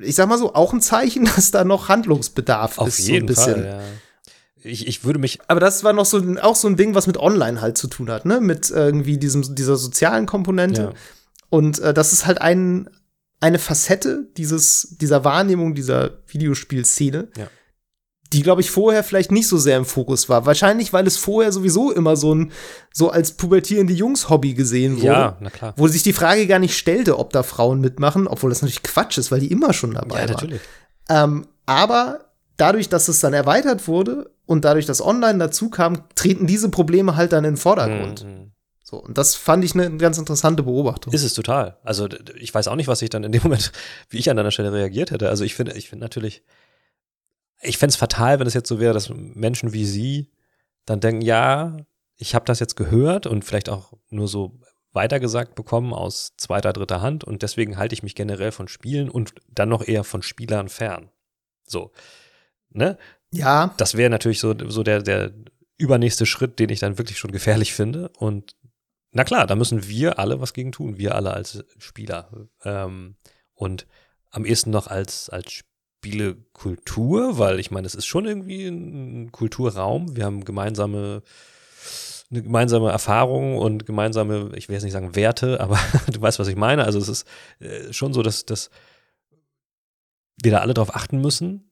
ich 0.00 0.14
sag 0.14 0.28
mal 0.28 0.38
so, 0.38 0.54
auch 0.54 0.72
ein 0.72 0.80
Zeichen, 0.80 1.24
dass 1.36 1.50
da 1.50 1.64
noch 1.64 1.88
Handlungsbedarf 1.88 2.78
Auf 2.78 2.88
ist. 2.88 3.00
Auf 3.00 3.08
jeden 3.08 3.28
so 3.28 3.42
Fall, 3.42 3.64
ja. 3.64 3.80
Ich, 4.62 4.86
ich 4.86 5.04
würde 5.04 5.18
mich. 5.18 5.38
Aber 5.48 5.58
das 5.58 5.84
war 5.84 5.94
noch 5.94 6.04
so 6.04 6.22
auch 6.42 6.54
so 6.54 6.68
ein 6.68 6.76
Ding, 6.76 6.94
was 6.94 7.06
mit 7.06 7.16
Online 7.16 7.62
halt 7.62 7.78
zu 7.78 7.88
tun 7.88 8.10
hat, 8.10 8.26
ne? 8.26 8.42
Mit 8.42 8.68
irgendwie 8.68 9.16
diesem, 9.16 9.54
dieser 9.54 9.76
sozialen 9.76 10.26
Komponente. 10.26 10.82
Ja. 10.82 10.92
Und 11.48 11.78
äh, 11.78 11.94
das 11.94 12.12
ist 12.12 12.26
halt 12.26 12.42
ein, 12.42 12.90
eine 13.40 13.58
Facette 13.58 14.28
dieses, 14.36 14.96
dieser 15.00 15.24
Wahrnehmung 15.24 15.74
dieser 15.74 16.18
Videospielszene, 16.26 17.28
ja. 17.38 17.48
Die, 18.32 18.42
glaube 18.42 18.60
ich, 18.60 18.70
vorher 18.70 19.02
vielleicht 19.02 19.32
nicht 19.32 19.48
so 19.48 19.58
sehr 19.58 19.76
im 19.76 19.84
Fokus 19.84 20.28
war. 20.28 20.46
Wahrscheinlich, 20.46 20.92
weil 20.92 21.06
es 21.06 21.16
vorher 21.16 21.50
sowieso 21.50 21.90
immer 21.90 22.16
so 22.16 22.34
ein, 22.34 22.52
so 22.92 23.10
als 23.10 23.32
pubertierende 23.32 23.92
Jungs-Hobby 23.92 24.54
gesehen 24.54 24.96
wurde. 24.96 25.06
Ja, 25.06 25.36
na 25.40 25.50
klar. 25.50 25.74
Wo 25.76 25.88
sich 25.88 26.02
die 26.04 26.12
Frage 26.12 26.46
gar 26.46 26.60
nicht 26.60 26.76
stellte, 26.78 27.18
ob 27.18 27.32
da 27.32 27.42
Frauen 27.42 27.80
mitmachen, 27.80 28.28
obwohl 28.28 28.50
das 28.50 28.62
natürlich 28.62 28.82
Quatsch 28.84 29.18
ist, 29.18 29.32
weil 29.32 29.40
die 29.40 29.50
immer 29.50 29.72
schon 29.72 29.94
dabei 29.94 30.16
Ja, 30.16 30.20
waren. 30.22 30.30
natürlich. 30.32 30.60
Ähm, 31.08 31.46
aber 31.66 32.26
dadurch, 32.56 32.88
dass 32.88 33.08
es 33.08 33.20
dann 33.20 33.32
erweitert 33.32 33.88
wurde 33.88 34.30
und 34.46 34.64
dadurch, 34.64 34.86
dass 34.86 35.04
Online 35.04 35.38
dazu 35.38 35.68
kam, 35.70 36.04
treten 36.14 36.46
diese 36.46 36.68
Probleme 36.68 37.16
halt 37.16 37.32
dann 37.32 37.44
in 37.44 37.52
den 37.52 37.56
Vordergrund. 37.56 38.24
Mhm. 38.24 38.52
So, 38.84 38.96
und 38.96 39.16
das 39.18 39.36
fand 39.36 39.64
ich 39.64 39.74
eine 39.74 39.96
ganz 39.98 40.18
interessante 40.18 40.64
Beobachtung. 40.64 41.12
Ist 41.12 41.22
es 41.22 41.34
total. 41.34 41.78
Also 41.84 42.08
ich 42.40 42.52
weiß 42.52 42.66
auch 42.66 42.74
nicht, 42.74 42.88
was 42.88 43.02
ich 43.02 43.10
dann 43.10 43.22
in 43.22 43.30
dem 43.30 43.42
Moment, 43.42 43.70
wie 44.08 44.18
ich 44.18 44.28
an 44.30 44.36
deiner 44.36 44.50
Stelle 44.50 44.72
reagiert 44.72 45.10
hätte. 45.12 45.28
Also 45.28 45.44
ich 45.44 45.54
finde, 45.54 45.74
ich 45.76 45.88
finde 45.88 46.04
natürlich, 46.04 46.42
ich 47.60 47.78
fände 47.78 47.90
es 47.90 47.96
fatal, 47.96 48.40
wenn 48.40 48.46
es 48.46 48.54
jetzt 48.54 48.68
so 48.68 48.80
wäre, 48.80 48.94
dass 48.94 49.10
Menschen 49.10 49.72
wie 49.72 49.84
Sie 49.84 50.30
dann 50.86 51.00
denken, 51.00 51.22
ja, 51.22 51.76
ich 52.16 52.34
habe 52.34 52.44
das 52.44 52.60
jetzt 52.60 52.76
gehört 52.76 53.26
und 53.26 53.44
vielleicht 53.44 53.68
auch 53.68 53.92
nur 54.08 54.28
so 54.28 54.60
weitergesagt 54.92 55.54
bekommen 55.54 55.92
aus 55.92 56.34
zweiter, 56.36 56.72
dritter 56.72 57.00
Hand 57.00 57.22
und 57.24 57.42
deswegen 57.42 57.76
halte 57.76 57.94
ich 57.94 58.02
mich 58.02 58.14
generell 58.14 58.52
von 58.52 58.68
Spielen 58.68 59.08
und 59.08 59.34
dann 59.48 59.68
noch 59.68 59.86
eher 59.86 60.04
von 60.04 60.22
Spielern 60.22 60.68
fern. 60.68 61.10
So. 61.64 61.92
Ne? 62.70 62.98
ja, 63.32 63.74
Das 63.76 63.96
wäre 63.96 64.10
natürlich 64.10 64.40
so, 64.40 64.54
so 64.68 64.82
der, 64.82 65.02
der 65.02 65.32
übernächste 65.76 66.26
Schritt, 66.26 66.58
den 66.58 66.70
ich 66.70 66.80
dann 66.80 66.98
wirklich 66.98 67.18
schon 67.18 67.32
gefährlich 67.32 67.72
finde. 67.72 68.10
Und 68.18 68.56
na 69.12 69.24
klar, 69.24 69.46
da 69.46 69.54
müssen 69.54 69.88
wir 69.88 70.18
alle 70.18 70.40
was 70.40 70.52
gegen 70.52 70.72
tun, 70.72 70.98
wir 70.98 71.14
alle 71.14 71.32
als 71.32 71.64
Spieler. 71.78 72.48
Ähm, 72.64 73.16
und 73.54 73.86
am 74.30 74.44
ehesten 74.44 74.70
noch 74.70 74.86
als, 74.88 75.30
als 75.30 75.62
Spielekultur, 76.00 77.38
weil 77.38 77.60
ich 77.60 77.70
meine, 77.70 77.86
es 77.86 77.94
ist 77.94 78.06
schon 78.06 78.24
irgendwie 78.24 78.66
ein 78.66 79.32
Kulturraum. 79.32 80.16
Wir 80.16 80.24
haben 80.24 80.44
gemeinsame, 80.46 81.22
eine 82.30 82.42
gemeinsame 82.42 82.90
Erfahrung 82.90 83.58
und 83.58 83.84
gemeinsame, 83.84 84.50
ich 84.56 84.68
will 84.68 84.74
jetzt 84.74 84.84
nicht 84.84 84.94
sagen 84.94 85.14
Werte, 85.14 85.60
aber 85.60 85.78
du 86.10 86.20
weißt, 86.20 86.38
was 86.38 86.48
ich 86.48 86.56
meine. 86.56 86.84
Also 86.84 86.98
es 86.98 87.08
ist 87.08 87.26
äh, 87.58 87.92
schon 87.92 88.14
so, 88.14 88.22
dass, 88.22 88.46
dass 88.46 88.70
wir 90.42 90.52
da 90.52 90.58
alle 90.60 90.72
drauf 90.72 90.94
achten 90.94 91.20
müssen 91.20 91.70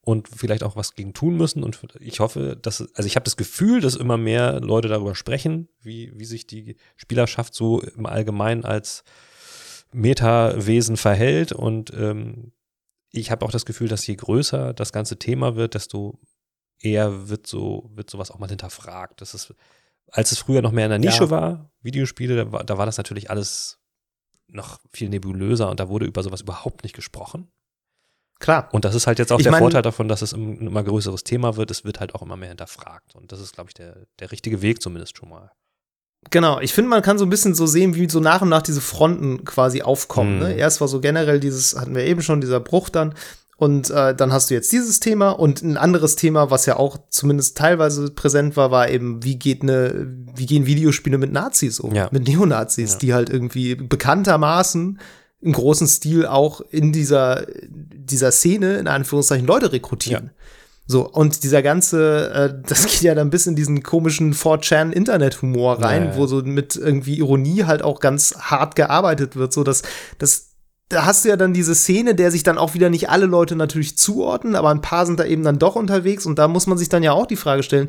und 0.00 0.28
vielleicht 0.28 0.62
auch 0.62 0.74
was 0.74 0.94
gegen 0.94 1.12
tun 1.12 1.36
müssen. 1.36 1.62
Und 1.62 1.78
ich 2.00 2.20
hoffe, 2.20 2.56
dass, 2.60 2.80
also 2.94 3.06
ich 3.06 3.16
habe 3.16 3.24
das 3.24 3.36
Gefühl, 3.36 3.82
dass 3.82 3.96
immer 3.96 4.16
mehr 4.16 4.60
Leute 4.60 4.88
darüber 4.88 5.14
sprechen, 5.14 5.68
wie, 5.82 6.10
wie 6.18 6.24
sich 6.24 6.46
die 6.46 6.76
Spielerschaft 6.96 7.54
so 7.54 7.82
im 7.82 8.06
Allgemeinen 8.06 8.64
als 8.64 9.04
Metawesen 9.92 10.96
verhält. 10.96 11.52
Und 11.52 11.92
ähm, 11.92 12.52
ich 13.12 13.30
habe 13.30 13.44
auch 13.46 13.50
das 13.52 13.64
Gefühl, 13.66 13.88
dass 13.88 14.06
je 14.06 14.16
größer 14.16 14.74
das 14.74 14.92
ganze 14.92 15.18
Thema 15.18 15.54
wird, 15.56 15.74
desto 15.74 16.18
eher 16.80 17.28
wird 17.28 17.46
so, 17.46 17.90
wird 17.94 18.10
sowas 18.10 18.30
auch 18.30 18.38
mal 18.38 18.48
hinterfragt. 18.48 19.20
Das 19.20 19.34
ist, 19.34 19.54
als 20.10 20.32
es 20.32 20.38
früher 20.38 20.62
noch 20.62 20.72
mehr 20.72 20.86
in 20.86 20.90
der 20.90 20.98
Nische 20.98 21.24
Ja. 21.24 21.30
war, 21.30 21.70
Videospiele, 21.82 22.36
da 22.36 22.52
war, 22.52 22.64
da 22.64 22.78
war 22.78 22.86
das 22.86 22.96
natürlich 22.96 23.30
alles 23.30 23.78
noch 24.48 24.80
viel 24.92 25.08
nebulöser 25.08 25.70
und 25.70 25.78
da 25.80 25.88
wurde 25.88 26.06
über 26.06 26.22
sowas 26.22 26.40
überhaupt 26.42 26.82
nicht 26.82 26.94
gesprochen. 26.94 27.50
klar. 28.40 28.68
Und 28.72 28.84
das 28.84 28.96
ist 28.96 29.06
halt 29.06 29.20
jetzt 29.20 29.30
auch 29.30 29.38
Ich 29.38 29.44
der 29.44 29.52
mein- 29.52 29.60
Vorteil 29.60 29.82
davon, 29.82 30.08
dass 30.08 30.20
es 30.20 30.32
ein 30.32 30.66
immer 30.66 30.82
größeres 30.82 31.22
Thema 31.22 31.56
wird. 31.56 31.70
Es 31.70 31.84
wird 31.84 32.00
halt 32.00 32.12
auch 32.16 32.22
immer 32.22 32.36
mehr 32.36 32.48
hinterfragt. 32.48 33.14
Und 33.14 33.30
das 33.30 33.38
ist, 33.40 33.54
glaube 33.54 33.70
ich, 33.70 33.74
der, 33.74 34.06
der 34.18 34.32
richtige 34.32 34.62
Weg 34.62 34.82
zumindest 34.82 35.16
schon 35.16 35.28
mal. 35.28 35.52
Genau, 36.30 36.60
ich 36.60 36.72
finde, 36.72 36.88
man 36.88 37.02
kann 37.02 37.18
so 37.18 37.26
ein 37.26 37.30
bisschen 37.30 37.54
so 37.54 37.66
sehen, 37.66 37.94
wie 37.94 38.08
so 38.08 38.20
nach 38.20 38.42
und 38.42 38.48
nach 38.48 38.62
diese 38.62 38.80
Fronten 38.80 39.44
quasi 39.44 39.82
aufkommen. 39.82 40.36
Mhm. 40.36 40.42
Ne? 40.42 40.54
Erst 40.54 40.80
war 40.80 40.88
so 40.88 41.00
generell 41.00 41.40
dieses, 41.40 41.76
hatten 41.78 41.94
wir 41.94 42.04
eben 42.04 42.22
schon, 42.22 42.40
dieser 42.40 42.60
Bruch 42.60 42.88
dann. 42.88 43.14
Und 43.58 43.90
äh, 43.90 44.14
dann 44.14 44.32
hast 44.32 44.50
du 44.50 44.54
jetzt 44.54 44.72
dieses 44.72 44.98
Thema 44.98 45.30
und 45.30 45.62
ein 45.62 45.76
anderes 45.76 46.16
Thema, 46.16 46.50
was 46.50 46.66
ja 46.66 46.76
auch 46.78 46.98
zumindest 47.10 47.56
teilweise 47.56 48.10
präsent 48.10 48.56
war, 48.56 48.70
war 48.72 48.88
eben, 48.90 49.22
wie 49.22 49.36
geht 49.38 49.62
eine, 49.62 50.08
wie 50.34 50.46
gehen 50.46 50.66
Videospiele 50.66 51.16
mit 51.18 51.32
Nazis 51.32 51.78
um, 51.78 51.94
Ja. 51.94 52.08
mit 52.10 52.26
Neonazis, 52.26 52.94
Ja. 52.94 52.98
die 52.98 53.14
halt 53.14 53.30
irgendwie 53.30 53.76
bekanntermaßen 53.76 54.98
im 55.42 55.52
großen 55.52 55.86
Stil 55.86 56.26
auch 56.26 56.60
in 56.70 56.92
dieser, 56.92 57.46
dieser 57.68 58.32
Szene, 58.32 58.78
in 58.78 58.88
Anführungszeichen, 58.88 59.46
Leute 59.46 59.72
rekrutieren. 59.72 60.30
So, 60.86 61.08
und 61.08 61.44
dieser 61.44 61.62
ganze, 61.62 62.30
äh, 62.32 62.62
das 62.68 62.86
geht 62.86 63.02
ja 63.02 63.14
dann 63.14 63.30
bis 63.30 63.46
in 63.46 63.56
diesen 63.56 63.82
komischen 63.82 64.34
4chan-Internet-Humor 64.34 65.82
rein, 65.82 66.04
Ja, 66.04 66.16
wo 66.16 66.26
so 66.26 66.42
mit 66.42 66.76
irgendwie 66.76 67.18
Ironie 67.18 67.64
halt 67.64 67.82
auch 67.82 68.00
ganz 68.00 68.34
hart 68.38 68.74
gearbeitet 68.74 69.36
wird, 69.36 69.52
so 69.52 69.64
dass 69.64 69.82
das 70.18 70.52
da 70.92 71.06
hast 71.06 71.24
du 71.24 71.30
ja 71.30 71.36
dann 71.36 71.54
diese 71.54 71.74
Szene, 71.74 72.14
der 72.14 72.30
sich 72.30 72.42
dann 72.42 72.58
auch 72.58 72.74
wieder 72.74 72.90
nicht 72.90 73.08
alle 73.08 73.24
Leute 73.24 73.56
natürlich 73.56 73.96
zuordnen, 73.96 74.54
aber 74.54 74.68
ein 74.68 74.82
paar 74.82 75.06
sind 75.06 75.18
da 75.18 75.24
eben 75.24 75.42
dann 75.42 75.58
doch 75.58 75.74
unterwegs. 75.74 76.26
Und 76.26 76.38
da 76.38 76.48
muss 76.48 76.66
man 76.66 76.76
sich 76.76 76.90
dann 76.90 77.02
ja 77.02 77.12
auch 77.12 77.26
die 77.26 77.36
Frage 77.36 77.62
stellen, 77.62 77.88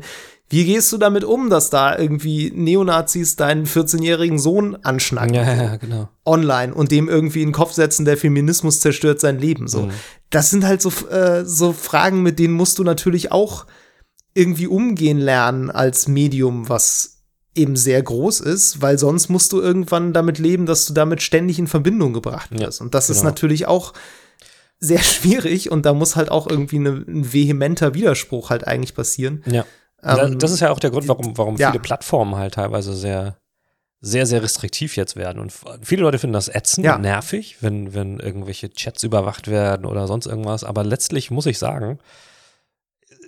wie 0.50 0.64
gehst 0.66 0.92
du 0.92 0.98
damit 0.98 1.24
um, 1.24 1.48
dass 1.50 1.70
da 1.70 1.98
irgendwie 1.98 2.52
Neonazis 2.54 3.34
deinen 3.36 3.66
14-jährigen 3.66 4.38
Sohn 4.38 4.76
anschnacken? 4.82 5.34
ja, 5.34 5.76
genau. 5.76 6.08
online 6.24 6.74
und 6.74 6.90
dem 6.92 7.08
irgendwie 7.08 7.42
in 7.42 7.48
den 7.48 7.54
Kopf 7.54 7.72
setzen, 7.72 8.04
der 8.04 8.16
Feminismus 8.16 8.80
zerstört 8.80 9.20
sein 9.20 9.38
Leben. 9.38 9.68
So, 9.68 9.82
Mhm. 9.84 9.90
das 10.30 10.50
sind 10.50 10.64
halt 10.64 10.82
so 10.82 10.90
äh, 11.08 11.44
so 11.44 11.72
Fragen, 11.72 12.22
mit 12.22 12.38
denen 12.38 12.54
musst 12.54 12.78
du 12.78 12.84
natürlich 12.84 13.32
auch 13.32 13.66
irgendwie 14.34 14.66
umgehen 14.66 15.18
lernen 15.18 15.70
als 15.70 16.08
Medium, 16.08 16.68
was 16.68 17.22
eben 17.54 17.76
sehr 17.76 18.02
groß 18.02 18.40
ist, 18.40 18.82
weil 18.82 18.98
sonst 18.98 19.28
musst 19.28 19.52
du 19.52 19.60
irgendwann 19.60 20.12
damit 20.12 20.38
leben, 20.38 20.66
dass 20.66 20.86
du 20.86 20.92
damit 20.92 21.22
ständig 21.22 21.58
in 21.60 21.68
Verbindung 21.68 22.12
gebracht 22.12 22.50
Ja, 22.52 22.66
wirst. 22.66 22.80
und 22.80 22.94
das 22.94 23.10
ist 23.10 23.18
genau. 23.18 23.30
natürlich 23.30 23.66
auch 23.66 23.92
sehr 24.80 24.98
schwierig 25.02 25.70
und 25.70 25.86
da 25.86 25.94
muss 25.94 26.16
halt 26.16 26.30
auch 26.30 26.48
irgendwie 26.48 26.76
eine, 26.76 26.90
ein 27.08 27.32
vehementer 27.32 27.94
Widerspruch 27.94 28.50
halt 28.50 28.66
eigentlich 28.66 28.94
passieren. 28.94 29.42
Ja. 29.46 29.64
Ähm, 30.04 30.38
das 30.38 30.50
ist 30.52 30.60
ja 30.60 30.70
auch 30.70 30.78
der 30.78 30.90
Grund, 30.90 31.08
warum, 31.08 31.36
warum 31.36 31.56
ja. 31.56 31.70
viele 31.70 31.82
Plattformen 31.82 32.36
halt 32.36 32.54
teilweise 32.54 32.94
sehr, 32.94 33.36
sehr, 34.00 34.26
sehr 34.26 34.42
restriktiv 34.42 34.96
jetzt 34.96 35.16
werden. 35.16 35.40
Und 35.40 35.52
viele 35.82 36.02
Leute 36.02 36.18
finden 36.18 36.34
das 36.34 36.48
ätzend 36.48 36.84
Ja. 36.84 36.96
und 36.96 37.02
nervig, 37.02 37.58
wenn, 37.60 37.94
wenn 37.94 38.20
irgendwelche 38.20 38.70
Chats 38.70 39.02
überwacht 39.02 39.48
werden 39.48 39.86
oder 39.86 40.06
sonst 40.06 40.26
irgendwas. 40.26 40.64
Aber 40.64 40.84
letztlich 40.84 41.30
muss 41.30 41.46
ich 41.46 41.58
sagen, 41.58 41.98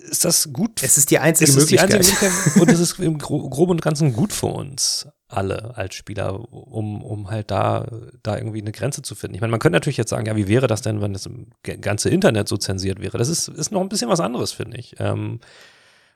ist 0.09 0.23
das 0.23 0.53
gut 0.53 0.83
es 0.83 0.97
ist 0.97 1.11
die 1.11 1.19
einzige 1.19 1.49
ist 1.49 1.55
die 1.55 1.75
Möglichkeit. 1.75 1.95
einzige 1.95 2.25
Möglichkeit 2.25 2.61
und 2.61 2.69
es 2.69 2.79
ist 2.79 2.99
im 2.99 3.17
Gro 3.17 3.49
Groben 3.49 3.71
und 3.71 3.81
Ganzen 3.81 4.13
gut 4.13 4.31
für 4.31 4.45
uns 4.47 5.07
alle 5.27 5.75
als 5.75 5.95
Spieler, 5.95 6.53
um, 6.53 7.01
um 7.03 7.29
halt 7.29 7.51
da, 7.51 7.85
da 8.23 8.37
irgendwie 8.37 8.61
eine 8.61 8.71
Grenze 8.71 9.01
zu 9.01 9.15
finden. 9.15 9.35
Ich 9.35 9.41
meine, 9.41 9.51
man 9.51 9.59
könnte 9.59 9.75
natürlich 9.75 9.97
jetzt 9.97 10.09
sagen, 10.09 10.25
ja, 10.25 10.37
wie 10.37 10.47
wäre 10.47 10.67
das 10.67 10.81
denn, 10.81 11.01
wenn 11.01 11.11
das 11.11 11.29
ganze 11.81 12.09
Internet 12.09 12.47
so 12.47 12.55
zensiert 12.55 13.01
wäre? 13.01 13.17
Das 13.17 13.27
ist, 13.27 13.49
ist 13.49 13.71
noch 13.71 13.81
ein 13.81 13.89
bisschen 13.89 14.09
was 14.09 14.21
anderes, 14.21 14.53
finde 14.53 14.77
ich. 14.77 14.95
Ähm, 14.99 15.41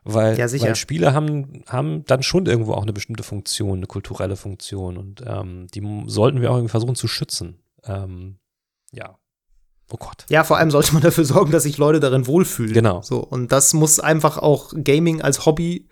weil, 0.04 0.38
Ja, 0.38 0.52
weil 0.52 0.76
Spiele 0.76 1.14
haben, 1.14 1.64
haben 1.68 2.04
dann 2.06 2.24
schon 2.24 2.46
irgendwo 2.46 2.74
auch 2.74 2.82
eine 2.82 2.94
bestimmte 2.94 3.24
Funktion, 3.24 3.80
eine 3.80 3.88
kulturelle 3.88 4.36
Funktion 4.36 4.98
und 4.98 5.24
ähm, 5.26 5.68
die 5.74 5.82
sollten 6.08 6.42
wir 6.42 6.52
auch 6.52 6.56
irgendwie 6.56 6.72
versuchen 6.72 6.96
zu 6.96 7.08
schützen. 7.08 7.60
Ähm, 7.84 8.38
ja. 8.92 9.18
Oh 9.92 9.98
Gott. 9.98 10.26
Ja, 10.30 10.44
vor 10.44 10.58
allem 10.58 10.72
sollte 10.72 10.94
man 10.94 11.04
dafür 11.04 11.26
sorgen, 11.26 11.52
dass 11.52 11.64
sich 11.64 11.78
Leute 11.78 12.00
darin 12.00 12.26
wohlfühlen. 12.26 12.74
Genau. 12.74 13.02
So, 13.02 13.20
und 13.20 13.52
das 13.52 13.74
muss 13.74 14.00
einfach 14.00 14.38
auch 14.38 14.74
Gaming 14.84 15.22
als 15.22 15.46
Hobby 15.46 15.88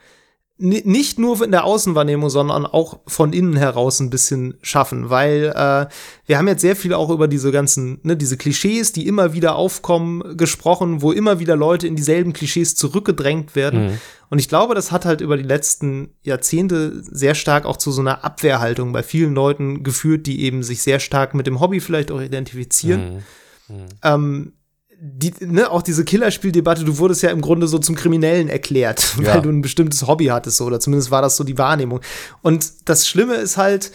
nicht 0.61 1.17
nur 1.17 1.41
in 1.41 1.51
der 1.51 1.63
Außenwahrnehmung, 1.63 2.29
sondern 2.29 2.65
auch 2.65 2.99
von 3.07 3.31
innen 3.31 3.55
heraus 3.55 4.01
ein 4.01 4.09
bisschen 4.09 4.57
schaffen, 4.61 5.09
weil 5.09 5.53
äh, 5.55 5.87
wir 6.25 6.37
haben 6.37 6.49
jetzt 6.49 6.61
sehr 6.61 6.75
viel 6.75 6.93
auch 6.93 7.09
über 7.09 7.29
diese 7.29 7.51
ganzen, 7.53 7.99
ne, 8.03 8.17
diese 8.17 8.35
Klischees, 8.35 8.91
die 8.91 9.07
immer 9.07 9.33
wieder 9.33 9.55
aufkommen, 9.55 10.35
gesprochen, 10.35 11.01
wo 11.01 11.13
immer 11.13 11.39
wieder 11.39 11.55
Leute 11.55 11.87
in 11.87 11.95
dieselben 11.95 12.33
Klischees 12.33 12.75
zurückgedrängt 12.75 13.55
werden. 13.55 13.85
Mhm. 13.85 13.99
Und 14.29 14.39
ich 14.39 14.49
glaube, 14.49 14.75
das 14.75 14.91
hat 14.91 15.05
halt 15.05 15.21
über 15.21 15.37
die 15.37 15.43
letzten 15.43 16.09
Jahrzehnte 16.23 17.01
sehr 17.03 17.35
stark 17.35 17.65
auch 17.65 17.77
zu 17.77 17.91
so 17.91 18.01
einer 18.01 18.25
Abwehrhaltung 18.25 18.91
bei 18.91 19.01
vielen 19.01 19.33
Leuten 19.33 19.83
geführt, 19.83 20.27
die 20.27 20.41
eben 20.41 20.61
sich 20.61 20.81
sehr 20.81 20.99
stark 20.99 21.33
mit 21.33 21.47
dem 21.47 21.61
Hobby 21.61 21.79
vielleicht 21.79 22.11
auch 22.11 22.21
identifizieren 22.21 23.23
Mhm. 23.69 23.75
Mhm. 23.75 23.85
ähm, 24.03 24.53
die, 25.01 25.33
ne, 25.39 25.69
auch 25.71 25.81
diese 25.81 26.03
Killerspieldebatte, 26.03 26.83
du 26.83 26.97
wurdest 26.97 27.21
ja 27.23 27.29
im 27.29 27.41
Grunde 27.41 27.67
so 27.67 27.79
zum 27.79 27.95
Kriminellen 27.95 28.49
erklärt, 28.49 29.15
Ja. 29.23 29.33
weil 29.35 29.41
du 29.41 29.49
ein 29.49 29.61
bestimmtes 29.61 30.05
Hobby 30.07 30.25
hattest, 30.25 30.57
so, 30.57 30.65
oder 30.65 30.79
zumindest 30.79 31.09
war 31.11 31.21
das 31.21 31.37
so 31.37 31.43
die 31.43 31.57
Wahrnehmung. 31.57 32.01
Und 32.41 32.69
das 32.85 33.07
Schlimme 33.07 33.35
ist 33.35 33.57
halt, 33.57 33.91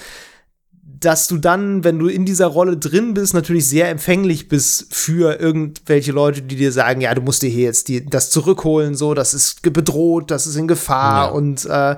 dass 0.82 1.28
du 1.28 1.36
dann, 1.36 1.84
wenn 1.84 1.98
du 1.98 2.06
in 2.08 2.24
dieser 2.24 2.46
Rolle 2.46 2.78
drin 2.78 3.12
bist, 3.12 3.34
natürlich 3.34 3.66
sehr 3.68 3.90
empfänglich 3.90 4.48
bist 4.48 4.86
für 4.94 5.38
irgendwelche 5.38 6.12
Leute, 6.12 6.40
die 6.40 6.56
dir 6.56 6.72
sagen, 6.72 7.02
ja, 7.02 7.14
du 7.14 7.20
musst 7.20 7.42
dir 7.42 7.50
hier 7.50 7.64
jetzt 7.64 7.88
die, 7.88 8.06
das 8.06 8.30
zurückholen, 8.30 8.94
so, 8.94 9.12
das 9.12 9.34
ist 9.34 9.60
bedroht, 9.62 10.30
das 10.30 10.46
ist 10.46 10.56
in 10.56 10.68
Gefahr 10.68 11.26
Ja. 11.26 11.30
und 11.32 11.66
äh, 11.66 11.96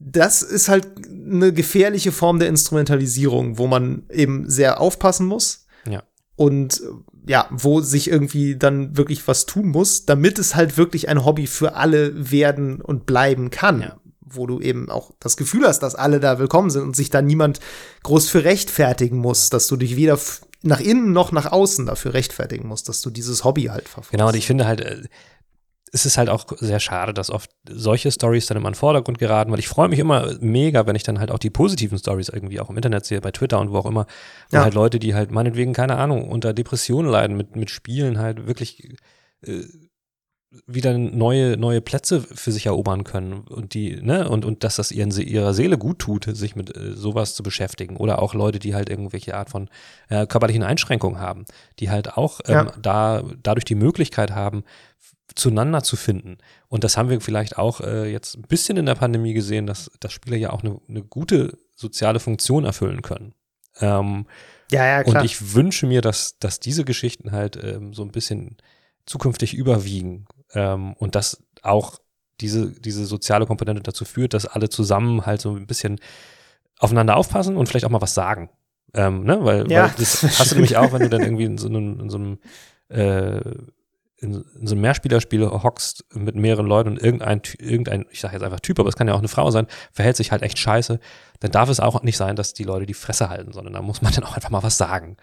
das 0.00 0.40
ist 0.42 0.68
halt 0.70 0.86
eine 1.30 1.52
gefährliche 1.52 2.12
Form 2.12 2.38
der 2.38 2.48
Instrumentalisierung, 2.48 3.58
wo 3.58 3.66
man 3.66 4.04
eben 4.10 4.48
sehr 4.48 4.80
aufpassen 4.80 5.26
muss 5.26 5.66
Ja. 5.86 6.02
und 6.36 6.80
ja, 7.28 7.46
wo 7.50 7.80
sich 7.80 8.10
irgendwie 8.10 8.56
dann 8.56 8.96
wirklich 8.96 9.28
was 9.28 9.46
tun 9.46 9.68
muss, 9.68 10.06
damit 10.06 10.38
es 10.38 10.56
halt 10.56 10.76
wirklich 10.76 11.08
ein 11.08 11.24
Hobby 11.24 11.46
für 11.46 11.74
alle 11.74 12.30
werden 12.30 12.80
und 12.80 13.06
bleiben 13.06 13.50
kann. 13.50 13.82
Ja. 13.82 13.96
Wo 14.30 14.46
du 14.46 14.60
eben 14.60 14.90
auch 14.90 15.12
das 15.20 15.36
Gefühl 15.36 15.66
hast, 15.66 15.80
dass 15.80 15.94
alle 15.94 16.20
da 16.20 16.38
willkommen 16.38 16.70
sind 16.70 16.82
und 16.82 16.96
sich 16.96 17.10
da 17.10 17.22
niemand 17.22 17.60
groß 18.02 18.28
für 18.28 18.44
rechtfertigen 18.44 19.18
muss, 19.18 19.48
dass 19.50 19.68
du 19.68 19.76
dich 19.76 19.96
weder 19.96 20.18
nach 20.62 20.80
innen 20.80 21.12
noch 21.12 21.32
nach 21.32 21.52
außen 21.52 21.86
dafür 21.86 22.14
rechtfertigen 22.14 22.66
musst, 22.66 22.88
dass 22.88 23.00
du 23.00 23.10
dieses 23.10 23.44
Hobby 23.44 23.64
halt 23.64 23.88
verfolgst. 23.88 24.10
Genau, 24.10 24.28
und 24.28 24.36
ich 24.36 24.46
finde 24.46 24.66
halt, 24.66 24.80
äh, 24.80 25.02
es 25.92 26.06
ist 26.06 26.18
halt 26.18 26.28
auch 26.28 26.44
sehr 26.58 26.80
schade, 26.80 27.12
dass 27.14 27.30
oft 27.30 27.50
solche 27.68 28.10
Stories 28.10 28.46
dann 28.46 28.56
immer 28.56 28.68
in 28.68 28.72
den 28.72 28.78
Vordergrund 28.78 29.18
geraten, 29.18 29.50
weil 29.52 29.58
ich 29.58 29.68
freue 29.68 29.88
mich 29.88 29.98
immer 29.98 30.34
mega, 30.40 30.86
wenn 30.86 30.96
ich 30.96 31.02
dann 31.02 31.18
halt 31.18 31.30
auch 31.30 31.38
die 31.38 31.50
positiven 31.50 31.98
Stories 31.98 32.28
irgendwie 32.28 32.60
auch 32.60 32.70
im 32.70 32.76
Internet 32.76 33.04
sehe, 33.04 33.20
bei 33.20 33.30
Twitter 33.30 33.58
und 33.60 33.70
wo 33.72 33.78
auch 33.78 33.86
immer, 33.86 34.06
wo 34.50 34.56
Ja. 34.58 34.62
halt 34.64 34.74
Leute, 34.74 34.98
die 34.98 35.14
halt 35.14 35.30
meinetwegen, 35.30 35.72
keine 35.72 35.96
Ahnung, 35.96 36.28
unter 36.30 36.52
Depressionen 36.52 37.10
leiden, 37.10 37.36
mit, 37.36 37.56
mit 37.56 37.70
Spielen 37.70 38.18
halt 38.18 38.46
wirklich 38.46 38.96
äh, 39.46 39.62
wieder 40.66 40.96
neue, 40.96 41.58
neue 41.58 41.82
Plätze 41.82 42.22
für 42.22 42.52
sich 42.52 42.66
erobern 42.66 43.04
können 43.04 43.40
und 43.40 43.74
die, 43.74 44.00
ne, 44.00 44.28
und, 44.28 44.46
und 44.46 44.64
dass 44.64 44.76
das 44.76 44.92
ihren, 44.92 45.10
ihrer 45.10 45.52
Seele 45.52 45.76
gut 45.76 45.98
tut, 45.98 46.24
sich 46.24 46.56
mit 46.56 46.74
äh, 46.74 46.94
sowas 46.94 47.34
zu 47.34 47.42
beschäftigen. 47.42 47.96
Oder 47.98 48.22
auch 48.22 48.32
Leute, 48.32 48.58
die 48.58 48.74
halt 48.74 48.88
irgendwelche 48.88 49.34
Art 49.36 49.50
von 49.50 49.68
äh, 50.08 50.26
körperlichen 50.26 50.62
Einschränkungen 50.62 51.20
haben, 51.20 51.44
die 51.80 51.90
halt 51.90 52.16
auch 52.16 52.40
ähm, 52.46 52.54
Ja. 52.54 52.72
da 52.80 53.22
dadurch 53.42 53.64
die 53.66 53.74
Möglichkeit 53.74 54.30
haben, 54.30 54.64
zueinander 55.34 55.82
zu 55.82 55.96
finden. 55.96 56.38
Und 56.68 56.82
das 56.82 56.96
haben 56.96 57.10
wir 57.10 57.20
vielleicht 57.20 57.58
auch 57.58 57.82
äh, 57.82 58.10
jetzt 58.10 58.34
ein 58.36 58.42
bisschen 58.42 58.78
in 58.78 58.86
der 58.86 58.94
Pandemie 58.94 59.34
gesehen, 59.34 59.66
dass, 59.66 59.90
dass 60.00 60.12
Spiele 60.14 60.38
ja 60.38 60.50
auch 60.50 60.62
eine, 60.64 60.80
eine 60.88 61.02
gute 61.02 61.58
soziale 61.76 62.20
Funktion 62.20 62.64
erfüllen 62.64 63.02
können. 63.02 63.34
Ähm, 63.80 64.26
Ja, 64.72 64.86
ja, 64.86 65.02
klar. 65.04 65.16
und 65.16 65.24
ich 65.26 65.54
wünsche 65.54 65.86
mir, 65.86 66.00
dass, 66.00 66.38
dass 66.38 66.58
diese 66.58 66.84
Geschichten 66.86 67.32
halt 67.32 67.62
ähm, 67.62 67.92
so 67.92 68.02
ein 68.02 68.10
bisschen 68.12 68.56
zukünftig 69.04 69.54
überwiegen 69.54 70.26
ähm, 70.54 70.94
und 70.94 71.14
dass 71.14 71.42
auch 71.62 72.00
diese, 72.40 72.70
diese 72.80 73.04
soziale 73.04 73.46
Komponente 73.46 73.82
dazu 73.82 74.04
führt, 74.04 74.34
dass 74.34 74.46
alle 74.46 74.68
zusammen 74.68 75.26
halt 75.26 75.40
so 75.40 75.54
ein 75.54 75.66
bisschen 75.66 76.00
aufeinander 76.78 77.16
aufpassen 77.16 77.56
und 77.56 77.68
vielleicht 77.68 77.84
auch 77.84 77.90
mal 77.90 78.00
was 78.00 78.14
sagen. 78.14 78.50
Ähm, 78.94 79.24
ne? 79.24 79.44
Weil, 79.44 79.70
Ja, 79.70 79.84
weil 79.84 79.90
das 79.98 80.20
das 80.20 80.38
hast 80.38 80.52
du 80.52 80.56
nämlich 80.56 80.76
auch, 80.76 80.92
wenn 80.92 81.02
du 81.02 81.08
dann 81.08 81.22
irgendwie 81.22 81.44
in 81.44 81.58
so 81.58 81.68
einem, 81.68 82.00
in 82.00 82.10
so 82.10 82.18
einem 82.18 82.38
äh, 82.88 83.40
in, 84.20 84.44
in 84.60 84.66
so 84.66 84.74
einem 84.74 84.82
Mehrspielerspiel 84.82 85.48
hockst 85.48 86.04
mit 86.12 86.34
mehreren 86.34 86.66
Leuten 86.66 86.90
und 86.90 87.02
irgendein, 87.02 87.40
irgendein, 87.58 88.04
ich 88.10 88.20
sage 88.20 88.34
jetzt 88.34 88.42
einfach 88.42 88.60
Typ, 88.60 88.80
aber 88.80 88.88
es 88.88 88.96
kann 88.96 89.06
ja 89.06 89.14
auch 89.14 89.20
eine 89.20 89.28
Frau 89.28 89.50
sein, 89.50 89.66
verhält 89.92 90.16
sich 90.16 90.32
halt 90.32 90.42
echt 90.42 90.58
scheiße, 90.58 90.98
dann 91.40 91.52
darf 91.52 91.68
es 91.68 91.78
auch 91.78 92.02
nicht 92.02 92.16
sein, 92.16 92.34
dass 92.34 92.52
die 92.52 92.64
Leute 92.64 92.86
die 92.86 92.94
Fresse 92.94 93.28
halten, 93.28 93.52
sondern 93.52 93.74
da 93.74 93.82
muss 93.82 94.02
man 94.02 94.12
dann 94.12 94.24
auch 94.24 94.34
einfach 94.34 94.50
mal 94.50 94.62
was 94.62 94.76
sagen. 94.76 95.16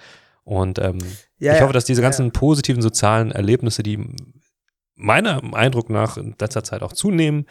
Und 0.43 0.79
ähm, 0.79 0.99
ja, 1.39 1.53
ich 1.53 1.57
ja. 1.57 1.63
hoffe, 1.63 1.73
dass 1.73 1.85
diese 1.85 2.01
ganzen 2.01 2.31
positiven 2.31 2.81
sozialen 2.81 3.31
Erlebnisse, 3.31 3.83
die 3.83 3.99
meiner 4.95 5.41
Eindruck 5.53 5.89
nach 5.89 6.17
in 6.17 6.35
letzter 6.39 6.63
Zeit 6.63 6.81
auch 6.81 6.93
zunehmen, 6.93 7.45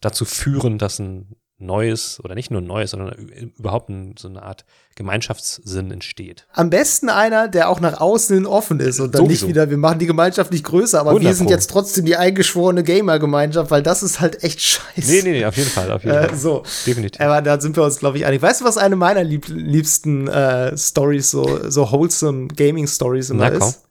dazu 0.00 0.24
führen, 0.24 0.78
dass 0.78 0.98
ein 0.98 1.36
neues 1.60 2.20
oder 2.22 2.36
nicht 2.36 2.52
nur 2.52 2.60
ein 2.60 2.66
neues, 2.68 2.92
sondern 2.92 3.10
überhaupt 3.58 3.88
ein, 3.88 4.14
so 4.16 4.28
eine 4.28 4.44
Art 4.44 4.64
Gemeinschaftssinn 4.94 5.90
entsteht. 5.90 6.46
Am 6.52 6.70
besten 6.70 7.08
einer, 7.08 7.48
der 7.48 7.68
auch 7.68 7.80
nach 7.80 8.00
außen 8.00 8.36
hin 8.36 8.46
offen 8.46 8.78
ist 8.78 9.00
und 9.00 9.12
dann 9.14 9.22
Sowieso. 9.24 9.46
nicht 9.46 9.54
wieder, 9.56 9.68
wir 9.68 9.76
machen 9.76 9.98
die 9.98 10.06
Gemeinschaft 10.06 10.52
nicht 10.52 10.64
größer, 10.64 11.00
aber 11.00 11.10
wir 11.10 11.16
100 11.16 11.34
sind 11.36 11.50
jetzt 11.50 11.70
trotzdem 11.70 12.04
die 12.04 12.14
eingeschworene 12.16 12.84
Gamer-Gemeinschaft, 12.84 13.72
weil 13.72 13.82
das 13.82 14.04
ist 14.04 14.20
halt 14.20 14.44
echt 14.44 14.60
scheiße. 14.60 15.10
Nee, 15.10 15.22
nee, 15.24 15.30
nee, 15.32 15.44
auf 15.46 15.56
jeden 15.56 15.68
Fall, 15.70 15.90
auf 15.90 16.04
jeden 16.04 16.16
Äh, 16.16 16.28
Fall. 16.28 16.36
so. 16.36 16.62
Definitiv. 16.86 17.20
Aber 17.20 17.42
da 17.42 17.60
sind 17.60 17.76
wir 17.76 17.82
uns, 17.82 17.98
glaube 17.98 18.18
ich, 18.18 18.24
einig. 18.26 18.40
Weißt 18.40 18.60
du, 18.60 18.64
was 18.64 18.78
eine 18.78 18.94
meiner 18.94 19.24
lieb 19.24 19.46
liebsten 19.48 20.28
äh, 20.28 20.76
Stories, 20.78 21.30
so, 21.32 21.68
so 21.68 21.90
wholesome 21.90 22.48
Gaming-Stories 22.48 23.30
immer 23.30 23.50
Na, 23.50 23.58
komm. 23.58 23.68
ist? 23.68 23.87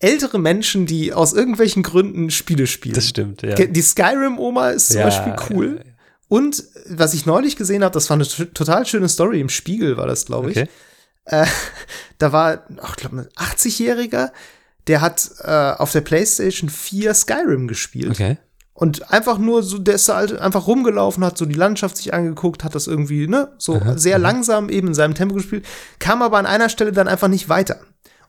Ältere 0.00 0.38
Menschen, 0.38 0.86
die 0.86 1.12
aus 1.12 1.32
irgendwelchen 1.32 1.82
Gründen 1.82 2.30
Spiele 2.30 2.66
spielen. 2.66 2.94
Das 2.94 3.08
stimmt, 3.08 3.42
ja. 3.42 3.54
Die 3.54 3.82
Skyrim-Oma 3.82 4.70
ist 4.70 4.88
zum 4.88 4.98
Ja, 4.98 5.04
Beispiel 5.04 5.36
cool. 5.50 5.66
ja, 5.78 5.84
ja. 5.84 5.90
Und 6.28 6.64
was 6.88 7.12
ich 7.12 7.26
neulich 7.26 7.56
gesehen 7.56 7.84
habe, 7.84 7.92
das 7.92 8.08
war 8.08 8.14
eine 8.16 8.26
total 8.26 8.86
schöne 8.86 9.08
Story, 9.08 9.40
im 9.40 9.48
Spiegel 9.48 9.96
war 9.96 10.06
das, 10.06 10.26
glaube 10.26 10.52
ich. 10.52 10.56
Okay. 10.56 10.68
Äh, 11.26 11.46
da 12.18 12.32
war, 12.32 12.64
ach, 12.80 12.94
ich 12.96 12.96
glaube, 12.96 13.16
ein 13.18 13.28
80-Jähriger, 13.36 14.30
der 14.86 15.00
hat 15.02 15.30
äh, 15.42 15.72
auf 15.72 15.92
der 15.92 16.00
PlayStation 16.00 16.70
4 16.70 17.12
Skyrim 17.14 17.68
gespielt. 17.68 18.12
Okay. 18.12 18.38
Und 18.72 19.10
einfach 19.12 19.36
nur 19.36 19.62
so, 19.62 19.76
der 19.76 19.96
ist 19.96 20.08
halt 20.08 20.38
einfach 20.38 20.66
rumgelaufen, 20.66 21.22
hat 21.22 21.36
so 21.36 21.44
die 21.44 21.54
Landschaft 21.54 21.98
sich 21.98 22.14
angeguckt, 22.14 22.64
hat 22.64 22.74
das 22.74 22.86
irgendwie, 22.86 23.26
ne, 23.28 23.52
so 23.58 23.78
sehr 23.96 24.18
langsam 24.18 24.70
eben 24.70 24.88
in 24.88 24.94
seinem 24.94 25.14
Tempo 25.14 25.34
gespielt, 25.34 25.66
kam 25.98 26.22
aber 26.22 26.38
an 26.38 26.46
einer 26.46 26.70
Stelle 26.70 26.92
dann 26.92 27.06
einfach 27.06 27.28
nicht 27.28 27.50
weiter. 27.50 27.80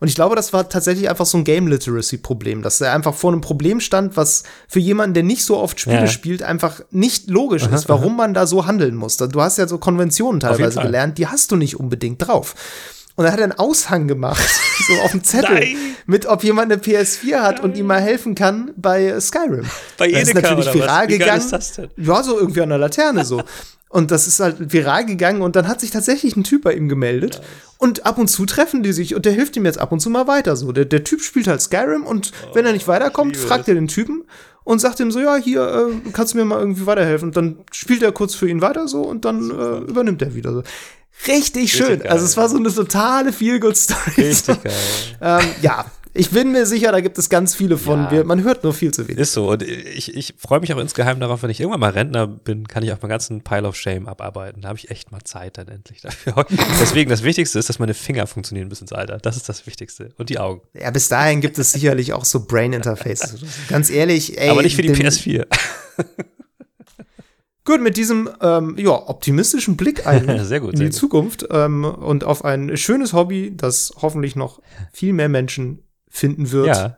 Und 0.01 0.07
ich 0.07 0.15
glaube, 0.15 0.35
das 0.35 0.51
war 0.51 0.67
tatsächlich 0.67 1.09
einfach 1.11 1.27
so 1.27 1.37
ein 1.37 1.43
Game 1.43 1.67
Literacy 1.67 2.17
Problem, 2.17 2.63
dass 2.63 2.81
er 2.81 2.91
einfach 2.91 3.13
vor 3.13 3.31
einem 3.31 3.41
Problem 3.41 3.79
stand, 3.79 4.17
was 4.17 4.41
für 4.67 4.79
jemanden, 4.79 5.13
der 5.13 5.21
nicht 5.21 5.45
so 5.45 5.57
oft 5.57 5.79
Spiele 5.79 6.01
Ja. 6.01 6.07
spielt, 6.07 6.41
einfach 6.41 6.81
nicht 6.89 7.29
logisch 7.29 7.67
ist, 7.67 7.87
warum 7.87 8.17
man 8.17 8.33
da 8.33 8.47
so 8.47 8.65
handeln 8.65 8.95
muss. 8.95 9.17
Du 9.17 9.41
hast 9.41 9.59
ja 9.59 9.67
so 9.67 9.77
Konventionen 9.77 10.39
teilweise 10.39 10.81
gelernt, 10.81 11.19
die 11.19 11.27
hast 11.27 11.51
du 11.51 11.55
nicht 11.55 11.79
unbedingt 11.79 12.27
drauf. 12.27 12.55
Und 13.21 13.27
er 13.27 13.33
hat 13.33 13.39
einen 13.39 13.51
Aushang 13.51 14.07
gemacht, 14.07 14.41
so 14.87 14.93
auf 15.03 15.11
dem 15.11 15.23
Zettel, 15.23 15.53
Nein. 15.53 15.77
mit 16.07 16.25
ob 16.25 16.43
jemand 16.43 16.71
eine 16.71 16.81
PS4 16.81 17.39
hat 17.39 17.59
und 17.59 17.77
ihm 17.77 17.85
mal 17.85 18.01
helfen 18.01 18.33
kann 18.33 18.71
bei 18.75 19.19
Skyrim. 19.19 19.65
Bei 19.99 20.09
Das 20.09 20.23
ist 20.23 20.29
Edeka 20.29 20.41
natürlich 20.49 20.67
oder 20.69 20.73
was? 20.79 20.81
viral 20.81 21.03
Wie 21.07 21.09
geil 21.11 21.19
gegangen. 21.19 21.39
ist 21.41 21.51
das 21.53 21.73
denn? 21.73 21.89
Ja, 21.97 22.23
so 22.23 22.39
irgendwie 22.39 22.61
an 22.61 22.69
der 22.69 22.79
Laterne 22.79 23.23
so. 23.23 23.43
Und 23.89 24.09
das 24.09 24.25
ist 24.25 24.39
halt 24.39 24.73
viral 24.73 25.05
gegangen 25.05 25.43
und 25.43 25.55
dann 25.55 25.67
hat 25.67 25.81
sich 25.81 25.91
tatsächlich 25.91 26.35
ein 26.35 26.43
Typ 26.43 26.63
bei 26.63 26.73
ihm 26.73 26.89
gemeldet. 26.89 27.41
Und 27.77 28.05
ab 28.07 28.17
und 28.17 28.27
zu 28.27 28.45
treffen 28.47 28.81
die 28.81 28.93
sich 28.93 29.13
und 29.13 29.25
der 29.25 29.33
hilft 29.33 29.55
ihm 29.55 29.65
jetzt 29.65 29.77
ab 29.79 29.91
und 29.91 29.99
zu 29.99 30.09
mal 30.09 30.25
weiter 30.27 30.55
so. 30.55 30.71
Der, 30.71 30.85
der 30.85 31.03
Typ 31.03 31.21
spielt 31.21 31.47
halt 31.47 31.61
Skyrim 31.61 32.07
und 32.07 32.31
wenn 32.53 32.65
er 32.65 32.73
nicht 32.73 32.87
weiterkommt, 32.87 33.37
fragt 33.37 33.67
er 33.67 33.75
den 33.75 33.87
Typen 33.87 34.23
und 34.63 34.79
sagt 34.79 34.99
ihm 34.99 35.11
so, 35.11 35.19
ja, 35.19 35.35
hier, 35.35 35.89
äh, 36.05 36.09
kannst 36.11 36.33
du 36.33 36.37
mir 36.37 36.45
mal 36.45 36.59
irgendwie 36.59 36.85
weiterhelfen? 36.85 37.29
Und 37.29 37.37
dann 37.37 37.57
spielt 37.71 38.01
er 38.01 38.11
kurz 38.11 38.33
für 38.33 38.47
ihn 38.49 38.61
weiter 38.61 38.87
so 38.87 39.01
und 39.01 39.25
dann 39.25 39.51
äh, 39.51 39.77
übernimmt 39.89 40.21
er 40.21 40.35
wieder 40.35 40.53
so. 40.53 40.63
Richtig 41.27 41.71
schön. 41.71 41.99
geil. 41.99 42.11
also 42.11 42.25
es 42.25 42.35
war 42.37 42.49
so 42.49 42.57
eine 42.57 42.73
totale 42.73 43.31
Feel-Good-Story. 43.33 44.11
Richtig 44.17 44.63
geil. 44.63 44.73
ähm, 45.21 45.45
ja, 45.61 45.85
ich 46.13 46.29
bin 46.31 46.51
mir 46.51 46.65
sicher, 46.65 46.91
da 46.91 46.99
gibt 46.99 47.17
es 47.17 47.29
ganz 47.29 47.55
viele 47.55 47.77
von. 47.77 47.99
Ja. 48.03 48.11
Wir, 48.11 48.23
man 48.25 48.43
hört 48.43 48.63
nur 48.65 48.73
viel 48.73 48.91
zu 48.93 49.07
wenig. 49.07 49.17
Ist 49.21 49.31
so. 49.31 49.49
Und 49.49 49.63
ich, 49.63 50.13
ich 50.13 50.33
freue 50.37 50.59
mich 50.59 50.73
auch 50.73 50.77
insgeheim 50.77 51.21
darauf, 51.21 51.41
wenn 51.41 51.49
ich 51.49 51.61
irgendwann 51.61 51.79
mal 51.79 51.91
Rentner 51.91 52.27
bin, 52.27 52.67
kann 52.67 52.83
ich 52.83 52.91
auch 52.91 53.01
meinen 53.01 53.11
ganzen 53.11 53.41
Pile 53.43 53.65
of 53.65 53.77
Shame 53.77 54.07
abarbeiten. 54.09 54.61
Da 54.63 54.67
habe 54.69 54.77
ich 54.77 54.91
echt 54.91 55.13
mal 55.13 55.21
Zeit 55.23 55.57
dann 55.57 55.69
endlich 55.69 56.01
dafür. 56.01 56.45
Deswegen, 56.81 57.09
das 57.09 57.23
Wichtigste 57.23 57.59
ist, 57.59 57.69
dass 57.69 57.79
meine 57.79 57.93
Finger 57.93 58.27
funktionieren 58.27 58.67
bis 58.67 58.81
ins 58.81 58.91
Alter. 58.91 59.19
Das 59.19 59.37
ist 59.37 59.47
das 59.47 59.65
Wichtigste. 59.67 60.09
Und 60.17 60.29
die 60.29 60.37
Augen. 60.37 60.61
Ja, 60.73 60.91
bis 60.91 61.07
dahin 61.07 61.39
gibt 61.39 61.57
es 61.57 61.71
sicherlich 61.71 62.11
auch 62.11 62.25
so 62.25 62.45
Brain 62.45 62.73
Interfaces. 62.73 63.39
Ganz 63.69 63.89
ehrlich, 63.89 64.37
ey. 64.37 64.49
Aber 64.49 64.63
nicht 64.63 64.75
für 64.75 64.81
die 64.81 64.89
den- 64.91 65.07
PS4. 65.07 65.45
Gut, 67.71 67.81
mit 67.81 67.95
diesem 67.95 68.29
ähm, 68.41 68.75
ja, 68.77 68.91
optimistischen 68.91 69.77
Blick 69.77 70.03
Sehr 70.43 70.59
gut, 70.59 70.73
in 70.73 70.79
die 70.79 70.85
gut. 70.87 70.93
Zukunft 70.93 71.45
ähm, 71.51 71.85
und 71.85 72.25
auf 72.25 72.43
ein 72.43 72.75
schönes 72.75 73.13
Hobby, 73.13 73.53
das 73.55 73.93
hoffentlich 74.01 74.35
noch 74.35 74.61
viel 74.91 75.13
mehr 75.13 75.29
Menschen 75.29 75.79
finden 76.09 76.51
wird, 76.51 76.67
Ja, 76.67 76.97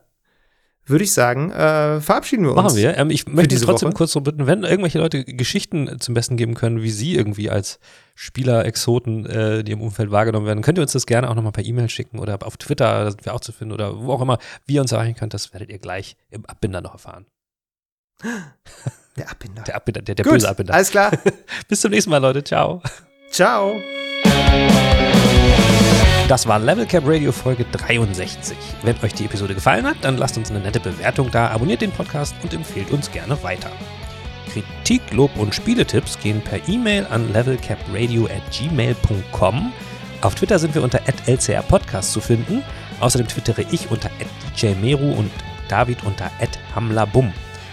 würde 0.88 1.04
ich 1.04 1.14
sagen, 1.14 1.52
äh, 1.52 2.02
verabschieden 2.02 2.46
wir 2.46 2.54
uns. 2.54 2.64
machen 2.64 2.76
wir. 2.76 2.98
Ähm, 2.98 3.12
ich 3.12 3.28
möchte 3.28 3.56
trotzdem 3.62 3.90
Woche. 3.90 3.98
kurz 3.98 4.14
so 4.14 4.22
bitten, 4.22 4.48
wenn 4.48 4.64
irgendwelche 4.64 4.98
Leute 4.98 5.24
Geschichten 5.24 6.00
zum 6.00 6.16
Besten 6.16 6.38
geben 6.38 6.56
können, 6.56 6.82
wie 6.82 6.90
sie 6.90 7.16
irgendwie 7.16 7.52
als 7.52 7.80
Spieler, 8.16 8.66
Exoten, 8.66 9.28
äh, 9.28 9.64
die 9.64 9.74
im 9.74 9.82
Umfeld 9.82 10.10
wahrgenommen 10.10 10.48
werden, 10.48 10.64
könnt 10.64 10.80
ihr 10.80 10.82
uns 10.82 10.94
das 10.94 11.06
gerne 11.06 11.30
auch 11.30 11.36
nochmal 11.36 11.52
per 11.52 11.64
E-Mail 11.64 11.88
schicken 11.88 12.18
oder 12.18 12.40
auf 12.42 12.58
Twitter, 12.58 13.04
da 13.04 13.12
sind 13.12 13.24
wir 13.26 13.36
auch 13.36 13.42
zu 13.42 13.52
finden 13.52 13.74
oder 13.74 14.02
wo 14.02 14.12
auch 14.12 14.22
immer, 14.22 14.40
wie 14.66 14.74
ihr 14.74 14.82
uns 14.82 14.92
erreichen 14.92 15.14
könnt, 15.16 15.36
das 15.36 15.54
werdet 15.54 15.70
ihr 15.70 15.78
gleich 15.78 16.18
im 16.32 16.48
Abbinder 16.48 16.82
noch 16.82 16.94
erfahren. 16.94 17.28
Der 19.18 19.30
Abbinder. 19.30 19.62
Der 19.64 19.76
Abbinder, 19.76 20.02
der, 20.02 20.16
der 20.16 20.24
Gut, 20.24 20.34
böse 20.34 20.50
Abbinder. 20.50 20.74
alles 20.74 20.90
klar. 20.90 21.12
Bis 21.68 21.82
zum 21.82 21.92
nächsten 21.92 22.10
Mal, 22.10 22.18
Leute. 22.18 22.44
Ciao. 22.44 22.82
Ciao. 23.32 23.76
Das 26.28 26.48
war 26.48 26.58
Level 26.58 26.86
Cap 26.86 27.04
Radio 27.06 27.32
Folge 27.32 27.66
63. 27.72 28.58
Wenn 28.84 28.96
euch 29.04 29.14
die 29.14 29.26
Episode 29.26 29.54
gefallen 29.54 29.86
hat, 29.86 29.98
dann 30.02 30.18
lasst 30.18 30.38
uns 30.38 30.50
eine 30.50 30.60
nette 30.62 30.80
Bewertung 30.80 31.30
da, 31.32 31.50
abonniert 31.50 31.82
den 31.82 31.92
Podcast 31.92 32.34
und 32.44 32.54
empfehlt 32.54 32.92
uns 32.92 33.12
gerne 33.12 33.42
weiter. 33.44 33.70
Kritik, 34.52 35.02
Lob 35.12 35.36
und 35.38 35.54
Spieletipps 35.54 36.18
gehen 36.20 36.42
per 36.42 36.68
E-Mail 36.70 37.06
an 37.10 37.32
levelcapradio 37.34 38.26
at 38.26 38.42
gmail.com. 38.52 39.74
Auf 40.22 40.36
Twitter 40.36 40.58
sind 40.60 40.74
wir 40.74 40.82
unter 40.84 41.02
@lcrpodcast 41.28 42.14
zu 42.14 42.22
finden. 42.22 42.64
Außerdem 43.00 43.28
twittere 43.28 43.64
ich 43.72 43.92
unter 43.92 44.10
@djmeru 44.56 45.12
und 45.14 45.30
David 45.68 46.04
unter 46.04 46.32
@hamlabum. 46.76 47.34